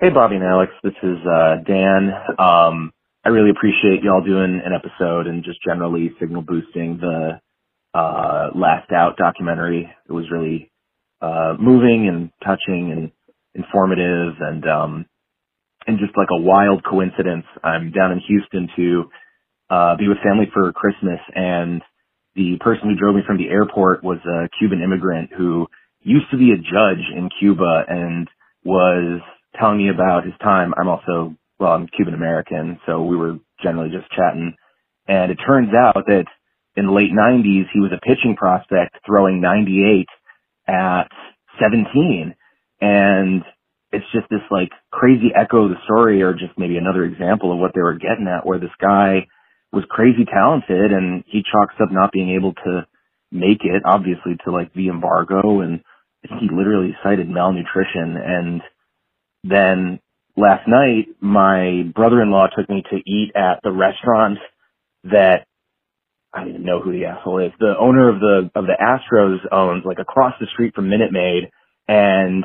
Hey, 0.00 0.10
Bobby 0.10 0.34
and 0.34 0.44
Alex. 0.44 0.72
This 0.82 0.92
is 1.02 1.16
uh, 1.24 1.62
Dan. 1.66 2.10
Um, 2.38 2.92
I 3.24 3.30
really 3.30 3.48
appreciate 3.48 4.02
y'all 4.02 4.22
doing 4.22 4.60
an 4.62 4.72
episode 4.74 5.26
and 5.26 5.42
just 5.42 5.60
generally 5.66 6.10
signal 6.20 6.42
boosting 6.42 6.98
the 7.00 7.40
uh, 7.94 8.48
Last 8.54 8.90
Out 8.92 9.16
documentary. 9.16 9.88
It 10.06 10.12
was 10.12 10.26
really 10.30 10.70
uh, 11.22 11.54
moving 11.58 12.06
and 12.08 12.30
touching 12.44 12.92
and 12.92 13.12
informative 13.54 14.34
and 14.40 14.68
um, 14.68 15.06
and 15.86 15.98
just 15.98 16.18
like 16.18 16.28
a 16.30 16.42
wild 16.42 16.84
coincidence. 16.84 17.46
I'm 17.62 17.90
down 17.92 18.12
in 18.12 18.20
Houston 18.28 18.68
to 18.76 19.04
uh, 19.70 19.96
be 19.96 20.08
with 20.08 20.18
family 20.22 20.46
for 20.52 20.72
Christmas, 20.72 21.20
and 21.34 21.82
the 22.34 22.56
person 22.60 22.90
who 22.90 22.96
drove 22.96 23.14
me 23.14 23.22
from 23.26 23.38
the 23.38 23.48
airport 23.48 24.02
was 24.02 24.18
a 24.26 24.48
Cuban 24.58 24.82
immigrant 24.82 25.30
who 25.36 25.66
used 26.00 26.30
to 26.30 26.36
be 26.36 26.52
a 26.52 26.56
judge 26.56 27.04
in 27.14 27.30
Cuba 27.38 27.84
and 27.88 28.28
was 28.64 29.20
telling 29.58 29.78
me 29.78 29.88
about 29.88 30.24
his 30.24 30.34
time. 30.42 30.74
I'm 30.76 30.88
also, 30.88 31.36
well, 31.58 31.72
I'm 31.72 31.88
Cuban 31.88 32.14
American, 32.14 32.80
so 32.86 33.02
we 33.02 33.16
were 33.16 33.38
generally 33.62 33.90
just 33.90 34.10
chatting. 34.10 34.54
And 35.06 35.30
it 35.30 35.38
turns 35.46 35.70
out 35.74 36.04
that 36.06 36.24
in 36.76 36.86
the 36.86 36.92
late 36.92 37.12
90s, 37.12 37.66
he 37.72 37.80
was 37.80 37.92
a 37.92 38.00
pitching 38.00 38.36
prospect 38.36 38.98
throwing 39.06 39.40
98 39.40 40.06
at 40.66 41.08
17. 41.62 42.34
And 42.80 43.42
it's 43.92 44.04
just 44.12 44.26
this 44.28 44.40
like 44.50 44.70
crazy 44.90 45.30
echo 45.34 45.64
of 45.64 45.70
the 45.70 45.76
story 45.84 46.22
or 46.22 46.32
just 46.32 46.58
maybe 46.58 46.76
another 46.76 47.04
example 47.04 47.52
of 47.52 47.58
what 47.58 47.72
they 47.74 47.80
were 47.80 47.94
getting 47.94 48.26
at 48.26 48.44
where 48.44 48.58
this 48.58 48.74
guy 48.80 49.26
was 49.74 49.84
crazy 49.88 50.24
talented 50.24 50.92
and 50.92 51.24
he 51.26 51.42
chalks 51.42 51.74
up 51.82 51.90
not 51.90 52.12
being 52.12 52.30
able 52.30 52.54
to 52.54 52.86
make 53.32 53.64
it 53.64 53.82
obviously 53.84 54.36
to 54.44 54.52
like 54.52 54.72
the 54.74 54.88
embargo 54.88 55.60
and 55.60 55.80
he 56.22 56.48
literally 56.50 56.96
cited 57.02 57.28
malnutrition 57.28 58.16
and 58.16 58.62
then 59.42 60.00
last 60.36 60.66
night 60.68 61.08
my 61.20 61.82
brother-in-law 61.94 62.48
took 62.56 62.68
me 62.68 62.82
to 62.90 62.96
eat 63.10 63.32
at 63.34 63.60
the 63.62 63.72
restaurant 63.72 64.38
that 65.04 65.46
I 66.32 66.40
don't 66.40 66.48
even 66.50 66.64
know 66.64 66.80
who 66.80 66.92
the 66.92 67.04
asshole 67.04 67.46
is. 67.46 67.52
The 67.60 67.74
owner 67.78 68.08
of 68.08 68.18
the 68.18 68.50
of 68.56 68.64
the 68.66 68.74
Astros 68.74 69.38
owns 69.52 69.84
like 69.84 70.00
across 70.00 70.34
the 70.40 70.48
street 70.52 70.74
from 70.74 70.88
Minute 70.88 71.12
Maid, 71.12 71.50
and 71.86 72.44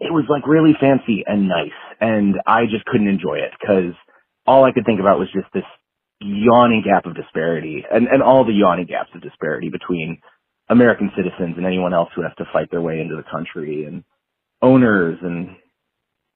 it 0.00 0.10
was 0.10 0.24
like 0.28 0.46
really 0.46 0.72
fancy 0.80 1.22
and 1.26 1.48
nice, 1.48 1.76
and 2.00 2.36
I 2.46 2.64
just 2.64 2.86
couldn't 2.86 3.08
enjoy 3.08 3.38
it 3.38 3.52
because 3.60 3.92
all 4.46 4.64
I 4.64 4.72
could 4.72 4.86
think 4.86 5.00
about 5.00 5.18
was 5.18 5.28
just 5.34 5.52
this 5.52 5.64
yawning 6.20 6.82
gap 6.84 7.06
of 7.06 7.14
disparity, 7.14 7.84
and 7.90 8.06
and 8.08 8.22
all 8.22 8.44
the 8.44 8.52
yawning 8.52 8.86
gaps 8.86 9.10
of 9.14 9.22
disparity 9.22 9.70
between 9.70 10.20
American 10.68 11.10
citizens 11.16 11.54
and 11.56 11.66
anyone 11.66 11.94
else 11.94 12.10
who 12.14 12.22
has 12.22 12.32
to 12.38 12.44
fight 12.52 12.70
their 12.70 12.82
way 12.82 13.00
into 13.00 13.16
the 13.16 13.24
country, 13.30 13.84
and 13.84 14.04
owners 14.62 15.18
and 15.22 15.56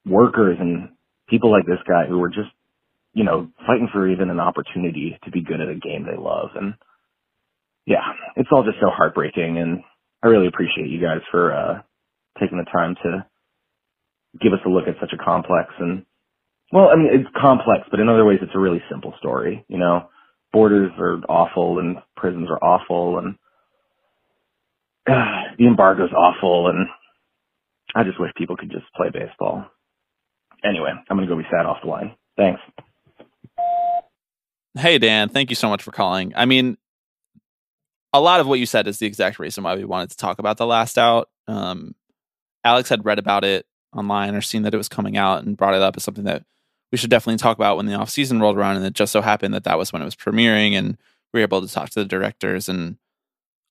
workers 0.07 0.57
and 0.61 0.91
people 1.29 1.51
like 1.51 1.67
this 1.67 1.83
guy 1.87 2.07
who 2.09 2.19
were 2.19 2.29
just 2.29 2.51
you 3.15 3.25
know, 3.25 3.49
fighting 3.67 3.89
for 3.93 4.09
even 4.09 4.31
an 4.31 4.41
opportunity 4.41 5.19
to 5.25 5.31
be 5.31 5.43
good 5.43 5.61
at 5.61 5.69
a 5.69 5.75
game 5.75 6.05
they 6.05 6.17
love. 6.17 6.51
And 6.55 6.75
yeah, 7.87 8.13
it's 8.37 8.49
all 8.51 8.65
just 8.65 8.79
so 8.81 8.89
heartbreaking. 8.89 9.59
And 9.59 9.83
I 10.23 10.29
really 10.29 10.47
appreciate 10.47 10.89
you 10.89 11.01
guys 11.01 11.21
for, 11.31 11.53
uh, 11.53 11.83
taking 12.41 12.59
the 12.59 12.71
time 12.71 12.97
to 13.03 13.27
give 14.41 14.53
us 14.53 14.65
a 14.65 14.71
look 14.71 14.89
at 14.89 14.99
such 15.01 15.13
a 15.13 15.23
complex 15.23 15.69
and, 15.79 16.07
well, 16.73 16.89
I 16.89 16.97
mean, 16.97 17.11
it's 17.13 17.29
complex, 17.39 17.83
but 17.91 18.01
in 18.01 18.09
other 18.09 18.25
ways, 18.25 18.39
it's 18.41 18.55
a 18.55 18.59
really 18.59 18.83
simple 18.91 19.13
story. 19.19 19.65
You 19.69 19.79
know, 19.79 20.09
borders 20.53 20.91
are 20.99 21.19
awful 21.29 21.79
and 21.79 21.99
prisons 22.17 22.49
are 22.49 22.63
awful 22.65 23.19
and 23.19 23.35
uh, 25.09 25.55
the 25.59 25.67
embargo's 25.67 26.13
awful. 26.13 26.69
And 26.69 26.87
I 27.95 28.05
just 28.05 28.19
wish 28.19 28.31
people 28.37 28.57
could 28.57 28.71
just 28.71 28.87
play 28.97 29.09
baseball. 29.13 29.67
Anyway, 30.65 30.91
I'm 30.91 31.17
going 31.17 31.29
to 31.29 31.35
go 31.35 31.39
be 31.39 31.47
sad 31.51 31.67
off 31.67 31.79
the 31.83 31.91
line. 31.91 32.15
Thanks. 32.37 32.61
Hey, 34.75 34.99
Dan, 34.99 35.29
thank 35.29 35.51
you 35.51 35.57
so 35.57 35.69
much 35.69 35.83
for 35.83 35.91
calling. 35.91 36.33
I 36.35 36.47
mean, 36.47 36.79
a 38.15 38.21
lot 38.21 38.41
of 38.41 38.47
what 38.47 38.59
you 38.59 38.65
said 38.67 38.87
is 38.87 38.99
the 38.99 39.07
exact 39.07 39.39
reason 39.39 39.65
why 39.65 39.75
we 39.75 39.85
wanted 39.85 40.11
to 40.11 40.17
talk 40.17 40.39
about 40.39 40.57
The 40.57 40.67
Last 40.67 40.97
Out. 40.97 41.29
Um, 41.47 41.95
Alex 42.65 42.89
had 42.89 43.05
read 43.05 43.19
about 43.19 43.45
it 43.45 43.67
online 43.95 44.35
or 44.35 44.41
seen 44.41 44.63
that 44.63 44.73
it 44.73 44.79
was 44.79 44.89
coming 44.89 45.19
out 45.19 45.45
and 45.45 45.57
brought 45.57 45.75
it 45.75 45.83
up 45.83 45.97
as 45.97 46.05
something 46.05 46.25
that 46.25 46.45
we 46.93 46.99
should 46.99 47.11
definitely 47.11 47.39
talk 47.39 47.57
about 47.57 47.77
when 47.77 47.87
the 47.87 47.95
off 47.95 48.11
season 48.11 48.41
rolled 48.41 48.57
around. 48.57 48.77
And 48.77 48.85
it 48.85 48.93
just 48.93 49.13
so 49.13 49.23
happened 49.23 49.55
that 49.55 49.65
that 49.65 49.79
was 49.79 49.93
when 49.93 50.03
it 50.03 50.05
was 50.05 50.15
premiering, 50.15 50.73
and 50.75 50.99
we 51.33 51.41
were 51.41 51.45
able 51.45 51.67
to 51.67 51.73
talk 51.73 51.91
to 51.91 52.01
the 52.01 52.05
directors. 52.05 52.69
And 52.69 52.99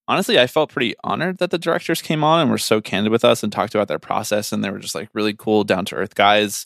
honestly, 0.07 0.39
I 0.39 0.47
felt 0.47 0.71
pretty 0.71 0.95
honored 1.03 1.37
that 1.37 1.51
the 1.51 1.59
directors 1.59 2.01
came 2.01 2.23
on 2.23 2.41
and 2.41 2.49
were 2.49 2.57
so 2.57 2.81
candid 2.81 3.11
with 3.11 3.23
us 3.23 3.43
and 3.43 3.53
talked 3.53 3.75
about 3.75 3.87
their 3.87 3.99
process. 3.99 4.51
And 4.51 4.63
they 4.63 4.71
were 4.71 4.79
just 4.79 4.95
like 4.95 5.09
really 5.13 5.33
cool, 5.33 5.63
down 5.63 5.85
to 5.85 5.95
earth 5.95 6.15
guys 6.15 6.65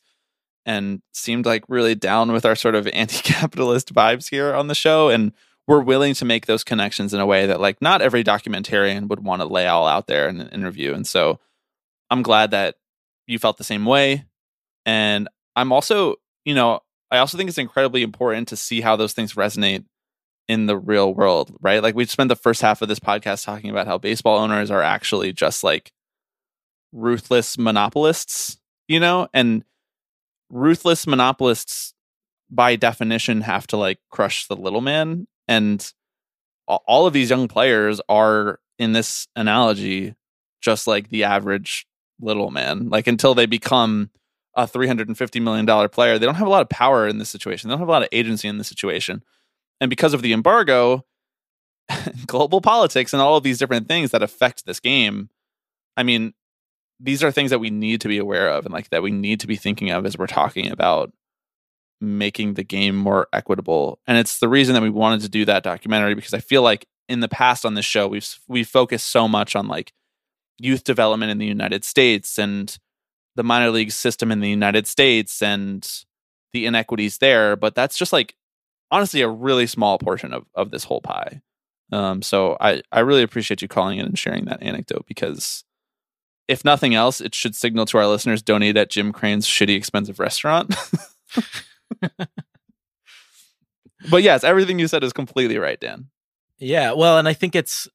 and 0.66 1.02
seemed 1.14 1.46
like 1.46 1.64
really 1.68 1.96
down 1.96 2.32
with 2.32 2.46
our 2.46 2.56
sort 2.56 2.76
of 2.76 2.88
anti-capitalist 2.94 3.94
vibes 3.94 4.30
here 4.30 4.54
on 4.54 4.68
the 4.68 4.76
show 4.76 5.10
and 5.10 5.32
we're 5.68 5.82
willing 5.82 6.14
to 6.14 6.26
make 6.26 6.46
those 6.46 6.64
connections 6.64 7.14
in 7.14 7.20
a 7.20 7.26
way 7.26 7.48
that 7.48 7.62
like 7.62 7.82
not 7.82 8.02
every 8.02 8.24
documentarian 8.24 9.08
would 9.08 9.24
want 9.24 9.42
to 9.42 9.48
lay 9.48 9.68
all 9.68 9.88
out 9.88 10.08
there 10.08 10.28
in 10.28 10.42
an 10.42 10.50
interview 10.50 10.94
and 10.94 11.08
so 11.08 11.40
i'm 12.10 12.22
glad 12.22 12.52
that 12.52 12.76
you 13.28 13.40
felt 13.40 13.58
the 13.58 13.64
same 13.64 13.86
way 13.86 14.26
and 14.86 15.28
i'm 15.56 15.72
also 15.72 16.16
you 16.46 16.56
know 16.56 16.80
i 17.12 17.18
also 17.18 17.38
think 17.38 17.50
it's 17.50 17.58
incredibly 17.58 18.02
important 18.04 18.48
to 18.48 18.56
see 18.56 18.82
how 18.82 18.96
those 18.96 19.14
things 19.14 19.34
resonate 19.34 19.84
in 20.48 20.68
the 20.68 20.78
real 20.78 21.12
world 21.12 21.56
right? 21.60 21.82
Like 21.82 21.96
we 21.96 22.06
spent 22.06 22.30
the 22.30 22.36
first 22.36 22.62
half 22.62 22.84
of 22.84 22.88
this 22.88 23.00
podcast 23.00 23.44
talking 23.44 23.72
about 23.72 23.88
how 23.88 23.98
baseball 23.98 24.38
owners 24.38 24.70
are 24.70 24.84
actually 24.84 25.34
just 25.34 25.64
like 25.64 25.92
ruthless 26.92 27.58
monopolists 27.58 28.60
you 28.88 29.00
know? 29.00 29.28
And 29.34 29.64
ruthless 30.50 31.08
monopolists 31.08 31.94
by 32.50 32.76
definition 32.76 33.42
have 33.42 33.68
to 33.68 33.78
like 33.78 34.00
crush 34.10 34.48
the 34.48 34.56
little 34.56 34.82
man. 34.82 35.28
And 35.48 35.92
all 36.68 37.06
of 37.06 37.14
these 37.14 37.30
young 37.30 37.48
players 37.48 38.02
are 38.10 38.60
in 38.80 38.92
this 38.92 39.28
analogy 39.36 40.16
just 40.62 40.88
like 40.88 41.10
the 41.10 41.24
average 41.24 41.86
little 42.20 42.52
man. 42.52 42.90
Like 42.90 43.08
until 43.08 43.36
they 43.36 43.46
become 43.46 44.10
a 44.56 44.68
350 44.68 45.40
million 45.40 45.66
dollar 45.66 45.88
player 45.88 46.18
they 46.18 46.26
don't 46.26 46.36
have 46.36 46.48
a 46.48 46.52
lot 46.52 46.62
of 46.62 46.70
power 46.70 47.08
in 47.08 47.18
this 47.18 47.30
situation 47.30 47.68
they 47.68 47.74
don't 47.74 47.80
have 47.80 47.88
a 47.88 47.92
lot 47.92 48.04
of 48.04 48.10
agency 48.12 48.48
in 48.48 48.58
this 48.58 48.68
situation 48.68 49.24
and 49.82 49.90
because 49.90 50.14
of 50.14 50.22
the 50.22 50.34
embargo 50.34 51.06
global 52.26 52.62
politics 52.62 53.14
and 53.14 53.22
all 53.22 53.38
of 53.38 53.44
these 53.44 53.60
different 53.60 53.88
things 53.88 54.12
that 54.12 54.24
affect 54.24 54.66
this 54.66 54.80
game 54.80 55.30
i 55.98 56.04
mean 56.04 56.34
these 57.00 57.24
are 57.24 57.32
things 57.32 57.52
that 57.52 57.60
we 57.60 57.70
need 57.70 58.00
to 58.02 58.08
be 58.08 58.18
aware 58.18 58.50
of 58.50 58.66
and 58.66 58.74
like 58.74 58.90
that 58.90 59.04
we 59.04 59.12
need 59.12 59.40
to 59.40 59.48
be 59.48 59.58
thinking 59.58 59.92
of 59.92 60.06
as 60.06 60.18
we're 60.18 60.28
talking 60.28 60.72
about 60.72 61.12
making 62.02 62.54
the 62.54 62.64
game 62.64 62.96
more 62.96 63.28
equitable. 63.34 64.00
And 64.08 64.18
it's 64.18 64.40
the 64.40 64.50
reason 64.50 64.74
that 64.74 64.84
we 64.84 64.90
wanted 64.90 65.22
to 65.22 65.30
do 65.30 65.46
that 65.46 65.64
documentary 65.64 66.16
because 66.16 66.34
I 66.34 66.40
feel 66.40 66.62
like 66.62 66.88
in 67.08 67.20
the 67.20 67.28
past 67.28 67.66
on 67.66 67.76
this 67.76 67.86
show 67.86 68.08
we've 68.08 68.40
we've 68.48 68.68
focused 68.68 69.08
so 69.08 69.28
much 69.28 69.56
on 69.56 69.68
like 69.68 69.94
youth 70.58 70.84
development 70.84 71.32
in 71.32 71.38
the 71.38 71.46
United 71.46 71.84
States 71.84 72.38
and 72.38 72.78
the 73.36 73.44
minor 73.44 73.70
league 73.72 73.92
system 73.92 74.32
in 74.32 74.40
the 74.40 74.50
United 74.50 74.88
States 74.88 75.42
and 75.42 75.88
the 76.54 76.66
inequities 76.66 77.18
there, 77.18 77.56
but 77.56 77.76
that's 77.76 77.98
just 77.98 78.14
like 78.14 78.36
honestly 78.92 79.22
a 79.22 79.30
really 79.30 79.68
small 79.68 79.98
portion 79.98 80.34
of 80.34 80.46
of 80.56 80.72
this 80.72 80.84
whole 80.84 81.02
pie. 81.02 81.42
Um, 81.92 82.22
so 82.22 82.58
I 82.60 82.82
I 82.92 83.02
really 83.02 83.24
appreciate 83.24 83.62
you 83.62 83.68
calling 83.68 84.00
in 84.00 84.06
and 84.06 84.18
sharing 84.18 84.46
that 84.46 84.64
anecdote 84.64 85.06
because 85.08 85.64
if 86.48 86.64
nothing 86.64 86.94
else, 86.94 87.22
it 87.22 87.34
should 87.34 87.56
signal 87.56 87.86
to 87.88 87.98
our 87.98 88.08
listeners 88.08 88.42
donate 88.42 88.78
at 88.78 88.90
Jim 88.90 89.12
Crane's 89.12 89.48
shitty 89.48 89.76
expensive 89.76 90.20
restaurant. 90.20 90.76
but 94.10 94.24
yes, 94.24 94.44
everything 94.44 94.80
you 94.80 94.88
said 94.88 95.04
is 95.04 95.14
completely 95.14 95.58
right, 95.58 95.80
Dan. 95.80 96.08
Yeah, 96.58 96.94
well, 96.94 97.18
and 97.18 97.28
I 97.28 97.34
think 97.34 97.56
it's 97.56 97.88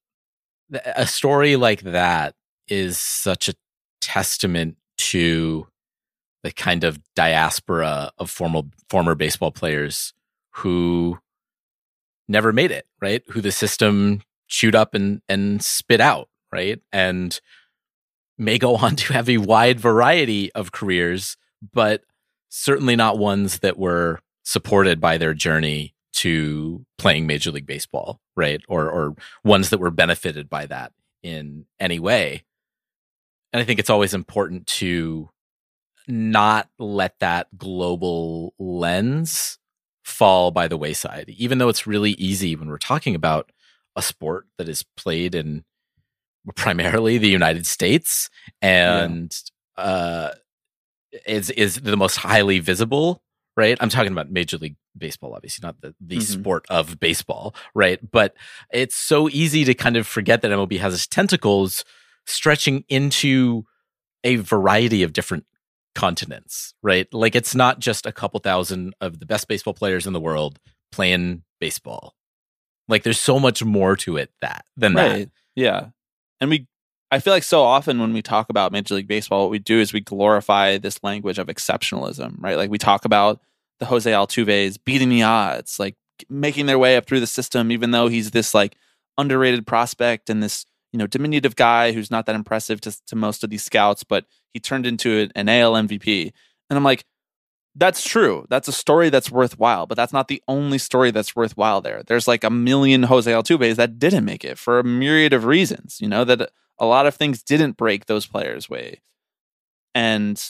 a 0.72 1.06
story 1.06 1.56
like 1.56 1.82
that 1.82 2.34
is 2.68 2.98
such 2.98 3.48
a 3.48 3.54
testament 4.00 4.76
to 5.00 5.66
the 6.42 6.52
kind 6.52 6.84
of 6.84 7.00
diaspora 7.14 8.12
of 8.18 8.30
formal 8.30 8.68
former 8.88 9.14
baseball 9.14 9.50
players 9.50 10.14
who 10.56 11.18
never 12.28 12.52
made 12.52 12.70
it, 12.70 12.86
right? 13.00 13.22
Who 13.30 13.40
the 13.40 13.52
system 13.52 14.22
chewed 14.48 14.74
up 14.74 14.94
and 14.94 15.20
and 15.28 15.62
spit 15.62 16.00
out, 16.00 16.28
right? 16.52 16.80
And 16.92 17.38
may 18.38 18.58
go 18.58 18.76
on 18.84 18.96
to 18.96 19.12
have 19.12 19.28
a 19.28 19.38
wide 19.38 19.80
variety 19.80 20.52
of 20.52 20.72
careers, 20.72 21.36
but 21.72 22.04
certainly 22.48 22.96
not 22.96 23.18
ones 23.18 23.60
that 23.60 23.78
were 23.78 24.20
supported 24.42 25.00
by 25.00 25.18
their 25.18 25.34
journey 25.34 25.94
to 26.12 26.84
playing 26.98 27.26
Major 27.26 27.50
League 27.50 27.66
Baseball, 27.66 28.20
right? 28.36 28.60
Or 28.68 28.90
or 28.90 29.14
ones 29.44 29.70
that 29.70 29.78
were 29.78 29.90
benefited 29.90 30.48
by 30.48 30.66
that 30.66 30.92
in 31.22 31.66
any 31.78 31.98
way. 31.98 32.44
And 33.52 33.60
I 33.60 33.64
think 33.64 33.80
it's 33.80 33.90
always 33.90 34.14
important 34.14 34.66
to 34.68 35.28
not 36.06 36.68
let 36.78 37.18
that 37.20 37.46
global 37.56 38.54
lens 38.58 39.58
fall 40.04 40.50
by 40.50 40.68
the 40.68 40.76
wayside, 40.76 41.32
even 41.36 41.58
though 41.58 41.68
it's 41.68 41.86
really 41.86 42.12
easy 42.12 42.56
when 42.56 42.68
we're 42.68 42.78
talking 42.78 43.14
about 43.14 43.50
a 43.96 44.02
sport 44.02 44.46
that 44.58 44.68
is 44.68 44.84
played 44.96 45.34
in 45.34 45.64
primarily 46.56 47.18
the 47.18 47.28
United 47.28 47.66
States 47.66 48.30
and 48.62 49.36
yeah. 49.76 49.84
uh, 49.84 50.34
is 51.26 51.50
is 51.50 51.76
the 51.76 51.96
most 51.96 52.16
highly 52.16 52.58
visible. 52.58 53.22
Right, 53.56 53.76
I'm 53.80 53.88
talking 53.88 54.12
about 54.12 54.30
Major 54.30 54.56
League 54.56 54.76
Baseball, 54.96 55.34
obviously 55.34 55.66
not 55.66 55.80
the 55.80 55.94
the 56.00 56.16
mm-hmm. 56.16 56.40
sport 56.40 56.66
of 56.70 56.98
baseball, 56.98 57.54
right? 57.74 57.98
But 58.10 58.34
it's 58.72 58.96
so 58.96 59.28
easy 59.28 59.64
to 59.64 59.74
kind 59.74 59.96
of 59.96 60.06
forget 60.06 60.40
that 60.42 60.50
MLB 60.50 60.78
has 60.78 60.94
its 60.94 61.06
tentacles 61.06 61.84
stretching 62.26 62.84
into 62.88 63.64
a 64.24 64.36
variety 64.36 65.02
of 65.02 65.12
different 65.12 65.46
continents, 65.94 66.74
right? 66.82 67.12
Like 67.12 67.34
it's 67.34 67.54
not 67.54 67.80
just 67.80 68.06
a 68.06 68.12
couple 68.12 68.40
thousand 68.40 68.94
of 69.00 69.18
the 69.18 69.26
best 69.26 69.48
baseball 69.48 69.74
players 69.74 70.06
in 70.06 70.12
the 70.12 70.20
world 70.20 70.58
playing 70.92 71.42
baseball. 71.58 72.14
Like 72.88 73.02
there's 73.02 73.18
so 73.18 73.38
much 73.38 73.64
more 73.64 73.96
to 73.96 74.16
it 74.16 74.30
that 74.40 74.64
than 74.76 74.94
right. 74.94 75.18
that. 75.18 75.30
Yeah 75.54 75.88
and 76.40 76.50
we 76.50 76.66
I 77.12 77.18
feel 77.18 77.32
like 77.32 77.42
so 77.42 77.62
often 77.62 77.98
when 77.98 78.12
we 78.12 78.22
talk 78.22 78.50
about 78.50 78.70
Major 78.70 78.94
League 78.94 79.08
Baseball, 79.08 79.42
what 79.42 79.50
we 79.50 79.58
do 79.58 79.80
is 79.80 79.92
we 79.92 80.00
glorify 80.00 80.78
this 80.78 81.02
language 81.02 81.40
of 81.40 81.48
exceptionalism, 81.48 82.36
right? 82.38 82.56
Like 82.56 82.70
we 82.70 82.78
talk 82.78 83.04
about 83.04 83.40
the 83.80 83.86
Jose 83.86 84.08
Altuve's 84.08 84.78
beating 84.78 85.08
the 85.08 85.24
odds, 85.24 85.80
like 85.80 85.96
making 86.28 86.66
their 86.66 86.78
way 86.78 86.96
up 86.96 87.06
through 87.06 87.18
the 87.18 87.26
system, 87.26 87.72
even 87.72 87.90
though 87.90 88.06
he's 88.06 88.30
this 88.30 88.54
like 88.54 88.76
underrated 89.18 89.66
prospect 89.66 90.30
and 90.30 90.40
this 90.40 90.66
you 90.92 90.98
know 90.98 91.06
diminutive 91.06 91.56
guy 91.56 91.92
who's 91.92 92.10
not 92.10 92.26
that 92.26 92.34
impressive 92.34 92.80
to, 92.82 93.06
to 93.06 93.16
most 93.16 93.44
of 93.44 93.50
these 93.50 93.64
scouts, 93.64 94.04
but 94.04 94.24
he 94.52 94.60
turned 94.60 94.86
into 94.86 95.28
an 95.34 95.48
AL 95.48 95.74
MVP. 95.74 96.32
And 96.68 96.76
I'm 96.76 96.84
like, 96.84 97.04
that's 97.76 98.04
true. 98.04 98.46
That's 98.50 98.68
a 98.68 98.72
story 98.72 99.10
that's 99.10 99.30
worthwhile, 99.30 99.86
but 99.86 99.96
that's 99.96 100.12
not 100.12 100.28
the 100.28 100.42
only 100.48 100.78
story 100.78 101.10
that's 101.10 101.36
worthwhile 101.36 101.80
there. 101.80 102.02
There's 102.04 102.26
like 102.26 102.42
a 102.42 102.50
million 102.50 103.04
Jose 103.04 103.30
Altuve's 103.30 103.76
that 103.76 103.98
didn't 103.98 104.24
make 104.24 104.44
it 104.44 104.58
for 104.58 104.78
a 104.78 104.84
myriad 104.84 105.32
of 105.32 105.44
reasons, 105.44 105.98
you 106.00 106.08
know, 106.08 106.24
that 106.24 106.50
a 106.78 106.86
lot 106.86 107.06
of 107.06 107.14
things 107.14 107.42
didn't 107.42 107.76
break 107.76 108.06
those 108.06 108.26
players' 108.26 108.68
way. 108.68 109.00
And 109.94 110.42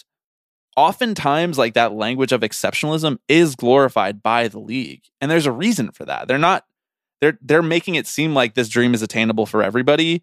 oftentimes, 0.76 1.58
like 1.58 1.74
that 1.74 1.92
language 1.92 2.32
of 2.32 2.40
exceptionalism 2.40 3.18
is 3.28 3.54
glorified 3.54 4.22
by 4.22 4.48
the 4.48 4.60
league. 4.60 5.02
And 5.20 5.30
there's 5.30 5.46
a 5.46 5.52
reason 5.52 5.92
for 5.92 6.06
that. 6.06 6.26
They're 6.26 6.38
not 6.38 6.64
they're 7.20 7.38
they're 7.40 7.62
making 7.62 7.94
it 7.94 8.06
seem 8.06 8.34
like 8.34 8.54
this 8.54 8.68
dream 8.68 8.94
is 8.94 9.02
attainable 9.02 9.46
for 9.46 9.62
everybody 9.62 10.22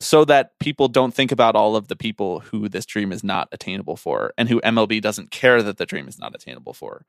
so 0.00 0.24
that 0.24 0.58
people 0.58 0.88
don't 0.88 1.14
think 1.14 1.30
about 1.30 1.54
all 1.54 1.76
of 1.76 1.88
the 1.88 1.96
people 1.96 2.40
who 2.40 2.68
this 2.68 2.84
dream 2.84 3.12
is 3.12 3.22
not 3.22 3.48
attainable 3.52 3.96
for 3.96 4.32
and 4.36 4.48
who 4.48 4.60
MLB 4.62 5.00
doesn't 5.00 5.30
care 5.30 5.62
that 5.62 5.78
the 5.78 5.86
dream 5.86 6.08
is 6.08 6.18
not 6.18 6.34
attainable 6.34 6.72
for 6.72 7.06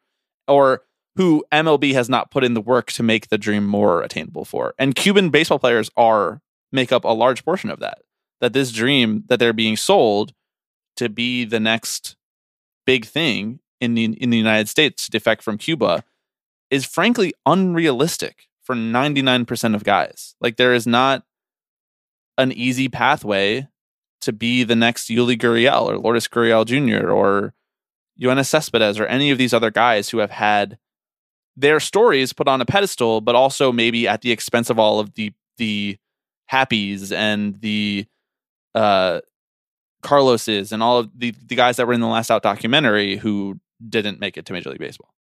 or 0.48 0.84
who 1.16 1.44
MLB 1.52 1.94
has 1.94 2.10
not 2.10 2.32
put 2.32 2.44
in 2.44 2.54
the 2.54 2.62
work 2.62 2.92
to 2.94 3.04
make 3.04 3.30
the 3.30 3.38
dream 3.38 3.66
more 3.66 4.02
attainable 4.02 4.46
for. 4.46 4.74
And 4.80 4.96
Cuban 4.96 5.30
baseball 5.30 5.60
players 5.60 5.90
are 5.96 6.42
make 6.72 6.92
up 6.92 7.04
a 7.04 7.10
large 7.10 7.46
portion 7.46 7.70
of 7.70 7.80
that. 7.80 8.00
That 8.42 8.54
this 8.54 8.72
dream 8.72 9.24
that 9.28 9.40
they're 9.40 9.54
being 9.54 9.78
sold 9.78 10.34
to 10.98 11.10
be 11.10 11.46
the 11.46 11.60
next 11.60 12.16
big 12.86 13.06
thing 13.06 13.60
in 13.80 13.94
the 13.94 14.06
in 14.06 14.30
the 14.30 14.38
United 14.38 14.70
States 14.70 15.06
to 15.06 15.12
defect 15.12 15.44
from 15.44 15.58
Cuba 15.58 16.04
is 16.70 16.86
frankly 16.86 17.34
unrealistic 17.46 18.48
for 18.64 18.76
99% 18.76 19.76
of 19.76 19.84
guys. 19.84 20.36
Like 20.42 20.58
there 20.58 20.74
is 20.74 20.88
not 20.88 21.24
an 22.38 22.52
easy 22.52 22.90
pathway 22.90 23.68
to 24.22 24.32
be 24.34 24.64
the 24.64 24.76
next 24.76 25.10
Yuli 25.10 25.38
Gurriel 25.38 25.86
or 25.86 25.98
Lourdes 25.98 26.28
Gurriel 26.28 26.66
Jr. 26.66 27.10
or 27.10 27.54
Yoenis 28.20 28.48
Cespedes 28.48 29.00
or 29.00 29.06
any 29.06 29.32
of 29.32 29.38
these 29.38 29.54
other 29.54 29.72
guys 29.72 30.10
who 30.10 30.20
have 30.20 30.32
had 30.32 30.78
their 31.56 31.80
stories 31.80 32.34
put 32.34 32.48
on 32.48 32.62
a 32.62 32.66
pedestal, 32.66 33.22
but 33.22 33.36
also 33.36 33.72
maybe 33.72 34.08
at 34.08 34.22
the 34.22 34.32
expense 34.32 34.70
of 34.70 34.80
all 34.80 35.00
of 35.00 35.14
the 35.16 35.32
the 35.58 35.98
happies 36.52 37.12
and 37.12 37.60
the 37.62 38.06
uh 38.76 39.20
Carloses 40.02 40.72
and 40.72 40.82
all 40.84 41.00
of 41.00 41.10
the 41.16 41.34
the 41.46 41.56
guys 41.56 41.78
that 41.78 41.88
were 41.88 41.94
in 41.94 42.02
the 42.02 42.08
last 42.08 42.32
out 42.32 42.44
documentary 42.44 43.18
who 43.18 43.60
didn't 43.88 44.20
make 44.20 44.38
it 44.38 44.46
to 44.46 44.54
Major 44.54 44.70
League 44.70 44.80
Baseball. 44.80 45.14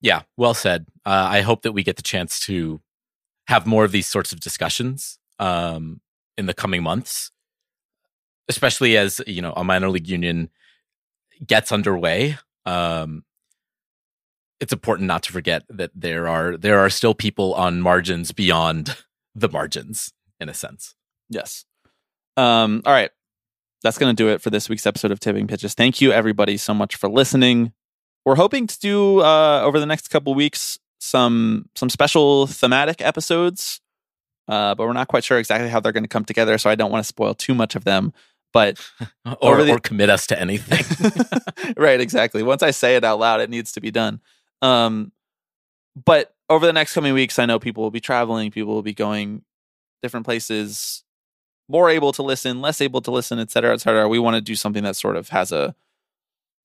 Yeah, 0.00 0.22
well 0.36 0.54
said. 0.54 0.86
Uh, 1.04 1.28
I 1.30 1.40
hope 1.42 1.62
that 1.62 1.72
we 1.72 1.82
get 1.82 1.96
the 1.96 2.02
chance 2.02 2.40
to 2.40 2.80
have 3.46 3.66
more 3.66 3.84
of 3.84 3.92
these 3.92 4.06
sorts 4.06 4.32
of 4.32 4.40
discussions 4.40 5.18
um, 5.38 6.00
in 6.38 6.46
the 6.46 6.54
coming 6.54 6.82
months, 6.82 7.30
especially 8.48 8.96
as 8.96 9.20
you 9.26 9.42
know 9.42 9.52
a 9.56 9.64
minor 9.64 9.88
league 9.90 10.08
union 10.08 10.50
gets 11.46 11.72
underway. 11.72 12.38
Um, 12.64 13.24
it's 14.60 14.72
important 14.72 15.06
not 15.06 15.22
to 15.24 15.32
forget 15.32 15.64
that 15.68 15.90
there 15.94 16.28
are 16.28 16.56
there 16.56 16.78
are 16.78 16.90
still 16.90 17.14
people 17.14 17.54
on 17.54 17.80
margins 17.80 18.32
beyond 18.32 18.96
the 19.34 19.48
margins, 19.48 20.12
in 20.38 20.48
a 20.48 20.54
sense. 20.54 20.94
Yes. 21.28 21.64
Um, 22.36 22.82
all 22.84 22.92
right. 22.92 23.10
That's 23.82 23.96
going 23.96 24.14
to 24.14 24.22
do 24.22 24.28
it 24.28 24.42
for 24.42 24.50
this 24.50 24.68
week's 24.68 24.86
episode 24.86 25.10
of 25.10 25.20
Tipping 25.20 25.46
Pitches. 25.46 25.72
Thank 25.72 26.00
you, 26.02 26.12
everybody, 26.12 26.58
so 26.58 26.74
much 26.74 26.96
for 26.96 27.08
listening. 27.08 27.72
We're 28.24 28.36
hoping 28.36 28.66
to 28.66 28.78
do 28.78 29.20
uh, 29.20 29.62
over 29.64 29.80
the 29.80 29.86
next 29.86 30.08
couple 30.08 30.34
weeks 30.34 30.78
some 30.98 31.68
some 31.74 31.88
special 31.88 32.46
thematic 32.46 33.00
episodes, 33.00 33.80
uh, 34.48 34.74
but 34.74 34.86
we're 34.86 34.92
not 34.92 35.08
quite 35.08 35.24
sure 35.24 35.38
exactly 35.38 35.68
how 35.70 35.80
they're 35.80 35.92
going 35.92 36.04
to 36.04 36.08
come 36.08 36.24
together. 36.24 36.58
So 36.58 36.68
I 36.70 36.74
don't 36.74 36.90
want 36.90 37.02
to 37.02 37.08
spoil 37.08 37.34
too 37.34 37.54
much 37.54 37.74
of 37.76 37.84
them. 37.84 38.12
But 38.52 38.78
Or, 39.40 39.62
the- 39.62 39.72
or 39.72 39.78
commit 39.78 40.10
us 40.10 40.26
to 40.28 40.40
anything. 40.40 40.84
right, 41.76 42.00
exactly. 42.00 42.42
Once 42.42 42.62
I 42.62 42.72
say 42.72 42.96
it 42.96 43.04
out 43.04 43.18
loud, 43.20 43.40
it 43.40 43.48
needs 43.48 43.72
to 43.72 43.80
be 43.80 43.90
done. 43.90 44.20
Um, 44.60 45.12
but 46.04 46.34
over 46.48 46.66
the 46.66 46.72
next 46.72 46.92
coming 46.92 47.14
weeks, 47.14 47.38
I 47.38 47.46
know 47.46 47.58
people 47.60 47.82
will 47.84 47.90
be 47.92 48.00
traveling, 48.00 48.50
people 48.50 48.74
will 48.74 48.82
be 48.82 48.92
going 48.94 49.42
different 50.02 50.26
places, 50.26 51.04
more 51.68 51.88
able 51.90 52.12
to 52.12 52.22
listen, 52.24 52.60
less 52.60 52.80
able 52.80 53.00
to 53.02 53.10
listen, 53.12 53.38
et 53.38 53.50
cetera, 53.52 53.72
et 53.72 53.80
cetera. 53.80 54.08
We 54.08 54.18
want 54.18 54.34
to 54.34 54.40
do 54.40 54.56
something 54.56 54.82
that 54.82 54.96
sort 54.96 55.16
of 55.16 55.28
has 55.28 55.52
a 55.52 55.74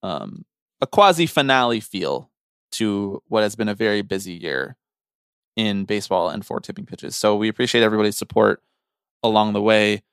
um, 0.02 0.44
a 0.82 0.88
quasi 0.88 1.26
finale 1.26 1.80
feel 1.80 2.30
to 2.74 3.24
what 3.28 3.44
has 3.44 3.56
been 3.56 3.70
a 3.70 3.76
very 3.76 4.02
busy 4.02 4.34
year 4.34 4.76
in 5.56 5.86
baseball 5.86 6.30
and 6.30 6.46
for 6.46 6.60
tipping 6.60 6.86
pitches. 6.86 7.16
So 7.16 7.36
we 7.36 7.48
appreciate 7.48 7.84
everybody's 7.84 8.18
support 8.18 8.62
along 9.24 9.54
the 9.54 9.62
way. 9.62 10.04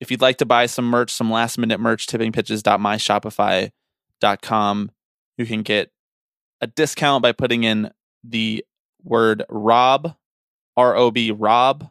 If 0.00 0.10
you'd 0.10 0.20
like 0.20 0.36
to 0.38 0.44
buy 0.44 0.66
some 0.66 0.84
merch, 0.84 1.10
some 1.10 1.30
last 1.30 1.56
minute 1.58 1.78
merch, 1.80 2.06
tippingpitches.myshopify.com, 2.06 4.90
you 5.38 5.46
can 5.46 5.62
get 5.62 5.90
a 6.60 6.66
discount 6.66 7.22
by 7.22 7.32
putting 7.32 7.64
in 7.64 7.90
the 8.22 8.62
word 9.02 9.44
Rob, 9.48 10.14
R 10.76 10.94
O 10.96 11.10
B 11.10 11.30
Rob 11.30 11.88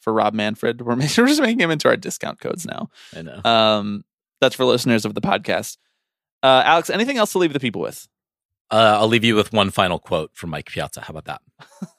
for 0.00 0.12
Rob 0.12 0.34
Manfred. 0.34 0.82
We're, 0.86 0.96
making, 0.96 1.22
we're 1.22 1.28
just 1.28 1.40
making 1.40 1.60
him 1.60 1.70
into 1.70 1.88
our 1.88 1.96
discount 1.96 2.40
codes 2.40 2.66
now. 2.66 2.90
I 3.14 3.22
know. 3.22 3.40
Um, 3.44 4.04
that's 4.40 4.54
for 4.54 4.64
listeners 4.64 5.04
of 5.04 5.14
the 5.14 5.20
podcast. 5.20 5.78
Uh, 6.42 6.62
Alex, 6.64 6.90
anything 6.90 7.16
else 7.18 7.32
to 7.32 7.38
leave 7.38 7.52
the 7.52 7.60
people 7.60 7.80
with? 7.82 8.06
Uh, 8.70 8.98
I'll 9.00 9.08
leave 9.08 9.24
you 9.24 9.36
with 9.36 9.52
one 9.52 9.70
final 9.70 9.98
quote 9.98 10.30
from 10.34 10.50
Mike 10.50 10.66
Piazza. 10.66 11.00
How 11.00 11.10
about 11.12 11.24
that? 11.26 11.40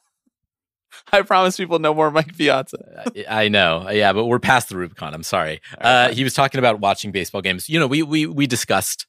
I 1.11 1.22
promise 1.22 1.55
people 1.57 1.80
no 1.80 1.93
more 1.93 2.11
Mike 2.11 2.35
Piazza. 2.38 3.14
I 3.30 3.43
I 3.45 3.47
know, 3.47 3.89
yeah, 3.89 4.11
but 4.14 4.26
we're 4.26 4.39
past 4.39 4.69
the 4.69 4.77
Rubicon. 4.77 5.14
I'm 5.14 5.23
sorry. 5.23 5.61
Uh, 5.80 6.09
he 6.09 6.23
was 6.23 6.34
talking 6.34 6.59
about 6.59 6.80
watching 6.80 7.11
baseball 7.11 7.41
games. 7.41 7.69
You 7.69 7.80
know, 7.80 7.88
we 7.88 8.03
we 8.03 8.26
we 8.26 8.45
discussed 8.47 9.05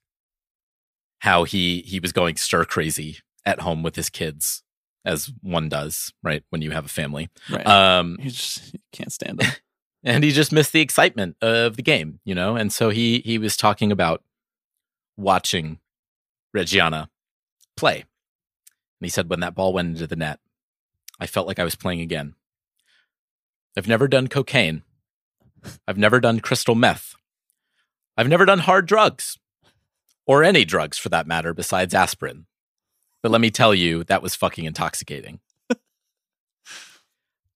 how 1.20 1.42
he 1.44 1.80
he 1.80 1.98
was 1.98 2.12
going 2.12 2.36
stir 2.36 2.64
crazy 2.64 3.18
at 3.44 3.60
home 3.60 3.82
with 3.82 3.96
his 3.96 4.10
kids, 4.10 4.62
as 5.04 5.32
one 5.42 5.68
does, 5.68 6.12
right? 6.22 6.44
When 6.50 6.62
you 6.62 6.70
have 6.70 6.84
a 6.84 6.88
family, 6.88 7.30
Right. 7.50 7.66
um, 7.66 8.16
you 8.20 8.30
just 8.30 8.72
you 8.74 8.80
can't 8.92 9.12
stand 9.12 9.42
it. 9.42 9.60
and 10.04 10.22
he 10.22 10.30
just 10.30 10.52
missed 10.52 10.72
the 10.72 10.80
excitement 10.80 11.36
of 11.42 11.74
the 11.76 11.82
game, 11.82 12.20
you 12.24 12.34
know. 12.34 12.54
And 12.54 12.72
so 12.72 12.90
he 12.90 13.20
he 13.24 13.38
was 13.38 13.56
talking 13.56 13.90
about 13.90 14.22
watching 15.18 15.78
Reggiana 16.56 17.08
play, 17.76 17.96
and 17.96 19.06
he 19.06 19.10
said 19.10 19.28
when 19.28 19.40
that 19.40 19.54
ball 19.54 19.72
went 19.72 19.88
into 19.88 20.06
the 20.06 20.16
net, 20.16 20.40
I 21.20 21.26
felt 21.26 21.46
like 21.46 21.58
I 21.58 21.64
was 21.64 21.76
playing 21.76 22.00
again. 22.00 22.34
I've 23.76 23.88
never 23.88 24.08
done 24.08 24.28
cocaine. 24.28 24.82
I've 25.86 25.98
never 25.98 26.20
done 26.20 26.40
crystal 26.40 26.74
meth. 26.74 27.14
I've 28.16 28.28
never 28.28 28.44
done 28.44 28.60
hard 28.60 28.86
drugs, 28.86 29.38
or 30.26 30.42
any 30.42 30.64
drugs 30.64 30.98
for 30.98 31.08
that 31.10 31.26
matter, 31.26 31.52
besides 31.52 31.94
aspirin. 31.94 32.46
But 33.22 33.32
let 33.32 33.40
me 33.40 33.50
tell 33.50 33.74
you, 33.74 34.04
that 34.04 34.22
was 34.22 34.34
fucking 34.34 34.64
intoxicating. 34.64 35.40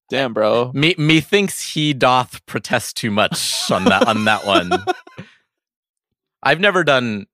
Damn, 0.09 0.33
bro. 0.33 0.71
Me 0.73 0.95
methinks 0.97 1.73
he 1.73 1.93
doth 1.93 2.45
protest 2.45 2.97
too 2.97 3.11
much 3.11 3.71
on 3.71 3.85
that 3.85 4.07
on 4.07 4.25
that 4.25 4.45
one. 4.45 4.71
I've 6.43 6.59
never 6.59 6.83
done 6.83 7.27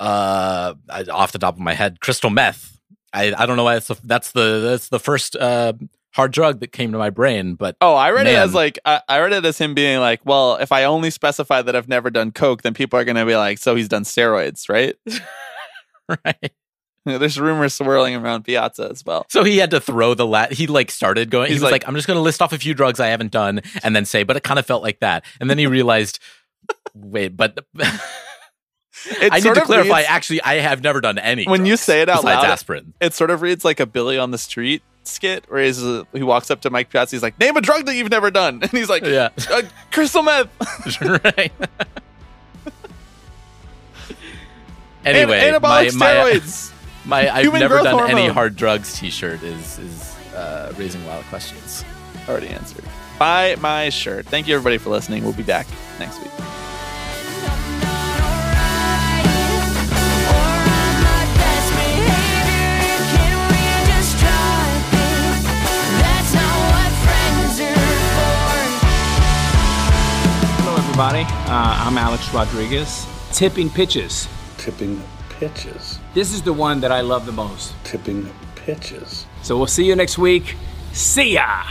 uh 0.00 0.74
I- 0.88 1.04
off 1.10 1.30
the 1.32 1.38
top 1.38 1.54
of 1.54 1.60
my 1.60 1.74
head 1.74 2.00
crystal 2.00 2.30
meth. 2.30 2.78
I, 3.12 3.32
I 3.36 3.46
don't 3.46 3.56
know 3.56 3.64
why 3.64 3.74
that's 3.74 3.88
the, 3.88 3.96
that's 4.04 4.30
the 4.32 4.60
that's 4.60 4.88
the 4.88 4.98
first 5.00 5.36
uh 5.36 5.72
hard 6.14 6.32
drug 6.32 6.60
that 6.60 6.72
came 6.72 6.90
to 6.92 6.98
my 6.98 7.10
brain, 7.10 7.54
but 7.54 7.76
Oh, 7.80 7.94
I 7.94 8.10
read 8.10 8.26
it 8.26 8.34
as 8.34 8.54
like 8.54 8.78
I, 8.84 9.00
I 9.08 9.20
read 9.20 9.32
it 9.32 9.44
as 9.44 9.58
him 9.58 9.74
being 9.74 10.00
like, 10.00 10.20
well, 10.24 10.56
if 10.56 10.72
I 10.72 10.84
only 10.84 11.10
specify 11.10 11.62
that 11.62 11.76
I've 11.76 11.88
never 11.88 12.10
done 12.10 12.32
coke, 12.32 12.62
then 12.62 12.74
people 12.74 12.98
are 12.98 13.04
going 13.04 13.16
to 13.16 13.26
be 13.26 13.36
like, 13.36 13.58
so 13.58 13.74
he's 13.76 13.88
done 13.88 14.02
steroids, 14.04 14.68
right? 14.68 14.96
right. 16.24 16.52
There's 17.06 17.40
rumors 17.40 17.74
swirling 17.74 18.14
around 18.14 18.44
Piazza 18.44 18.88
as 18.90 19.04
well. 19.04 19.24
So 19.30 19.42
he 19.42 19.56
had 19.58 19.70
to 19.70 19.80
throw 19.80 20.14
the 20.14 20.26
lat. 20.26 20.52
He 20.52 20.66
like 20.66 20.90
started 20.90 21.30
going. 21.30 21.46
He's 21.48 21.56
he 21.58 21.62
was 21.62 21.62
like- 21.62 21.82
like, 21.82 21.88
"I'm 21.88 21.94
just 21.94 22.06
going 22.06 22.16
to 22.18 22.22
list 22.22 22.42
off 22.42 22.52
a 22.52 22.58
few 22.58 22.74
drugs 22.74 23.00
I 23.00 23.06
haven't 23.08 23.32
done," 23.32 23.62
and 23.82 23.96
then 23.96 24.04
say, 24.04 24.22
"But 24.22 24.36
it 24.36 24.42
kind 24.42 24.58
of 24.58 24.66
felt 24.66 24.82
like 24.82 25.00
that." 25.00 25.24
And 25.40 25.48
then 25.48 25.56
he 25.58 25.66
realized, 25.66 26.18
wait, 26.94 27.36
but 27.36 27.64
It 29.06 29.32
I 29.32 29.40
need 29.40 29.54
to 29.54 29.60
clarify. 29.62 29.98
reads- 29.98 30.08
Actually, 30.08 30.42
I 30.42 30.54
have 30.56 30.82
never 30.82 31.00
done 31.00 31.18
any. 31.18 31.44
when 31.46 31.64
you 31.66 31.76
say 31.76 32.02
it 32.02 32.08
out 32.08 32.22
loud, 32.24 32.44
aspirin. 32.44 32.92
it 33.00 33.14
sort 33.14 33.30
of 33.30 33.40
reads 33.42 33.64
like 33.64 33.80
a 33.80 33.86
Billy 33.86 34.18
on 34.18 34.30
the 34.30 34.38
street 34.38 34.82
skit 35.04 35.44
where 35.48 35.64
he's, 35.64 35.82
uh, 35.82 36.04
he 36.12 36.22
walks 36.22 36.50
up 36.50 36.60
to 36.62 36.70
Mike 36.70 36.90
Piazza. 36.90 37.16
He's 37.16 37.22
like, 37.22 37.38
name 37.40 37.56
a 37.56 37.60
drug 37.62 37.86
that 37.86 37.94
you've 37.94 38.10
never 38.10 38.30
done. 38.30 38.60
And 38.62 38.70
he's 38.70 38.88
like, 38.90 39.02
Yeah. 39.04 39.30
uh, 39.50 39.62
crystal 39.90 40.22
meth. 40.22 40.48
right. 41.24 41.52
anyway, 45.04 45.48
An- 45.48 45.54
anabolic 45.54 45.94
my, 45.96 46.14
my, 46.14 46.30
steroids. 46.30 46.72
my 47.06 47.34
I've 47.34 47.52
never 47.52 47.78
done 47.82 48.10
any 48.10 48.28
hard 48.28 48.56
drugs 48.56 48.98
T-shirt 48.98 49.42
is 49.42 49.78
is 49.78 50.16
uh, 50.34 50.72
raising 50.76 51.02
a 51.02 51.06
lot 51.06 51.20
of 51.20 51.26
questions. 51.26 51.84
Already 52.28 52.48
answered. 52.48 52.84
Buy 53.18 53.56
my 53.60 53.88
shirt. 53.88 54.26
Thank 54.26 54.46
you, 54.48 54.54
everybody, 54.54 54.78
for 54.78 54.90
listening. 54.90 55.24
We'll 55.24 55.32
be 55.32 55.42
back 55.42 55.66
next 55.98 56.20
week. 56.22 56.30
Everybody. 71.00 71.24
Uh, 71.50 71.86
I'm 71.86 71.96
Alex 71.96 72.30
Rodriguez. 72.34 73.06
Tipping 73.32 73.70
pitches. 73.70 74.28
Tipping 74.58 75.02
pitches. 75.30 75.98
This 76.12 76.34
is 76.34 76.42
the 76.42 76.52
one 76.52 76.78
that 76.82 76.92
I 76.92 77.00
love 77.00 77.24
the 77.24 77.32
most. 77.32 77.74
Tipping 77.84 78.30
pitches. 78.54 79.24
So 79.40 79.56
we'll 79.56 79.66
see 79.66 79.86
you 79.86 79.96
next 79.96 80.18
week. 80.18 80.56
See 80.92 81.34
ya! 81.34 81.62